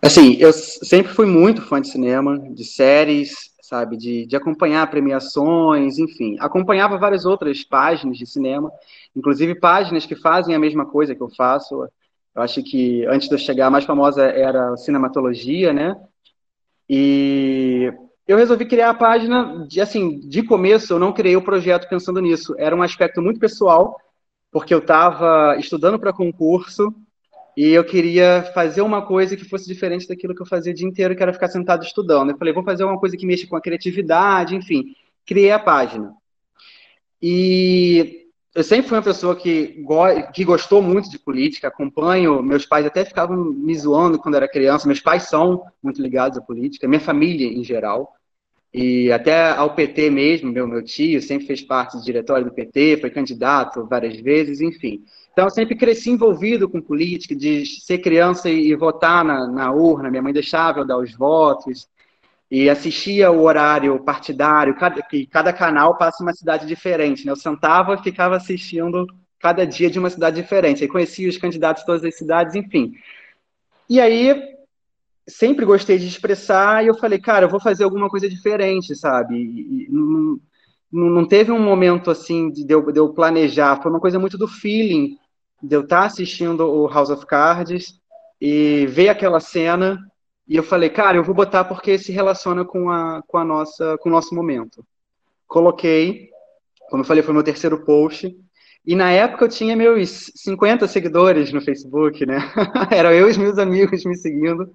Assim, 0.00 0.34
eu 0.36 0.52
sempre 0.52 1.12
fui 1.12 1.26
muito 1.26 1.62
fã 1.62 1.80
de 1.80 1.88
cinema, 1.88 2.38
de 2.38 2.64
séries, 2.64 3.54
sabe, 3.62 3.96
de, 3.96 4.26
de 4.26 4.36
acompanhar 4.36 4.88
premiações, 4.88 5.98
enfim. 5.98 6.36
Acompanhava 6.38 6.96
várias 6.96 7.24
outras 7.24 7.64
páginas 7.64 8.16
de 8.16 8.26
cinema, 8.26 8.70
inclusive 9.14 9.54
páginas 9.56 10.06
que 10.06 10.14
fazem 10.14 10.54
a 10.54 10.58
mesma 10.58 10.86
coisa 10.86 11.14
que 11.14 11.22
eu 11.22 11.28
faço. 11.28 11.88
Eu 12.36 12.42
acho 12.42 12.62
que 12.62 13.06
antes 13.06 13.28
de 13.28 13.34
eu 13.34 13.38
chegar, 13.38 13.68
a 13.68 13.70
mais 13.70 13.86
famosa 13.86 14.22
era 14.24 14.76
cinematologia, 14.76 15.72
né? 15.72 15.96
E 16.88 17.90
eu 18.28 18.36
resolvi 18.36 18.66
criar 18.66 18.90
a 18.90 18.94
página, 18.94 19.66
de, 19.66 19.80
assim, 19.80 20.20
de 20.20 20.42
começo 20.42 20.92
eu 20.92 20.98
não 20.98 21.14
criei 21.14 21.34
o 21.34 21.42
projeto 21.42 21.88
pensando 21.88 22.20
nisso. 22.20 22.54
Era 22.58 22.76
um 22.76 22.82
aspecto 22.82 23.22
muito 23.22 23.40
pessoal, 23.40 23.98
porque 24.52 24.74
eu 24.74 24.80
estava 24.80 25.56
estudando 25.58 25.98
para 25.98 26.12
concurso 26.12 26.94
e 27.56 27.70
eu 27.70 27.82
queria 27.82 28.42
fazer 28.52 28.82
uma 28.82 29.00
coisa 29.00 29.34
que 29.34 29.48
fosse 29.48 29.66
diferente 29.66 30.06
daquilo 30.06 30.34
que 30.34 30.42
eu 30.42 30.46
fazia 30.46 30.72
o 30.72 30.76
dia 30.76 30.86
inteiro, 30.86 31.16
que 31.16 31.22
era 31.22 31.32
ficar 31.32 31.48
sentado 31.48 31.84
estudando. 31.84 32.32
Eu 32.32 32.36
falei, 32.36 32.52
vou 32.52 32.62
fazer 32.62 32.84
uma 32.84 33.00
coisa 33.00 33.16
que 33.16 33.24
mexa 33.24 33.46
com 33.46 33.56
a 33.56 33.62
criatividade, 33.62 34.54
enfim. 34.54 34.94
Criei 35.24 35.52
a 35.52 35.58
página. 35.58 36.12
E 37.22 38.25
eu 38.56 38.64
sempre 38.64 38.88
fui 38.88 38.96
uma 38.96 39.04
pessoa 39.04 39.36
que, 39.36 39.82
go 39.82 40.04
que 40.32 40.42
gostou 40.42 40.80
muito 40.80 41.10
de 41.10 41.18
política, 41.18 41.68
acompanho, 41.68 42.42
meus 42.42 42.64
pais 42.64 42.86
até 42.86 43.04
ficavam 43.04 43.36
me 43.36 43.78
zoando 43.78 44.18
quando 44.18 44.36
era 44.36 44.48
criança, 44.48 44.86
meus 44.86 45.00
pais 45.00 45.24
são 45.24 45.62
muito 45.82 46.00
ligados 46.00 46.38
à 46.38 46.40
política, 46.40 46.88
minha 46.88 46.98
família 46.98 47.46
em 47.46 47.62
geral, 47.62 48.14
e 48.72 49.12
até 49.12 49.50
ao 49.50 49.74
PT 49.74 50.08
mesmo, 50.08 50.50
meu, 50.50 50.66
meu 50.66 50.82
tio 50.82 51.20
sempre 51.20 51.46
fez 51.46 51.60
parte 51.60 51.98
do 51.98 52.02
diretório 52.02 52.46
do 52.46 52.50
PT, 52.50 52.96
foi 52.98 53.10
candidato 53.10 53.86
várias 53.86 54.18
vezes, 54.18 54.62
enfim. 54.62 55.04
Então, 55.32 55.44
eu 55.44 55.50
sempre 55.50 55.76
cresci 55.76 56.08
envolvido 56.08 56.66
com 56.66 56.80
política, 56.80 57.36
de 57.36 57.66
ser 57.66 57.98
criança 57.98 58.48
e, 58.48 58.74
votar 58.74 59.22
na, 59.22 59.46
na 59.46 59.70
urna, 59.70 60.08
minha 60.08 60.22
mãe 60.22 60.32
deixava 60.32 60.80
eu 60.80 60.86
dar 60.86 60.96
os 60.96 61.14
votos, 61.14 61.86
e 62.50 62.70
assistia 62.70 63.30
o 63.30 63.42
horário 63.42 63.98
partidário, 64.04 64.76
cada, 64.76 65.02
que 65.02 65.26
cada 65.26 65.52
canal 65.52 65.96
passa 65.96 66.22
uma 66.22 66.32
cidade 66.32 66.66
diferente, 66.66 67.26
né? 67.26 67.32
Eu 67.32 67.36
sentava 67.36 67.94
e 67.94 68.02
ficava 68.02 68.36
assistindo 68.36 69.06
cada 69.40 69.66
dia 69.66 69.90
de 69.90 69.98
uma 69.98 70.10
cidade 70.10 70.40
diferente, 70.40 70.82
aí 70.82 70.88
conhecia 70.88 71.28
os 71.28 71.36
candidatos 71.36 71.82
de 71.82 71.86
todas 71.86 72.04
as 72.04 72.16
cidades, 72.16 72.54
enfim. 72.54 72.94
E 73.88 74.00
aí, 74.00 74.56
sempre 75.28 75.64
gostei 75.64 75.98
de 75.98 76.06
expressar, 76.06 76.84
e 76.84 76.88
eu 76.88 76.94
falei, 76.94 77.18
cara, 77.18 77.46
eu 77.46 77.50
vou 77.50 77.60
fazer 77.60 77.84
alguma 77.84 78.08
coisa 78.08 78.28
diferente, 78.28 78.94
sabe? 78.94 79.36
E, 79.36 79.88
não, 79.90 80.40
não, 80.90 81.26
teve 81.26 81.52
um 81.52 81.60
momento, 81.60 82.10
assim, 82.10 82.50
de 82.50 82.72
eu, 82.72 82.92
de 82.92 82.98
eu 82.98 83.12
planejar, 83.12 83.80
foi 83.82 83.90
uma 83.90 84.00
coisa 84.00 84.18
muito 84.18 84.38
do 84.38 84.48
feeling, 84.48 85.18
de 85.62 85.76
eu 85.76 85.82
estar 85.82 86.04
assistindo 86.04 86.60
o 86.60 86.86
House 86.86 87.10
of 87.10 87.26
Cards, 87.26 88.00
e 88.40 88.86
ver 88.86 89.08
aquela 89.08 89.40
cena 89.40 89.98
e 90.48 90.56
eu 90.56 90.62
falei, 90.62 90.88
cara, 90.88 91.16
eu 91.16 91.24
vou 91.24 91.34
botar 91.34 91.64
porque 91.64 91.98
se 91.98 92.12
relaciona 92.12 92.64
com 92.64 92.88
a, 92.88 93.22
com 93.26 93.36
a 93.36 93.44
nossa, 93.44 93.98
com 93.98 94.08
o 94.08 94.12
nosso 94.12 94.34
momento. 94.34 94.84
Coloquei, 95.48 96.30
como 96.88 97.02
eu 97.02 97.06
falei, 97.06 97.22
foi 97.22 97.34
meu 97.34 97.42
terceiro 97.42 97.84
post. 97.84 98.36
E 98.86 98.94
na 98.94 99.10
época 99.10 99.44
eu 99.44 99.48
tinha 99.48 99.74
meus 99.74 100.30
50 100.36 100.86
seguidores 100.86 101.52
no 101.52 101.60
Facebook, 101.60 102.24
né? 102.24 102.38
Era 102.92 103.12
eu 103.12 103.26
e 103.26 103.30
os 103.32 103.36
meus 103.36 103.58
amigos 103.58 104.04
me 104.04 104.16
seguindo. 104.16 104.72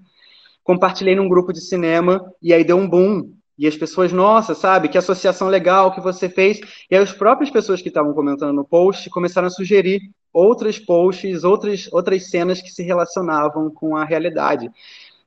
Compartilhei 0.61 1.15
num 1.15 1.29
grupo 1.29 1.53
de 1.53 1.61
cinema 1.61 2.21
e 2.41 2.53
aí 2.53 2.65
deu 2.65 2.77
um 2.77 2.89
boom. 2.89 3.31
E 3.57 3.65
as 3.65 3.77
pessoas, 3.77 4.11
nossa, 4.11 4.53
sabe, 4.53 4.89
que 4.89 4.97
associação 4.97 5.47
legal 5.47 5.93
que 5.93 6.01
você 6.01 6.27
fez. 6.27 6.59
E 6.89 6.95
aí 6.95 7.01
as 7.01 7.13
próprias 7.13 7.49
pessoas 7.49 7.81
que 7.81 7.87
estavam 7.87 8.13
comentando 8.13 8.53
no 8.53 8.65
post 8.65 9.09
começaram 9.09 9.47
a 9.47 9.51
sugerir 9.51 10.01
outros 10.33 10.79
posts, 10.79 11.43
outras, 11.43 11.87
outras 11.91 12.29
cenas 12.29 12.61
que 12.61 12.71
se 12.71 12.83
relacionavam 12.83 13.69
com 13.69 13.95
a 13.95 14.03
realidade. 14.03 14.69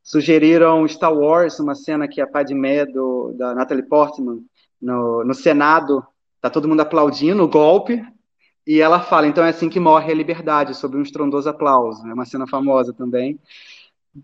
Sugeriram 0.04 0.86
Star 0.86 1.12
Wars, 1.12 1.58
uma 1.58 1.74
cena 1.74 2.06
que 2.06 2.20
a 2.20 2.26
Padmé 2.26 2.84
do, 2.84 3.32
da 3.38 3.54
Natalie 3.54 3.82
Portman 3.82 4.40
no, 4.80 5.24
no 5.24 5.32
Senado, 5.32 6.04
tá 6.42 6.50
todo 6.50 6.68
mundo 6.68 6.80
aplaudindo 6.80 7.42
o 7.42 7.48
golpe, 7.48 8.04
e 8.66 8.80
ela 8.80 9.00
fala, 9.00 9.26
então 9.26 9.42
é 9.42 9.48
assim 9.48 9.68
que 9.68 9.80
morre 9.80 10.12
a 10.12 10.14
liberdade, 10.14 10.76
sob 10.76 10.96
um 10.96 11.02
estrondoso 11.02 11.48
aplauso. 11.48 12.06
É 12.06 12.12
uma 12.12 12.26
cena 12.26 12.46
famosa 12.46 12.92
também. 12.92 13.38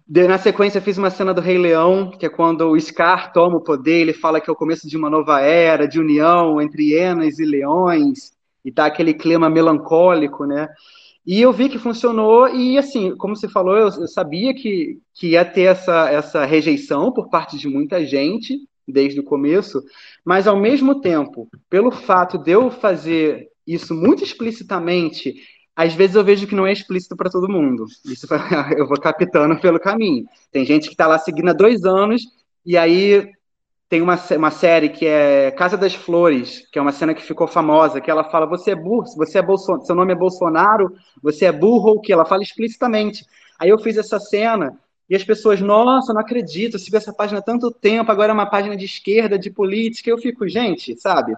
De, 0.07 0.29
na 0.29 0.39
sequência, 0.39 0.81
fiz 0.81 0.99
uma 0.99 1.11
cena 1.11 1.33
do 1.33 1.41
Rei 1.41 1.59
Leão, 1.59 2.11
que 2.11 2.27
é 2.27 2.29
quando 2.29 2.69
o 2.69 2.79
Scar 2.79 3.33
toma 3.33 3.57
o 3.57 3.63
poder, 3.63 4.01
ele 4.01 4.13
fala 4.13 4.41
que 4.41 4.49
é 4.49 4.53
o 4.53 4.57
começo 4.57 4.87
de 4.87 4.97
uma 4.97 5.11
nova 5.11 5.41
era, 5.41 5.89
de 5.89 5.99
união 5.99 6.61
entre 6.61 6.91
hienas 6.91 7.39
e 7.39 7.45
leões, 7.45 8.33
e 8.65 8.71
tá 8.71 8.85
aquele 8.85 9.15
clima 9.15 9.49
melancólico, 9.49 10.45
né? 10.45 10.69
E 11.27 11.41
eu 11.41 11.53
vi 11.53 11.69
que 11.69 11.79
funcionou, 11.79 12.49
e 12.49 12.79
assim, 12.79 13.15
como 13.17 13.37
você 13.37 13.49
falou, 13.49 13.77
eu, 13.77 13.89
eu 13.89 14.09
sabia 14.09 14.55
que, 14.55 14.99
que 15.15 15.29
ia 15.29 15.45
ter 15.45 15.63
essa, 15.63 16.11
essa 16.11 16.45
rejeição 16.45 17.13
por 17.13 17.29
parte 17.29 17.59
de 17.59 17.69
muita 17.69 18.05
gente 18.05 18.59
desde 18.89 19.21
o 19.21 19.25
começo, 19.25 19.83
mas 20.25 20.47
ao 20.47 20.59
mesmo 20.59 21.01
tempo, 21.01 21.49
pelo 21.69 21.91
fato 21.91 22.39
de 22.39 22.51
eu 22.51 22.71
fazer 22.71 23.49
isso 23.67 23.95
muito 23.95 24.25
explicitamente, 24.25 25.35
às 25.77 25.95
vezes 25.95 26.17
eu 26.17 26.25
vejo 26.25 26.47
que 26.47 26.55
não 26.55 26.67
é 26.67 26.73
explícito 26.73 27.17
para 27.17 27.31
todo 27.31 27.49
mundo. 27.49 27.85
Isso 28.05 28.27
eu 28.77 28.87
vou 28.87 28.99
captando 28.99 29.61
pelo 29.61 29.79
caminho. 29.79 30.27
Tem 30.51 30.65
gente 30.65 30.89
que 30.89 30.95
está 30.95 31.07
lá 31.07 31.19
seguindo 31.19 31.51
há 31.51 31.53
dois 31.53 31.85
anos, 31.85 32.23
e 32.67 32.77
aí 32.77 33.31
tem 33.91 34.01
uma, 34.01 34.17
uma 34.37 34.53
série 34.53 34.89
que 34.89 35.05
é 35.05 35.51
Casa 35.51 35.77
das 35.77 35.97
Flores, 35.97 36.65
que 36.71 36.79
é 36.79 36.83
uma 36.83 36.93
cena 36.93 37.13
que 37.13 37.25
ficou 37.25 37.49
famosa, 37.49 38.01
que 38.01 38.09
ela 38.09 38.23
fala, 38.23 38.47
você 38.47 38.71
é 38.71 38.75
burro, 38.77 39.05
você 39.17 39.39
é 39.39 39.43
Bolsonaro, 39.43 39.85
seu 39.85 39.97
nome 39.97 40.13
é 40.13 40.17
Bolsonaro, 40.17 40.95
você 41.21 41.47
é 41.47 41.53
burro 41.53 41.91
ou 41.91 41.97
o 41.97 42.01
que? 42.01 42.13
Ela 42.13 42.25
fala 42.25 42.41
explicitamente. 42.41 43.27
Aí 43.59 43.69
eu 43.69 43.81
fiz 43.81 43.97
essa 43.97 44.21
cena 44.21 44.79
e 45.09 45.17
as 45.17 45.25
pessoas, 45.25 45.61
nossa, 45.61 46.15
não 46.15 46.21
acredito, 46.21 46.75
eu 46.75 46.79
sigo 46.79 46.97
essa 46.97 47.13
página 47.13 47.41
há 47.41 47.43
tanto 47.43 47.69
tempo, 47.73 48.13
agora 48.13 48.31
é 48.31 48.33
uma 48.33 48.49
página 48.49 48.77
de 48.77 48.85
esquerda, 48.85 49.37
de 49.37 49.51
política, 49.51 50.09
eu 50.09 50.19
fico, 50.19 50.49
gente, 50.49 50.97
sabe? 50.97 51.35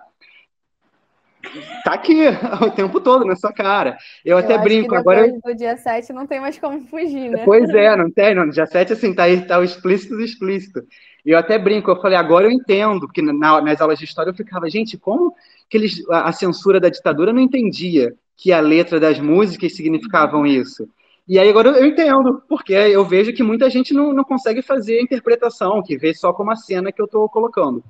Tá 1.85 1.95
aqui 1.95 2.15
o 2.65 2.71
tempo 2.71 3.01
todo 3.01 3.25
na 3.25 3.37
sua 3.37 3.53
cara. 3.53 3.97
Eu, 4.25 4.39
Eu 4.39 4.45
até 4.45 4.59
brinco, 4.59 4.95
agora. 4.95 5.33
do 5.45 5.55
dia 5.55 5.77
7 5.77 6.13
não 6.13 6.27
tem 6.27 6.41
mais 6.41 6.59
como 6.59 6.81
fugir, 6.87 7.31
né? 7.31 7.43
Pois 7.45 7.69
é, 7.71 7.97
não 7.97 8.11
tem, 8.11 8.35
não. 8.35 8.49
Dia 8.49 8.67
7, 8.67 8.93
assim, 8.93 9.15
tá, 9.15 9.25
aí- 9.25 9.47
tá 9.47 9.59
o 9.59 9.65
explícito 9.65 10.17
do 10.17 10.23
explícito. 10.23 10.83
E 11.25 11.31
eu 11.31 11.39
até 11.39 11.59
brinco, 11.59 11.91
eu 11.91 12.01
falei, 12.01 12.17
agora 12.19 12.47
eu 12.47 12.51
entendo, 12.51 13.01
porque 13.07 13.23
na- 13.23 13.61
nas 13.61 13.81
aulas 13.81 13.99
de 13.99 14.05
história 14.05 14.31
eu 14.31 14.35
ficava, 14.35 14.69
gente, 14.69 14.99
como 14.99 15.35
que 15.69 15.77
eles, 15.77 16.03
a, 16.11 16.29
a 16.29 16.33
censura 16.33 16.81
da 16.81 16.89
ditadura 16.89 17.33
não 17.33 17.41
entendia 17.41 18.15
que 18.37 18.53
a 18.53 18.61
letra 18.61 18.99
das 18.99 19.19
músicas 19.21 19.75
significavam 19.77 20.45
isso? 20.47 20.89
E 21.29 21.39
aí 21.39 21.49
agora 21.49 21.69
eu 21.69 21.87
entendo, 21.87 22.43
porque 22.49 22.73
eu 22.73 23.05
vejo 23.05 23.33
que 23.33 23.45
muita 23.45 23.71
gente 23.71 23.95
não, 23.95 24.13
não 24.13 24.25
consegue 24.25 24.61
fazer 24.61 24.99
a 24.99 25.03
interpretação, 25.03 25.81
que 25.83 25.97
vê 25.97 26.13
só 26.13 26.33
como 26.33 26.51
a 26.51 26.57
cena 26.57 26.91
que 26.91 27.01
eu 27.01 27.05
estou 27.07 27.29
colocando. 27.29 27.83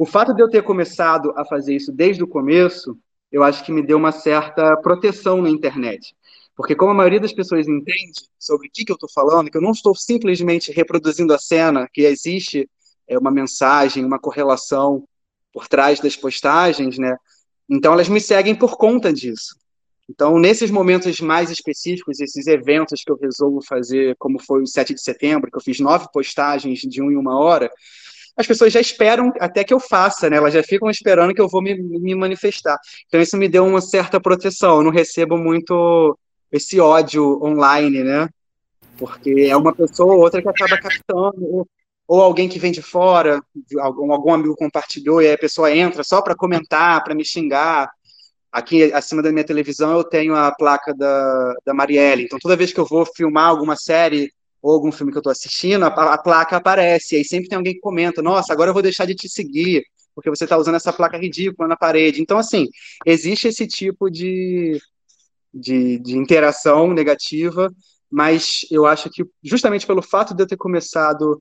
O 0.00 0.06
fato 0.06 0.32
de 0.32 0.42
eu 0.42 0.48
ter 0.48 0.62
começado 0.62 1.30
a 1.36 1.44
fazer 1.44 1.76
isso 1.76 1.92
desde 1.92 2.24
o 2.24 2.26
começo, 2.26 2.96
eu 3.30 3.42
acho 3.42 3.62
que 3.62 3.70
me 3.70 3.82
deu 3.82 3.98
uma 3.98 4.12
certa 4.12 4.74
proteção 4.78 5.42
na 5.42 5.50
internet. 5.50 6.16
Porque 6.56 6.74
como 6.74 6.92
a 6.92 6.94
maioria 6.94 7.20
das 7.20 7.34
pessoas 7.34 7.68
entende 7.68 8.18
sobre 8.38 8.66
o 8.66 8.70
que, 8.72 8.82
que 8.82 8.90
eu 8.90 8.94
estou 8.94 9.10
falando, 9.14 9.50
que 9.50 9.58
eu 9.58 9.60
não 9.60 9.72
estou 9.72 9.94
simplesmente 9.94 10.72
reproduzindo 10.72 11.34
a 11.34 11.38
cena, 11.38 11.86
que 11.92 12.00
existe 12.00 12.66
é, 13.06 13.18
uma 13.18 13.30
mensagem, 13.30 14.02
uma 14.02 14.18
correlação 14.18 15.04
por 15.52 15.68
trás 15.68 16.00
das 16.00 16.16
postagens, 16.16 16.96
né? 16.96 17.14
Então 17.68 17.92
elas 17.92 18.08
me 18.08 18.22
seguem 18.22 18.54
por 18.54 18.78
conta 18.78 19.12
disso. 19.12 19.54
Então, 20.08 20.38
nesses 20.38 20.70
momentos 20.70 21.20
mais 21.20 21.50
específicos, 21.50 22.20
esses 22.20 22.46
eventos 22.46 23.02
que 23.04 23.12
eu 23.12 23.18
resolvo 23.20 23.60
fazer, 23.62 24.16
como 24.18 24.40
foi 24.40 24.62
o 24.62 24.66
7 24.66 24.94
de 24.94 25.02
setembro, 25.02 25.50
que 25.50 25.58
eu 25.58 25.62
fiz 25.62 25.78
nove 25.78 26.08
postagens 26.10 26.80
de 26.80 27.02
um 27.02 27.12
em 27.12 27.16
uma 27.16 27.38
hora, 27.38 27.70
as 28.40 28.46
pessoas 28.46 28.72
já 28.72 28.80
esperam 28.80 29.32
até 29.38 29.62
que 29.62 29.72
eu 29.72 29.78
faça, 29.78 30.28
né? 30.28 30.36
Elas 30.36 30.54
já 30.54 30.62
ficam 30.62 30.90
esperando 30.90 31.34
que 31.34 31.40
eu 31.40 31.48
vou 31.48 31.62
me, 31.62 31.74
me 31.74 32.14
manifestar. 32.14 32.78
Então, 33.06 33.20
isso 33.20 33.36
me 33.36 33.48
deu 33.48 33.64
uma 33.64 33.80
certa 33.80 34.20
proteção. 34.20 34.78
Eu 34.78 34.82
não 34.84 34.90
recebo 34.90 35.36
muito 35.36 36.18
esse 36.50 36.80
ódio 36.80 37.42
online, 37.42 38.02
né? 38.02 38.28
Porque 38.96 39.46
é 39.48 39.56
uma 39.56 39.74
pessoa 39.74 40.14
ou 40.14 40.20
outra 40.20 40.42
que 40.42 40.48
acaba 40.48 40.76
captando, 40.78 41.66
ou, 42.06 42.20
alguém 42.20 42.48
que 42.48 42.58
vem 42.58 42.72
de 42.72 42.82
fora, 42.82 43.40
algum, 43.78 44.12
algum 44.12 44.34
amigo 44.34 44.56
compartilhou 44.56 45.22
e 45.22 45.26
aí 45.28 45.34
a 45.34 45.38
pessoa 45.38 45.74
entra 45.74 46.02
só 46.02 46.20
para 46.20 46.34
comentar, 46.34 47.02
para 47.04 47.14
me 47.14 47.24
xingar. 47.24 47.90
Aqui 48.52 48.92
acima 48.92 49.22
da 49.22 49.30
minha 49.30 49.44
televisão 49.44 49.92
eu 49.92 50.02
tenho 50.02 50.34
a 50.34 50.50
placa 50.50 50.92
da, 50.92 51.54
da 51.64 51.72
Marielle. 51.72 52.24
Então, 52.24 52.38
toda 52.38 52.56
vez 52.56 52.72
que 52.72 52.80
eu 52.80 52.84
vou 52.84 53.06
filmar 53.06 53.48
alguma 53.48 53.76
série 53.76 54.32
ou 54.62 54.72
algum 54.72 54.92
filme 54.92 55.10
que 55.12 55.18
eu 55.18 55.20
estou 55.20 55.30
assistindo, 55.30 55.84
a, 55.84 55.88
a, 55.88 56.18
placa 56.18 56.56
aparece. 56.56 57.14
E 57.14 57.18
aí 57.18 57.24
sempre 57.24 57.48
tem 57.48 57.56
alguém 57.56 57.74
que 57.74 57.80
comenta: 57.80 58.22
Nossa, 58.22 58.52
agora 58.52 58.70
eu 58.70 58.74
vou 58.74 58.82
deixar 58.82 59.06
de 59.06 59.14
te 59.14 59.28
seguir, 59.28 59.84
porque 60.14 60.30
você 60.30 60.44
está 60.44 60.56
usando 60.56 60.74
essa 60.74 60.92
placa 60.92 61.16
ridícula 61.16 61.68
na 61.68 61.76
parede. 61.76 62.20
Então, 62.20 62.38
assim, 62.38 62.66
existe 63.06 63.48
esse 63.48 63.66
tipo 63.66 64.10
de, 64.10 64.78
de, 65.52 65.98
de 65.98 66.16
interação 66.16 66.92
negativa, 66.92 67.72
mas 68.10 68.60
eu 68.70 68.86
acho 68.86 69.08
que 69.10 69.24
justamente 69.42 69.86
pelo 69.86 70.02
fato 70.02 70.34
de 70.34 70.42
eu 70.42 70.46
ter 70.46 70.56
começado 70.56 71.40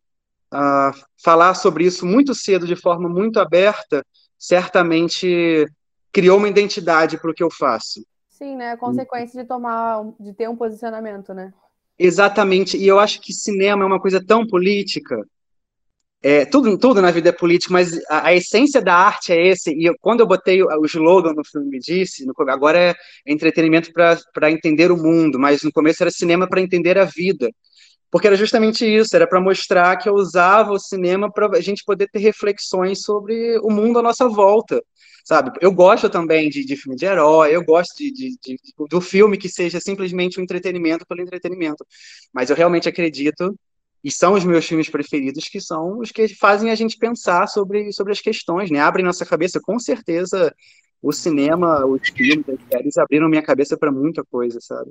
a 0.51 0.91
falar 1.23 1.53
sobre 1.53 1.85
isso 1.85 2.05
muito 2.05 2.33
cedo, 2.33 2.65
de 2.65 2.75
forma 2.75 3.07
muito 3.07 3.39
aberta, 3.39 4.03
certamente 4.37 5.65
criou 6.11 6.37
uma 6.37 6.49
identidade 6.49 7.19
para 7.19 7.29
o 7.29 7.33
que 7.33 7.43
eu 7.43 7.51
faço. 7.51 8.03
Sim, 8.29 8.55
né? 8.55 8.71
A 8.71 8.77
consequência 8.77 9.41
de 9.41 9.47
tomar, 9.47 10.03
de 10.19 10.33
ter 10.33 10.49
um 10.49 10.55
posicionamento, 10.55 11.33
né? 11.33 11.53
Exatamente. 11.99 12.77
E 12.77 12.87
eu 12.87 12.97
acho 12.97 13.19
que 13.21 13.33
cinema 13.33 13.83
é 13.83 13.85
uma 13.85 13.99
coisa 13.99 14.23
tão 14.25 14.47
política. 14.47 15.21
É, 16.21 16.45
tudo, 16.45 16.77
tudo 16.77 17.01
na 17.01 17.11
vida 17.11 17.29
é 17.29 17.31
político, 17.31 17.71
mas 17.71 17.97
a, 18.09 18.27
a 18.27 18.33
essência 18.33 18.81
da 18.81 18.93
arte 18.93 19.31
é 19.33 19.47
esse. 19.47 19.73
E 19.73 19.85
eu, 19.85 19.95
quando 19.99 20.21
eu 20.21 20.27
botei 20.27 20.63
o, 20.63 20.67
o 20.67 20.85
slogan 20.85 21.33
no 21.33 21.43
filme, 21.45 21.69
me 21.69 21.79
disse, 21.79 22.25
no, 22.25 22.33
agora 22.49 22.79
é 22.79 22.95
entretenimento 23.25 23.91
para 23.93 24.51
entender 24.51 24.91
o 24.91 24.97
mundo, 24.97 25.37
mas 25.37 25.61
no 25.63 25.71
começo 25.71 26.01
era 26.01 26.11
cinema 26.11 26.47
para 26.47 26.61
entender 26.61 26.97
a 26.97 27.05
vida. 27.05 27.49
Porque 28.11 28.27
era 28.27 28.35
justamente 28.35 28.85
isso, 28.85 29.15
era 29.15 29.27
para 29.27 29.39
mostrar 29.39 29.97
que 29.97 30.09
eu 30.09 30.13
usava 30.13 30.71
o 30.71 30.79
cinema 30.79 31.31
para 31.31 31.57
a 31.57 31.61
gente 31.61 31.83
poder 31.85 32.09
ter 32.09 32.19
reflexões 32.19 33.01
sobre 33.01 33.59
o 33.59 33.69
mundo 33.69 33.99
à 33.99 34.01
nossa 34.01 34.27
volta 34.27 34.81
sabe? 35.29 35.51
Eu 35.61 35.71
gosto 35.71 36.09
também 36.09 36.49
de, 36.49 36.65
de 36.65 36.75
filme 36.75 36.97
de 36.97 37.05
herói, 37.05 37.55
eu 37.55 37.63
gosto 37.63 37.95
de, 37.95 38.11
de, 38.11 38.35
de, 38.43 38.57
do 38.89 38.99
filme 38.99 39.37
que 39.37 39.47
seja 39.47 39.79
simplesmente 39.79 40.39
um 40.39 40.43
entretenimento 40.43 41.05
pelo 41.05 41.21
entretenimento. 41.21 41.85
Mas 42.33 42.49
eu 42.49 42.55
realmente 42.55 42.89
acredito, 42.89 43.55
e 44.03 44.11
são 44.11 44.33
os 44.33 44.43
meus 44.43 44.65
filmes 44.65 44.89
preferidos, 44.89 45.43
que 45.43 45.61
são 45.61 45.99
os 45.99 46.11
que 46.11 46.27
fazem 46.29 46.71
a 46.71 46.75
gente 46.75 46.97
pensar 46.97 47.45
sobre, 47.45 47.93
sobre 47.93 48.11
as 48.11 48.19
questões, 48.19 48.71
né? 48.71 48.79
Abrem 48.79 49.05
nossa 49.05 49.23
cabeça, 49.23 49.59
com 49.61 49.77
certeza 49.77 50.51
o 50.99 51.13
cinema, 51.13 51.85
os 51.85 52.09
filmes, 52.09 52.49
as 52.49 52.59
séries 52.67 52.97
abriram 52.97 53.29
minha 53.29 53.43
cabeça 53.43 53.77
para 53.77 53.91
muita 53.91 54.23
coisa, 54.25 54.59
sabe? 54.59 54.89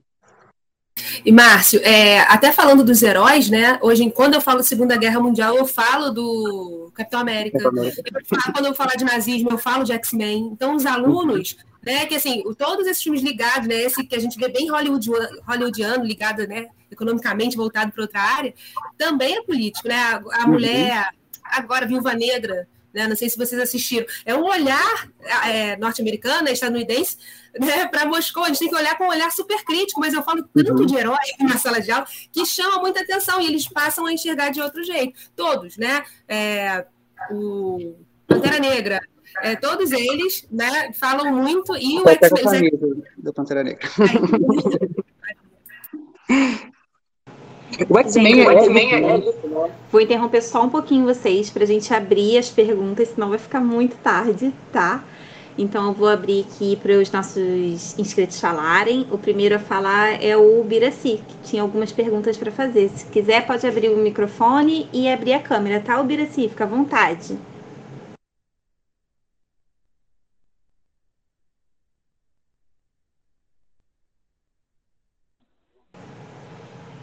E 1.24 1.32
Márcio, 1.32 1.80
é, 1.82 2.20
até 2.20 2.52
falando 2.52 2.84
dos 2.84 3.02
heróis, 3.02 3.48
né? 3.48 3.78
Hoje, 3.82 4.10
quando 4.10 4.34
eu 4.34 4.40
falo 4.40 4.62
Segunda 4.62 4.96
Guerra 4.96 5.20
Mundial, 5.20 5.56
eu 5.56 5.66
falo 5.66 6.10
do 6.10 6.90
Capitão 6.94 7.20
América. 7.20 7.58
Eu 7.58 7.72
falo, 7.72 8.52
quando 8.52 8.66
eu 8.66 8.74
falar 8.74 8.94
de 8.94 9.04
nazismo, 9.04 9.50
eu 9.50 9.58
falo 9.58 9.84
de 9.84 9.92
X-Men. 9.92 10.50
Então, 10.52 10.74
os 10.74 10.86
alunos, 10.86 11.56
né? 11.84 12.06
Que 12.06 12.16
assim, 12.16 12.42
todos 12.56 12.86
esses 12.86 13.02
filmes 13.02 13.22
ligados, 13.22 13.68
né? 13.68 13.76
Esse 13.82 14.04
que 14.04 14.16
a 14.16 14.20
gente 14.20 14.38
vê 14.38 14.48
bem 14.48 14.70
hollywoodiano, 14.70 15.40
hollywoodiano 15.46 16.04
ligado, 16.04 16.46
né? 16.46 16.66
Economicamente 16.90 17.56
voltado 17.56 17.92
para 17.92 18.02
outra 18.02 18.20
área, 18.20 18.54
também 18.96 19.36
é 19.36 19.42
político, 19.42 19.88
né? 19.88 19.96
A, 19.96 20.22
a 20.42 20.46
mulher, 20.46 21.08
agora 21.42 21.86
Viúva 21.86 22.14
Negra, 22.14 22.68
né? 22.98 23.06
Não 23.06 23.16
sei 23.16 23.30
se 23.30 23.38
vocês 23.38 23.60
assistiram. 23.60 24.06
É 24.26 24.34
um 24.34 24.44
olhar 24.44 25.08
é, 25.46 25.76
norte-americano, 25.76 26.48
estadunidense, 26.48 27.16
né, 27.58 27.86
para 27.86 28.04
Moscou. 28.04 28.44
A 28.44 28.48
gente 28.48 28.58
tem 28.58 28.68
que 28.68 28.74
olhar 28.74 28.98
com 28.98 29.04
um 29.04 29.10
olhar 29.10 29.30
super 29.30 29.64
crítico, 29.64 30.00
mas 30.00 30.12
eu 30.12 30.22
falo 30.22 30.42
tanto 30.52 30.80
uhum. 30.80 30.86
de 30.86 30.96
herói 30.96 31.16
na 31.40 31.56
sala 31.56 31.80
de 31.80 31.90
aula 31.90 32.06
que 32.32 32.44
chama 32.44 32.80
muita 32.80 33.00
atenção 33.00 33.40
e 33.40 33.46
eles 33.46 33.68
passam 33.68 34.04
a 34.04 34.12
enxergar 34.12 34.50
de 34.50 34.60
outro 34.60 34.82
jeito. 34.82 35.18
Todos, 35.36 35.76
né? 35.76 36.02
É, 36.26 36.84
o 37.30 37.94
Pantera 38.26 38.58
Negra. 38.58 39.00
É, 39.42 39.54
todos 39.54 39.92
eles 39.92 40.48
né, 40.50 40.92
falam 40.94 41.32
muito 41.32 41.76
e 41.76 42.00
o 42.00 42.08
X-Men. 42.08 42.70
Da 43.18 43.32
Pantera 43.32 43.62
Negra. 43.62 43.88
O 47.88 47.98
X-Men 47.98 48.40
é, 48.40 49.14
é, 49.14 49.32
Vou 49.92 50.00
interromper 50.00 50.42
só 50.42 50.64
um 50.64 50.70
pouquinho 50.70 51.04
vocês 51.04 51.50
para 51.50 51.64
a 51.64 51.66
gente 51.66 51.92
abrir 51.92 52.38
as 52.38 52.48
perguntas, 52.48 53.08
senão 53.08 53.28
vai 53.28 53.38
ficar 53.38 53.60
muito 53.60 53.96
tarde, 53.96 54.52
tá? 54.72 55.04
Então 55.56 55.88
eu 55.88 55.92
vou 55.92 56.08
abrir 56.08 56.46
aqui 56.48 56.76
para 56.76 56.92
os 56.92 57.10
nossos 57.10 57.98
inscritos 57.98 58.40
falarem. 58.40 59.06
O 59.10 59.18
primeiro 59.18 59.56
a 59.56 59.58
falar 59.58 60.22
é 60.22 60.36
o 60.36 60.62
Biraci, 60.62 61.20
que 61.26 61.50
tinha 61.50 61.62
algumas 61.62 61.90
perguntas 61.90 62.36
para 62.36 62.52
fazer. 62.52 62.88
Se 62.90 63.04
quiser, 63.06 63.44
pode 63.44 63.66
abrir 63.66 63.90
o 63.90 63.96
microfone 63.96 64.88
e 64.92 65.10
abrir 65.10 65.32
a 65.32 65.40
câmera, 65.40 65.80
tá, 65.80 66.00
o 66.00 66.04
Biraci? 66.04 66.48
Fica 66.48 66.62
à 66.62 66.66
vontade. 66.66 67.36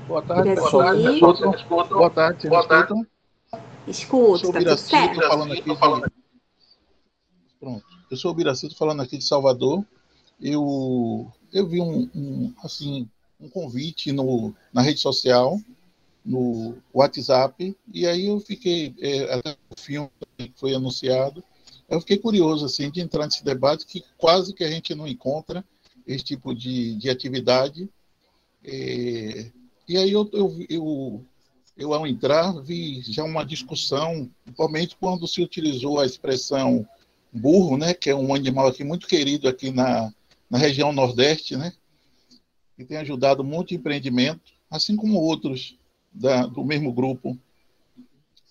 Boa 0.08 0.22
tarde, 0.22 0.54
boa 0.56 0.72
tarde, 0.72 1.16
escutam? 1.16 1.52
Boa 1.90 2.10
tarde, 2.12 2.48
boa 2.48 2.68
tarde. 2.68 2.94
me 2.94 3.06
escutam? 3.88 4.36
Escuta, 4.36 4.64
tá 4.64 4.76
tudo 4.76 4.78
certo? 4.78 5.28
falando 5.28 5.54
aqui 5.54 5.64
de... 5.64 6.10
Pronto. 7.60 7.86
Eu 8.12 8.18
sou 8.18 8.32
o 8.32 8.34
Biracito 8.36 8.78
falando 8.78 9.02
aqui 9.02 9.18
de 9.18 9.24
Salvador. 9.24 9.84
Eu, 10.40 11.32
eu 11.52 11.66
vi 11.66 11.82
um, 11.82 12.08
um, 12.14 12.54
assim, 12.64 13.10
um 13.42 13.50
convite 13.50 14.12
no, 14.12 14.54
na 14.72 14.82
rede 14.82 15.00
social, 15.00 15.60
no 16.24 16.76
WhatsApp, 16.94 17.76
e 17.92 18.06
aí 18.06 18.28
eu 18.28 18.40
fiquei, 18.40 18.94
é, 19.00 19.34
até 19.34 19.58
o 19.76 19.82
filme 19.82 20.10
que 20.38 20.54
foi 20.56 20.76
anunciado, 20.76 21.44
eu 21.90 22.00
fiquei 22.00 22.20
curioso 22.20 22.66
assim, 22.66 22.92
de 22.92 23.02
entrar 23.02 23.26
nesse 23.26 23.44
debate 23.44 23.88
que 23.88 24.04
quase 24.18 24.54
que 24.54 24.64
a 24.64 24.70
gente 24.70 24.94
não 24.94 25.08
encontra 25.08 25.66
esse 26.06 26.24
tipo 26.24 26.54
de, 26.54 26.96
de 26.96 27.10
atividade. 27.10 27.90
É, 28.64 29.52
e 29.88 29.98
aí 29.98 30.12
eu, 30.12 30.30
eu, 30.34 30.66
eu, 30.70 31.26
eu, 31.78 31.94
ao 31.94 32.08
entrar, 32.08 32.52
vi 32.62 33.02
já 33.02 33.24
uma 33.24 33.46
discussão, 33.46 34.30
principalmente 34.44 34.96
quando 35.00 35.28
se 35.28 35.42
utilizou 35.42 36.00
a 36.00 36.06
expressão 36.06 36.88
burro, 37.32 37.78
né, 37.78 37.94
que 37.94 38.10
é 38.10 38.16
um 38.16 38.34
animal 38.34 38.68
aqui 38.68 38.84
muito 38.84 39.08
querido 39.08 39.48
aqui 39.48 39.72
na, 39.72 40.12
na 40.50 40.58
região 40.58 40.92
Nordeste, 40.92 41.56
né, 41.56 41.74
que 42.76 42.86
tem 42.86 42.98
ajudado 42.98 43.44
muito 43.44 43.74
empreendimento, 43.74 44.54
assim 44.70 44.96
como 44.96 45.20
outros 45.20 45.78
da, 46.12 46.46
do 46.46 46.64
mesmo 46.64 46.92
grupo, 46.92 47.38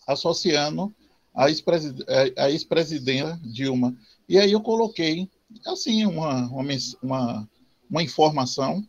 associando 0.07 0.95
a 1.35 1.51
ex-presidenta 1.51 3.41
Dilma. 3.43 3.97
E 4.29 4.39
aí 4.39 4.53
eu 4.53 4.61
coloquei, 4.61 5.29
assim, 5.67 6.07
uma, 6.07 6.47
uma, 7.03 7.49
uma 7.91 8.03
informação 8.03 8.87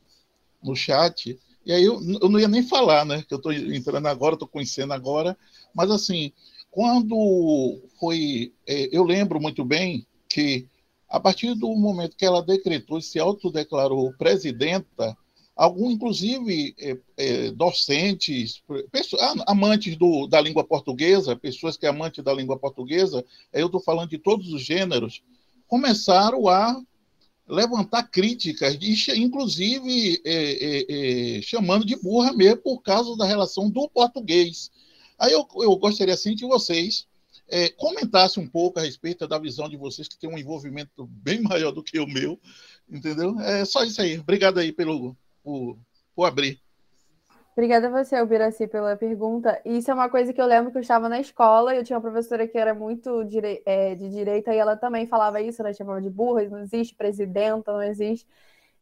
no 0.61 0.76
chat, 0.76 1.39
e 1.66 1.74
aí 1.74 1.84
eu, 1.84 2.00
eu 2.22 2.30
não 2.30 2.40
ia 2.40 2.48
nem 2.48 2.62
falar, 2.62 3.06
né, 3.06 3.24
que 3.28 3.34
eu 3.34 3.38
estou 3.38 3.52
entrando 3.52 4.08
agora, 4.08 4.36
estou 4.36 4.48
conhecendo 4.48 4.94
agora, 4.94 5.38
mas 5.74 5.90
assim, 5.90 6.32
quando 6.70 7.82
foi. 8.00 8.54
É, 8.68 8.90
eu 8.92 9.04
lembro 9.04 9.42
muito 9.42 9.64
bem 9.64 10.06
que 10.30 10.68
a 11.10 11.20
partir 11.20 11.54
do 11.56 11.74
momento 11.76 12.18
que 12.18 12.26
ela 12.26 12.44
decretou 12.44 12.98
e 12.98 13.02
se 13.02 13.18
autodeclarou 13.18 14.14
presidenta, 14.18 15.18
algum, 15.56 15.90
inclusive, 15.90 16.76
é, 16.78 16.98
é, 17.16 17.52
docentes, 17.52 18.62
pessoas, 18.92 19.22
amantes 19.48 19.96
do, 19.96 20.28
da 20.28 20.42
língua 20.42 20.64
portuguesa, 20.64 21.36
pessoas 21.36 21.78
que 21.78 21.86
é 21.86 21.90
amante 21.90 22.22
da 22.22 22.34
língua 22.34 22.60
portuguesa, 22.60 23.24
eu 23.54 23.68
estou 23.68 23.80
falando 23.80 24.10
de 24.10 24.18
todos 24.18 24.52
os 24.52 24.62
gêneros, 24.62 25.24
começaram 25.68 26.48
a 26.48 26.82
levantar 27.47 28.03
críticas, 28.03 28.77
inclusive 29.15 30.22
é, 30.26 30.34
é, 30.34 31.38
é, 31.38 31.41
chamando 31.41 31.85
de 31.85 31.95
burra 31.95 32.34
mesmo 32.34 32.57
por 32.57 32.81
causa 32.81 33.15
da 33.15 33.26
relação 33.26 33.69
do 33.69 33.88
português. 33.89 34.72
Aí 35.17 35.31
eu, 35.31 35.47
eu 35.57 35.76
gostaria 35.77 36.13
assim 36.13 36.35
que 36.35 36.45
vocês 36.45 37.07
é, 37.47 37.69
comentassem 37.69 38.43
um 38.43 38.47
pouco 38.47 38.80
a 38.80 38.81
respeito 38.81 39.27
da 39.27 39.38
visão 39.38 39.69
de 39.69 39.77
vocês, 39.77 40.07
que 40.07 40.17
tem 40.17 40.30
um 40.30 40.38
envolvimento 40.38 41.05
bem 41.07 41.41
maior 41.41 41.72
do 41.72 41.84
que 41.84 41.99
o 41.99 42.07
meu, 42.07 42.39
entendeu? 42.89 43.39
É 43.39 43.63
só 43.63 43.84
isso 43.84 44.01
aí. 44.01 44.17
Obrigado 44.17 44.59
aí 44.59 44.72
pelo 44.72 45.15
por, 45.43 45.77
por 46.15 46.26
abrir. 46.26 46.59
Obrigada 47.57 47.88
a 47.88 47.90
você, 47.90 48.18
Albiraci, 48.18 48.68
pela 48.68 48.98
pergunta. 48.98 49.61
Isso 49.64 49.90
é 49.90 49.94
uma 49.94 50.10
coisa 50.10 50.34
que 50.34 50.41
eu 50.41 50.45
lembro 50.45 50.72
que 50.72 50.77
eu 50.77 50.82
estava 50.82 51.07
na 51.07 51.22
escola 51.22 51.73
e 51.73 51.77
eu 51.77 51.86
tinha 51.86 51.95
uma 51.98 52.02
professora 52.02 52.45
que 52.45 52.57
era 52.57 52.73
muito 52.73 53.22
é, 53.65 53.95
de 53.95 54.10
direita 54.10 54.53
e 54.53 54.57
ela 54.57 54.76
também 54.76 55.07
falava 55.07 55.40
isso, 55.40 55.61
ela 55.61 55.73
chamava 55.73 56.02
de 56.02 56.10
burra, 56.10 56.44
não 56.49 56.60
existe 56.60 56.94
presidenta, 56.94 57.72
não 57.72 57.82
existe. 57.82 58.27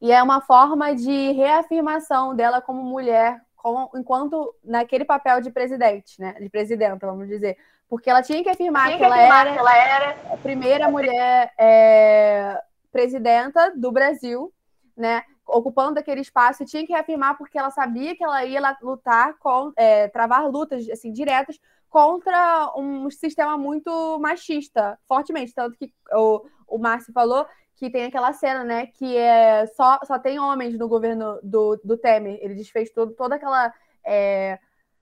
E 0.01 0.11
é 0.11 0.23
uma 0.23 0.41
forma 0.41 0.95
de 0.95 1.31
reafirmação 1.33 2.35
dela 2.35 2.61
como 2.61 2.81
mulher, 2.81 3.39
como, 3.55 3.91
enquanto 3.95 4.55
naquele 4.63 5.05
papel 5.05 5.39
de 5.39 5.51
presidente, 5.51 6.19
né? 6.19 6.33
De 6.39 6.49
presidenta, 6.49 7.05
vamos 7.05 7.27
dizer. 7.27 7.55
Porque 7.87 8.09
ela 8.09 8.23
tinha 8.23 8.41
que 8.41 8.49
afirmar, 8.49 8.87
tinha 8.87 8.97
que, 8.97 9.03
ela, 9.03 9.15
afirmar 9.15 9.45
era 9.45 9.53
que 9.53 9.59
ela, 9.59 9.77
era 9.77 10.33
a 10.33 10.37
primeira 10.37 10.89
mulher 10.89 11.53
é, 11.59 12.59
presidenta 12.91 13.71
do 13.75 13.91
Brasil, 13.91 14.51
né? 14.97 15.21
Ocupando 15.45 15.99
aquele 15.99 16.21
espaço 16.21 16.63
e 16.63 16.65
tinha 16.65 16.85
que 16.85 16.93
reafirmar 16.93 17.37
porque 17.37 17.57
ela 17.57 17.69
sabia 17.69 18.15
que 18.15 18.23
ela 18.23 18.43
ia 18.45 18.77
lutar 18.81 19.37
com 19.39 19.71
é, 19.75 20.07
travar 20.07 20.49
lutas 20.49 20.87
assim 20.89 21.11
diretas 21.11 21.59
contra 21.89 22.71
um 22.75 23.09
sistema 23.11 23.55
muito 23.55 24.17
machista, 24.19 24.97
fortemente, 25.07 25.53
tanto 25.53 25.77
que 25.77 25.93
o, 26.11 26.43
o 26.67 26.77
Márcio 26.79 27.13
falou 27.13 27.45
que 27.75 27.89
tem 27.89 28.05
aquela 28.05 28.33
cena, 28.33 28.63
né, 28.63 28.87
que 28.87 29.15
é 29.17 29.67
só, 29.67 29.99
só 30.03 30.17
tem 30.17 30.39
homens 30.39 30.77
no 30.77 30.87
governo 30.87 31.39
do, 31.43 31.79
do 31.83 31.97
Temer. 31.97 32.39
Ele 32.41 32.55
desfez 32.55 32.89
todo, 32.91 33.13
toda 33.13 33.35
aquela 33.35 33.73
é, 34.03 34.57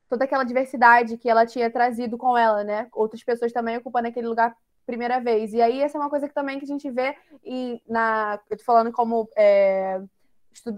toda 0.09 0.25
aquela 0.25 0.43
diversidade 0.43 1.17
que 1.17 1.29
ela 1.29 1.45
tinha 1.45 1.71
trazido 1.71 2.17
com 2.17 2.37
ela, 2.37 2.63
né? 2.65 2.89
Outras 2.91 3.23
pessoas 3.23 3.53
também 3.53 3.77
ocupando 3.77 4.09
aquele 4.09 4.27
lugar 4.27 4.53
primeira 4.85 5.21
vez. 5.21 5.53
E 5.53 5.61
aí 5.61 5.81
essa 5.81 5.97
é 5.97 6.01
uma 6.01 6.09
coisa 6.09 6.27
que 6.27 6.33
também 6.33 6.59
que 6.59 6.65
a 6.65 6.67
gente 6.67 6.89
vê 6.91 7.15
e 7.45 7.81
na 7.87 8.37
eu 8.49 8.57
tô 8.57 8.63
falando 8.65 8.91
como 8.91 9.29
é, 9.37 10.01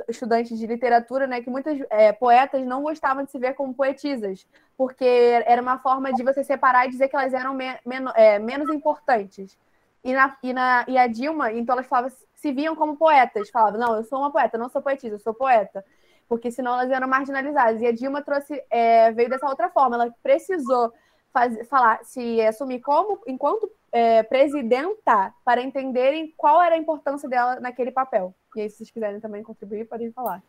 estudantes 0.08 0.58
de 0.58 0.68
literatura, 0.68 1.28
né, 1.28 1.42
que 1.42 1.50
muitas 1.50 1.80
é, 1.90 2.12
poetas 2.12 2.66
não 2.66 2.84
gostavam 2.84 3.24
de 3.24 3.32
se 3.32 3.40
ver 3.40 3.54
como 3.54 3.74
poetisas, 3.74 4.48
porque 4.78 5.06
era 5.46 5.62
uma 5.62 5.80
forma 5.80 6.14
de 6.14 6.24
você 6.24 6.44
separar 6.44 6.86
e 6.86 6.90
dizer 6.90 7.08
que 7.08 7.16
elas 7.16 7.34
eram 7.34 7.54
me 7.54 7.66
men 7.86 8.06
é, 8.16 8.40
menos 8.40 8.70
importantes. 8.70 9.58
E, 10.04 10.14
na, 10.14 10.38
e, 10.44 10.54
na, 10.54 10.86
e 10.88 10.98
a 10.98 11.08
Dilma, 11.08 11.52
então 11.52 11.74
elas 11.74 11.88
falavam, 11.88 12.12
se 12.36 12.52
viam 12.52 12.76
como 12.76 12.98
poetas, 12.98 13.50
falavam, 13.50 13.80
não, 13.80 13.96
eu 13.96 14.04
sou 14.04 14.20
uma 14.20 14.32
poeta, 14.32 14.58
não 14.58 14.70
sou 14.70 14.82
poetisa, 14.82 15.16
eu 15.16 15.20
sou 15.20 15.34
poeta, 15.34 15.84
porque 16.28 16.52
senão 16.52 16.74
elas 16.74 16.92
eram 16.92 17.08
marginalizadas. 17.08 17.82
E 17.82 17.88
a 17.88 17.92
Dilma 17.92 18.22
trouxe, 18.22 18.62
é, 18.70 19.12
veio 19.12 19.30
dessa 19.30 19.48
outra 19.48 19.70
forma, 19.70 19.96
ela 19.96 20.14
precisou 20.22 20.94
faz, 21.32 21.68
falar, 21.68 22.04
se 22.04 22.40
assumir 22.42 22.80
como, 22.82 23.20
enquanto 23.26 23.70
é, 23.94 24.24
presidenta, 24.24 25.32
para 25.46 25.62
entenderem 25.62 26.34
qual 26.36 26.62
era 26.62 26.74
a 26.74 26.78
importância 26.78 27.30
dela 27.30 27.60
naquele 27.60 27.92
papel. 27.92 28.34
E 28.56 28.62
aí, 28.62 28.70
se 28.70 28.78
vocês 28.78 28.92
quiserem 28.92 29.20
também 29.20 29.44
contribuir, 29.44 29.86
podem 29.86 30.12
falar. 30.12 30.42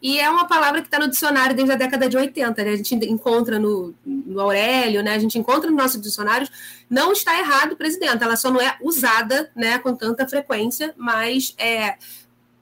E 0.00 0.18
é 0.18 0.28
uma 0.28 0.46
palavra 0.46 0.80
que 0.80 0.88
está 0.88 0.98
no 0.98 1.08
dicionário 1.08 1.54
desde 1.54 1.72
a 1.72 1.76
década 1.76 2.08
de 2.08 2.16
80, 2.16 2.64
né? 2.64 2.70
A 2.72 2.76
gente 2.76 2.94
encontra 2.94 3.58
no, 3.58 3.94
no 4.04 4.40
Aurélio, 4.40 5.02
né? 5.02 5.14
A 5.14 5.18
gente 5.18 5.38
encontra 5.38 5.70
nos 5.70 5.80
nossos 5.80 6.00
dicionários. 6.00 6.50
Não 6.90 7.12
está 7.12 7.38
errado, 7.38 7.76
presidente. 7.76 8.22
Ela 8.22 8.36
só 8.36 8.50
não 8.50 8.60
é 8.60 8.76
usada, 8.82 9.50
né, 9.54 9.78
com 9.78 9.94
tanta 9.94 10.28
frequência, 10.28 10.92
mas 10.96 11.54
é 11.56 11.96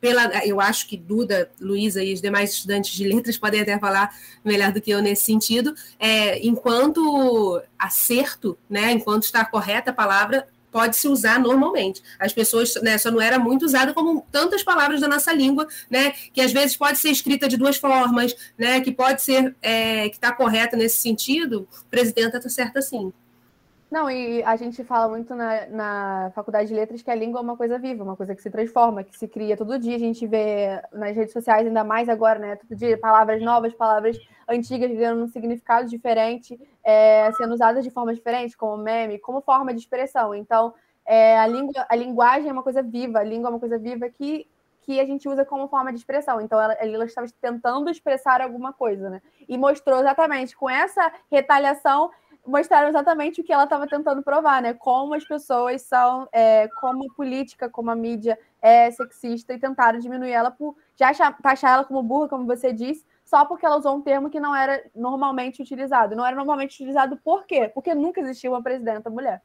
pela, 0.00 0.46
eu 0.46 0.60
acho 0.60 0.88
que 0.88 0.96
Duda, 0.96 1.50
Luísa 1.60 2.02
e 2.02 2.14
os 2.14 2.20
demais 2.20 2.52
estudantes 2.52 2.92
de 2.92 3.06
letras 3.06 3.36
podem 3.36 3.60
até 3.60 3.78
falar 3.78 4.14
melhor 4.44 4.72
do 4.72 4.80
que 4.80 4.90
eu 4.90 5.02
nesse 5.02 5.24
sentido. 5.24 5.74
É, 5.98 6.38
enquanto 6.44 7.60
acerto, 7.78 8.58
né, 8.68 8.92
enquanto 8.92 9.24
está 9.24 9.44
correta 9.44 9.90
a 9.90 9.94
palavra, 9.94 10.46
pode 10.70 10.96
se 10.96 11.08
usar 11.08 11.38
normalmente. 11.38 12.02
As 12.18 12.32
pessoas, 12.32 12.74
né, 12.76 12.96
só 12.96 13.10
não 13.10 13.20
era 13.20 13.38
muito 13.38 13.64
usada 13.64 13.92
como 13.92 14.26
tantas 14.30 14.62
palavras 14.62 15.00
da 15.00 15.08
nossa 15.08 15.32
língua, 15.32 15.66
né, 15.90 16.12
que 16.32 16.40
às 16.40 16.52
vezes 16.52 16.76
pode 16.76 16.98
ser 16.98 17.10
escrita 17.10 17.48
de 17.48 17.56
duas 17.56 17.76
formas, 17.76 18.34
né, 18.56 18.80
que 18.80 18.92
pode 18.92 19.22
ser 19.22 19.54
é, 19.60 20.08
que 20.08 20.16
está 20.16 20.32
correta 20.32 20.76
nesse 20.76 20.98
sentido. 20.98 21.68
O 21.82 21.90
presidente 21.90 22.36
está 22.36 22.48
certo 22.48 22.78
assim. 22.78 23.12
Não, 23.90 24.08
e 24.08 24.40
a 24.44 24.54
gente 24.54 24.84
fala 24.84 25.08
muito 25.08 25.34
na, 25.34 25.66
na 25.66 26.32
faculdade 26.32 26.68
de 26.68 26.74
letras 26.74 27.02
que 27.02 27.10
a 27.10 27.14
língua 27.14 27.40
é 27.40 27.42
uma 27.42 27.56
coisa 27.56 27.76
viva, 27.76 28.04
uma 28.04 28.16
coisa 28.16 28.36
que 28.36 28.42
se 28.42 28.48
transforma, 28.48 29.02
que 29.02 29.18
se 29.18 29.26
cria 29.26 29.56
todo 29.56 29.78
dia. 29.80 29.96
A 29.96 29.98
gente 29.98 30.24
vê 30.28 30.80
nas 30.92 31.16
redes 31.16 31.32
sociais, 31.32 31.66
ainda 31.66 31.82
mais 31.82 32.08
agora, 32.08 32.38
né? 32.38 32.54
Todo 32.54 32.78
dia, 32.78 32.96
palavras 32.96 33.42
novas, 33.42 33.74
palavras 33.74 34.16
antigas 34.48 34.92
ganhando 34.92 35.24
um 35.24 35.28
significado 35.28 35.88
diferente, 35.88 36.56
é, 36.84 37.32
sendo 37.32 37.52
usadas 37.52 37.82
de 37.82 37.90
forma 37.90 38.14
diferente, 38.14 38.56
como 38.56 38.80
meme, 38.80 39.18
como 39.18 39.40
forma 39.40 39.74
de 39.74 39.80
expressão. 39.80 40.36
Então, 40.36 40.72
é, 41.04 41.36
a, 41.36 41.46
língua, 41.48 41.84
a 41.88 41.96
linguagem 41.96 42.48
é 42.48 42.52
uma 42.52 42.62
coisa 42.62 42.84
viva, 42.84 43.18
a 43.18 43.24
língua 43.24 43.48
é 43.48 43.50
uma 43.50 43.58
coisa 43.58 43.76
viva 43.76 44.08
que, 44.08 44.46
que 44.82 45.00
a 45.00 45.04
gente 45.04 45.28
usa 45.28 45.44
como 45.44 45.66
forma 45.66 45.92
de 45.92 45.98
expressão. 45.98 46.40
Então, 46.40 46.60
ela, 46.60 46.74
ela 46.74 47.04
estava 47.04 47.26
tentando 47.40 47.90
expressar 47.90 48.40
alguma 48.40 48.72
coisa, 48.72 49.10
né? 49.10 49.20
E 49.48 49.58
mostrou 49.58 49.98
exatamente 49.98 50.56
com 50.56 50.70
essa 50.70 51.10
retaliação 51.28 52.12
mostraram 52.46 52.88
exatamente 52.88 53.40
o 53.40 53.44
que 53.44 53.52
ela 53.52 53.64
estava 53.64 53.86
tentando 53.86 54.22
provar, 54.22 54.62
né? 54.62 54.74
Como 54.74 55.14
as 55.14 55.24
pessoas 55.24 55.82
são, 55.82 56.28
é, 56.32 56.68
como 56.80 57.10
a 57.10 57.14
política, 57.14 57.68
como 57.68 57.90
a 57.90 57.96
mídia 57.96 58.38
é 58.60 58.90
sexista 58.90 59.52
e 59.52 59.58
tentaram 59.58 59.98
diminuir 59.98 60.32
ela 60.32 60.50
por 60.50 60.76
já 60.96 61.10
achar, 61.10 61.36
taxar 61.40 61.72
ela 61.72 61.84
como 61.84 62.02
burra, 62.02 62.28
como 62.28 62.46
você 62.46 62.72
disse, 62.72 63.06
só 63.24 63.44
porque 63.44 63.64
ela 63.64 63.76
usou 63.76 63.96
um 63.96 64.02
termo 64.02 64.30
que 64.30 64.40
não 64.40 64.54
era 64.54 64.84
normalmente 64.94 65.62
utilizado. 65.62 66.16
Não 66.16 66.26
era 66.26 66.36
normalmente 66.36 66.74
utilizado 66.74 67.16
por 67.16 67.46
quê? 67.46 67.70
Porque 67.72 67.94
nunca 67.94 68.20
existiu 68.20 68.52
uma 68.52 68.62
presidenta 68.62 69.08
mulher. 69.08 69.42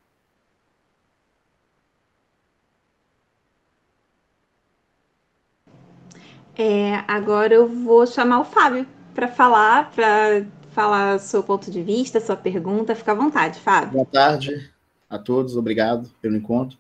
É, 6.58 7.04
agora 7.08 7.54
eu 7.54 7.68
vou 7.68 8.08
chamar 8.08 8.40
o 8.40 8.46
Fábio 8.46 8.88
para 9.14 9.28
falar, 9.28 9.92
para 9.92 10.46
falar 10.76 11.18
seu 11.20 11.42
ponto 11.42 11.72
de 11.72 11.82
vista, 11.82 12.20
sua 12.20 12.36
pergunta. 12.36 12.94
Fica 12.94 13.14
à 13.14 13.16
vontade, 13.16 13.60
Fábio. 13.62 13.94
Boa 13.94 14.06
tarde 14.06 14.70
a 15.10 15.18
todos, 15.18 15.56
obrigado 15.56 16.12
pelo 16.22 16.36
encontro. 16.36 16.78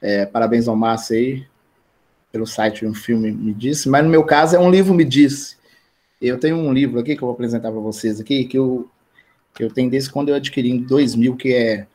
É, 0.00 0.24
parabéns 0.24 0.68
ao 0.68 0.76
Márcio 0.76 1.16
aí, 1.16 1.46
pelo 2.30 2.46
site 2.46 2.86
Um 2.86 2.94
Filme 2.94 3.32
Me 3.32 3.52
Disse, 3.52 3.88
mas 3.88 4.04
no 4.04 4.10
meu 4.10 4.22
caso 4.22 4.54
é 4.54 4.58
um 4.58 4.70
livro 4.70 4.94
Me 4.94 5.04
Disse. 5.04 5.56
Eu 6.20 6.38
tenho 6.38 6.56
um 6.56 6.72
livro 6.72 7.00
aqui 7.00 7.16
que 7.16 7.22
eu 7.22 7.26
vou 7.26 7.34
apresentar 7.34 7.72
para 7.72 7.80
vocês 7.80 8.20
aqui, 8.20 8.44
que 8.44 8.56
eu, 8.56 8.88
que 9.52 9.64
eu 9.64 9.70
tenho 9.70 9.90
desde 9.90 10.10
quando 10.10 10.28
eu 10.28 10.36
adquiri 10.36 10.70
em 10.70 10.78
2000, 10.78 11.36
que 11.36 11.52
é 11.52 11.86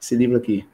esse 0.00 0.14
livro 0.14 0.36
aqui, 0.36 0.64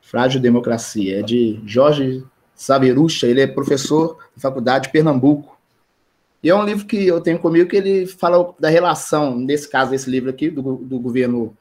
Frágil 0.00 0.40
Democracia, 0.40 1.18
é 1.18 1.22
de 1.22 1.60
Jorge 1.66 2.24
Saverucha, 2.54 3.26
ele 3.26 3.40
é 3.40 3.46
professor 3.46 4.18
da 4.36 4.40
Faculdade 4.40 4.84
de 4.84 4.92
Pernambuco, 4.92 5.55
e 6.42 6.50
é 6.50 6.54
um 6.54 6.64
livro 6.64 6.86
que 6.86 7.06
eu 7.06 7.20
tenho 7.20 7.38
comigo 7.38 7.68
que 7.68 7.76
ele 7.76 8.06
fala 8.06 8.54
da 8.58 8.68
relação, 8.68 9.36
nesse 9.38 9.68
caso, 9.68 9.94
esse 9.94 10.08
livro 10.08 10.30
aqui, 10.30 10.50
do, 10.50 10.76
do 10.76 10.98
governo, 10.98 11.56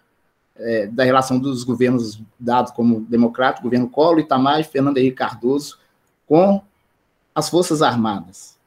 é, 0.55 0.87
da 0.87 1.03
relação 1.03 1.39
dos 1.39 1.63
governos 1.63 2.21
dados 2.39 2.71
como 2.71 3.01
democrático, 3.01 3.63
governo 3.63 3.89
Collor, 3.89 4.19
Itamar 4.19 4.59
e 4.59 4.63
Fernando 4.63 4.97
Henrique 4.97 5.17
Cardoso, 5.17 5.79
com 6.27 6.61
as 7.33 7.49
Forças 7.49 7.81
Armadas. 7.81 8.57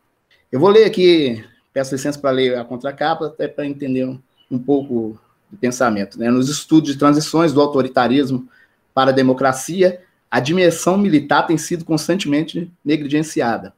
Eu 0.50 0.58
vou 0.60 0.70
ler 0.70 0.84
aqui, 0.84 1.44
peço 1.72 1.94
licença 1.94 2.18
para 2.18 2.30
ler 2.30 2.58
a 2.58 2.64
contracapa, 2.64 3.26
até 3.26 3.46
para 3.46 3.66
entender 3.66 4.04
um, 4.04 4.18
um 4.50 4.58
pouco 4.58 5.18
do 5.50 5.56
pensamento. 5.56 6.18
Né? 6.18 6.30
Nos 6.30 6.48
estudos 6.48 6.92
de 6.92 6.98
transições 6.98 7.52
do 7.52 7.60
autoritarismo 7.60 8.48
para 8.94 9.10
a 9.10 9.14
democracia, 9.14 10.00
a 10.30 10.40
dimensão 10.40 10.98
militar 10.98 11.46
tem 11.46 11.56
sido 11.56 11.84
constantemente 11.84 12.70
negligenciada. 12.84 13.72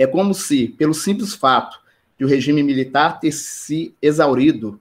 É 0.00 0.06
como 0.06 0.32
se, 0.32 0.68
pelo 0.68 0.94
simples 0.94 1.34
fato 1.34 1.78
de 2.18 2.24
o 2.24 2.26
regime 2.26 2.62
militar 2.62 3.20
ter 3.20 3.32
se 3.32 3.94
exaurido, 4.00 4.80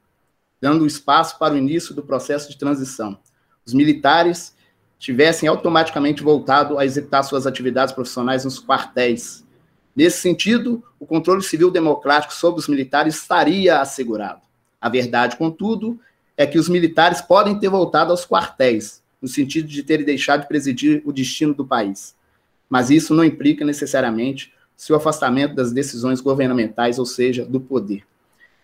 dando 0.62 0.86
espaço 0.86 1.38
para 1.38 1.54
o 1.54 1.58
início 1.58 1.94
do 1.94 2.02
processo 2.02 2.50
de 2.50 2.58
transição. 2.58 3.20
Os 3.66 3.74
militares 3.74 4.56
tivessem 4.98 5.50
automaticamente 5.50 6.24
voltado 6.24 6.80
a 6.80 6.86
executar 6.86 7.26
suas 7.26 7.46
atividades 7.46 7.94
profissionais 7.94 8.46
nos 8.46 8.64
quartéis. 8.64 9.46
Nesse 9.94 10.22
sentido, 10.22 10.82
o 10.98 11.06
controle 11.06 11.44
civil 11.44 11.70
democrático 11.70 12.34
sobre 12.34 12.62
os 12.62 12.70
militares 12.70 13.16
estaria 13.16 13.82
assegurado. 13.82 14.40
A 14.80 14.88
verdade, 14.88 15.36
contudo, 15.36 16.00
é 16.38 16.48
que 16.48 16.58
os 16.58 16.70
militares 16.70 17.20
podem 17.20 17.60
ter 17.60 17.68
voltado 17.68 18.12
aos 18.12 18.26
quartéis, 18.26 19.04
no 19.22 19.28
sentido 19.28 19.68
de 19.68 19.84
ter 19.84 20.02
deixado 20.06 20.44
de 20.44 20.48
presidir 20.48 21.02
o 21.04 21.12
destino 21.12 21.54
do 21.54 21.68
país. 21.68 22.16
Mas 22.70 22.90
isso 22.90 23.14
não 23.14 23.26
implica 23.26 23.66
necessariamente 23.66 24.58
seu 24.80 24.96
afastamento 24.96 25.56
das 25.56 25.74
decisões 25.74 26.22
governamentais, 26.22 26.98
ou 26.98 27.06
seja, 27.06 27.44
do 27.44 27.60
poder. 27.60 28.06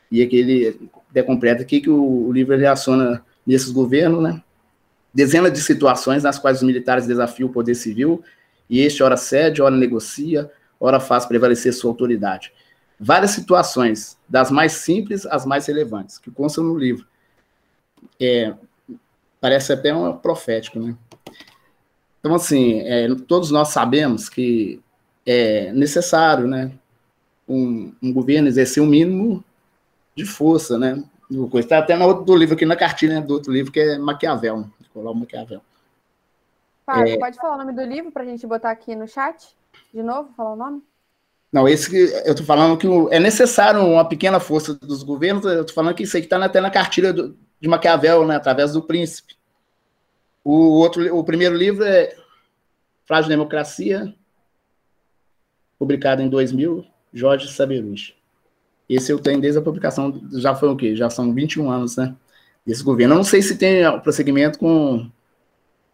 E 0.09 0.23
aqui 0.23 0.37
ele 0.37 0.89
completa 1.25 1.61
aqui 1.61 1.81
que 1.81 1.89
o, 1.89 2.31
livro 2.31 2.55
reaciona 2.55 3.21
nesses 3.45 3.69
governos, 3.69 4.23
né? 4.23 4.41
Dezenas 5.13 5.51
de 5.51 5.59
situações 5.59 6.23
nas 6.23 6.39
quais 6.39 6.59
os 6.59 6.63
militares 6.63 7.05
desafiam 7.05 7.49
o 7.49 7.51
poder 7.51 7.75
civil 7.75 8.23
e 8.69 8.79
este 8.79 9.03
ora 9.03 9.17
cede, 9.17 9.61
ora 9.61 9.75
negocia, 9.75 10.49
ora 10.79 11.01
faz 11.01 11.25
prevalecer 11.25 11.73
sua 11.73 11.91
autoridade. 11.91 12.53
Várias 12.97 13.31
situações, 13.31 14.17
das 14.27 14.49
mais 14.49 14.71
simples 14.71 15.25
às 15.25 15.45
mais 15.45 15.65
relevantes, 15.65 16.17
que 16.17 16.31
constam 16.31 16.63
no 16.63 16.77
livro. 16.77 17.05
É, 18.21 18.53
parece 19.41 19.73
até 19.73 19.93
um 19.93 20.15
profético, 20.15 20.79
né? 20.79 20.95
Então, 22.21 22.33
assim, 22.35 22.79
é, 22.85 23.13
todos 23.27 23.51
nós 23.51 23.67
sabemos 23.67 24.29
que 24.29 24.81
é 25.25 25.71
necessário, 25.73 26.47
né, 26.47 26.71
um, 27.47 27.93
um 28.01 28.13
governo 28.13 28.47
exercer 28.47 28.81
o 28.81 28.85
um 28.85 28.89
mínimo 28.89 29.43
de 30.15 30.25
força, 30.25 30.77
né? 30.77 31.03
Está 31.55 31.79
até 31.79 31.95
no 31.95 32.05
outro 32.05 32.35
livro 32.35 32.55
aqui 32.55 32.65
na 32.65 32.75
cartilha 32.75 33.15
né, 33.15 33.21
do 33.21 33.33
outro 33.33 33.51
livro 33.51 33.71
que 33.71 33.79
é 33.79 33.97
Maquiavel, 33.97 34.69
Nicolau 34.79 35.15
Maquiavel. 35.15 35.61
Fábio, 36.85 37.13
é... 37.13 37.17
pode 37.17 37.37
falar 37.37 37.55
o 37.55 37.57
nome 37.57 37.73
do 37.73 37.83
livro 37.83 38.11
para 38.11 38.21
a 38.21 38.25
gente 38.25 38.45
botar 38.45 38.69
aqui 38.69 38.95
no 38.95 39.07
chat? 39.07 39.55
De 39.93 40.03
novo, 40.03 40.29
falar 40.37 40.53
o 40.53 40.55
nome? 40.55 40.83
Não, 41.51 41.67
esse 41.67 41.89
que 41.89 41.97
eu 41.97 42.31
estou 42.31 42.45
falando 42.45 42.77
que 42.77 42.87
é 43.11 43.19
necessário 43.19 43.81
uma 43.81 44.07
pequena 44.07 44.39
força 44.39 44.73
dos 44.73 45.03
governos. 45.03 45.45
Eu 45.45 45.61
estou 45.61 45.73
falando 45.73 45.95
que 45.95 46.03
isso 46.03 46.15
aqui 46.15 46.25
está 46.25 46.43
até 46.43 46.61
na 46.61 46.69
cartilha 46.69 47.11
do, 47.11 47.35
de 47.59 47.67
Maquiavel, 47.67 48.25
né, 48.27 48.35
através 48.35 48.73
do 48.73 48.81
príncipe. 48.81 49.35
O 50.43 50.79
outro, 50.79 51.15
o 51.15 51.23
primeiro 51.23 51.55
livro 51.55 51.83
é 51.83 52.15
Frágil 53.05 53.29
Democracia, 53.29 54.13
publicado 55.77 56.21
em 56.21 56.29
2000, 56.29 56.85
Jorge 57.13 57.51
Saberus. 57.51 58.15
Esse 58.87 59.11
eu 59.11 59.19
tenho 59.19 59.41
desde 59.41 59.59
a 59.59 59.63
publicação, 59.63 60.21
já 60.33 60.53
foi 60.55 60.69
o 60.69 60.75
quê? 60.75 60.95
Já 60.95 61.09
são 61.09 61.33
21 61.33 61.71
anos, 61.71 61.97
né? 61.97 62.15
Desse 62.65 62.83
governo. 62.83 63.13
Eu 63.13 63.17
não 63.17 63.23
sei 63.23 63.41
se 63.41 63.57
tem 63.57 63.83
prosseguimento 64.01 64.59
com 64.59 65.09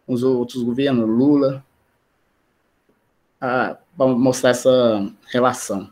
os 0.06 0.22
outros 0.22 0.62
governos, 0.62 1.08
Lula, 1.08 1.64
para 3.38 3.78
mostrar 3.98 4.50
essa 4.50 5.10
relação. 5.32 5.90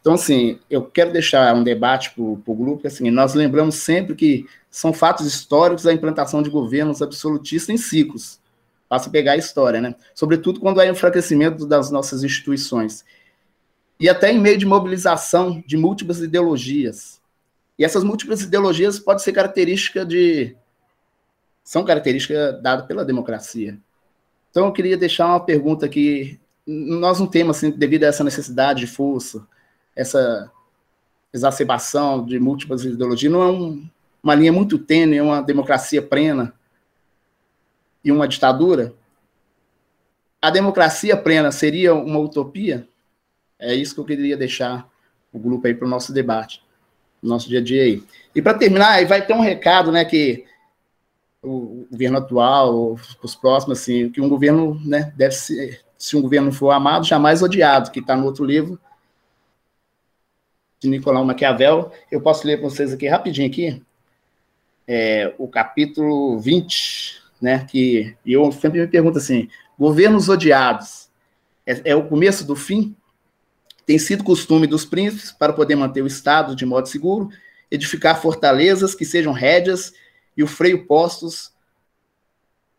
Então, 0.00 0.14
assim, 0.14 0.58
eu 0.70 0.82
quero 0.82 1.12
deixar 1.12 1.54
um 1.54 1.62
debate 1.62 2.12
para 2.14 2.22
o 2.22 2.54
grupo, 2.54 2.82
que 2.82 2.86
assim, 2.86 3.10
nós 3.10 3.34
lembramos 3.34 3.74
sempre 3.74 4.14
que 4.14 4.46
são 4.70 4.92
fatos 4.92 5.26
históricos 5.26 5.86
a 5.86 5.92
implantação 5.92 6.42
de 6.42 6.48
governos 6.48 7.02
absolutistas 7.02 7.74
em 7.74 7.76
ciclos. 7.76 8.40
Basta 8.88 9.10
pegar 9.10 9.32
a 9.32 9.36
história, 9.36 9.80
né? 9.80 9.94
Sobretudo 10.14 10.60
quando 10.60 10.80
há 10.80 10.86
enfraquecimento 10.86 11.66
das 11.66 11.90
nossas 11.90 12.24
instituições. 12.24 13.04
E 14.00 14.08
até 14.08 14.32
em 14.32 14.38
meio 14.38 14.56
de 14.56 14.66
mobilização 14.66 15.62
de 15.66 15.76
múltiplas 15.76 16.20
ideologias. 16.20 17.20
E 17.78 17.84
essas 17.84 18.04
múltiplas 18.04 18.42
ideologias 18.42 18.98
podem 18.98 19.22
ser 19.22 19.32
característica 19.32 20.04
de. 20.04 20.56
são 21.64 21.84
características 21.84 22.60
dadas 22.62 22.86
pela 22.86 23.04
democracia. 23.04 23.78
Então, 24.50 24.66
eu 24.66 24.72
queria 24.72 24.96
deixar 24.96 25.26
uma 25.26 25.44
pergunta 25.44 25.86
aqui. 25.86 26.40
Nós 26.66 27.18
não 27.18 27.26
temos, 27.26 27.56
assim, 27.56 27.70
devido 27.70 28.04
a 28.04 28.08
essa 28.08 28.24
necessidade 28.24 28.80
de 28.80 28.86
força, 28.86 29.46
essa 29.94 30.50
exacerbação 31.32 32.24
de 32.24 32.38
múltiplas 32.38 32.84
ideologias, 32.84 33.32
não 33.32 33.42
é 33.42 33.46
um, 33.46 33.88
uma 34.22 34.34
linha 34.34 34.52
muito 34.52 34.78
tênue, 34.78 35.20
uma 35.20 35.42
democracia 35.42 36.02
plena 36.02 36.54
e 38.04 38.10
uma 38.10 38.28
ditadura? 38.28 38.94
A 40.40 40.50
democracia 40.50 41.16
plena 41.16 41.50
seria 41.50 41.94
uma 41.94 42.18
utopia? 42.18 42.88
É 43.58 43.74
isso 43.74 43.94
que 43.94 44.00
eu 44.00 44.04
queria 44.04 44.36
deixar 44.36 44.88
o 45.32 45.38
grupo 45.38 45.66
aí 45.66 45.74
para 45.74 45.86
o 45.86 45.90
nosso 45.90 46.12
debate, 46.12 46.62
no 47.22 47.28
nosso 47.28 47.48
dia 47.48 47.58
a 47.58 47.62
dia 47.62 47.82
aí. 47.82 48.02
E 48.34 48.40
para 48.40 48.56
terminar, 48.56 48.92
aí 48.92 49.04
vai 49.04 49.24
ter 49.24 49.34
um 49.34 49.40
recado, 49.40 49.90
né, 49.90 50.04
que 50.04 50.44
o 51.42 51.86
governo 51.90 52.18
atual, 52.18 52.98
os 53.22 53.34
próximos, 53.34 53.80
assim, 53.80 54.10
que 54.10 54.20
um 54.20 54.28
governo, 54.28 54.80
né, 54.84 55.12
deve 55.16 55.34
ser, 55.34 55.80
se 55.96 56.16
um 56.16 56.22
governo 56.22 56.52
for 56.52 56.70
amado, 56.70 57.04
jamais 57.04 57.42
odiado, 57.42 57.90
que 57.90 58.00
está 58.00 58.16
no 58.16 58.26
outro 58.26 58.44
livro, 58.44 58.78
de 60.80 60.88
Nicolau 60.88 61.24
Maquiavel. 61.24 61.92
Eu 62.10 62.20
posso 62.20 62.46
ler 62.46 62.58
para 62.58 62.70
vocês 62.70 62.92
aqui 62.92 63.08
rapidinho 63.08 63.48
aqui, 63.48 63.82
é, 64.86 65.34
o 65.36 65.48
capítulo 65.48 66.38
20, 66.38 67.22
né, 67.40 67.64
que 67.64 68.16
eu 68.24 68.50
sempre 68.52 68.80
me 68.80 68.86
pergunto 68.88 69.18
assim, 69.18 69.48
governos 69.78 70.28
odiados, 70.28 71.08
é, 71.66 71.90
é 71.90 71.96
o 71.96 72.08
começo 72.08 72.46
do 72.46 72.56
fim? 72.56 72.96
Tem 73.88 73.98
sido 73.98 74.22
costume 74.22 74.66
dos 74.66 74.84
príncipes, 74.84 75.32
para 75.32 75.50
poder 75.50 75.74
manter 75.74 76.02
o 76.02 76.06
Estado 76.06 76.54
de 76.54 76.66
modo 76.66 76.86
seguro, 76.86 77.30
edificar 77.70 78.20
fortalezas 78.20 78.94
que 78.94 79.02
sejam 79.02 79.32
rédeas 79.32 79.94
e 80.36 80.42
o 80.42 80.46
freio 80.46 80.86
postos 80.86 81.54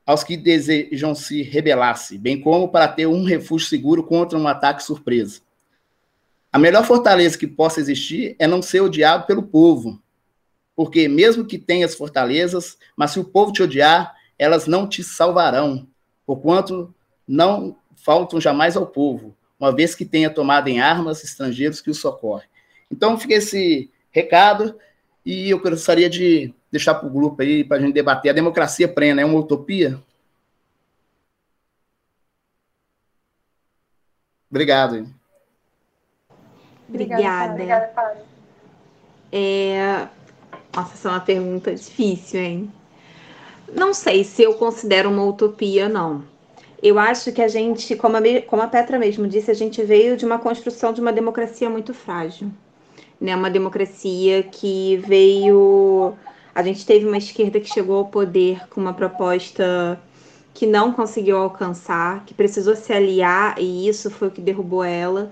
aos 0.06 0.24
que 0.24 0.38
desejam 0.38 1.16
se 1.16 1.42
rebelar-se, 1.42 2.16
bem 2.16 2.40
como 2.40 2.70
para 2.70 2.88
ter 2.88 3.08
um 3.08 3.24
refúgio 3.24 3.68
seguro 3.68 4.04
contra 4.04 4.38
um 4.38 4.48
ataque 4.48 4.84
surpresa. 4.84 5.42
A 6.54 6.60
melhor 6.60 6.86
fortaleza 6.86 7.40
que 7.40 7.48
possa 7.48 7.80
existir 7.80 8.36
é 8.38 8.46
não 8.46 8.62
ser 8.62 8.82
odiado 8.82 9.26
pelo 9.26 9.42
povo, 9.42 10.00
porque 10.76 11.08
mesmo 11.08 11.44
que 11.44 11.58
tenhas 11.58 11.96
fortalezas, 11.96 12.78
mas 12.96 13.10
se 13.10 13.20
o 13.20 13.26
povo 13.26 13.52
te 13.52 13.64
odiar, 13.64 14.14
elas 14.38 14.68
não 14.68 14.88
te 14.88 15.04
salvarão, 15.04 15.88
porquanto 16.24 16.94
não 17.28 17.76
faltam 17.96 18.40
jamais 18.40 18.78
ao 18.78 18.86
povo, 18.86 19.36
uma 19.60 19.76
vez 19.76 19.94
que 19.94 20.06
tenha 20.06 20.30
tomado 20.30 20.70
em 20.70 20.80
armas 20.80 21.24
estrangeiros 21.24 21.82
que 21.82 21.90
o 21.90 21.96
socorre. 21.96 22.48
Então, 22.90 23.20
fica 23.20 23.34
esse 23.34 23.92
recado 24.10 24.80
e 25.26 25.50
eu 25.50 25.60
gostaria 25.60 26.10
de 26.10 26.54
deixar 26.72 26.96
para 26.96 27.08
o 27.08 27.12
grupo 27.12 27.42
aí, 27.42 27.64
para 27.64 27.78
a 27.78 27.80
gente 27.80 27.94
debater. 27.94 28.30
A 28.30 28.34
democracia 28.34 28.88
plena 28.88 29.22
é 29.22 29.26
uma 29.26 29.40
utopia? 29.40 30.00
Obrigado. 34.50 35.08
Obrigada. 36.88 37.54
Obrigada. 37.54 38.26
É... 39.32 40.08
Nossa, 40.74 40.94
essa 40.94 41.10
é 41.10 41.12
uma 41.12 41.20
pergunta 41.20 41.76
difícil, 41.76 42.40
hein? 42.40 42.74
Não 43.74 43.94
sei 43.94 44.24
se 44.24 44.42
eu 44.42 44.56
considero 44.56 45.10
uma 45.10 45.24
utopia, 45.26 45.90
não 45.90 46.24
eu 46.82 46.98
acho 46.98 47.32
que 47.32 47.42
a 47.42 47.48
gente, 47.48 47.96
como 47.96 48.18
a, 48.18 48.22
como 48.48 48.62
a 48.62 48.68
Petra 48.68 48.98
mesmo 48.98 49.28
disse, 49.28 49.52
a 49.52 49.54
gente 49.54 49.84
veio 49.84 50.16
de 50.16 50.26
uma 50.26 50.40
construção 50.40 50.94
de 50.94 51.02
uma 51.02 51.12
democracia 51.12 51.70
muito 51.70 51.94
frágil. 51.94 52.50
Né? 53.20 53.36
Uma 53.36 53.50
democracia 53.50 54.44
que 54.44 54.98
veio. 54.98 56.14
A 56.56 56.64
gente 56.64 56.86
teve 56.86 57.06
uma 57.06 57.18
esquerda 57.18 57.60
que 57.60 57.72
chegou 57.72 57.98
ao 57.98 58.06
poder 58.06 58.68
com 58.70 58.80
uma 58.80 58.94
proposta 58.94 60.00
que 60.54 60.66
não 60.66 60.92
conseguiu 60.92 61.38
alcançar, 61.38 62.26
que 62.26 62.34
precisou 62.34 62.76
se 62.76 62.92
aliar, 62.92 63.56
e 63.60 63.88
isso 63.88 64.10
foi 64.10 64.28
o 64.28 64.32
que 64.32 64.42
derrubou 64.42 64.84
ela, 64.84 65.32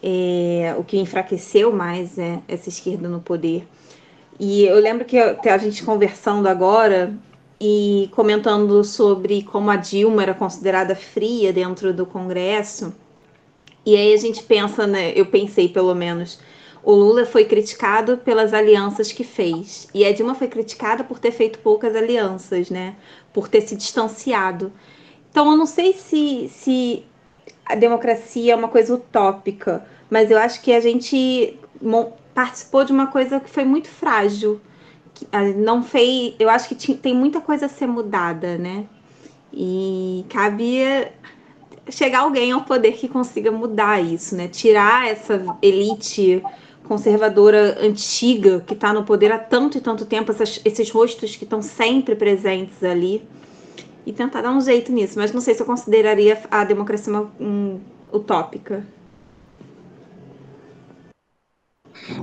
é, 0.00 0.74
o 0.78 0.84
que 0.84 0.98
enfraqueceu 0.98 1.72
mais 1.72 2.16
né, 2.16 2.42
essa 2.46 2.68
esquerda 2.68 3.08
no 3.08 3.20
poder. 3.20 3.66
E 4.38 4.64
eu 4.64 4.78
lembro 4.78 5.04
que 5.04 5.18
a 5.18 5.58
gente 5.58 5.82
conversando 5.82 6.48
agora, 6.48 7.14
e 7.64 8.08
comentando 8.10 8.82
sobre 8.82 9.44
como 9.44 9.70
a 9.70 9.76
Dilma 9.76 10.24
era 10.24 10.34
considerada 10.34 10.96
fria 10.96 11.52
dentro 11.52 11.94
do 11.94 12.04
Congresso. 12.04 12.92
E 13.86 13.94
aí 13.94 14.12
a 14.12 14.16
gente 14.16 14.42
pensa, 14.42 14.84
né, 14.84 15.12
eu 15.14 15.26
pensei 15.26 15.68
pelo 15.68 15.94
menos, 15.94 16.40
o 16.82 16.90
Lula 16.90 17.24
foi 17.24 17.44
criticado 17.44 18.18
pelas 18.18 18.52
alianças 18.52 19.12
que 19.12 19.22
fez. 19.22 19.86
E 19.94 20.04
a 20.04 20.12
Dilma 20.12 20.34
foi 20.34 20.48
criticada 20.48 21.04
por 21.04 21.20
ter 21.20 21.30
feito 21.30 21.60
poucas 21.60 21.94
alianças, 21.94 22.68
né? 22.68 22.96
Por 23.32 23.46
ter 23.46 23.60
se 23.60 23.76
distanciado. 23.76 24.72
Então 25.30 25.48
eu 25.48 25.56
não 25.56 25.66
sei 25.66 25.92
se, 25.92 26.48
se 26.48 27.04
a 27.64 27.76
democracia 27.76 28.54
é 28.54 28.56
uma 28.56 28.66
coisa 28.66 28.92
utópica, 28.92 29.86
mas 30.10 30.32
eu 30.32 30.38
acho 30.38 30.60
que 30.62 30.72
a 30.72 30.80
gente 30.80 31.56
participou 32.34 32.84
de 32.84 32.90
uma 32.90 33.06
coisa 33.06 33.38
que 33.38 33.48
foi 33.48 33.64
muito 33.64 33.86
frágil 33.86 34.60
não 35.56 35.82
fez. 35.82 36.34
Eu 36.38 36.48
acho 36.48 36.68
que 36.68 36.94
tem 36.94 37.14
muita 37.14 37.40
coisa 37.40 37.66
a 37.66 37.68
ser 37.68 37.86
mudada, 37.86 38.56
né? 38.58 38.86
E 39.52 40.24
cabia 40.28 41.12
chegar 41.90 42.20
alguém 42.20 42.52
ao 42.52 42.62
poder 42.62 42.92
que 42.92 43.08
consiga 43.08 43.50
mudar 43.50 44.00
isso, 44.00 44.36
né? 44.36 44.48
Tirar 44.48 45.08
essa 45.08 45.56
elite 45.60 46.42
conservadora 46.84 47.78
antiga 47.80 48.60
que 48.60 48.74
está 48.74 48.92
no 48.92 49.04
poder 49.04 49.32
há 49.32 49.38
tanto 49.38 49.78
e 49.78 49.80
tanto 49.80 50.04
tempo, 50.04 50.30
essas, 50.30 50.60
esses 50.64 50.90
rostos 50.90 51.36
que 51.36 51.44
estão 51.44 51.62
sempre 51.62 52.14
presentes 52.14 52.82
ali, 52.82 53.26
e 54.04 54.12
tentar 54.12 54.42
dar 54.42 54.50
um 54.50 54.60
jeito 54.60 54.92
nisso. 54.92 55.18
Mas 55.18 55.32
não 55.32 55.40
sei 55.40 55.54
se 55.54 55.62
eu 55.62 55.66
consideraria 55.66 56.40
a 56.50 56.64
democracia 56.64 57.12
uma, 57.12 57.32
um, 57.40 57.80
utópica. 58.12 58.86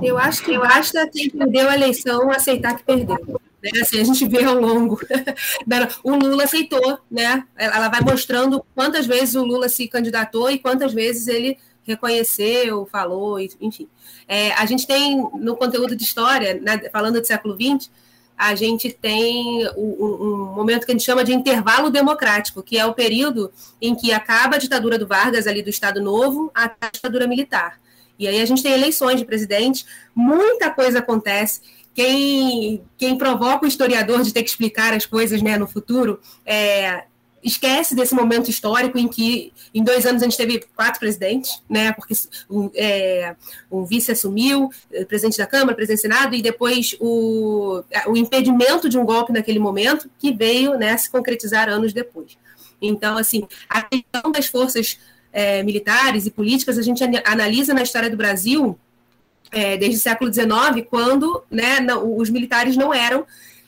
Eu 0.02 0.18
acho 0.18 0.42
que 0.44 0.58
basta 0.58 1.08
quem 1.08 1.30
perdeu 1.30 1.68
a 1.68 1.74
eleição 1.74 2.30
aceitar 2.30 2.76
que 2.76 2.84
perdeu. 2.84 3.40
Né? 3.62 3.70
Assim, 3.80 4.00
a 4.00 4.04
gente 4.04 4.26
vê 4.26 4.44
ao 4.44 4.54
longo. 4.54 4.98
o 6.02 6.10
Lula 6.16 6.44
aceitou, 6.44 6.98
né? 7.10 7.44
Ela 7.56 7.88
vai 7.88 8.00
mostrando 8.00 8.64
quantas 8.74 9.06
vezes 9.06 9.34
o 9.34 9.44
Lula 9.44 9.68
se 9.68 9.86
candidatou 9.88 10.50
e 10.50 10.58
quantas 10.58 10.92
vezes 10.92 11.28
ele 11.28 11.58
reconheceu, 11.82 12.86
falou, 12.90 13.38
enfim. 13.40 13.88
É, 14.28 14.52
a 14.52 14.64
gente 14.64 14.86
tem 14.86 15.16
no 15.34 15.56
conteúdo 15.56 15.96
de 15.96 16.04
história, 16.04 16.54
né, 16.54 16.80
falando 16.92 17.20
do 17.20 17.26
século 17.26 17.54
XX, 17.54 17.90
a 18.36 18.54
gente 18.54 18.90
tem 18.90 19.68
um, 19.76 20.16
um, 20.22 20.54
momento 20.54 20.86
que 20.86 20.92
a 20.92 20.94
gente 20.94 21.04
chama 21.04 21.22
de 21.22 21.34
intervalo 21.34 21.90
democrático, 21.90 22.62
que 22.62 22.78
é 22.78 22.86
o 22.86 22.94
período 22.94 23.52
em 23.82 23.94
que 23.94 24.12
acaba 24.12 24.56
a 24.56 24.58
ditadura 24.58 24.98
do 24.98 25.06
Vargas, 25.06 25.46
ali 25.46 25.62
do 25.62 25.68
Estado 25.68 26.00
Novo, 26.00 26.50
a 26.54 26.70
ditadura 26.90 27.26
militar. 27.26 27.78
E 28.20 28.28
aí 28.28 28.40
a 28.40 28.44
gente 28.44 28.62
tem 28.62 28.72
eleições 28.72 29.18
de 29.18 29.24
presidente, 29.24 29.86
muita 30.14 30.70
coisa 30.70 30.98
acontece. 30.98 31.62
Quem, 31.94 32.84
quem 32.98 33.16
provoca 33.16 33.64
o 33.64 33.68
historiador 33.68 34.22
de 34.22 34.32
ter 34.32 34.42
que 34.42 34.50
explicar 34.50 34.92
as 34.92 35.06
coisas 35.06 35.40
né, 35.40 35.56
no 35.56 35.66
futuro 35.66 36.20
é, 36.44 37.04
esquece 37.42 37.94
desse 37.94 38.14
momento 38.14 38.50
histórico 38.50 38.98
em 38.98 39.08
que 39.08 39.54
em 39.74 39.82
dois 39.82 40.04
anos 40.04 40.22
a 40.22 40.26
gente 40.26 40.36
teve 40.36 40.62
quatro 40.76 41.00
presidentes, 41.00 41.62
né? 41.68 41.92
Porque 41.92 42.14
um, 42.50 42.70
é, 42.74 43.34
vice 43.88 44.12
assumiu, 44.12 44.70
é, 44.92 45.04
presidente 45.06 45.38
da 45.38 45.46
Câmara, 45.46 45.74
presidente 45.74 46.00
do 46.00 46.02
Senado, 46.02 46.34
e 46.34 46.42
depois 46.42 46.94
o, 47.00 47.82
o 48.06 48.16
impedimento 48.16 48.88
de 48.88 48.98
um 48.98 49.04
golpe 49.04 49.32
naquele 49.32 49.58
momento 49.58 50.10
que 50.18 50.30
veio 50.30 50.74
né, 50.78 50.94
se 50.98 51.08
concretizar 51.10 51.70
anos 51.70 51.94
depois. 51.94 52.36
Então, 52.82 53.16
assim, 53.16 53.46
a 53.68 53.82
questão 53.82 54.30
das 54.30 54.46
forças 54.46 54.98
é, 55.32 55.62
militares 55.62 56.26
e 56.26 56.30
políticas 56.30 56.78
a 56.78 56.82
gente 56.82 57.02
analisa 57.24 57.72
na 57.72 57.82
história 57.82 58.10
do 58.10 58.16
Brasil 58.16 58.78
é, 59.50 59.76
desde 59.76 59.98
o 59.98 60.00
século 60.00 60.32
XIX, 60.32 60.86
quando 60.88 61.42
né, 61.50 61.80
não, 61.80 62.16
os 62.16 62.30
militares 62.30 62.76
não 62.76 62.94
eram 62.94 63.26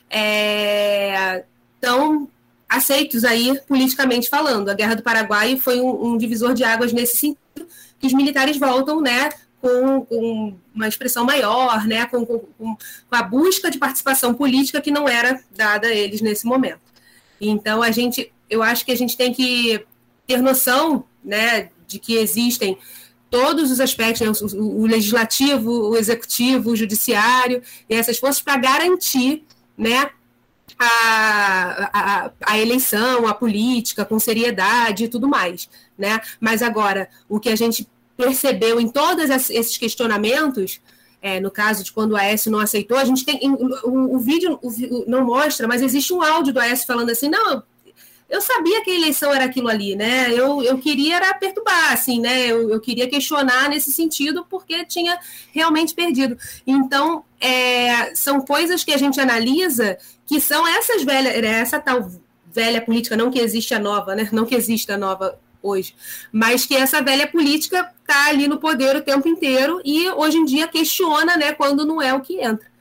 é, 0.09 1.44
tão 1.80 2.28
aceitos 2.68 3.24
aí 3.24 3.59
politicamente 3.66 4.28
falando. 4.28 4.68
A 4.68 4.74
Guerra 4.74 4.97
do 4.97 5.02
Paraguai 5.02 5.56
foi 5.56 5.80
um, 5.80 6.12
um 6.12 6.16
divisor 6.16 6.55
de 6.55 6.64
águas 6.64 6.93
nesse 6.93 7.16
sentido, 7.16 7.66
que 7.98 8.06
os 8.06 8.12
militares 8.12 8.56
voltam, 8.56 9.01
né, 9.01 9.30
com, 9.60 10.05
com 10.05 10.55
uma 10.74 10.89
expressão 10.89 11.24
maior, 11.24 11.86
né, 11.86 12.06
com, 12.06 12.24
com, 12.24 12.39
com, 12.59 12.76
a 13.10 13.22
busca 13.22 13.70
de 13.70 13.78
participação 13.78 14.34
política 14.34 14.80
que 14.80 14.90
não 14.90 15.09
era 15.09 15.40
dada 15.55 15.89
a 15.89 15.94
eles 15.94 16.20
nesse 16.20 16.47
momento. 16.47 16.80
Então 17.40 17.82
a 17.82 17.90
gente, 17.90 18.32
eu 18.48 18.62
acho 18.62 18.84
que 18.84 18.93
a 18.93 18.97
gente 18.97 19.16
tem 19.16 19.32
que 19.32 19.84
ter 20.26 20.40
noção, 20.40 21.05
né, 21.24 21.70
de 21.86 21.99
que 21.99 22.16
existem 22.16 22.78
todos 23.31 23.70
os 23.70 23.81
aspectos, 23.81 24.43
né, 24.43 24.61
o, 24.61 24.82
o 24.82 24.86
legislativo, 24.86 25.90
o 25.90 25.97
executivo, 25.97 26.70
o 26.70 26.77
judiciário 26.77 27.62
e 27.89 27.94
essas 27.94 28.19
forças 28.19 28.43
para 28.43 28.57
garantir, 28.57 29.44
né, 29.77 30.11
a, 30.78 31.90
a, 31.93 32.31
a, 32.40 32.59
eleição, 32.59 33.27
a 33.27 33.35
política, 33.35 34.05
com 34.05 34.19
seriedade 34.19 35.05
e 35.05 35.09
tudo 35.09 35.28
mais. 35.28 35.69
Né? 35.97 36.20
Mas 36.40 36.62
agora, 36.62 37.09
o 37.28 37.39
que 37.39 37.49
a 37.49 37.57
gente 37.57 37.89
percebeu 38.16 38.81
em 38.81 38.89
todos 38.89 39.31
esses 39.31 39.78
questionamentos, 39.78 40.81
é, 41.20 41.40
no 41.40 41.51
caso 41.51 41.85
de 41.85 41.93
quando 41.93 42.12
o 42.12 42.16
Aécio 42.16 42.51
não 42.51 42.59
aceitou, 42.59 42.99
a 42.99 43.05
gente 43.05 43.24
tem. 43.24 43.39
O, 43.85 44.16
o 44.16 44.19
vídeo 44.19 44.59
o, 44.62 45.05
não 45.07 45.24
mostra, 45.24 45.69
mas 45.69 45.82
existe 45.82 46.12
um 46.12 46.23
áudio 46.23 46.53
do 46.53 46.61
Aécio 46.61 46.86
falando 46.86 47.11
assim: 47.11 47.28
não, 47.28 47.62
eu 48.32 48.40
sabia 48.40 48.82
que 48.82 48.90
a 48.90 48.94
eleição 48.94 49.30
era 49.30 49.44
aquilo 49.44 49.68
ali, 49.68 49.94
né? 49.94 50.32
Eu, 50.32 50.62
eu 50.62 50.78
queria 50.78 51.16
era 51.16 51.34
perturbar, 51.34 51.92
assim, 51.92 52.18
né? 52.18 52.46
Eu, 52.46 52.70
eu 52.70 52.80
queria 52.80 53.06
questionar 53.06 53.68
nesse 53.68 53.92
sentido, 53.92 54.46
porque 54.48 54.86
tinha 54.86 55.18
realmente 55.52 55.94
perdido. 55.94 56.38
Então, 56.66 57.24
é, 57.38 58.14
são 58.14 58.40
coisas 58.40 58.82
que 58.82 58.90
a 58.90 58.96
gente 58.96 59.20
analisa 59.20 59.98
que 60.24 60.40
são 60.40 60.66
essas 60.66 61.02
velhas, 61.02 61.34
essa 61.44 61.78
tal 61.78 62.10
velha 62.50 62.80
política, 62.80 63.18
não 63.18 63.30
que 63.30 63.38
existe 63.38 63.74
a 63.74 63.78
nova, 63.78 64.14
né? 64.14 64.26
Não 64.32 64.46
que 64.46 64.54
exista 64.54 64.94
a 64.94 64.98
nova 64.98 65.38
hoje, 65.62 65.94
mas 66.32 66.64
que 66.64 66.74
essa 66.74 67.02
velha 67.02 67.26
política 67.26 67.92
está 68.00 68.28
ali 68.28 68.48
no 68.48 68.59
poder 68.59 68.96
o 68.96 69.02
tempo 69.02 69.28
inteiro 69.28 69.80
e 69.84 70.09
hoje 70.09 70.38
em 70.38 70.44
dia 70.44 70.66
questiona, 70.66 71.36
né, 71.36 71.52
quando 71.52 71.86
não 71.86 72.02
é 72.02 72.12
o 72.12 72.20
que 72.20 72.40
entra. 72.40 72.72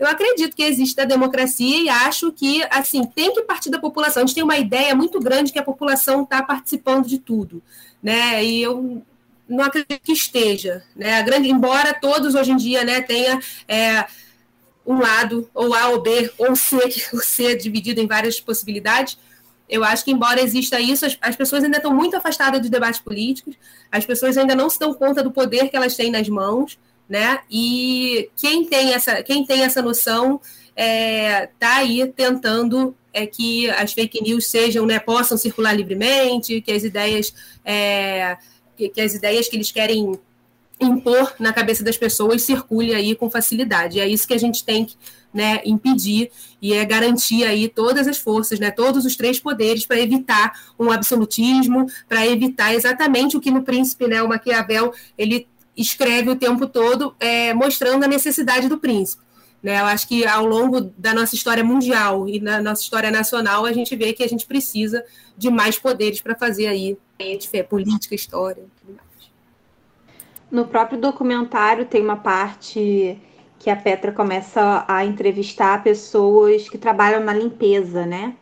Eu 0.00 0.06
acredito 0.06 0.56
que 0.56 0.62
existe 0.62 0.98
a 0.98 1.04
democracia 1.04 1.78
e 1.78 1.90
acho 1.90 2.32
que, 2.32 2.62
assim, 2.70 3.04
tem 3.04 3.34
que 3.34 3.42
partir 3.42 3.68
da 3.68 3.78
população. 3.78 4.22
A 4.22 4.26
gente 4.26 4.34
tem 4.34 4.42
uma 4.42 4.56
ideia 4.56 4.94
muito 4.94 5.20
grande 5.20 5.52
que 5.52 5.58
a 5.58 5.62
população 5.62 6.22
está 6.22 6.42
participando 6.42 7.06
de 7.06 7.18
tudo, 7.18 7.62
né? 8.02 8.42
E 8.42 8.62
eu 8.62 9.02
não 9.46 9.62
acredito 9.62 10.00
que 10.00 10.12
esteja, 10.12 10.82
né? 10.96 11.18
A 11.18 11.22
grande, 11.22 11.50
embora 11.50 11.92
todos 11.92 12.34
hoje 12.34 12.50
em 12.50 12.56
dia, 12.56 12.82
né, 12.82 13.02
tenha 13.02 13.38
é, 13.68 14.06
um 14.86 14.98
lado, 14.98 15.50
ou 15.52 15.74
A 15.74 15.88
ou 15.88 16.00
B, 16.00 16.32
ou 16.38 16.56
C, 16.56 16.78
o 17.12 17.18
C 17.18 17.52
é 17.52 17.54
dividido 17.54 18.00
em 18.00 18.06
várias 18.06 18.40
possibilidades, 18.40 19.18
eu 19.68 19.84
acho 19.84 20.02
que, 20.02 20.10
embora 20.10 20.40
exista 20.40 20.80
isso, 20.80 21.04
as, 21.04 21.18
as, 21.20 21.36
pessoas 21.36 21.62
ainda 21.62 21.76
estão 21.76 21.94
muito 21.94 22.16
afastadas 22.16 22.58
dos 22.58 22.70
debates 22.70 23.00
políticos, 23.00 23.54
as 23.92 24.06
pessoas 24.06 24.38
ainda 24.38 24.54
não 24.54 24.70
se 24.70 24.78
dão 24.78 24.94
conta 24.94 25.22
do 25.22 25.30
poder 25.30 25.68
que 25.68 25.76
elas 25.76 25.94
têm 25.94 26.10
nas 26.10 26.26
mãos, 26.26 26.78
né? 27.10 27.40
E 27.50 28.30
quem 28.36 28.64
tem 28.64 28.94
essa, 28.94 29.20
quem 29.24 29.44
tem 29.44 29.64
essa 29.64 29.82
noção 29.82 30.40
está 30.68 30.76
é, 30.76 31.50
tá 31.58 31.76
aí 31.78 32.06
tentando 32.14 32.94
é 33.12 33.26
que 33.26 33.68
as 33.70 33.92
fake 33.92 34.22
news 34.22 34.46
sejam, 34.46 34.86
né, 34.86 35.00
possam 35.00 35.36
circular 35.36 35.72
livremente, 35.72 36.60
que 36.60 36.70
as 36.70 36.84
ideias, 36.84 37.34
é, 37.64 38.38
que, 38.76 38.88
que, 38.88 39.00
as 39.00 39.12
ideias 39.14 39.48
que 39.48 39.56
eles 39.56 39.72
querem 39.72 40.16
impor 40.78 41.34
na 41.40 41.52
cabeça 41.52 41.82
das 41.82 41.96
pessoas 41.96 42.42
circule 42.42 42.94
aí 42.94 43.16
com 43.16 43.28
facilidade. 43.28 43.98
É 43.98 44.06
isso 44.06 44.28
que 44.28 44.32
a 44.32 44.38
gente 44.38 44.64
tem 44.64 44.84
que 44.84 44.94
né, 45.34 45.60
impedir 45.64 46.30
e 46.62 46.72
é 46.72 46.84
garantir 46.84 47.42
aí 47.44 47.68
todas 47.68 48.06
as 48.06 48.18
forças, 48.18 48.60
né, 48.60 48.70
todos 48.70 49.04
os 49.04 49.16
três 49.16 49.40
poderes 49.40 49.84
para 49.84 49.98
evitar 49.98 50.52
um 50.78 50.92
absolutismo, 50.92 51.86
para 52.08 52.24
evitar 52.26 52.72
exatamente 52.72 53.36
o 53.36 53.40
que 53.40 53.50
no 53.50 53.62
príncipe, 53.62 54.06
né, 54.06 54.22
o 54.22 54.28
Maquiavel, 54.28 54.94
ele 55.18 55.48
escreve 55.80 56.30
o 56.30 56.36
tempo 56.36 56.66
todo 56.66 57.14
é, 57.18 57.54
mostrando 57.54 58.04
a 58.04 58.08
necessidade 58.08 58.68
do 58.68 58.78
príncipe. 58.78 59.22
Né? 59.62 59.80
Eu 59.80 59.86
acho 59.86 60.08
que 60.08 60.26
ao 60.26 60.46
longo 60.46 60.80
da 60.80 61.12
nossa 61.12 61.34
história 61.34 61.62
mundial 61.62 62.28
e 62.28 62.40
na 62.40 62.60
nossa 62.60 62.82
história 62.82 63.10
nacional, 63.10 63.64
a 63.64 63.72
gente 63.72 63.94
vê 63.94 64.12
que 64.12 64.22
a 64.22 64.28
gente 64.28 64.46
precisa 64.46 65.04
de 65.36 65.50
mais 65.50 65.78
poderes 65.78 66.20
para 66.20 66.34
fazer 66.34 66.66
aí 66.66 66.98
fé, 67.50 67.62
política, 67.62 68.14
história. 68.14 68.64
No 70.50 70.66
próprio 70.66 70.98
documentário 70.98 71.84
tem 71.84 72.02
uma 72.02 72.16
parte 72.16 73.18
que 73.58 73.68
a 73.68 73.76
Petra 73.76 74.10
começa 74.10 74.84
a 74.88 75.04
entrevistar 75.04 75.82
pessoas 75.82 76.68
que 76.68 76.78
trabalham 76.78 77.22
na 77.22 77.34
limpeza, 77.34 78.06
né? 78.06 78.34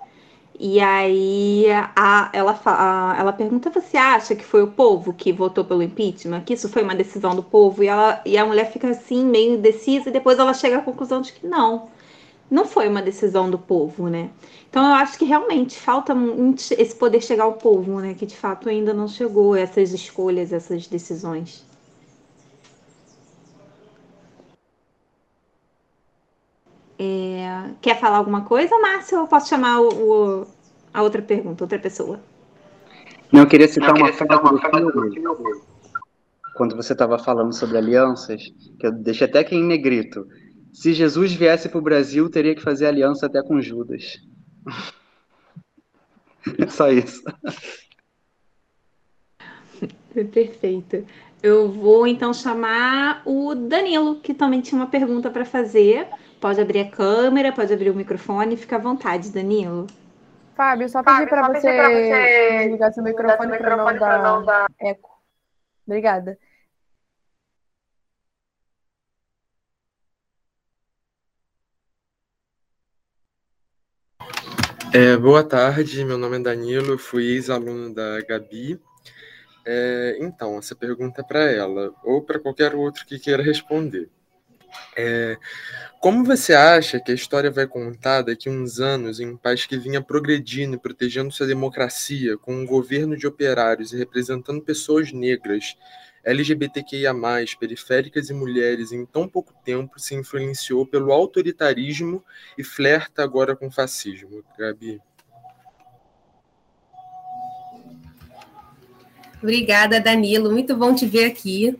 E 0.60 0.80
aí 0.80 1.66
a, 1.94 2.30
ela, 2.32 2.60
a, 2.64 3.16
ela 3.18 3.32
pergunta: 3.32 3.70
você 3.70 3.96
acha 3.96 4.34
que 4.34 4.44
foi 4.44 4.62
o 4.62 4.72
povo 4.72 5.12
que 5.12 5.32
votou 5.32 5.64
pelo 5.64 5.82
impeachment? 5.82 6.42
Que 6.42 6.54
isso 6.54 6.68
foi 6.68 6.82
uma 6.82 6.96
decisão 6.96 7.34
do 7.36 7.42
povo? 7.42 7.84
E, 7.84 7.86
ela, 7.86 8.20
e 8.26 8.36
a 8.36 8.44
mulher 8.44 8.72
fica 8.72 8.88
assim, 8.90 9.24
meio 9.24 9.54
indecisa, 9.54 10.08
e 10.08 10.12
depois 10.12 10.38
ela 10.38 10.52
chega 10.52 10.78
à 10.78 10.82
conclusão 10.82 11.20
de 11.20 11.32
que 11.32 11.46
não, 11.46 11.88
não 12.50 12.64
foi 12.64 12.88
uma 12.88 13.00
decisão 13.02 13.48
do 13.50 13.58
povo, 13.58 14.08
né? 14.08 14.30
Então 14.68 14.84
eu 14.84 14.94
acho 14.94 15.18
que 15.18 15.24
realmente 15.24 15.78
falta 15.78 16.12
esse 16.76 16.94
poder 16.96 17.22
chegar 17.22 17.44
ao 17.44 17.54
povo, 17.54 18.00
né? 18.00 18.14
Que 18.14 18.26
de 18.26 18.36
fato 18.36 18.68
ainda 18.68 18.92
não 18.92 19.06
chegou 19.08 19.54
essas 19.56 19.92
escolhas, 19.92 20.52
essas 20.52 20.88
decisões. 20.88 21.67
É... 26.98 27.70
Quer 27.80 28.00
falar 28.00 28.18
alguma 28.18 28.42
coisa, 28.42 28.76
Márcio? 28.78 29.18
Ou 29.18 29.24
eu 29.24 29.28
posso 29.28 29.48
chamar 29.48 29.80
o, 29.80 30.42
o, 30.42 30.46
a 30.92 31.02
outra 31.02 31.22
pergunta, 31.22 31.64
outra 31.64 31.78
pessoa? 31.78 32.20
Não, 33.32 33.42
eu 33.42 33.46
queria 33.46 33.68
citar 33.68 33.94
uma 33.94 34.12
frase 34.12 34.40
do 34.40 35.02
filme, 35.02 35.60
quando 36.54 36.74
você 36.74 36.92
estava 36.92 37.18
falando 37.18 37.54
sobre 37.54 37.78
alianças, 37.78 38.42
que 38.80 38.86
eu 38.86 38.92
deixei 38.92 39.26
até 39.26 39.38
aqui 39.38 39.54
em 39.54 39.62
negrito. 39.62 40.26
Se 40.72 40.92
Jesus 40.92 41.32
viesse 41.32 41.68
para 41.68 41.78
o 41.78 41.82
Brasil, 41.82 42.28
teria 42.28 42.54
que 42.54 42.62
fazer 42.62 42.86
aliança 42.86 43.26
até 43.26 43.42
com 43.42 43.60
Judas. 43.60 44.18
Só 46.68 46.90
isso. 46.90 47.22
Perfeito. 50.32 51.06
Eu 51.42 51.70
vou 51.70 52.06
então 52.06 52.34
chamar 52.34 53.22
o 53.24 53.54
Danilo, 53.54 54.16
que 54.16 54.34
também 54.34 54.60
tinha 54.60 54.80
uma 54.80 54.88
pergunta 54.88 55.30
para 55.30 55.44
fazer. 55.44 56.08
Pode 56.40 56.60
abrir 56.60 56.80
a 56.80 56.90
câmera, 56.90 57.52
pode 57.52 57.72
abrir 57.72 57.90
o 57.90 57.94
microfone, 57.94 58.56
fica 58.56 58.76
à 58.76 58.78
vontade, 58.78 59.30
Danilo. 59.30 59.88
Fábio, 60.54 60.88
só 60.88 61.02
pedir 61.02 61.28
para 61.28 61.48
você, 61.48 61.60
você 61.60 62.68
ligar 62.68 62.92
seu 62.92 63.02
microfone 63.02 63.58
para 63.58 63.76
não, 63.76 63.98
dar 63.98 64.22
não 64.22 64.44
dar 64.44 64.66
eco. 64.80 65.10
Obrigada. 65.86 66.38
É, 74.92 75.16
boa 75.16 75.44
tarde, 75.44 76.04
meu 76.04 76.16
nome 76.16 76.38
é 76.38 76.40
Danilo, 76.40 76.92
eu 76.92 76.98
fui 76.98 77.24
ex-aluno 77.26 77.92
da 77.94 78.20
Gabi. 78.22 78.80
É, 79.66 80.18
então, 80.20 80.56
essa 80.58 80.74
pergunta 80.74 81.20
é 81.20 81.24
para 81.24 81.50
ela, 81.50 81.92
ou 82.02 82.22
para 82.22 82.38
qualquer 82.38 82.74
outro 82.74 83.04
que 83.04 83.18
queira 83.18 83.42
responder. 83.42 84.08
É, 84.96 85.36
como 86.00 86.24
você 86.24 86.54
acha 86.54 87.00
que 87.00 87.10
a 87.10 87.14
história 87.14 87.50
vai 87.50 87.66
contar 87.66 88.22
daqui 88.22 88.48
uns 88.48 88.80
anos 88.80 89.20
em 89.20 89.28
um 89.28 89.36
país 89.36 89.66
que 89.66 89.76
vinha 89.76 90.00
progredindo 90.00 90.76
e 90.76 90.78
protegendo 90.78 91.32
sua 91.32 91.46
democracia, 91.46 92.36
com 92.38 92.54
um 92.54 92.66
governo 92.66 93.16
de 93.16 93.26
operários 93.26 93.92
e 93.92 93.96
representando 93.96 94.62
pessoas 94.62 95.12
negras, 95.12 95.76
LGBTQIA, 96.24 97.12
periféricas 97.58 98.28
e 98.28 98.34
mulheres, 98.34 98.92
em 98.92 99.06
tão 99.06 99.28
pouco 99.28 99.54
tempo 99.64 99.98
se 99.98 100.14
influenciou 100.14 100.86
pelo 100.86 101.12
autoritarismo 101.12 102.22
e 102.56 102.62
flerta 102.62 103.22
agora 103.22 103.56
com 103.56 103.70
fascismo? 103.70 104.44
Gabi. 104.58 105.00
Obrigada, 109.42 110.00
Danilo. 110.00 110.50
Muito 110.50 110.76
bom 110.76 110.94
te 110.94 111.06
ver 111.06 111.24
aqui. 111.26 111.78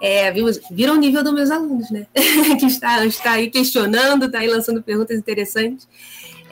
É, 0.00 0.30
viram 0.70 0.94
o 0.94 0.98
nível 0.98 1.22
dos 1.22 1.32
meus 1.32 1.50
alunos, 1.50 1.90
né? 1.90 2.06
que 2.58 2.66
está, 2.66 3.04
está 3.06 3.32
aí 3.32 3.50
questionando, 3.50 4.26
está 4.26 4.38
aí 4.38 4.46
lançando 4.46 4.82
perguntas 4.82 5.18
interessantes. 5.18 5.88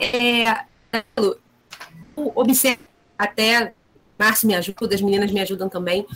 É, 0.00 0.64
Danilo, 0.90 1.38
observo 2.34 2.80
até 3.18 3.72
Márcio 4.18 4.48
me 4.48 4.54
ajuda, 4.54 4.94
as 4.94 5.00
meninas 5.00 5.30
me 5.30 5.40
ajudam 5.40 5.68
também, 5.68 6.06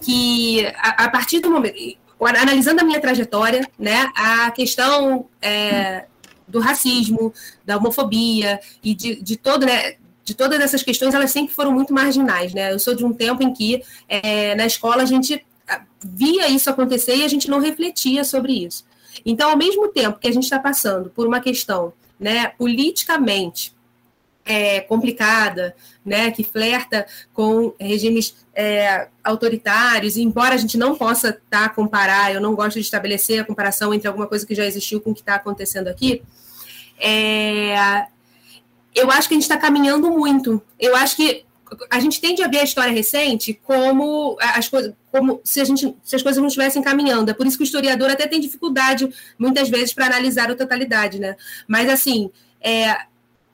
que 0.00 0.66
a, 0.76 1.04
a, 1.04 1.10
partir 1.10 1.40
do 1.40 1.50
momento, 1.50 1.76
analisando 2.20 2.80
a 2.80 2.84
minha 2.84 3.00
trajetória, 3.00 3.68
né, 3.78 4.10
a 4.14 4.50
questão 4.50 5.26
é, 5.42 6.06
do 6.48 6.58
racismo, 6.58 7.32
da 7.64 7.76
homofobia 7.76 8.60
e 8.82 8.94
de, 8.94 9.22
de 9.22 9.36
todo, 9.36 9.66
né, 9.66 9.96
de 10.30 10.36
todas 10.36 10.60
essas 10.60 10.80
questões, 10.80 11.12
elas 11.12 11.32
sempre 11.32 11.52
foram 11.52 11.72
muito 11.72 11.92
marginais, 11.92 12.54
né? 12.54 12.72
Eu 12.72 12.78
sou 12.78 12.94
de 12.94 13.04
um 13.04 13.12
tempo 13.12 13.42
em 13.42 13.52
que 13.52 13.82
é, 14.08 14.54
na 14.54 14.64
escola 14.64 15.02
a 15.02 15.06
gente 15.06 15.44
ah, 15.68 15.82
via 16.00 16.48
isso 16.48 16.70
acontecer 16.70 17.16
e 17.16 17.24
a 17.24 17.28
gente 17.28 17.50
não 17.50 17.58
refletia 17.58 18.22
sobre 18.22 18.52
isso. 18.64 18.84
Então, 19.26 19.50
ao 19.50 19.56
mesmo 19.56 19.88
tempo 19.88 20.20
que 20.20 20.28
a 20.28 20.32
gente 20.32 20.44
está 20.44 20.60
passando 20.60 21.10
por 21.10 21.26
uma 21.26 21.40
questão, 21.40 21.92
né, 22.18 22.52
politicamente 22.56 23.74
é, 24.44 24.80
complicada, 24.82 25.74
né, 26.06 26.30
que 26.30 26.44
flerta 26.44 27.04
com 27.34 27.74
regimes 27.80 28.36
é, 28.54 29.08
autoritários, 29.24 30.16
e 30.16 30.22
embora 30.22 30.54
a 30.54 30.58
gente 30.58 30.78
não 30.78 30.94
possa 30.94 31.40
tá, 31.50 31.68
comparar, 31.68 32.32
eu 32.32 32.40
não 32.40 32.54
gosto 32.54 32.74
de 32.74 32.82
estabelecer 32.82 33.40
a 33.40 33.44
comparação 33.44 33.92
entre 33.92 34.06
alguma 34.06 34.28
coisa 34.28 34.46
que 34.46 34.54
já 34.54 34.64
existiu 34.64 35.00
com 35.00 35.10
o 35.10 35.14
que 35.14 35.22
está 35.22 35.34
acontecendo 35.34 35.88
aqui, 35.88 36.22
é, 37.00 38.06
eu 38.94 39.10
acho 39.10 39.28
que 39.28 39.34
a 39.34 39.36
gente 39.36 39.44
está 39.44 39.56
caminhando 39.56 40.10
muito. 40.10 40.62
Eu 40.78 40.96
acho 40.96 41.16
que 41.16 41.44
a 41.88 42.00
gente 42.00 42.20
tende 42.20 42.42
a 42.42 42.48
ver 42.48 42.58
a 42.58 42.64
história 42.64 42.92
recente 42.92 43.58
como 43.62 44.36
as 44.40 44.68
coisas, 44.68 44.92
como 45.12 45.40
se, 45.44 45.60
a 45.60 45.64
gente, 45.64 45.94
se 46.02 46.16
as 46.16 46.22
coisas 46.22 46.40
não 46.40 46.48
estivessem 46.48 46.82
caminhando. 46.82 47.30
É 47.30 47.34
por 47.34 47.46
isso 47.46 47.56
que 47.56 47.62
o 47.62 47.64
historiador 47.64 48.10
até 48.10 48.26
tem 48.26 48.40
dificuldade, 48.40 49.08
muitas 49.38 49.68
vezes, 49.68 49.92
para 49.92 50.06
analisar 50.06 50.50
a 50.50 50.54
totalidade, 50.54 51.20
né? 51.20 51.36
Mas, 51.68 51.88
assim, 51.88 52.30
é, 52.60 52.96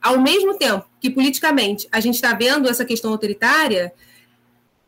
ao 0.01 0.19
mesmo 0.19 0.55
tempo 0.55 0.87
que 1.01 1.11
politicamente 1.11 1.87
a 1.93 2.01
gente 2.01 2.15
está 2.15 2.33
vendo 2.33 2.69
essa 2.69 2.85
questão 2.85 3.11
autoritária, 3.13 3.93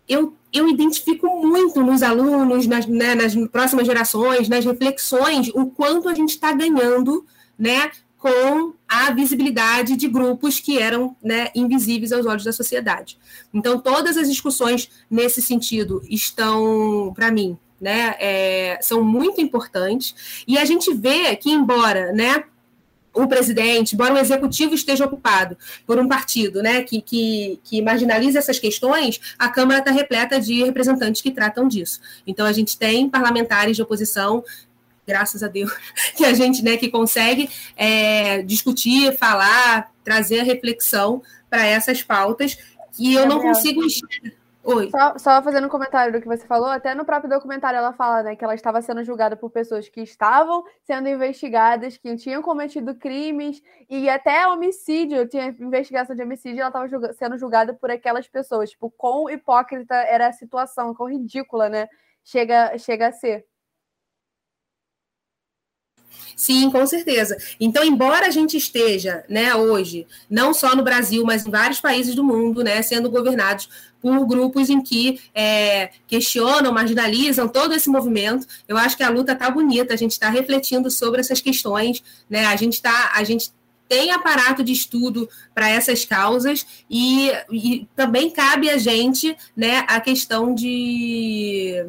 eu, 0.08 0.34
eu 0.52 0.68
identifico 0.68 1.26
muito 1.44 1.82
nos 1.82 2.02
alunos, 2.02 2.66
nas, 2.66 2.86
né, 2.86 3.14
nas 3.14 3.34
próximas 3.48 3.86
gerações, 3.86 4.48
nas 4.48 4.64
reflexões, 4.64 5.48
o 5.54 5.66
quanto 5.66 6.08
a 6.08 6.14
gente 6.14 6.30
está 6.30 6.50
ganhando 6.52 7.26
né, 7.58 7.90
com 8.18 8.74
a 8.88 9.12
visibilidade 9.12 9.96
de 9.96 10.08
grupos 10.08 10.58
que 10.58 10.78
eram 10.78 11.16
né, 11.22 11.48
invisíveis 11.54 12.12
aos 12.12 12.26
olhos 12.26 12.44
da 12.44 12.52
sociedade. 12.52 13.16
Então, 13.54 13.78
todas 13.78 14.16
as 14.16 14.28
discussões 14.28 14.90
nesse 15.08 15.40
sentido 15.40 16.02
estão, 16.08 17.12
para 17.14 17.30
mim, 17.30 17.56
né, 17.80 18.16
é, 18.18 18.78
são 18.82 19.04
muito 19.04 19.40
importantes. 19.40 20.42
E 20.46 20.58
a 20.58 20.64
gente 20.64 20.92
vê 20.92 21.36
que, 21.36 21.50
embora 21.50 22.12
né, 22.12 22.42
o 23.14 23.26
presidente, 23.26 23.94
embora 23.94 24.14
o 24.14 24.18
executivo 24.18 24.74
esteja 24.74 25.04
ocupado 25.04 25.56
por 25.86 25.98
um 25.98 26.06
partido 26.06 26.62
né, 26.62 26.82
que, 26.82 27.00
que, 27.00 27.60
que 27.64 27.82
marginaliza 27.82 28.38
essas 28.38 28.58
questões, 28.58 29.20
a 29.38 29.48
Câmara 29.48 29.80
está 29.80 29.90
repleta 29.90 30.40
de 30.40 30.62
representantes 30.64 31.22
que 31.22 31.30
tratam 31.30 31.66
disso. 31.66 32.00
Então, 32.26 32.46
a 32.46 32.52
gente 32.52 32.76
tem 32.76 33.08
parlamentares 33.08 33.76
de 33.76 33.82
oposição 33.82 34.44
graças 35.08 35.42
a 35.42 35.48
Deus, 35.48 35.72
que 36.14 36.24
a 36.24 36.34
gente 36.34 36.62
né, 36.62 36.76
que 36.76 36.88
consegue 36.88 37.50
é, 37.74 38.42
discutir, 38.42 39.16
falar, 39.16 39.90
trazer 40.04 40.40
a 40.40 40.44
reflexão 40.44 41.22
para 41.48 41.66
essas 41.66 42.02
pautas 42.02 42.58
que 42.92 43.14
eu 43.14 43.26
não 43.26 43.40
consigo 43.40 43.80
Oi. 44.70 44.90
Só, 44.90 45.16
só, 45.16 45.42
fazendo 45.42 45.66
um 45.66 45.70
comentário 45.70 46.12
do 46.12 46.20
que 46.20 46.26
você 46.26 46.46
falou, 46.46 46.68
até 46.68 46.94
no 46.94 47.02
próprio 47.02 47.30
documentário 47.30 47.78
ela 47.78 47.94
fala 47.94 48.22
né, 48.22 48.36
que 48.36 48.44
ela 48.44 48.54
estava 48.54 48.82
sendo 48.82 49.02
julgada 49.02 49.34
por 49.34 49.48
pessoas 49.48 49.88
que 49.88 50.02
estavam 50.02 50.62
sendo 50.82 51.08
investigadas, 51.08 51.96
que 51.96 52.14
tinham 52.16 52.42
cometido 52.42 52.94
crimes 52.94 53.62
e 53.88 54.10
até 54.10 54.46
homicídio, 54.46 55.26
tinha 55.26 55.56
investigação 55.58 56.14
de 56.14 56.22
homicídio, 56.22 56.60
ela 56.60 56.68
estava 56.68 56.86
julga 56.86 57.14
sendo 57.14 57.38
julgada 57.38 57.72
por 57.72 57.90
aquelas 57.90 58.28
pessoas. 58.28 58.68
Tipo, 58.68 58.90
quão 58.90 59.30
hipócrita 59.30 59.94
era 59.94 60.26
a 60.28 60.32
situação, 60.32 60.94
quão 60.94 61.08
ridícula, 61.08 61.70
né? 61.70 61.88
Chega, 62.22 62.76
chega 62.76 63.08
a 63.08 63.12
ser. 63.12 63.46
Sim, 66.36 66.70
com 66.70 66.86
certeza. 66.86 67.36
Então, 67.58 67.84
embora 67.84 68.26
a 68.26 68.30
gente 68.30 68.56
esteja, 68.56 69.24
né, 69.28 69.54
hoje, 69.54 70.06
não 70.30 70.54
só 70.54 70.76
no 70.76 70.84
Brasil, 70.84 71.24
mas 71.24 71.44
em 71.44 71.50
vários 71.50 71.80
países 71.80 72.14
do 72.14 72.22
mundo, 72.22 72.62
né, 72.62 72.80
sendo 72.82 73.10
governados 73.10 73.68
por 74.00 74.24
grupos 74.24 74.70
em 74.70 74.80
que 74.80 75.20
é, 75.34 75.90
questionam, 76.06 76.72
marginalizam 76.72 77.48
todo 77.48 77.74
esse 77.74 77.90
movimento, 77.90 78.46
eu 78.68 78.76
acho 78.76 78.96
que 78.96 79.02
a 79.02 79.10
luta 79.10 79.32
está 79.32 79.50
bonita, 79.50 79.94
a 79.94 79.96
gente 79.96 80.12
está 80.12 80.30
refletindo 80.30 80.90
sobre 80.90 81.20
essas 81.20 81.40
questões, 81.40 82.02
né, 82.30 82.46
a 82.46 82.54
gente 82.54 82.74
está, 82.74 83.12
a 83.14 83.24
gente 83.24 83.50
tem 83.88 84.12
aparato 84.12 84.62
de 84.62 84.72
estudo 84.72 85.28
para 85.54 85.68
essas 85.68 86.04
causas 86.04 86.64
e, 86.90 87.32
e, 87.50 87.88
também 87.96 88.30
cabe 88.30 88.68
a 88.68 88.76
gente 88.76 89.36
né, 89.56 89.84
a 89.88 89.98
questão 89.98 90.54
de 90.54 91.84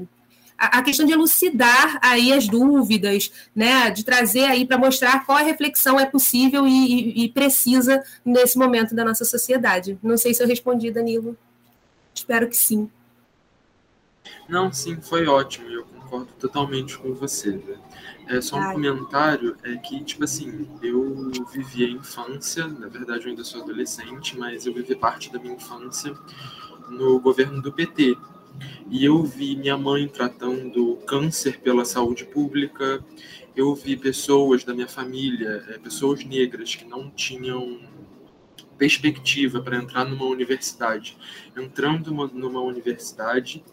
a, 0.59 0.81
questão 0.83 1.05
de 1.05 1.13
elucidar 1.13 1.97
aí 2.01 2.33
as 2.33 2.47
dúvidas, 2.47 3.31
né, 3.55 3.89
de 3.89 4.03
trazer 4.03 4.43
aí 4.43 4.65
para 4.65 4.77
mostrar 4.77 5.25
qual 5.25 5.37
a 5.37 5.41
reflexão 5.41 5.97
é 5.99 6.05
possível 6.05 6.67
e, 6.67 7.23
e, 7.23 7.29
precisa 7.29 8.03
nesse 8.25 8.57
momento 8.57 8.93
da 8.93 9.05
nossa 9.05 9.23
sociedade. 9.23 9.97
Não 10.03 10.17
sei 10.17 10.33
se 10.33 10.43
eu 10.43 10.47
respondi, 10.47 10.91
Danilo. 10.91 11.37
Espero 12.13 12.49
que 12.49 12.57
sim. 12.57 12.89
Não, 14.47 14.71
sim, 14.73 14.99
foi 14.99 15.25
ótimo. 15.27 15.69
Eu 15.69 15.85
concordo 15.85 16.33
totalmente 16.39 16.97
com 16.97 17.13
você. 17.13 17.51
Né? 17.51 17.77
É 18.27 18.41
só 18.41 18.57
um 18.57 18.61
Ai. 18.61 18.73
comentário 18.73 19.55
é 19.63 19.75
que 19.77 20.03
tipo 20.03 20.23
assim, 20.23 20.69
eu 20.83 21.31
vivi 21.51 21.85
a 21.85 21.89
infância, 21.89 22.67
na 22.67 22.87
verdade 22.87 23.23
eu 23.23 23.29
ainda 23.29 23.43
sou 23.43 23.61
adolescente, 23.61 24.37
mas 24.37 24.65
eu 24.65 24.73
vivi 24.73 24.95
parte 24.95 25.31
da 25.31 25.39
minha 25.39 25.55
infância 25.55 26.13
no 26.89 27.19
governo 27.19 27.61
do 27.61 27.71
PT. 27.71 28.17
E 28.89 29.05
eu 29.05 29.23
vi 29.23 29.55
minha 29.55 29.77
mãe 29.77 30.07
tratando 30.07 30.97
câncer 31.07 31.59
pela 31.59 31.85
saúde 31.85 32.25
pública, 32.25 33.03
eu 33.55 33.73
vi 33.75 33.95
pessoas 33.95 34.63
da 34.63 34.73
minha 34.73 34.87
família, 34.87 35.63
é, 35.69 35.77
pessoas 35.77 36.23
negras 36.23 36.75
que 36.75 36.85
não 36.85 37.09
tinham 37.09 37.79
perspectiva 38.77 39.61
para 39.61 39.75
entrar 39.75 40.05
numa 40.05 40.25
universidade, 40.25 41.17
entrando 41.55 42.11
numa 42.11 42.61
universidade, 42.61 43.63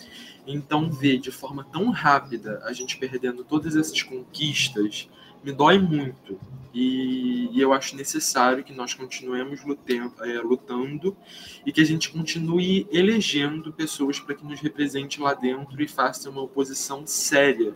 então 0.47 0.91
ver 0.91 1.19
de 1.19 1.31
forma 1.31 1.65
tão 1.65 1.91
rápida 1.91 2.61
a 2.65 2.73
gente 2.73 2.99
perdendo 2.99 3.45
todas 3.45 3.77
essas 3.77 4.03
conquistas 4.03 5.09
me 5.47 5.53
dói 5.53 5.79
muito. 5.79 6.37
E, 6.75 7.49
e 7.53 7.61
eu 7.61 7.73
acho 7.73 7.97
necessário 7.97 8.65
que 8.65 8.73
nós 8.73 8.93
continuemos 8.93 9.65
lutando, 9.65 10.13
é, 10.25 10.41
lutando 10.41 11.17
e 11.65 11.73
que 11.73 11.81
a 11.81 11.87
gente 11.87 12.11
continue 12.11 12.87
elegendo 12.91 13.73
pessoas 13.73 14.19
para 14.19 14.35
que 14.35 14.45
nos 14.45 14.61
represente 14.61 15.21
lá 15.21 15.33
dentro 15.33 15.81
e 15.81 15.87
faça 15.87 16.29
uma 16.29 16.43
oposição 16.43 17.07
séria 17.07 17.75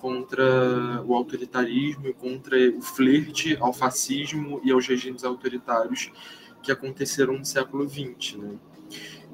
contra 0.00 1.00
o 1.06 1.14
autoritarismo 1.14 2.08
e 2.08 2.12
contra 2.12 2.56
o 2.70 2.82
flerte 2.82 3.56
ao 3.60 3.72
fascismo 3.72 4.60
e 4.64 4.72
aos 4.72 4.86
regimes 4.86 5.22
autoritários 5.22 6.10
que 6.60 6.72
aconteceram 6.72 7.38
no 7.38 7.44
século 7.44 7.88
XX, 7.88 8.36
né? 8.36 8.56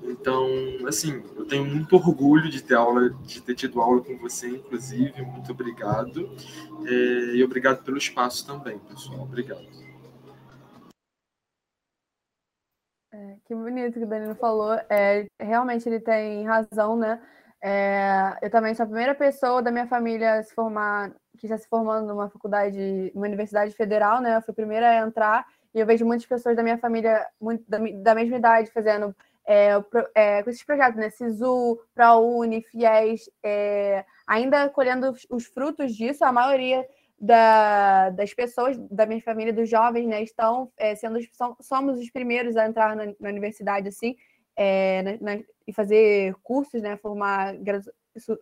Então, 0.02 0.46
assim, 0.86 1.22
eu 1.36 1.46
tenho 1.46 1.64
muito 1.64 1.96
orgulho 1.96 2.50
de 2.50 2.62
ter 2.62 2.74
aula, 2.74 3.10
de 3.10 3.40
ter 3.42 3.54
tido 3.54 3.80
aula 3.80 4.02
com 4.02 4.16
você, 4.18 4.48
inclusive. 4.48 5.22
Muito 5.22 5.52
obrigado. 5.52 6.30
É, 6.86 7.36
e 7.36 7.44
obrigado 7.44 7.84
pelo 7.84 7.98
espaço 7.98 8.46
também, 8.46 8.78
pessoal. 8.78 9.22
Obrigado. 9.22 9.66
É, 13.12 13.36
que 13.46 13.54
bonito 13.54 13.94
que 13.94 14.04
o 14.04 14.08
Danilo 14.08 14.34
falou. 14.34 14.74
É, 14.88 15.26
realmente 15.40 15.88
ele 15.88 16.00
tem 16.00 16.44
razão, 16.44 16.96
né? 16.96 17.20
É, 17.60 18.38
eu 18.40 18.50
também 18.50 18.74
sou 18.74 18.84
a 18.84 18.86
primeira 18.86 19.14
pessoa 19.14 19.60
da 19.60 19.70
minha 19.70 19.86
família 19.86 20.34
a 20.34 20.42
se 20.42 20.54
formar, 20.54 21.10
que 21.36 21.46
está 21.46 21.58
se 21.58 21.68
formando 21.68 22.06
numa 22.06 22.28
faculdade, 22.28 23.10
numa 23.14 23.26
universidade 23.26 23.74
federal, 23.74 24.20
né? 24.20 24.36
Eu 24.36 24.42
fui 24.42 24.52
a 24.52 24.54
primeira 24.54 24.90
a 24.90 25.06
entrar 25.06 25.46
e 25.74 25.80
eu 25.80 25.86
vejo 25.86 26.06
muitas 26.06 26.26
pessoas 26.26 26.56
da 26.56 26.62
minha 26.62 26.78
família 26.78 27.26
muito, 27.40 27.64
da, 27.68 27.78
da 27.78 28.14
mesma 28.14 28.36
idade 28.36 28.70
fazendo 28.70 29.14
é, 29.48 29.70
é, 30.14 30.42
com 30.42 30.50
esses 30.50 30.62
projetos, 30.62 30.96
né? 30.96 31.08
SISU, 31.08 31.80
ProUni, 31.94 32.60
FIES, 32.60 33.30
é, 33.42 34.04
ainda 34.26 34.68
colhendo 34.68 35.10
os, 35.10 35.26
os, 35.30 35.46
frutos 35.46 35.96
disso, 35.96 36.22
a 36.22 36.30
maioria 36.30 36.86
da, 37.18 38.10
das 38.10 38.34
pessoas 38.34 38.76
da 38.90 39.06
minha 39.06 39.22
família, 39.22 39.50
dos 39.50 39.68
jovens, 39.70 40.06
né, 40.06 40.22
estão 40.22 40.70
é, 40.76 40.94
sendo 40.94 41.18
somos 41.62 41.98
os 41.98 42.10
primeiros 42.10 42.56
a 42.58 42.66
entrar 42.66 42.94
na, 42.94 43.06
na 43.18 43.28
universidade 43.30 43.88
assim 43.88 44.16
é, 44.54 45.02
na, 45.02 45.36
na, 45.36 45.42
e 45.66 45.72
fazer 45.72 46.34
cursos, 46.42 46.82
né, 46.82 46.98
formar 46.98 47.54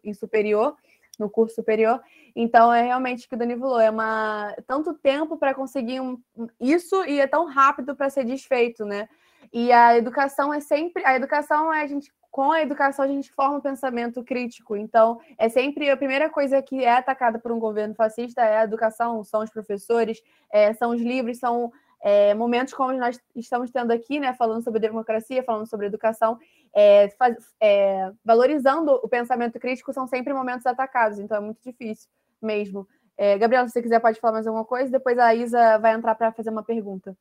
em 0.02 0.12
superior 0.12 0.76
no 1.18 1.30
curso 1.30 1.54
superior. 1.54 2.00
Então 2.34 2.74
é 2.74 2.82
realmente 2.82 3.28
que 3.28 3.34
o 3.34 3.38
Dani 3.38 3.56
falou, 3.56 3.80
é 3.80 3.90
uma 3.90 4.54
tanto 4.66 4.92
tempo 4.92 5.38
para 5.38 5.54
conseguir 5.54 6.00
um, 6.00 6.20
isso 6.60 7.04
e 7.04 7.20
é 7.20 7.26
tão 7.28 7.46
rápido 7.46 7.94
para 7.94 8.10
ser 8.10 8.24
desfeito, 8.24 8.84
né? 8.84 9.08
E 9.52 9.72
a 9.72 9.96
educação 9.96 10.52
é 10.52 10.60
sempre 10.60 11.04
a 11.04 11.14
educação 11.14 11.72
é 11.72 11.82
a 11.82 11.86
gente 11.86 12.12
com 12.30 12.52
a 12.52 12.60
educação 12.60 13.02
a 13.02 13.08
gente 13.08 13.32
forma 13.32 13.56
um 13.56 13.60
pensamento 13.62 14.22
crítico. 14.22 14.76
Então, 14.76 15.18
é 15.38 15.48
sempre 15.48 15.88
a 15.88 15.96
primeira 15.96 16.28
coisa 16.28 16.60
que 16.60 16.84
é 16.84 16.94
atacada 16.94 17.38
por 17.38 17.50
um 17.50 17.58
governo 17.58 17.94
fascista 17.94 18.42
é 18.42 18.58
a 18.58 18.64
educação, 18.64 19.24
são 19.24 19.42
os 19.42 19.48
professores, 19.48 20.20
é, 20.52 20.74
são 20.74 20.90
os 20.90 21.00
livros, 21.00 21.38
são 21.38 21.72
é, 22.02 22.34
momentos 22.34 22.74
como 22.74 22.92
nós 22.92 23.18
estamos 23.34 23.70
tendo 23.70 23.90
aqui, 23.90 24.20
né, 24.20 24.34
falando 24.34 24.62
sobre 24.62 24.78
democracia, 24.80 25.42
falando 25.42 25.66
sobre 25.66 25.86
educação, 25.86 26.38
é, 26.74 27.08
faz, 27.18 27.36
é, 27.58 28.12
valorizando 28.22 28.92
o 29.02 29.08
pensamento 29.08 29.58
crítico, 29.58 29.94
são 29.94 30.06
sempre 30.06 30.34
momentos 30.34 30.66
atacados. 30.66 31.18
Então, 31.18 31.38
é 31.38 31.40
muito 31.40 31.62
difícil 31.62 32.06
mesmo. 32.42 32.86
É, 33.16 33.38
Gabriela, 33.38 33.66
se 33.66 33.72
você 33.72 33.82
quiser, 33.82 33.98
pode 33.98 34.20
falar 34.20 34.34
mais 34.34 34.46
alguma 34.46 34.64
coisa. 34.64 34.92
Depois 34.92 35.18
a 35.18 35.34
Isa 35.34 35.78
vai 35.78 35.94
entrar 35.94 36.14
para 36.14 36.32
fazer 36.32 36.50
uma 36.50 36.62
pergunta. 36.62 37.16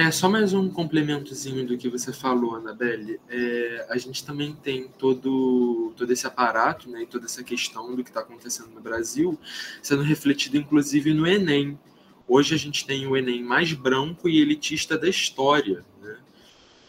É, 0.00 0.10
só 0.10 0.30
mais 0.30 0.54
um 0.54 0.70
complementozinho 0.70 1.66
do 1.66 1.76
que 1.76 1.86
você 1.86 2.10
falou, 2.10 2.56
Anabelle. 2.56 3.20
É, 3.28 3.86
a 3.90 3.98
gente 3.98 4.24
também 4.24 4.54
tem 4.54 4.88
todo, 4.88 5.92
todo 5.94 6.10
esse 6.10 6.26
aparato 6.26 6.88
né, 6.88 7.02
e 7.02 7.06
toda 7.06 7.26
essa 7.26 7.44
questão 7.44 7.94
do 7.94 8.02
que 8.02 8.08
está 8.08 8.20
acontecendo 8.20 8.70
no 8.70 8.80
Brasil 8.80 9.38
sendo 9.82 10.02
refletido, 10.02 10.56
inclusive, 10.56 11.12
no 11.12 11.26
Enem. 11.26 11.78
Hoje 12.26 12.54
a 12.54 12.56
gente 12.56 12.86
tem 12.86 13.06
o 13.06 13.14
Enem 13.14 13.44
mais 13.44 13.74
branco 13.74 14.26
e 14.26 14.40
elitista 14.40 14.96
da 14.96 15.06
história. 15.06 15.84
Né? 16.00 16.16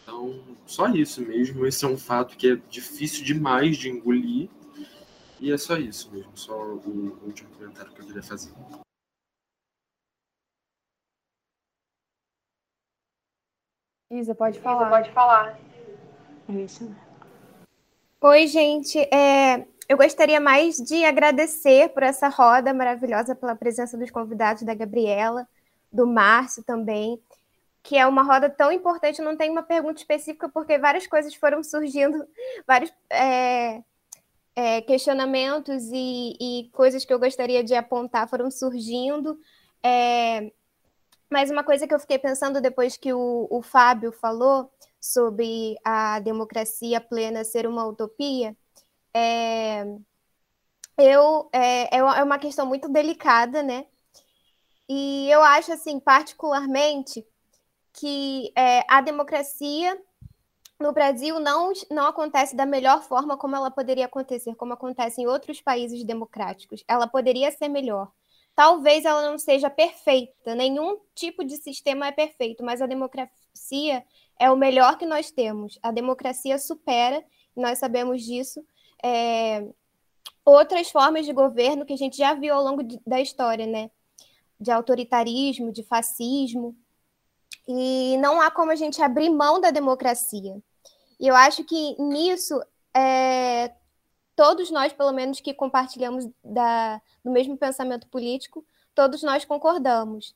Então, 0.02 0.40
só 0.64 0.88
isso 0.88 1.20
mesmo. 1.20 1.66
Esse 1.66 1.84
é 1.84 1.88
um 1.88 1.98
fato 1.98 2.34
que 2.34 2.52
é 2.52 2.58
difícil 2.70 3.26
demais 3.26 3.76
de 3.76 3.90
engolir. 3.90 4.48
E 5.38 5.52
é 5.52 5.58
só 5.58 5.76
isso 5.76 6.10
mesmo, 6.10 6.30
só 6.34 6.54
o 6.54 7.18
último 7.26 7.50
comentário 7.50 7.92
que 7.92 8.00
eu 8.00 8.06
queria 8.06 8.22
fazer. 8.22 8.52
Isa, 14.12 14.34
pode 14.34 14.60
falar. 14.60 14.82
Isa, 14.82 14.90
pode 14.90 15.10
falar. 15.12 15.58
Isso. 16.46 16.94
Oi, 18.20 18.46
gente. 18.46 18.98
É, 19.12 19.66
eu 19.88 19.96
gostaria 19.96 20.38
mais 20.38 20.76
de 20.76 21.02
agradecer 21.02 21.88
por 21.88 22.02
essa 22.02 22.28
roda 22.28 22.74
maravilhosa, 22.74 23.34
pela 23.34 23.54
presença 23.54 23.96
dos 23.96 24.10
convidados 24.10 24.64
da 24.64 24.74
Gabriela, 24.74 25.48
do 25.90 26.06
Márcio 26.06 26.62
também, 26.62 27.18
que 27.82 27.96
é 27.96 28.06
uma 28.06 28.22
roda 28.22 28.50
tão 28.50 28.70
importante. 28.70 29.22
não 29.22 29.34
tem 29.34 29.50
uma 29.50 29.62
pergunta 29.62 30.00
específica, 30.00 30.46
porque 30.46 30.76
várias 30.76 31.06
coisas 31.06 31.34
foram 31.34 31.62
surgindo, 31.62 32.22
vários 32.66 32.92
é, 33.08 33.82
é, 34.54 34.82
questionamentos 34.82 35.84
e, 35.90 36.36
e, 36.38 36.70
coisas 36.72 37.02
que 37.02 37.14
eu 37.14 37.18
gostaria 37.18 37.64
de 37.64 37.74
apontar 37.74 38.28
foram 38.28 38.50
surgindo. 38.50 39.40
É, 39.82 40.52
mas 41.32 41.50
uma 41.50 41.64
coisa 41.64 41.86
que 41.86 41.94
eu 41.94 41.98
fiquei 41.98 42.18
pensando 42.18 42.60
depois 42.60 42.96
que 42.96 43.12
o, 43.12 43.48
o 43.50 43.62
Fábio 43.62 44.12
falou 44.12 44.70
sobre 45.00 45.76
a 45.82 46.20
democracia 46.20 47.00
plena 47.00 47.42
ser 47.42 47.66
uma 47.66 47.86
utopia, 47.86 48.54
é, 49.14 49.84
eu, 50.98 51.48
é, 51.52 51.96
é, 51.96 51.98
é 51.98 52.22
uma 52.22 52.38
questão 52.38 52.66
muito 52.66 52.88
delicada, 52.88 53.62
né? 53.62 53.86
E 54.88 55.30
eu 55.30 55.42
acho, 55.42 55.72
assim, 55.72 55.98
particularmente, 55.98 57.26
que 57.94 58.52
é, 58.56 58.84
a 58.88 59.00
democracia 59.00 59.98
no 60.78 60.92
Brasil 60.92 61.40
não, 61.40 61.72
não 61.90 62.06
acontece 62.06 62.54
da 62.54 62.66
melhor 62.66 63.02
forma 63.02 63.38
como 63.38 63.56
ela 63.56 63.70
poderia 63.70 64.04
acontecer, 64.04 64.54
como 64.54 64.74
acontece 64.74 65.22
em 65.22 65.26
outros 65.26 65.62
países 65.62 66.04
democráticos. 66.04 66.84
Ela 66.86 67.06
poderia 67.06 67.50
ser 67.52 67.68
melhor. 67.68 68.12
Talvez 68.62 69.04
ela 69.04 69.28
não 69.28 69.38
seja 69.38 69.68
perfeita, 69.68 70.54
nenhum 70.54 70.96
tipo 71.16 71.42
de 71.44 71.56
sistema 71.56 72.06
é 72.06 72.12
perfeito, 72.12 72.62
mas 72.62 72.80
a 72.80 72.86
democracia 72.86 74.04
é 74.38 74.48
o 74.52 74.56
melhor 74.56 74.96
que 74.96 75.04
nós 75.04 75.32
temos. 75.32 75.80
A 75.82 75.90
democracia 75.90 76.56
supera, 76.60 77.24
nós 77.56 77.80
sabemos 77.80 78.22
disso, 78.22 78.64
é, 79.02 79.66
outras 80.44 80.92
formas 80.92 81.26
de 81.26 81.32
governo 81.32 81.84
que 81.84 81.92
a 81.92 81.96
gente 81.96 82.16
já 82.16 82.34
viu 82.34 82.54
ao 82.54 82.62
longo 82.62 82.84
de, 82.84 83.00
da 83.04 83.20
história, 83.20 83.66
né? 83.66 83.90
De 84.60 84.70
autoritarismo, 84.70 85.72
de 85.72 85.82
fascismo. 85.82 86.76
E 87.66 88.16
não 88.18 88.40
há 88.40 88.48
como 88.48 88.70
a 88.70 88.76
gente 88.76 89.02
abrir 89.02 89.28
mão 89.28 89.60
da 89.60 89.72
democracia. 89.72 90.56
E 91.18 91.26
eu 91.26 91.34
acho 91.34 91.64
que 91.64 92.00
nisso 92.00 92.62
é, 92.94 93.72
todos 94.34 94.70
nós, 94.70 94.92
pelo 94.92 95.12
menos 95.12 95.40
que 95.40 95.54
compartilhamos 95.54 96.28
da, 96.44 97.00
do 97.24 97.30
mesmo 97.30 97.56
pensamento 97.56 98.06
político, 98.08 98.64
todos 98.94 99.22
nós 99.22 99.44
concordamos. 99.44 100.34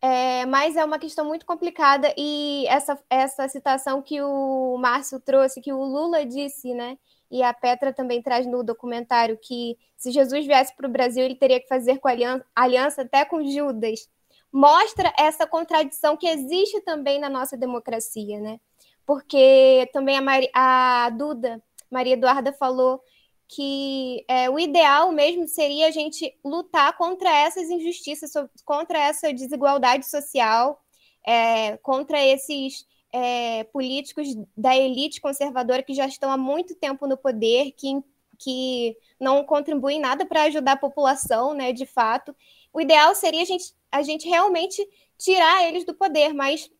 É, 0.00 0.46
mas 0.46 0.76
é 0.76 0.84
uma 0.84 0.98
questão 0.98 1.24
muito 1.24 1.44
complicada 1.44 2.14
e 2.16 2.64
essa, 2.68 2.96
essa 3.10 3.48
citação 3.48 4.00
que 4.00 4.22
o 4.22 4.76
Márcio 4.78 5.18
trouxe, 5.18 5.60
que 5.60 5.72
o 5.72 5.82
Lula 5.82 6.24
disse, 6.24 6.72
né? 6.72 6.96
E 7.30 7.42
a 7.42 7.52
Petra 7.52 7.92
também 7.92 8.22
traz 8.22 8.46
no 8.46 8.62
documentário 8.62 9.36
que 9.36 9.76
se 9.96 10.12
Jesus 10.12 10.46
viesse 10.46 10.74
para 10.76 10.86
o 10.86 10.90
Brasil, 10.90 11.24
ele 11.24 11.34
teria 11.34 11.60
que 11.60 11.66
fazer 11.66 11.98
com 11.98 12.08
aliança, 12.08 12.44
aliança 12.54 13.02
até 13.02 13.24
com 13.24 13.44
Judas. 13.44 14.08
Mostra 14.52 15.12
essa 15.18 15.46
contradição 15.46 16.16
que 16.16 16.28
existe 16.28 16.80
também 16.82 17.20
na 17.20 17.28
nossa 17.28 17.56
democracia, 17.56 18.40
né? 18.40 18.60
Porque 19.04 19.90
também 19.92 20.16
a, 20.16 20.22
Maria, 20.22 20.50
a 20.54 21.10
Duda, 21.10 21.62
Maria 21.90 22.14
Eduarda 22.14 22.52
falou 22.52 23.02
que 23.48 24.24
é, 24.28 24.50
o 24.50 24.58
ideal 24.58 25.10
mesmo 25.10 25.48
seria 25.48 25.88
a 25.88 25.90
gente 25.90 26.36
lutar 26.44 26.96
contra 26.98 27.34
essas 27.34 27.70
injustiças, 27.70 28.30
contra 28.64 28.98
essa 28.98 29.32
desigualdade 29.32 30.08
social, 30.08 30.84
é, 31.26 31.78
contra 31.78 32.22
esses 32.22 32.86
é, 33.10 33.64
políticos 33.64 34.28
da 34.54 34.76
elite 34.76 35.20
conservadora 35.20 35.82
que 35.82 35.94
já 35.94 36.06
estão 36.06 36.30
há 36.30 36.36
muito 36.36 36.74
tempo 36.74 37.06
no 37.06 37.16
poder, 37.16 37.72
que, 37.72 38.02
que 38.38 38.94
não 39.18 39.42
contribuem 39.42 39.98
nada 39.98 40.26
para 40.26 40.42
ajudar 40.42 40.72
a 40.72 40.76
população, 40.76 41.54
né, 41.54 41.72
de 41.72 41.86
fato. 41.86 42.36
O 42.70 42.82
ideal 42.82 43.14
seria 43.14 43.42
a 43.42 43.46
gente, 43.46 43.74
a 43.90 44.02
gente 44.02 44.28
realmente 44.28 44.86
tirar 45.16 45.66
eles 45.66 45.86
do 45.86 45.94
poder, 45.94 46.34
mas 46.34 46.70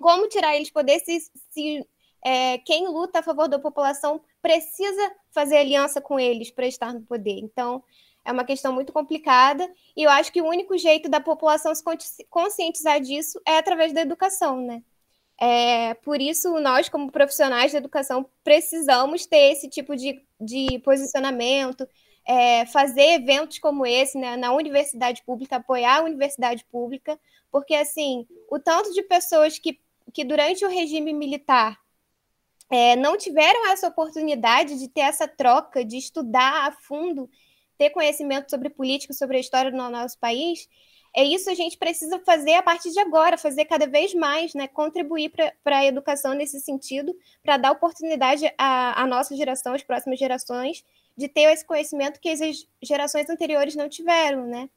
como 0.00 0.28
tirar 0.28 0.54
eles 0.54 0.68
do 0.68 0.74
poder 0.74 1.00
se, 1.00 1.28
se 1.50 1.84
é, 2.24 2.58
quem 2.58 2.86
luta 2.86 3.18
a 3.18 3.22
favor 3.22 3.48
da 3.48 3.58
população 3.58 4.20
precisa 4.44 5.10
fazer 5.30 5.56
aliança 5.56 6.02
com 6.02 6.20
eles 6.20 6.50
para 6.50 6.66
estar 6.66 6.92
no 6.92 7.00
poder. 7.00 7.38
Então, 7.38 7.82
é 8.22 8.30
uma 8.30 8.44
questão 8.44 8.74
muito 8.74 8.92
complicada 8.92 9.66
e 9.96 10.02
eu 10.02 10.10
acho 10.10 10.30
que 10.30 10.42
o 10.42 10.46
único 10.46 10.76
jeito 10.76 11.08
da 11.08 11.18
população 11.18 11.74
se 11.74 11.82
conscientizar 12.28 13.00
disso 13.00 13.40
é 13.46 13.56
através 13.56 13.94
da 13.94 14.02
educação, 14.02 14.60
né? 14.60 14.82
É, 15.40 15.94
por 15.94 16.20
isso, 16.20 16.60
nós, 16.60 16.90
como 16.90 17.10
profissionais 17.10 17.72
da 17.72 17.78
educação, 17.78 18.28
precisamos 18.44 19.24
ter 19.24 19.50
esse 19.50 19.66
tipo 19.66 19.96
de, 19.96 20.22
de 20.38 20.78
posicionamento, 20.80 21.88
é, 22.26 22.66
fazer 22.66 23.14
eventos 23.14 23.58
como 23.58 23.86
esse 23.86 24.18
né, 24.18 24.36
na 24.36 24.52
universidade 24.52 25.22
pública, 25.24 25.56
apoiar 25.56 26.00
a 26.00 26.04
universidade 26.04 26.66
pública, 26.66 27.18
porque, 27.50 27.74
assim, 27.74 28.26
o 28.50 28.58
tanto 28.58 28.92
de 28.92 29.02
pessoas 29.02 29.58
que, 29.58 29.80
que 30.12 30.22
durante 30.22 30.66
o 30.66 30.68
regime 30.68 31.14
militar 31.14 31.82
é, 32.70 32.96
não 32.96 33.16
tiveram 33.16 33.70
essa 33.70 33.88
oportunidade 33.88 34.78
de 34.78 34.88
ter 34.88 35.02
essa 35.02 35.28
troca, 35.28 35.84
de 35.84 35.96
estudar 35.96 36.68
a 36.68 36.72
fundo, 36.72 37.28
ter 37.76 37.90
conhecimento 37.90 38.50
sobre 38.50 38.70
política, 38.70 39.12
sobre 39.12 39.36
a 39.36 39.40
história 39.40 39.70
do 39.70 39.76
nosso 39.76 40.18
país, 40.18 40.68
é 41.16 41.22
isso 41.22 41.48
a 41.48 41.54
gente 41.54 41.78
precisa 41.78 42.18
fazer 42.26 42.54
a 42.54 42.62
partir 42.62 42.90
de 42.90 42.98
agora, 42.98 43.38
fazer 43.38 43.66
cada 43.66 43.86
vez 43.86 44.12
mais, 44.12 44.52
né? 44.52 44.66
contribuir 44.66 45.30
para 45.62 45.78
a 45.78 45.86
educação 45.86 46.34
nesse 46.34 46.58
sentido, 46.58 47.16
para 47.40 47.56
dar 47.56 47.70
oportunidade 47.70 48.52
à, 48.58 49.06
nossa 49.06 49.36
geração, 49.36 49.74
às 49.74 49.84
próximas 49.84 50.18
gerações, 50.18 50.84
de 51.16 51.28
ter 51.28 51.42
esse 51.52 51.64
conhecimento 51.64 52.18
que 52.18 52.28
as 52.28 52.40
gerações 52.82 53.30
anteriores 53.30 53.76
não 53.76 53.88
tiveram, 53.88 54.44
né? 54.48 54.68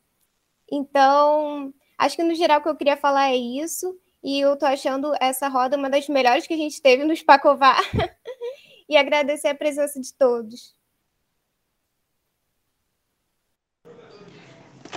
Então, 0.72 1.74
acho 1.98 2.16
que 2.16 2.22
no 2.22 2.36
geral 2.36 2.60
o 2.60 2.64
que 2.64 2.70
eu 2.70 2.76
queria 2.76 2.98
falar 2.98 3.32
é 3.32 3.36
isso. 3.36 4.00
E 4.24 4.40
eu 4.40 4.58
tô 4.58 4.66
achando 4.66 5.14
essa 5.20 5.48
roda 5.48 5.78
uma 5.78 5.90
das 5.90 6.08
melhores 6.10 6.48
que 6.48 6.54
a 6.54 6.58
gente 6.58 6.82
teve 6.82 7.04
no 7.04 7.16
Spacovar. 7.16 7.80
e 8.90 8.96
agradecer 8.96 9.50
a 9.50 9.56
presença 9.56 10.00
de 10.00 10.14
todos. 10.14 10.76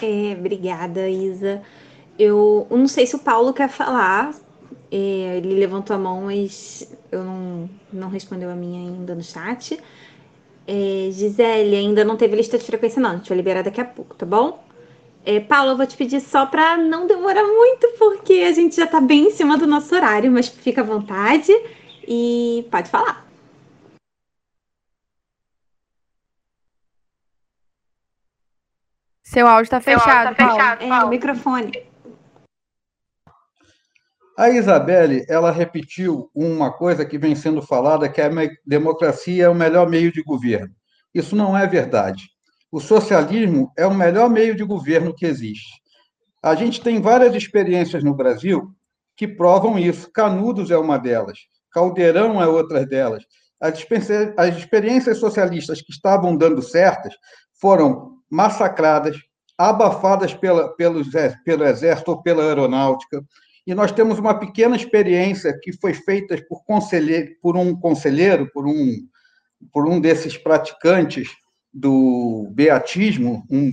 É, 0.02 0.34
obrigada, 0.38 1.08
Isa. 1.08 1.62
Eu, 2.18 2.66
eu, 2.70 2.76
não 2.76 2.88
sei 2.88 3.06
se 3.06 3.16
o 3.16 3.18
Paulo 3.18 3.52
quer 3.52 3.68
falar. 3.68 4.34
É, 4.90 5.36
ele 5.36 5.54
levantou 5.54 5.94
a 5.94 5.98
mão, 5.98 6.22
mas 6.22 6.92
eu 7.12 7.22
não, 7.22 7.70
não 7.92 8.08
respondeu 8.08 8.50
a 8.50 8.54
minha 8.54 8.80
ainda 8.80 9.14
no 9.14 9.22
chat. 9.22 9.80
É, 10.66 11.10
Gisele, 11.10 11.76
ainda 11.76 12.04
não 12.04 12.16
teve 12.16 12.36
lista 12.36 12.58
de 12.58 12.64
frequência, 12.64 13.00
não. 13.00 13.10
A 13.10 13.16
gente 13.16 13.28
vai 13.28 13.36
liberar 13.36 13.62
daqui 13.62 13.80
a 13.80 13.84
pouco, 13.84 14.14
tá 14.14 14.26
bom? 14.26 14.62
É, 15.24 15.38
Paula, 15.38 15.72
eu 15.72 15.76
vou 15.76 15.86
te 15.86 15.96
pedir 15.96 16.20
só 16.20 16.46
para 16.46 16.78
não 16.78 17.06
demorar 17.06 17.44
muito, 17.44 17.86
porque 17.98 18.44
a 18.48 18.52
gente 18.52 18.76
já 18.76 18.84
está 18.84 19.00
bem 19.00 19.26
em 19.26 19.30
cima 19.30 19.58
do 19.58 19.66
nosso 19.66 19.94
horário, 19.94 20.30
mas 20.32 20.48
fica 20.48 20.80
à 20.80 20.84
vontade 20.84 21.52
e 22.08 22.66
pode 22.70 22.88
falar. 22.88 23.26
Seu 29.22 29.46
áudio 29.46 29.64
está 29.64 29.80
fechado, 29.80 30.34
tá 30.34 30.50
fechado 30.50 30.82
É, 30.82 31.04
o 31.04 31.08
microfone. 31.08 31.70
A 34.36 34.48
Isabelle, 34.48 35.24
ela 35.28 35.52
repetiu 35.52 36.30
uma 36.34 36.72
coisa 36.72 37.04
que 37.04 37.18
vem 37.18 37.34
sendo 37.34 37.60
falada, 37.60 38.08
que 38.08 38.22
a 38.22 38.30
democracia 38.66 39.44
é 39.44 39.48
o 39.48 39.54
melhor 39.54 39.88
meio 39.88 40.10
de 40.10 40.22
governo. 40.22 40.74
Isso 41.14 41.36
não 41.36 41.56
é 41.56 41.66
verdade. 41.66 42.30
O 42.72 42.78
socialismo 42.78 43.72
é 43.76 43.84
o 43.84 43.94
melhor 43.94 44.30
meio 44.30 44.54
de 44.54 44.62
governo 44.62 45.14
que 45.14 45.26
existe. 45.26 45.80
A 46.42 46.54
gente 46.54 46.80
tem 46.80 47.00
várias 47.00 47.34
experiências 47.34 48.04
no 48.04 48.14
Brasil 48.14 48.70
que 49.16 49.26
provam 49.26 49.78
isso. 49.78 50.10
Canudos 50.12 50.70
é 50.70 50.78
uma 50.78 50.96
delas, 50.96 51.38
Caldeirão 51.72 52.40
é 52.40 52.46
outra 52.46 52.86
delas. 52.86 53.24
As 53.60 54.56
experiências 54.56 55.18
socialistas 55.18 55.82
que 55.82 55.92
estavam 55.92 56.36
dando 56.36 56.62
certas 56.62 57.14
foram 57.60 58.18
massacradas, 58.30 59.18
abafadas 59.58 60.32
pela, 60.32 60.74
pelo, 60.76 61.02
pelo 61.44 61.64
exército 61.64 62.12
ou 62.12 62.22
pela 62.22 62.42
aeronáutica, 62.42 63.22
e 63.66 63.74
nós 63.74 63.92
temos 63.92 64.18
uma 64.18 64.38
pequena 64.38 64.76
experiência 64.76 65.58
que 65.60 65.72
foi 65.72 65.92
feita 65.92 66.40
por, 66.48 66.62
por 67.42 67.56
um 67.56 67.78
conselheiro, 67.78 68.50
por 68.52 68.66
um, 68.66 68.96
por 69.72 69.86
um 69.86 70.00
desses 70.00 70.38
praticantes 70.38 71.28
do 71.72 72.48
beatismo, 72.52 73.44
um, 73.50 73.72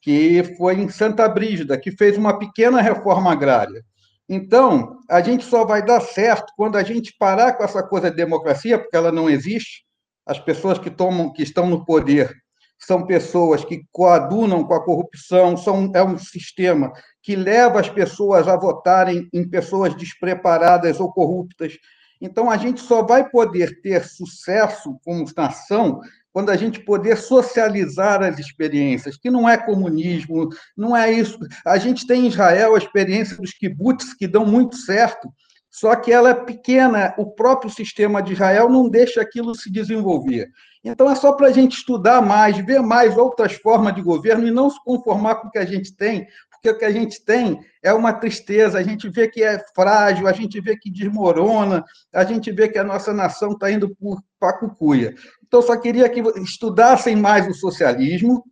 que 0.00 0.42
foi 0.56 0.74
em 0.74 0.88
Santa 0.88 1.28
Brígida, 1.28 1.78
que 1.78 1.90
fez 1.90 2.16
uma 2.16 2.38
pequena 2.38 2.80
reforma 2.80 3.32
agrária. 3.32 3.84
Então, 4.28 4.98
a 5.08 5.20
gente 5.20 5.44
só 5.44 5.64
vai 5.64 5.82
dar 5.84 6.00
certo 6.00 6.52
quando 6.56 6.76
a 6.76 6.82
gente 6.82 7.14
parar 7.18 7.54
com 7.54 7.64
essa 7.64 7.82
coisa 7.82 8.10
de 8.10 8.16
democracia, 8.16 8.78
porque 8.78 8.96
ela 8.96 9.10
não 9.10 9.28
existe. 9.28 9.84
As 10.26 10.38
pessoas 10.38 10.78
que 10.78 10.90
tomam, 10.90 11.32
que 11.32 11.42
estão 11.42 11.66
no 11.66 11.84
poder, 11.84 12.34
são 12.78 13.06
pessoas 13.06 13.64
que 13.64 13.82
coadunam 13.90 14.64
com 14.64 14.74
a 14.74 14.84
corrupção, 14.84 15.56
são, 15.56 15.90
é 15.94 16.02
um 16.02 16.18
sistema 16.18 16.92
que 17.22 17.34
leva 17.34 17.80
as 17.80 17.88
pessoas 17.88 18.46
a 18.46 18.56
votarem 18.56 19.28
em 19.32 19.48
pessoas 19.48 19.94
despreparadas 19.96 21.00
ou 21.00 21.12
corruptas. 21.12 21.78
Então, 22.20 22.50
a 22.50 22.56
gente 22.56 22.80
só 22.80 23.02
vai 23.02 23.28
poder 23.28 23.80
ter 23.80 24.04
sucesso 24.04 24.98
como 25.04 25.24
nação 25.36 26.00
quando 26.38 26.50
a 26.50 26.56
gente 26.56 26.78
poder 26.78 27.16
socializar 27.16 28.22
as 28.22 28.38
experiências, 28.38 29.16
que 29.16 29.28
não 29.28 29.48
é 29.48 29.56
comunismo, 29.56 30.48
não 30.76 30.96
é 30.96 31.10
isso. 31.10 31.36
A 31.66 31.78
gente 31.78 32.06
tem 32.06 32.26
em 32.26 32.28
Israel 32.28 32.76
a 32.76 32.78
experiência 32.78 33.36
dos 33.36 33.50
kibbutz, 33.50 34.14
que 34.14 34.28
dão 34.28 34.46
muito 34.46 34.76
certo, 34.76 35.28
só 35.68 35.96
que 35.96 36.12
ela 36.12 36.30
é 36.30 36.34
pequena, 36.34 37.12
o 37.18 37.26
próprio 37.26 37.68
sistema 37.68 38.22
de 38.22 38.34
Israel 38.34 38.70
não 38.70 38.88
deixa 38.88 39.20
aquilo 39.20 39.52
se 39.52 39.68
desenvolver. 39.68 40.48
Então, 40.84 41.10
é 41.10 41.16
só 41.16 41.32
para 41.32 41.48
a 41.48 41.52
gente 41.52 41.78
estudar 41.78 42.22
mais, 42.22 42.56
ver 42.58 42.82
mais 42.82 43.18
outras 43.18 43.54
formas 43.54 43.92
de 43.92 44.00
governo 44.00 44.46
e 44.46 44.52
não 44.52 44.70
se 44.70 44.78
conformar 44.84 45.34
com 45.36 45.48
o 45.48 45.50
que 45.50 45.58
a 45.58 45.66
gente 45.66 45.92
tem, 45.96 46.24
porque 46.60 46.70
o 46.70 46.78
que 46.78 46.84
a 46.84 46.90
gente 46.90 47.24
tem 47.24 47.60
é 47.82 47.92
uma 47.92 48.12
tristeza, 48.12 48.78
a 48.78 48.82
gente 48.82 49.08
vê 49.08 49.28
que 49.28 49.42
é 49.42 49.62
frágil, 49.74 50.26
a 50.26 50.32
gente 50.32 50.60
vê 50.60 50.76
que 50.76 50.90
desmorona, 50.90 51.84
a 52.12 52.24
gente 52.24 52.50
vê 52.50 52.68
que 52.68 52.78
a 52.78 52.84
nossa 52.84 53.12
nação 53.12 53.52
está 53.52 53.70
indo 53.70 53.96
para 54.38 54.50
a 54.50 54.58
cucuia. 54.58 55.14
Então, 55.46 55.62
só 55.62 55.76
queria 55.76 56.08
que 56.08 56.20
estudassem 56.40 57.16
mais 57.16 57.46
o 57.46 57.54
socialismo, 57.54 58.44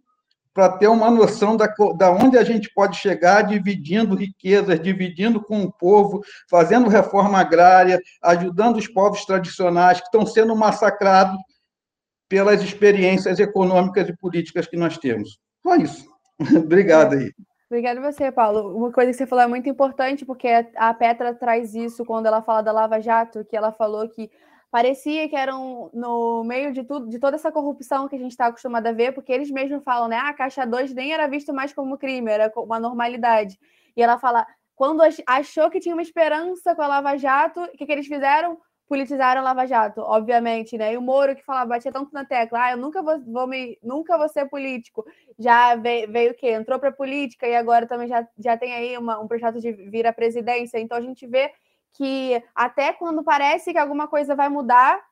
para 0.57 0.71
ter 0.71 0.89
uma 0.89 1.11
noção 1.11 1.55
da, 1.55 1.67
da 1.99 2.11
onde 2.11 2.39
a 2.39 2.43
gente 2.43 2.73
pode 2.73 2.97
chegar, 2.97 3.43
dividindo 3.43 4.17
riquezas, 4.17 4.81
dividindo 4.81 5.39
com 5.39 5.61
o 5.61 5.71
povo, 5.71 6.23
fazendo 6.49 6.89
reforma 6.89 7.39
agrária, 7.39 8.01
ajudando 8.23 8.79
os 8.79 8.89
povos 8.89 9.27
tradicionais 9.27 10.01
que 10.01 10.07
estão 10.07 10.25
sendo 10.25 10.57
massacrados 10.57 11.37
pelas 12.27 12.63
experiências 12.63 13.39
econômicas 13.39 14.09
e 14.09 14.17
políticas 14.17 14.67
que 14.67 14.79
nós 14.79 14.97
temos. 14.97 15.39
Só 15.63 15.77
isso. 15.77 16.07
Obrigado 16.57 17.17
aí. 17.17 17.31
Obrigada 17.69 18.01
você, 18.01 18.31
Paulo. 18.31 18.77
Uma 18.77 18.93
coisa 18.93 19.11
que 19.11 19.17
você 19.17 19.27
falou 19.27 19.45
é 19.45 19.49
muito 19.49 19.69
importante, 19.69 20.25
porque 20.25 20.49
a 20.77 20.95
Petra 20.95 21.35
traz 21.35 21.75
isso 21.75 22.05
quando 22.05 22.27
ela 22.27 22.41
fala 22.41 22.63
da 22.63 22.71
Lava 22.71 23.01
Jato, 23.01 23.45
que 23.45 23.57
ela 23.57 23.73
falou 23.73 24.09
que 24.09 24.31
parecia 24.71 25.29
que 25.29 25.35
eram 25.35 25.91
no 25.93 26.45
meio 26.45 26.73
de 26.73 26.85
tudo, 26.85 27.09
de 27.09 27.19
toda 27.19 27.35
essa 27.37 27.51
corrupção 27.51 28.07
que 28.09 28.15
a 28.15 28.19
gente 28.19 28.31
está 28.33 28.47
acostumado 28.47 28.87
a 28.87 28.93
ver, 28.93 29.13
porque 29.13 29.33
eles 29.33 29.51
mesmos 29.51 29.83
falam, 29.83 30.07
né? 30.09 30.17
Ah, 30.17 30.29
a 30.29 30.35
Caixa 30.35 30.65
2 30.65 30.95
nem 30.95 31.13
era 31.13 31.27
visto 31.27 31.53
mais 31.53 31.73
como 31.73 31.99
crime, 31.99 32.31
era 32.31 32.53
uma 32.57 32.79
normalidade. 32.79 33.59
E 33.97 34.03
ela 34.03 34.19
fala, 34.19 34.47
quando 34.77 35.03
achou 35.27 35.69
que 35.69 35.81
tinha 35.81 35.95
uma 35.95 36.03
esperança 36.03 36.75
com 36.75 36.83
a 36.83 36.87
Lava 36.87 37.17
Jato, 37.17 37.61
o 37.63 37.69
que, 37.73 37.85
que 37.85 37.93
eles 37.93 38.07
fizeram? 38.07 38.59
Politizaram 38.89 39.43
Lava 39.43 39.67
Jato, 39.67 40.01
obviamente, 40.01 40.79
né? 40.79 40.93
E 40.93 40.97
o 40.97 41.03
Moro 41.03 41.35
que 41.35 41.45
falava, 41.45 41.71
batia 41.71 41.93
tanto 41.93 42.13
na 42.13 42.25
tecla, 42.25 42.65
ah, 42.65 42.71
eu 42.73 42.77
nunca 42.77 43.03
vou, 43.03 43.21
vou 43.21 43.47
me, 43.47 43.79
nunca 43.83 44.17
vou 44.17 44.29
ser 44.29 44.47
político. 44.47 45.05
Já 45.39 45.75
veio, 45.77 46.11
veio 46.11 46.33
o 46.33 46.35
quê? 46.35 46.51
Entrou 46.53 46.79
para 46.79 46.93
política 46.93 47.47
e 47.47 47.57
agora 47.57 47.87
também 47.87 48.09
já, 48.09 48.27
já 48.39 48.57
tem 48.57 48.73
aí 48.73 48.97
uma, 48.97 49.19
um 49.19 49.27
projeto 49.27 49.61
de 49.61 49.73
vir 49.73 50.07
à 50.07 50.13
presidência. 50.13 50.79
Então 50.79 50.97
a 50.97 51.01
gente 51.01 51.27
vê 51.27 51.53
que 51.95 52.43
até 52.55 52.93
quando 52.93 53.25
parece 53.25 53.73
que 53.73 53.79
alguma 53.79 54.07
coisa 54.09 54.35
vai 54.37 54.49
mudar, 54.49 55.03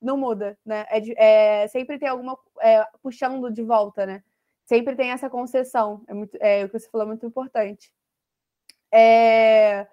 não 0.00 0.16
muda, 0.16 0.58
né? 0.64 0.86
É, 0.88 1.64
é 1.64 1.68
sempre 1.68 1.98
tem 1.98 2.08
alguma 2.08 2.38
é, 2.60 2.84
puxando 3.02 3.50
de 3.50 3.62
volta, 3.62 4.06
né? 4.06 4.22
Sempre 4.64 4.96
tem 4.96 5.10
essa 5.10 5.28
concessão. 5.28 6.02
É, 6.08 6.14
muito, 6.14 6.38
é 6.40 6.64
o 6.64 6.68
que 6.70 6.78
você 6.78 6.88
falou 6.88 7.06
é 7.06 7.08
muito 7.08 7.26
importante. 7.26 7.92
É... 8.92 9.86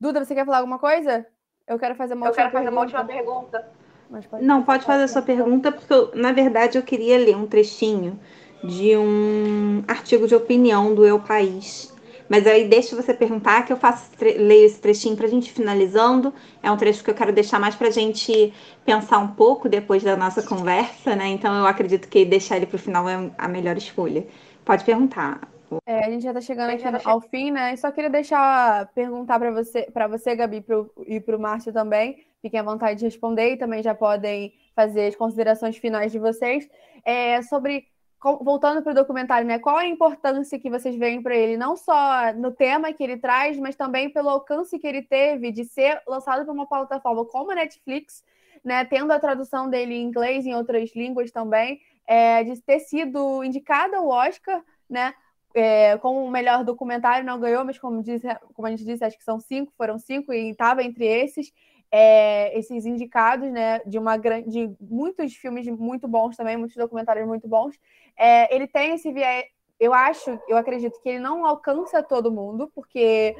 Duda, 0.00 0.24
você 0.24 0.34
quer 0.34 0.44
falar 0.44 0.58
alguma 0.58 0.78
coisa? 0.78 1.26
Eu 1.66 1.78
quero 1.78 1.94
fazer 1.94 2.14
uma, 2.14 2.26
eu 2.26 2.30
última, 2.30 2.34
quero 2.34 2.50
fazer 2.52 2.70
pergunta. 2.70 2.70
uma 2.70 2.80
última 2.82 3.04
pergunta. 3.04 3.64
Pode 4.10 4.28
não, 4.38 4.62
pode 4.62 4.84
fazer 4.84 5.04
a 5.04 5.08
sua 5.08 5.22
pergunta, 5.22 5.72
porque 5.72 5.92
eu, 5.92 6.10
na 6.14 6.32
verdade 6.32 6.78
eu 6.78 6.82
queria 6.82 7.18
ler 7.18 7.36
um 7.36 7.46
trechinho 7.46 8.18
de 8.62 8.96
um 8.96 9.82
artigo 9.88 10.26
de 10.26 10.34
opinião 10.34 10.94
do 10.94 11.04
Eu 11.06 11.20
País. 11.20 11.92
Mas 12.28 12.46
aí 12.46 12.68
deixa 12.68 12.96
você 12.96 13.12
perguntar 13.12 13.64
que 13.64 13.72
eu 13.72 13.76
faço 13.76 14.10
leio 14.20 14.66
esse 14.66 14.80
trechinho 14.80 15.16
para 15.16 15.26
a 15.26 15.28
gente 15.28 15.52
finalizando. 15.52 16.32
É 16.62 16.70
um 16.70 16.76
trecho 16.76 17.04
que 17.04 17.10
eu 17.10 17.14
quero 17.14 17.32
deixar 17.32 17.60
mais 17.60 17.74
para 17.74 17.88
a 17.88 17.90
gente 17.90 18.52
pensar 18.84 19.18
um 19.18 19.28
pouco 19.28 19.68
depois 19.68 20.02
da 20.02 20.16
nossa 20.16 20.42
conversa, 20.42 21.14
né? 21.14 21.28
Então 21.28 21.54
eu 21.54 21.66
acredito 21.66 22.08
que 22.08 22.24
deixar 22.24 22.56
ele 22.56 22.66
para 22.66 22.76
o 22.76 22.78
final 22.78 23.08
é 23.08 23.30
a 23.36 23.48
melhor 23.48 23.76
escolha. 23.76 24.26
Pode 24.64 24.84
perguntar. 24.84 25.53
É, 25.86 26.04
a 26.04 26.10
gente 26.10 26.22
já 26.22 26.30
está 26.30 26.40
chegando 26.40 26.70
aqui 26.70 26.82
tá 26.82 27.00
ao 27.04 27.20
fim, 27.20 27.50
né? 27.50 27.76
só 27.76 27.90
queria 27.90 28.10
deixar 28.10 28.86
perguntar 28.94 29.38
para 29.38 29.50
você, 29.50 29.82
para 29.92 30.06
você, 30.06 30.34
Gabi, 30.34 30.60
pro, 30.60 30.90
e 31.06 31.20
para 31.20 31.36
o 31.36 31.40
Márcio 31.40 31.72
também. 31.72 32.24
Fiquem 32.40 32.60
à 32.60 32.62
vontade 32.62 32.98
de 32.98 33.04
responder 33.06 33.52
e 33.52 33.56
também 33.56 33.82
já 33.82 33.94
podem 33.94 34.52
fazer 34.74 35.06
as 35.06 35.16
considerações 35.16 35.76
finais 35.76 36.12
de 36.12 36.18
vocês. 36.18 36.68
É, 37.04 37.40
sobre, 37.42 37.86
voltando 38.20 38.82
para 38.82 38.92
o 38.92 38.94
documentário, 38.94 39.46
né? 39.46 39.58
Qual 39.58 39.76
a 39.76 39.86
importância 39.86 40.58
que 40.58 40.70
vocês 40.70 40.96
veem 40.96 41.22
para 41.22 41.34
ele, 41.34 41.56
não 41.56 41.76
só 41.76 42.32
no 42.34 42.50
tema 42.50 42.92
que 42.92 43.02
ele 43.02 43.16
traz, 43.16 43.58
mas 43.58 43.76
também 43.76 44.10
pelo 44.10 44.28
alcance 44.28 44.78
que 44.78 44.86
ele 44.86 45.02
teve 45.02 45.52
de 45.52 45.64
ser 45.64 46.02
lançado 46.06 46.44
para 46.44 46.52
uma 46.52 46.66
plataforma 46.66 47.24
como 47.24 47.50
a 47.50 47.54
Netflix, 47.54 48.22
né? 48.62 48.84
Tendo 48.84 49.12
a 49.12 49.18
tradução 49.18 49.68
dele 49.68 49.94
em 49.94 50.02
inglês 50.02 50.44
e 50.44 50.50
em 50.50 50.54
outras 50.54 50.94
línguas 50.94 51.30
também, 51.30 51.80
é, 52.06 52.44
de 52.44 52.60
ter 52.60 52.80
sido 52.80 53.42
indicado 53.42 53.96
ao 53.96 54.08
Oscar, 54.08 54.62
né? 54.88 55.14
É, 55.54 55.96
como 55.98 56.24
o 56.24 56.30
melhor 56.30 56.64
documentário, 56.64 57.24
não 57.24 57.38
ganhou, 57.38 57.64
mas 57.64 57.78
como, 57.78 58.02
disse, 58.02 58.26
como 58.52 58.66
a 58.66 58.70
gente 58.70 58.84
disse, 58.84 59.04
acho 59.04 59.16
que 59.16 59.24
são 59.24 59.38
cinco, 59.38 59.72
foram 59.76 59.98
cinco, 59.98 60.32
e 60.32 60.50
estava 60.50 60.82
entre 60.82 61.06
esses, 61.06 61.52
é, 61.90 62.58
esses 62.58 62.84
indicados, 62.84 63.50
né, 63.50 63.78
de 63.86 63.98
uma 63.98 64.16
grande, 64.16 64.50
de 64.50 64.76
muitos 64.80 65.34
filmes 65.34 65.66
muito 65.68 66.08
bons 66.08 66.36
também, 66.36 66.56
muitos 66.56 66.76
documentários 66.76 67.26
muito 67.26 67.46
bons. 67.46 67.78
É, 68.18 68.54
ele 68.54 68.66
tem 68.66 68.94
esse 68.94 69.12
viés, 69.12 69.44
eu 69.78 69.94
acho, 69.94 70.38
eu 70.48 70.56
acredito 70.56 71.00
que 71.00 71.08
ele 71.08 71.20
não 71.20 71.46
alcança 71.46 72.02
todo 72.02 72.32
mundo, 72.32 72.70
porque 72.74 73.36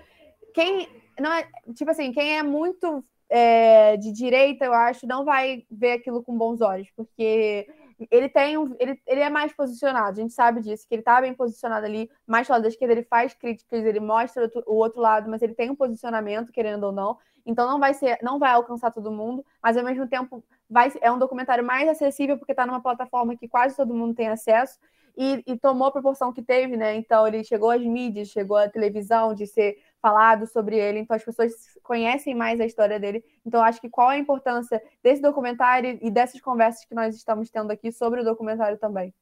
quem 0.55 0.89
não 1.19 1.33
é, 1.33 1.49
tipo 1.75 1.91
assim, 1.91 2.13
quem 2.13 2.39
é 2.39 2.43
muito 2.43 3.05
é, 3.29 3.97
de 3.97 4.13
direita, 4.13 4.65
eu 4.65 4.73
acho, 4.73 5.07
não 5.07 5.25
vai 5.25 5.65
ver 5.69 5.93
aquilo 5.93 6.23
com 6.23 6.37
bons 6.37 6.61
olhos, 6.61 6.89
porque 6.97 7.67
ele 8.11 8.29
tem 8.29 8.57
um, 8.59 8.75
ele, 8.79 9.01
ele 9.07 9.21
é 9.21 9.31
mais 9.31 9.53
posicionado, 9.53 10.19
a 10.19 10.23
gente 10.23 10.33
sabe 10.33 10.61
disso, 10.61 10.87
que 10.89 10.95
ele 10.95 11.03
tá 11.03 11.21
bem 11.21 11.35
posicionado 11.35 11.85
ali, 11.87 12.11
mais 12.27 12.47
do 12.47 12.53
lado 12.53 12.63
da 12.63 12.69
esquerda, 12.69 12.95
ele 12.95 13.03
faz 13.05 13.35
críticas, 13.35 13.85
ele 13.85 14.01
mostra 14.01 14.51
o, 14.67 14.73
o 14.73 14.77
outro 14.77 15.01
lado, 15.01 15.31
mas 15.31 15.43
ele 15.43 15.55
tem 15.55 15.71
um 15.71 15.77
posicionamento, 15.77 16.53
querendo 16.53 16.85
ou 16.85 16.93
não. 16.93 17.19
Então 17.47 17.69
não 17.69 17.79
vai 17.79 17.93
ser, 17.93 18.19
não 18.23 18.39
vai 18.39 18.53
alcançar 18.53 18.91
todo 18.91 19.11
mundo, 19.11 19.45
mas 19.63 19.77
ao 19.77 19.85
mesmo 19.85 20.07
tempo 20.09 20.43
vai, 20.69 20.93
é 21.01 21.11
um 21.13 21.19
documentário 21.19 21.65
mais 21.65 21.89
acessível 21.89 22.39
porque 22.39 22.53
está 22.53 22.67
numa 22.67 22.81
plataforma 22.81 23.37
que 23.37 23.49
quase 23.49 23.77
todo 23.77 23.95
mundo 23.95 24.15
tem 24.15 24.29
acesso 24.29 24.79
e, 25.17 25.43
e, 25.47 25.57
tomou 25.57 25.89
a 25.89 25.93
proporção 25.93 26.33
que 26.33 26.43
teve, 26.43 26.77
né? 26.77 26.97
Então 26.97 27.27
ele 27.27 27.45
chegou 27.45 27.71
às 27.71 27.83
mídias, 27.83 28.29
chegou 28.29 28.57
à 28.57 28.69
televisão, 28.69 29.35
de 29.35 29.47
ser 29.47 29.79
falado 30.05 30.47
sobre 30.47 30.77
ele, 30.77 30.99
então 30.99 31.17
as 31.17 31.25
pessoas 31.25 31.55
conhecem 31.83 32.35
mais 32.35 32.61
a 32.61 32.67
história 32.67 33.01
dele. 33.01 33.25
Então 33.47 33.63
acho 33.63 33.81
que 33.81 33.89
qual 33.89 34.11
a 34.11 34.19
importância 34.19 34.83
desse 35.03 35.23
documentário 35.23 35.99
e 36.03 36.11
dessas 36.11 36.43
conversas 36.43 36.85
que 36.85 36.95
nós 36.95 37.17
estamos 37.17 37.49
tendo 37.49 37.71
aqui 37.71 37.91
sobre 37.91 38.21
o 38.21 38.25
documentário 38.25 38.77
também. 38.77 39.15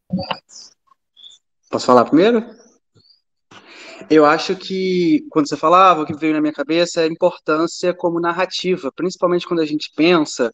Posso 1.70 1.86
falar 1.86 2.04
primeiro? 2.04 2.44
Eu 4.10 4.26
acho 4.26 4.56
que, 4.56 5.24
quando 5.30 5.48
você 5.48 5.56
falava, 5.56 6.02
o 6.02 6.06
que 6.06 6.16
veio 6.16 6.34
na 6.34 6.40
minha 6.40 6.52
cabeça 6.52 7.00
é 7.00 7.04
a 7.04 7.12
importância 7.12 7.94
como 7.94 8.18
narrativa, 8.18 8.90
principalmente 8.90 9.46
quando 9.46 9.60
a 9.60 9.66
gente 9.66 9.88
pensa 9.94 10.52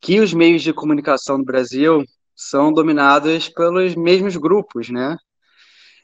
que 0.00 0.18
os 0.18 0.34
meios 0.34 0.62
de 0.62 0.72
comunicação 0.72 1.38
no 1.38 1.44
Brasil 1.44 2.04
são 2.34 2.72
dominados 2.72 3.48
pelos 3.48 3.94
mesmos 3.94 4.36
grupos, 4.36 4.90
né? 4.90 5.16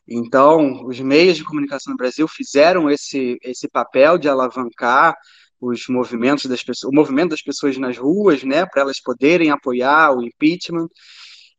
Então, 0.08 0.86
os 0.86 0.98
meios 1.00 1.36
de 1.36 1.44
comunicação 1.44 1.90
no 1.90 1.96
Brasil 1.96 2.26
fizeram 2.26 2.90
esse, 2.90 3.38
esse 3.42 3.68
papel 3.68 4.16
de 4.16 4.26
alavancar 4.28 5.14
os 5.60 5.86
movimentos 5.88 6.46
das 6.46 6.62
pessoas, 6.62 6.90
o 6.90 6.94
movimento 6.94 7.30
das 7.30 7.42
pessoas 7.42 7.76
nas 7.76 7.98
ruas, 7.98 8.42
né, 8.42 8.64
para 8.64 8.82
elas 8.82 9.00
poderem 9.00 9.50
apoiar 9.50 10.16
o 10.16 10.22
impeachment. 10.22 10.88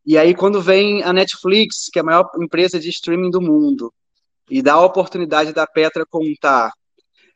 E 0.03 0.17
aí, 0.17 0.33
quando 0.33 0.61
vem 0.61 1.03
a 1.03 1.13
Netflix, 1.13 1.89
que 1.91 1.99
é 1.99 2.01
a 2.01 2.05
maior 2.05 2.27
empresa 2.41 2.79
de 2.79 2.89
streaming 2.89 3.29
do 3.29 3.41
mundo, 3.41 3.93
e 4.49 4.61
dá 4.63 4.73
a 4.73 4.85
oportunidade 4.85 5.53
da 5.53 5.67
Petra 5.67 6.03
contar, 6.09 6.71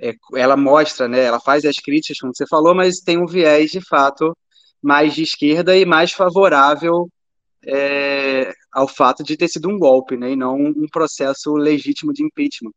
é, 0.02 0.14
ela 0.34 0.58
mostra, 0.58 1.08
né, 1.08 1.24
ela 1.24 1.40
faz 1.40 1.64
as 1.64 1.76
críticas, 1.76 2.18
como 2.20 2.34
você 2.34 2.48
falou, 2.48 2.74
mas 2.74 3.02
tem 3.02 3.18
um 3.20 3.28
viés, 3.28 3.70
de 3.70 3.82
fato, 3.82 4.36
mais 4.82 5.14
de 5.14 5.22
esquerda 5.22 5.78
e 5.78 5.86
mais 5.86 6.12
favorável 6.12 7.08
é, 7.66 8.52
ao 8.74 8.88
fato 8.88 9.24
de 9.24 9.38
ter 9.38 9.48
sido 9.48 9.70
um 9.70 9.78
golpe, 9.78 10.18
né, 10.18 10.32
e 10.32 10.36
não 10.36 10.56
um 10.56 10.88
processo 10.92 11.54
legítimo 11.54 12.14
de 12.14 12.24
impeachment. 12.24 12.72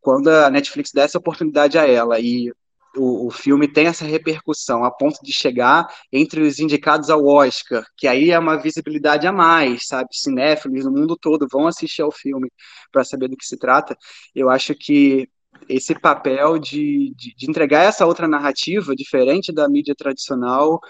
Quando 0.00 0.28
a 0.28 0.50
Netflix 0.50 0.90
dá 0.92 1.02
essa 1.02 1.18
oportunidade 1.18 1.78
a 1.78 1.86
ela 1.86 2.20
e 2.20 2.52
o, 2.96 3.26
o, 3.26 3.30
filme 3.30 3.68
tem 3.68 3.86
essa 3.86 4.04
repercussão 4.04 4.84
a 4.84 4.90
ponto 4.90 5.18
de 5.22 5.32
chegar 5.32 5.86
entre 6.12 6.40
os 6.40 6.58
indicados 6.58 7.10
ao 7.10 7.24
Oscar, 7.26 7.84
que 7.96 8.06
aí 8.06 8.30
é 8.30 8.38
uma 8.38 8.56
visibilidade 8.56 9.26
a 9.26 9.32
mais, 9.32 9.86
sabe? 9.86 10.08
Cinéfilos 10.12 10.84
no 10.84 10.92
mundo 10.92 11.16
todo 11.16 11.46
vão 11.50 11.66
assistir 11.66 12.02
ao 12.02 12.10
filme 12.10 12.50
para 12.92 13.04
saber 13.04 13.28
do 13.28 13.36
que 13.36 13.46
se 13.46 13.58
trata. 13.58 13.96
Eu 14.34 14.50
acho 14.50 14.74
que 14.74 15.28
esse 15.68 15.94
papel 15.98 16.58
de, 16.58 17.12
de, 17.16 17.34
de 17.34 17.50
entregar 17.50 17.84
essa 17.84 18.06
outra 18.06 18.28
narrativa 18.28 18.94
diferente 18.94 19.52
da 19.52 19.68
mídia 19.68 19.94
tradicional 19.94 20.80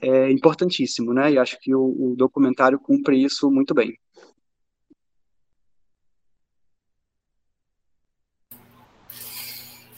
é 0.00 0.30
importantíssimo, 0.30 1.12
né? 1.12 1.32
E 1.32 1.38
acho 1.38 1.58
que 1.60 1.74
o, 1.74 2.12
o 2.12 2.16
documentário 2.16 2.78
cumpre 2.78 3.22
isso 3.22 3.50
muito 3.50 3.74
bem. 3.74 3.98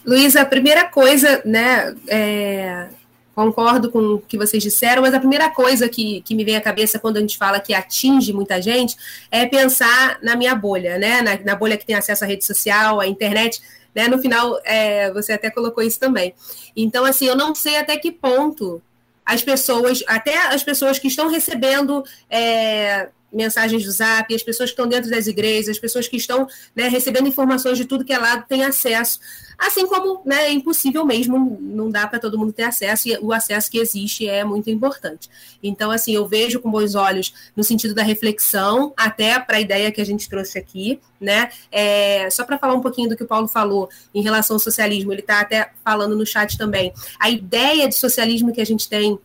Luísa, 0.09 0.40
a 0.40 0.47
primeira 0.47 0.86
coisa, 0.86 1.43
né, 1.44 1.94
é, 2.09 2.89
concordo 3.35 3.90
com 3.90 3.98
o 4.14 4.18
que 4.18 4.39
vocês 4.39 4.62
disseram, 4.62 5.02
mas 5.02 5.12
a 5.12 5.18
primeira 5.18 5.51
coisa 5.51 5.86
que, 5.86 6.22
que 6.22 6.35
me 6.35 6.44
vem 6.44 6.56
à 6.56 6.62
cabeça 6.62 6.98
quando 6.98 7.18
a 7.18 7.20
gente 7.20 7.36
fala 7.36 7.60
que 7.60 7.74
atinge 7.74 8.32
muita 8.32 8.60
gente 8.62 8.97
é 9.30 9.44
pensar 9.44 10.18
na 10.22 10.35
minha 10.35 10.55
bolha, 10.55 10.97
né, 10.97 11.20
na, 11.20 11.39
na 11.40 11.55
bolha 11.55 11.76
que 11.76 11.85
tem 11.85 11.94
acesso 11.94 12.24
à 12.24 12.26
rede 12.26 12.43
social, 12.43 13.01
à 13.01 13.06
internet, 13.06 13.60
né, 13.94 14.09
no 14.09 14.18
final 14.18 14.59
é, 14.64 15.12
você 15.12 15.35
até 15.35 15.51
colocou 15.51 15.85
isso 15.85 16.01
também. 16.01 16.32
Então, 16.74 17.05
assim, 17.05 17.26
eu 17.26 17.36
não 17.36 17.55
sei 17.55 17.76
até 17.76 17.94
que 17.98 18.10
ponto 18.10 18.80
as 19.26 19.43
pessoas, 19.43 20.02
até 20.06 20.39
as 20.55 20.62
pessoas 20.62 20.98
que 20.98 21.09
estão 21.09 21.28
recebendo 21.28 22.02
é, 22.30 23.10
mensagens 23.33 23.85
do 23.85 23.91
Zap, 23.91 24.35
as 24.35 24.43
pessoas 24.43 24.71
que 24.71 24.75
estão 24.75 24.89
dentro 24.89 25.11
das 25.11 25.27
igrejas, 25.27 25.69
as 25.69 25.79
pessoas 25.79 26.09
que 26.09 26.17
estão 26.17 26.47
né, 26.75 26.89
recebendo 26.89 27.29
informações 27.29 27.77
de 27.77 27.85
tudo 27.85 28.05
que 28.05 28.13
é 28.13 28.19
lado 28.19 28.47
têm 28.49 28.65
acesso. 28.65 29.21
Assim 29.59 29.87
como 29.87 30.23
né, 30.25 30.47
é 30.47 30.53
impossível 30.53 31.05
mesmo, 31.05 31.59
não 31.61 31.91
dá 31.91 32.07
para 32.07 32.21
todo 32.21 32.39
mundo 32.39 32.53
ter 32.53 32.63
acesso, 32.63 33.09
e 33.09 33.19
o 33.19 33.33
acesso 33.33 33.71
que 33.71 33.79
existe 33.79 34.29
é 34.29 34.45
muito 34.45 34.71
importante. 34.71 35.29
Então, 35.63 35.91
assim, 35.91 36.15
eu 36.15 36.27
vejo 36.27 36.61
com 36.61 36.71
bons 36.71 36.95
olhos 36.95 37.35
no 37.57 37.65
sentido 37.65 37.93
da 37.93 38.03
reflexão, 38.03 38.95
até 38.97 39.39
para 39.41 39.57
a 39.57 39.61
ideia 39.61 39.91
que 39.91 40.01
a 40.01 40.07
gente 40.07 40.29
trouxe 40.29 40.59
aqui, 40.59 41.01
né? 41.21 41.51
É, 41.73 42.31
só 42.31 42.45
para 42.45 42.57
falar 42.57 42.75
um 42.75 42.81
pouquinho 42.81 43.09
do 43.09 43.17
que 43.17 43.25
o 43.25 43.27
Paulo 43.27 43.49
falou 43.49 43.89
em 44.15 44.23
relação 44.23 44.55
ao 44.55 44.61
socialismo, 44.61 45.13
ele 45.13 45.21
está 45.21 45.41
até 45.41 45.73
falando 45.85 46.17
no 46.17 46.25
chat 46.25 46.57
também. 46.57 46.93
A 47.19 47.29
ideia 47.29 47.89
de 47.89 47.97
socialismo 47.97 48.53
que 48.53 48.61
a 48.61 48.67
gente 48.67 48.89
tem 48.89 49.19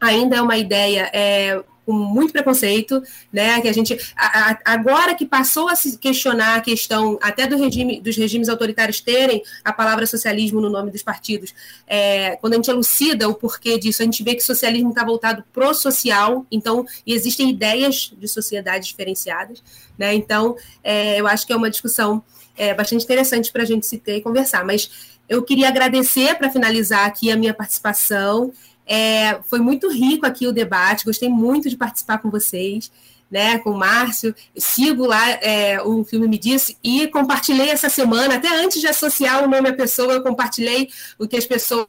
ainda 0.00 0.36
é 0.36 0.42
uma 0.42 0.56
ideia 0.56 1.10
é, 1.12 1.62
com 1.90 1.96
muito 1.96 2.32
preconceito, 2.32 3.02
né? 3.32 3.60
Que 3.60 3.66
a 3.66 3.72
gente 3.72 3.98
a, 4.16 4.52
a, 4.52 4.58
agora 4.64 5.12
que 5.12 5.26
passou 5.26 5.68
a 5.68 5.74
se 5.74 5.98
questionar 5.98 6.54
a 6.54 6.60
questão 6.60 7.18
até 7.20 7.48
do 7.48 7.56
regime 7.56 8.00
dos 8.00 8.16
regimes 8.16 8.48
autoritários 8.48 9.00
terem 9.00 9.42
a 9.64 9.72
palavra 9.72 10.06
socialismo 10.06 10.60
no 10.60 10.70
nome 10.70 10.92
dos 10.92 11.02
partidos, 11.02 11.52
é, 11.86 12.36
quando 12.36 12.52
a 12.52 12.56
gente 12.56 12.70
elucida 12.70 13.28
o 13.28 13.34
porquê 13.34 13.76
disso, 13.76 14.02
a 14.02 14.04
gente 14.04 14.22
vê 14.22 14.36
que 14.36 14.40
socialismo 14.40 14.90
está 14.90 15.04
voltado 15.04 15.42
pro 15.52 15.74
social, 15.74 16.46
então 16.50 16.86
existem 17.04 17.50
ideias 17.50 18.12
de 18.16 18.28
sociedades 18.28 18.86
diferenciadas, 18.86 19.60
né? 19.98 20.14
Então 20.14 20.56
é, 20.84 21.20
eu 21.20 21.26
acho 21.26 21.44
que 21.44 21.52
é 21.52 21.56
uma 21.56 21.70
discussão 21.70 22.22
é, 22.56 22.72
bastante 22.72 23.04
interessante 23.04 23.50
para 23.50 23.64
a 23.64 23.66
gente 23.66 23.84
se 23.84 23.98
ter 23.98 24.18
e 24.18 24.20
conversar, 24.20 24.64
mas 24.64 25.10
eu 25.28 25.42
queria 25.42 25.68
agradecer 25.68 26.36
para 26.36 26.50
finalizar 26.50 27.06
aqui 27.06 27.32
a 27.32 27.36
minha 27.36 27.54
participação 27.54 28.52
é, 28.90 29.38
foi 29.44 29.60
muito 29.60 29.88
rico 29.88 30.26
aqui 30.26 30.48
o 30.48 30.52
debate, 30.52 31.04
gostei 31.04 31.28
muito 31.28 31.70
de 31.70 31.76
participar 31.76 32.18
com 32.18 32.28
vocês, 32.28 32.90
né, 33.30 33.58
com 33.60 33.70
o 33.70 33.78
Márcio. 33.78 34.34
sigo 34.56 35.06
lá 35.06 35.30
é, 35.30 35.80
o 35.80 36.02
filme 36.02 36.26
Me 36.26 36.36
Disse 36.36 36.76
e 36.82 37.06
compartilhei 37.06 37.70
essa 37.70 37.88
semana, 37.88 38.34
até 38.34 38.48
antes 38.48 38.80
de 38.80 38.88
associar 38.88 39.44
o 39.44 39.48
nome 39.48 39.68
à 39.68 39.72
pessoa, 39.72 40.14
eu 40.14 40.24
compartilhei 40.24 40.90
o 41.16 41.28
que 41.28 41.36
as 41.36 41.46
pessoas 41.46 41.86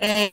é, 0.00 0.32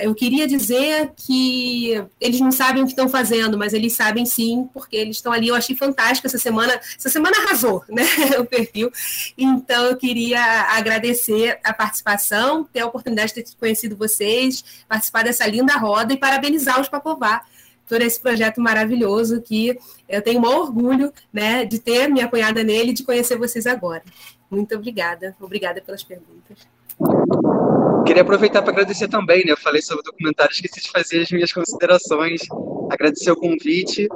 eu 0.00 0.14
queria 0.14 0.46
dizer 0.46 1.12
que 1.16 2.02
eles 2.20 2.40
não 2.40 2.50
sabem 2.50 2.82
o 2.82 2.86
que 2.86 2.92
estão 2.92 3.08
fazendo, 3.08 3.56
mas 3.58 3.72
eles 3.72 3.92
sabem 3.92 4.24
sim, 4.24 4.68
porque 4.72 4.96
eles 4.96 5.16
estão 5.16 5.32
ali. 5.32 5.48
Eu 5.48 5.54
achei 5.54 5.76
fantástico 5.76 6.26
essa 6.26 6.38
semana. 6.38 6.80
Essa 6.96 7.08
semana 7.08 7.36
arrasou, 7.38 7.84
né? 7.88 8.04
O 8.38 8.44
perfil. 8.44 8.90
Então, 9.36 9.86
eu 9.86 9.96
queria 9.96 10.40
agradecer 10.76 11.58
a 11.62 11.72
participação, 11.72 12.64
ter 12.64 12.80
a 12.80 12.86
oportunidade 12.86 13.34
de 13.34 13.42
ter 13.42 13.56
conhecido 13.58 13.96
vocês, 13.96 14.64
participar 14.88 15.24
dessa 15.24 15.46
linda 15.46 15.76
roda 15.76 16.12
e 16.12 16.16
parabenizar 16.16 16.80
os 16.80 16.88
Papová 16.88 17.42
por 17.88 18.02
esse 18.02 18.20
projeto 18.20 18.60
maravilhoso 18.60 19.40
que 19.40 19.78
eu 20.08 20.20
tenho 20.20 20.40
um 20.40 20.46
orgulho 20.46 21.12
né, 21.32 21.64
de 21.64 21.78
ter 21.78 22.08
me 22.08 22.20
apoiada 22.20 22.62
nele 22.62 22.90
e 22.90 22.94
de 22.94 23.02
conhecer 23.02 23.38
vocês 23.38 23.66
agora. 23.66 24.02
Muito 24.50 24.74
obrigada. 24.74 25.34
Obrigada 25.40 25.80
pelas 25.80 26.02
perguntas. 26.02 26.68
Queria 28.08 28.22
aproveitar 28.22 28.62
para 28.62 28.72
agradecer 28.72 29.06
também, 29.06 29.44
né? 29.44 29.52
Eu 29.52 29.56
falei 29.58 29.82
sobre 29.82 30.00
o 30.00 30.02
documentário, 30.02 30.50
esqueci 30.50 30.80
de 30.80 30.90
fazer 30.90 31.20
as 31.20 31.30
minhas 31.30 31.52
considerações, 31.52 32.40
agradecer 32.90 33.30
o 33.30 33.36
convite. 33.36 34.08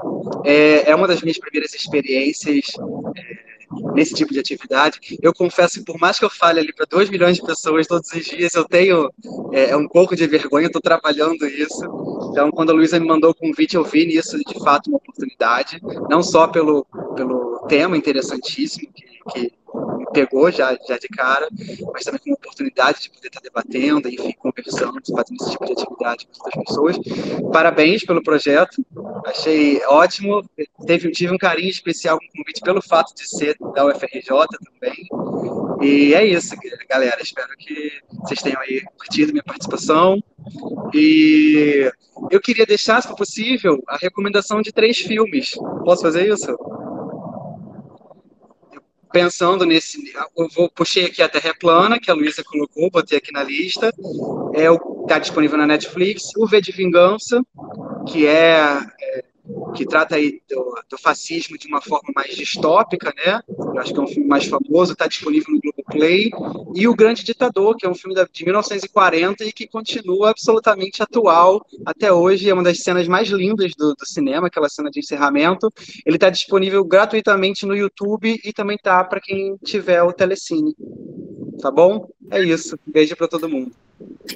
É, 0.47 0.91
é 0.91 0.97
uma 0.97 1.07
das 1.07 1.21
minhas 1.21 1.37
primeiras 1.37 1.75
experiências 1.75 2.69
é, 3.15 3.93
nesse 3.95 4.15
tipo 4.15 4.33
de 4.33 4.41
atividade. 4.41 4.99
Eu 5.21 5.35
confesso 5.35 5.79
que, 5.79 5.85
por 5.85 6.01
mais 6.01 6.19
que 6.19 6.25
eu 6.25 6.31
fale 6.31 6.61
ali 6.61 6.73
para 6.73 6.87
2 6.89 7.11
milhões 7.11 7.37
de 7.37 7.43
pessoas 7.43 7.87
todos 7.87 8.11
os 8.11 8.25
dias, 8.25 8.55
eu 8.55 8.65
tenho 8.65 9.11
é, 9.53 9.73
é 9.73 9.77
um 9.77 9.87
pouco 9.87 10.17
de 10.17 10.27
vergonha, 10.27 10.69
estou 10.69 10.81
trabalhando 10.81 11.47
isso. 11.47 11.85
Então, 12.31 12.51
quando 12.51 12.71
a 12.71 12.73
Luísa 12.73 12.99
me 12.99 13.07
mandou 13.07 13.33
o 13.33 13.35
convite, 13.35 13.77
eu 13.77 13.85
vi 13.85 14.07
nisso, 14.07 14.39
de 14.39 14.59
fato, 14.65 14.89
uma 14.89 14.97
oportunidade, 14.97 15.79
não 16.09 16.23
só 16.23 16.47
pelo, 16.49 16.87
pelo 17.15 17.67
tema 17.69 17.95
interessantíssimo 17.95 18.91
que, 18.91 19.12
que 19.23 19.53
me 19.99 20.07
pegou 20.13 20.51
já, 20.51 20.77
já 20.87 20.99
de 20.99 21.09
cara, 21.09 21.49
mas 21.93 22.05
também 22.05 22.21
com 22.21 22.31
uma 22.31 22.37
oportunidade 22.37 23.03
de 23.03 23.11
poder 23.11 23.29
estar 23.29 23.41
debatendo, 23.41 24.09
enfim, 24.09 24.33
conversando, 24.39 25.01
fazendo 25.15 25.37
esse 25.41 25.51
tipo 25.51 25.65
de 25.65 25.73
atividade 25.73 26.27
com 26.27 26.45
outras 26.45 26.65
pessoas. 26.65 26.97
Parabéns 27.53 28.05
pelo 28.05 28.23
projeto, 28.23 28.85
achei 29.27 29.83
ótimo. 29.87 30.45
Teve, 30.87 31.11
tive 31.11 31.33
um 31.33 31.39
carinho 31.39 31.71
especial 31.71 32.19
com 32.19 32.25
o 32.25 32.39
convite 32.39 32.61
pelo 32.61 32.83
fato 32.83 33.15
de 33.15 33.27
ser 33.29 33.57
da 33.75 33.87
UFRJ 33.87 34.47
também. 34.65 35.09
E 35.81 36.15
é 36.15 36.25
isso, 36.25 36.55
galera. 36.89 37.21
Espero 37.21 37.49
que 37.59 37.93
vocês 38.21 38.41
tenham 38.43 38.61
aí 38.61 38.83
curtido 38.97 39.33
minha 39.33 39.43
participação. 39.43 40.23
E 40.95 41.91
eu 42.31 42.41
queria 42.41 42.67
deixar, 42.67 43.01
se 43.01 43.09
for 43.09 43.17
possível, 43.17 43.83
a 43.89 43.97
recomendação 43.97 44.61
de 44.61 44.73
três 44.73 44.99
filmes. 44.99 45.53
Posso 45.85 46.03
fazer 46.03 46.29
isso? 46.29 46.57
Pensando 49.13 49.65
nesse. 49.65 50.13
Eu 50.37 50.49
vou, 50.49 50.71
puxei 50.71 51.07
aqui 51.07 51.23
a 51.23 51.29
Terra 51.29 51.55
Plana, 51.59 52.01
que 52.01 52.11
a 52.11 52.15
Luísa 52.15 52.43
colocou, 52.43 52.91
botei 52.91 53.19
aqui 53.19 53.33
na 53.33 53.43
lista. 53.43 53.93
É 54.55 54.71
o 54.71 54.93
está 55.03 55.19
disponível 55.19 55.59
na 55.59 55.67
Netflix. 55.67 56.31
O 56.37 56.47
V 56.47 56.61
de 56.61 56.73
Vingança, 56.73 57.43
que 58.09 58.27
é, 58.27 58.81
é 59.01 59.25
que 59.75 59.87
trata 59.87 60.17
aí 60.17 60.41
do, 60.49 60.75
do, 60.91 60.99
fascismo 60.99 61.57
de 61.57 61.67
uma 61.67 61.81
forma 61.81 62.11
mais 62.15 62.35
distópica, 62.37 63.13
né? 63.17 63.41
Eu 63.49 63.79
acho 63.79 63.93
que 63.93 63.99
é 63.99 64.03
um 64.03 64.07
filme 64.07 64.29
mais 64.29 64.45
famoso, 64.47 64.93
está 64.93 65.07
disponível 65.07 65.55
no 65.55 65.61
Globoplay. 65.61 66.31
E 66.75 66.87
O 66.87 66.95
Grande 66.95 67.25
Ditador, 67.25 67.77
que 67.77 67.87
é 67.87 67.89
um 67.89 67.95
filme 67.95 68.15
de 68.15 68.45
1940 68.45 69.45
e 69.45 69.53
que 69.53 69.67
continua 69.67 70.31
absolutamente 70.31 71.03
atual 71.03 71.65
até 71.85 72.13
hoje. 72.13 72.49
É 72.49 72.55
uma 72.55 72.63
das 72.63 72.81
cenas 72.81 73.09
mais 73.09 73.29
lindas 73.29 73.73
do, 73.77 73.95
do 73.95 74.07
cinema, 74.07 74.47
aquela 74.47 74.69
cena 74.69 74.91
de 74.91 75.01
encerramento. 75.01 75.73
Ele 76.07 76.17
está 76.17 76.31
disponível 76.31 76.85
gratuitamente 76.85 77.67
no 77.67 77.77
YouTube 77.77 78.41
e 78.45 78.53
também 78.53 78.79
tá 78.79 79.03
para 79.05 79.21
quem 79.21 79.57
tiver 79.65 80.03
o 80.03 80.13
Telecine. 80.13 80.75
Tá 81.61 81.71
bom? 81.71 82.09
É 82.31 82.43
isso. 82.43 82.79
Beijo 82.87 83.17
para 83.17 83.29
todo 83.29 83.49
mundo. 83.49 83.73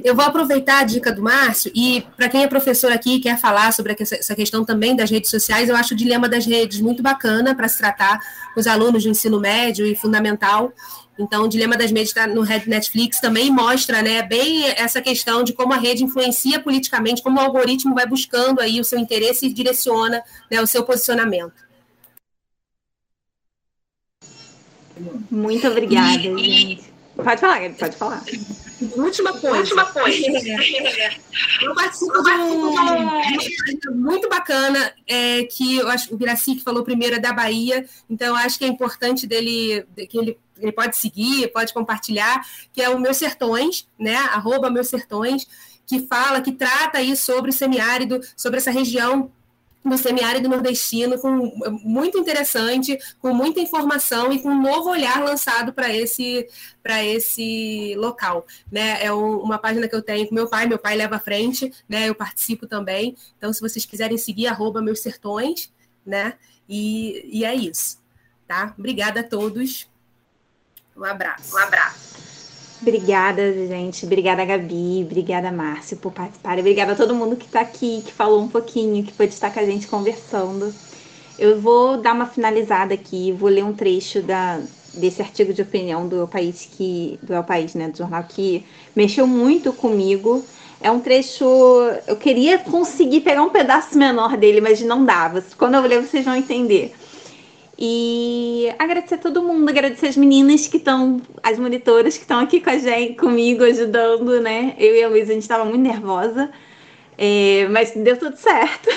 Eu 0.03 0.15
vou 0.15 0.25
aproveitar 0.25 0.81
a 0.81 0.85
dica 0.85 1.13
do 1.13 1.23
Márcio 1.23 1.71
e 1.75 2.05
para 2.17 2.29
quem 2.29 2.43
é 2.43 2.49
professor 2.49 2.93
aqui 2.93 3.17
e 3.17 3.21
quer 3.21 3.39
falar 3.39 3.73
sobre 3.73 3.97
essa 3.99 4.35
questão 4.35 4.65
também 4.65 4.97
das 4.97 5.11
redes 5.11 5.31
sociais, 5.31 5.69
eu 5.69 5.77
acho 5.77 5.95
o 5.95 5.97
dilema 5.97 6.29
das 6.29 6.45
redes 6.45 6.81
muito 6.81 7.03
bacana 7.03 7.55
para 7.55 7.69
se 7.69 7.79
tratar 7.79 8.21
com 8.53 8.61
os 8.61 8.67
alunos 8.67 9.05
do 9.05 9.11
ensino 9.11 9.39
médio 9.41 9.87
e 9.87 9.95
fundamental. 9.95 10.73
Então, 11.19 11.45
o 11.45 11.49
dilema 11.49 11.77
das 11.77 11.91
redes 11.91 12.09
está 12.09 12.27
no 12.27 12.45
Netflix 12.45 13.21
também 13.21 13.51
mostra, 13.51 14.03
né, 14.03 14.23
bem 14.23 14.69
essa 14.71 15.01
questão 15.01 15.43
de 15.43 15.53
como 15.53 15.73
a 15.73 15.79
rede 15.79 16.05
influencia 16.05 16.61
politicamente, 16.61 17.23
como 17.23 17.39
o 17.39 17.41
algoritmo 17.41 17.95
vai 17.95 18.07
buscando 18.07 18.61
aí 18.61 18.81
o 18.81 18.85
seu 18.85 18.99
interesse 18.99 19.47
e 19.47 19.53
direciona 19.53 20.23
né, 20.51 20.61
o 20.61 20.67
seu 20.67 20.85
posicionamento. 20.85 21.67
Muito 25.31 25.67
obrigada, 25.67 26.23
gente. 26.23 26.85
Pode 27.17 27.41
falar, 27.41 27.71
pode 27.71 27.97
falar. 27.97 28.23
Última 28.95 29.33
coisa. 29.33 29.59
Última 29.59 29.87
coisa. 29.87 30.27
Eu 31.63 31.75
participo 31.75 32.23
de 32.23 33.89
um 33.89 33.95
muito 33.95 34.29
bacana, 34.29 34.93
é, 35.07 35.45
que 35.45 35.77
eu 35.77 35.89
acho 35.89 36.15
o 36.15 36.19
Viraci 36.19 36.57
que 36.57 36.63
falou 36.63 36.85
primeiro 36.85 37.17
é 37.17 37.19
da 37.19 37.33
Bahia, 37.33 37.87
então 38.09 38.37
acho 38.37 38.59
que 38.59 38.65
é 38.65 38.69
importante 38.69 39.27
dele, 39.27 39.87
que 40.09 40.19
ele, 40.19 40.39
ele 40.59 40.73
pode 40.73 40.97
seguir, 40.97 41.49
pode 41.53 41.73
compartilhar, 41.73 42.47
que 42.73 42.83
é 42.83 42.89
o 42.91 42.99
Meus 42.99 43.17
Sertões, 43.17 43.89
né? 43.99 44.17
Arroba 44.17 44.69
Meus 44.71 44.89
Sertões, 44.89 45.47
que 45.87 46.01
fala, 46.01 46.43
que 46.43 46.53
trata 46.53 46.99
aí 46.99 47.17
sobre 47.17 47.51
o 47.51 47.55
semiárido, 47.55 48.21
sobre 48.37 48.59
essa 48.59 48.71
região 48.71 49.31
no 49.87 49.97
semiárido 49.97 50.49
nordestino, 50.49 51.19
com, 51.19 51.53
muito 51.83 52.19
interessante, 52.19 52.99
com 53.21 53.33
muita 53.33 53.61
informação 53.61 54.33
e 54.33 54.41
com 54.41 54.49
um 54.49 54.61
novo 54.61 54.91
olhar 54.91 55.23
lançado 55.23 55.73
para 55.73 55.95
esse, 55.95 56.49
esse 57.05 57.95
local. 57.97 58.47
Né? 58.71 59.03
É 59.05 59.13
um, 59.13 59.39
uma 59.39 59.59
página 59.59 59.87
que 59.89 59.95
eu 59.95 60.03
tenho 60.03 60.29
com 60.29 60.35
meu 60.35 60.49
pai, 60.49 60.67
meu 60.67 60.79
pai 60.79 60.97
leva 60.97 61.17
à 61.17 61.21
frente, 61.21 61.73
né? 61.89 62.09
eu 62.09 62.15
participo 62.15 62.67
também. 62.67 63.17
Então, 63.39 63.53
se 63.53 63.61
vocês 63.61 63.87
quiserem 63.87 64.19
seguir, 64.19 64.49
arroba 64.49 64.83
meus 64.83 65.01
sertões, 65.01 65.73
né? 66.05 66.35
E, 66.69 67.29
e 67.33 67.45
é 67.45 67.55
isso. 67.55 67.99
Tá? 68.47 68.75
Obrigada 68.77 69.21
a 69.21 69.25
todos. 69.25 69.89
Um 70.97 71.05
abraço. 71.05 71.55
Um 71.55 71.59
abraço. 71.59 72.46
Obrigada, 72.81 73.53
gente. 73.67 74.05
Obrigada, 74.05 74.45
Gabi. 74.45 75.03
Obrigada, 75.05 75.51
Márcio, 75.51 75.97
por 75.97 76.13
participar. 76.13 76.59
Obrigada 76.59 76.93
a 76.93 76.97
todo 76.97 77.15
mundo 77.15 77.37
que 77.37 77.47
está 77.47 77.61
aqui, 77.61 78.03
que 78.05 78.13
falou 78.13 78.41
um 78.43 78.49
pouquinho, 78.49 79.03
que 79.05 79.13
pode 79.13 79.33
estar 79.33 79.53
com 79.53 79.61
a 79.61 79.65
gente 79.65 79.87
conversando. 79.87 80.73
Eu 81.39 81.61
vou 81.61 81.99
dar 81.99 82.15
uma 82.15 82.27
finalizada 82.27 82.95
aqui, 82.95 83.33
vou 83.33 83.49
ler 83.49 83.65
um 83.65 83.73
trecho 83.73 84.23
da, 84.23 84.61
desse 84.95 85.23
artigo 85.23 85.53
de 85.53 85.63
opinião 85.63 86.09
do 86.09 86.21
El 86.21 86.29
País, 86.29 86.69
que, 86.71 87.19
do 87.23 87.35
El 87.35 87.45
País, 87.45 87.75
né, 87.75 87.89
do 87.89 87.99
jornal, 87.99 88.25
que 88.25 88.65
mexeu 88.95 89.27
muito 89.27 89.73
comigo. 89.73 90.45
É 90.81 90.91
um 90.91 91.01
trecho. 91.01 91.45
Eu 92.07 92.17
queria 92.17 92.59
conseguir 92.59 93.21
pegar 93.21 93.43
um 93.43 93.51
pedaço 93.51 93.97
menor 93.97 94.37
dele, 94.37 94.61
mas 94.61 94.81
não 94.83 95.05
dava. 95.05 95.43
Quando 95.57 95.75
eu 95.75 95.83
ler, 95.83 96.03
vocês 96.03 96.25
vão 96.25 96.37
entender. 96.37 96.95
E 97.79 98.73
agradecer 98.79 99.17
a 99.17 99.19
todo 99.19 99.43
mundo, 99.43 99.69
agradecer 99.69 100.07
as 100.07 100.17
meninas 100.17 100.67
que 100.67 100.79
estão, 100.79 101.21
as 101.43 101.59
monitoras 101.59 102.17
que 102.17 102.23
estão 102.23 102.41
aqui 102.41 102.61
com 102.61 102.71
a 102.71 102.79
gente, 102.79 103.15
comigo, 103.15 103.63
ajudando, 103.65 104.41
né? 104.41 104.75
Eu 104.79 104.95
e 104.95 105.03
a 105.05 105.09
Luísa, 105.09 105.33
a 105.33 105.35
gente 105.35 105.43
estava 105.43 105.65
muito 105.65 105.83
nervosa, 105.83 106.51
é, 107.19 107.69
mas 107.71 107.93
deu 107.95 108.17
tudo 108.17 108.37
certo. 108.37 108.89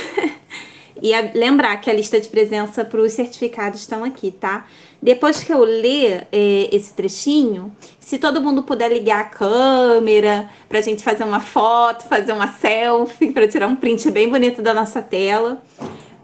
e 1.02 1.14
a, 1.14 1.30
lembrar 1.34 1.76
que 1.82 1.90
a 1.90 1.94
lista 1.94 2.22
de 2.22 2.30
presença 2.30 2.86
para 2.86 3.02
os 3.02 3.12
certificados 3.12 3.82
estão 3.82 4.06
aqui, 4.06 4.32
tá? 4.32 4.66
Depois 5.02 5.44
que 5.44 5.52
eu 5.52 5.60
ler 5.60 6.26
é, 6.32 6.70
esse 6.72 6.94
trechinho, 6.94 7.76
se 8.00 8.18
todo 8.18 8.42
mundo 8.42 8.64
puder 8.64 8.92
ligar 8.92 9.20
a 9.20 9.26
câmera 9.26 10.50
para 10.70 10.80
a 10.80 10.82
gente 10.82 11.04
fazer 11.04 11.26
uma 11.26 11.42
foto, 11.42 12.08
fazer 12.08 12.32
uma 12.32 12.54
selfie, 12.54 13.32
para 13.34 13.46
tirar 13.46 13.68
um 13.68 13.76
print 13.76 14.10
bem 14.10 14.30
bonito 14.30 14.62
da 14.62 14.74
nossa 14.74 15.02
tela. 15.02 15.62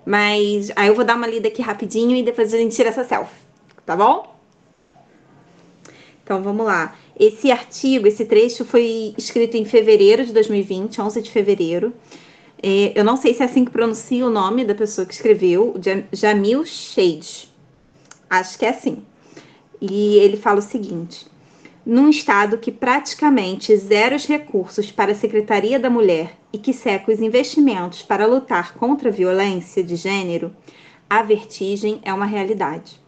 Mas 0.05 0.71
aí 0.75 0.87
eu 0.87 0.95
vou 0.95 1.03
dar 1.03 1.15
uma 1.15 1.27
lida 1.27 1.47
aqui 1.47 1.61
rapidinho 1.61 2.15
e 2.15 2.23
depois 2.23 2.53
a 2.53 2.57
gente 2.57 2.75
tira 2.75 2.89
essa 2.89 3.03
selfie, 3.03 3.33
tá 3.85 3.95
bom? 3.95 4.35
Então 6.23 6.41
vamos 6.41 6.65
lá. 6.65 6.95
Esse 7.19 7.51
artigo, 7.51 8.07
esse 8.07 8.25
trecho 8.25 8.65
foi 8.65 9.13
escrito 9.17 9.55
em 9.55 9.65
fevereiro 9.65 10.25
de 10.25 10.33
2020, 10.33 11.01
11 11.01 11.21
de 11.21 11.31
fevereiro. 11.31 11.93
É, 12.61 12.93
eu 12.95 13.03
não 13.03 13.15
sei 13.15 13.33
se 13.33 13.41
é 13.41 13.45
assim 13.45 13.63
que 13.63 13.71
pronuncia 13.71 14.25
o 14.25 14.29
nome 14.29 14.65
da 14.65 14.73
pessoa 14.75 15.05
que 15.05 15.13
escreveu, 15.13 15.75
Jamil 16.11 16.65
Shade. 16.65 17.53
Acho 18.29 18.57
que 18.57 18.65
é 18.65 18.69
assim. 18.69 19.03
E 19.79 20.17
ele 20.17 20.37
fala 20.37 20.59
o 20.59 20.63
seguinte: 20.63 21.27
num 21.85 22.09
Estado 22.09 22.57
que 22.57 22.71
praticamente 22.71 23.75
zera 23.77 24.15
os 24.15 24.25
recursos 24.25 24.91
para 24.91 25.11
a 25.11 25.15
Secretaria 25.15 25.79
da 25.79 25.89
Mulher 25.89 26.35
e 26.51 26.57
que 26.57 26.73
seca 26.73 27.11
os 27.11 27.21
investimentos 27.21 28.01
para 28.01 28.25
lutar 28.25 28.73
contra 28.73 29.09
a 29.09 29.11
violência 29.11 29.83
de 29.83 29.95
gênero, 29.95 30.55
a 31.07 31.21
vertigem 31.21 31.99
é 32.01 32.11
uma 32.11 32.25
realidade. 32.25 32.99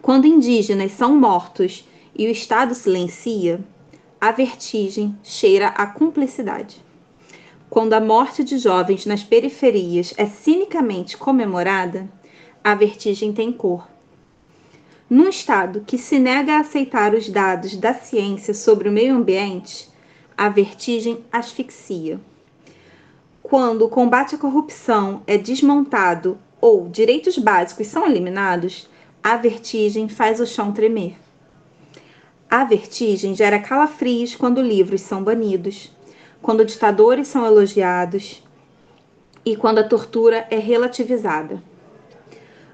Quando 0.00 0.26
indígenas 0.26 0.92
são 0.92 1.18
mortos 1.18 1.88
e 2.14 2.26
o 2.28 2.30
Estado 2.30 2.74
silencia, 2.74 3.60
a 4.20 4.30
vertigem 4.30 5.18
cheira 5.24 5.68
a 5.68 5.86
cumplicidade. 5.86 6.80
Quando 7.68 7.94
a 7.94 8.00
morte 8.00 8.44
de 8.44 8.58
jovens 8.58 9.06
nas 9.06 9.24
periferias 9.24 10.14
é 10.16 10.26
cinicamente 10.26 11.16
comemorada, 11.16 12.08
a 12.62 12.74
vertigem 12.76 13.32
tem 13.32 13.50
cor 13.50 13.91
num 15.12 15.28
Estado 15.28 15.84
que 15.86 15.98
se 15.98 16.18
nega 16.18 16.54
a 16.54 16.60
aceitar 16.60 17.12
os 17.12 17.28
dados 17.28 17.76
da 17.76 17.92
ciência 17.92 18.54
sobre 18.54 18.88
o 18.88 18.92
meio 18.92 19.14
ambiente, 19.14 19.86
a 20.34 20.48
vertigem 20.48 21.22
asfixia. 21.30 22.18
Quando 23.42 23.82
o 23.82 23.90
combate 23.90 24.36
à 24.36 24.38
corrupção 24.38 25.22
é 25.26 25.36
desmontado 25.36 26.38
ou 26.58 26.88
direitos 26.88 27.36
básicos 27.36 27.88
são 27.88 28.06
eliminados, 28.06 28.88
a 29.22 29.36
vertigem 29.36 30.08
faz 30.08 30.40
o 30.40 30.46
chão 30.46 30.72
tremer. 30.72 31.18
A 32.48 32.64
vertigem 32.64 33.34
gera 33.34 33.58
calafrios 33.58 34.34
quando 34.34 34.62
livros 34.62 35.02
são 35.02 35.22
banidos, 35.22 35.92
quando 36.40 36.64
ditadores 36.64 37.28
são 37.28 37.44
elogiados 37.44 38.42
e 39.44 39.56
quando 39.56 39.80
a 39.80 39.86
tortura 39.86 40.46
é 40.50 40.56
relativizada 40.56 41.62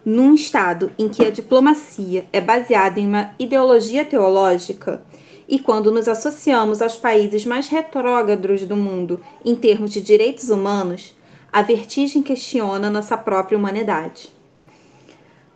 num 0.09 0.32
Estado 0.32 0.90
em 0.98 1.06
que 1.06 1.22
a 1.22 1.30
diplomacia 1.30 2.26
é 2.32 2.40
baseada 2.40 2.98
em 2.98 3.06
uma 3.06 3.35
ideologia 3.39 4.06
teológica, 4.06 5.02
e 5.47 5.59
quando 5.59 5.93
nos 5.93 6.09
associamos 6.09 6.80
aos 6.80 6.97
países 6.97 7.44
mais 7.44 7.68
retrógrados 7.68 8.64
do 8.64 8.74
mundo 8.74 9.20
em 9.44 9.55
termos 9.55 9.90
de 9.90 10.01
direitos 10.01 10.48
humanos, 10.48 11.14
a 11.52 11.60
vertigem 11.60 12.22
questiona 12.22 12.89
nossa 12.89 13.18
própria 13.18 13.59
humanidade. 13.59 14.32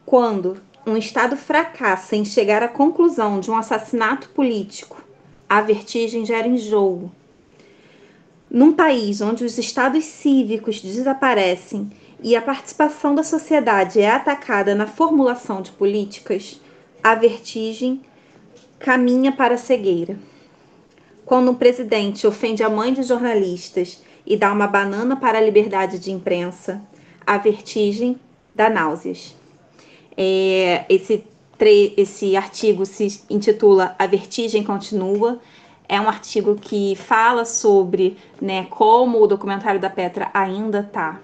Quando 0.05 0.59
um 0.87 0.99
Estado 0.99 1.35
fracassa 1.35 2.15
em 2.15 2.24
chegar 2.24 2.62
à 2.62 2.69
conclusão 2.69 3.41
de 3.41 3.51
um 3.51 3.57
assassinato 3.57 4.29
político, 4.29 5.03
a 5.49 5.62
vertigem 5.62 6.27
gera 6.27 6.47
enjoo. 6.47 7.11
Num 8.51 8.74
país 8.74 9.23
onde 9.23 9.47
os 9.47 9.57
estados 9.57 10.05
cívicos 10.05 10.79
desaparecem 10.83 11.91
e 12.23 12.36
a 12.36 12.43
participação 12.43 13.15
da 13.15 13.24
sociedade 13.24 14.01
é 14.01 14.09
atacada 14.09 14.74
na 14.74 14.86
formulação 14.86 15.61
de 15.61 15.73
políticas, 15.73 16.61
a 17.03 17.16
vertigem 17.16 18.03
caminha 18.78 19.32
para 19.32 19.55
a 19.55 19.59
cegueira. 19.59 20.16
Quando 21.27 21.51
um 21.51 21.55
presidente 21.55 22.27
ofende 22.27 22.62
a 22.62 22.70
mãe 22.70 22.93
de 22.93 23.03
jornalistas 23.03 24.03
e 24.24 24.36
dá 24.36 24.53
uma 24.53 24.69
banana 24.69 25.16
para 25.16 25.39
a 25.39 25.40
liberdade 25.40 25.99
de 25.99 26.12
imprensa, 26.12 26.81
a 27.27 27.39
vertigem 27.39 28.19
dá 28.55 28.70
náuseas. 28.70 29.35
É, 30.16 30.85
esse, 30.89 31.24
esse 31.97 32.36
artigo 32.36 32.86
se 32.86 33.23
intitula 33.28 33.97
A 33.99 34.07
Vertigem 34.07 34.62
Continua. 34.62 35.40
É 35.89 36.01
um 36.01 36.09
artigo 36.09 36.55
que 36.55 36.94
fala 36.94 37.44
sobre 37.44 38.16
né, 38.40 38.66
como 38.70 39.20
o 39.20 39.27
documentário 39.27 39.81
da 39.81 39.90
Petra 39.90 40.31
ainda 40.32 40.81
está 40.81 41.20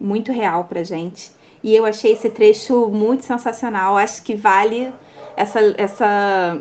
muito 0.00 0.32
real 0.32 0.64
pra 0.64 0.82
gente. 0.82 1.30
E 1.62 1.74
eu 1.74 1.84
achei 1.84 2.12
esse 2.12 2.30
trecho 2.30 2.88
muito 2.88 3.24
sensacional. 3.24 3.96
Acho 3.96 4.22
que 4.22 4.34
vale 4.34 4.92
essa, 5.36 5.60
essa 5.76 6.60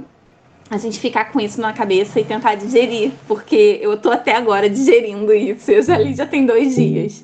a 0.69 0.77
gente 0.77 0.99
ficar 0.99 1.31
com 1.31 1.39
isso 1.39 1.59
na 1.59 1.73
cabeça 1.73 2.19
e 2.19 2.23
tentar 2.23 2.55
digerir, 2.55 3.11
porque 3.27 3.79
eu 3.81 3.97
tô 3.97 4.11
até 4.11 4.35
agora 4.35 4.69
digerindo 4.69 5.33
isso. 5.33 5.71
Eu 5.71 5.81
já 5.81 5.97
li 5.97 6.13
já 6.13 6.25
tem 6.25 6.45
dois 6.45 6.75
dias. 6.75 7.23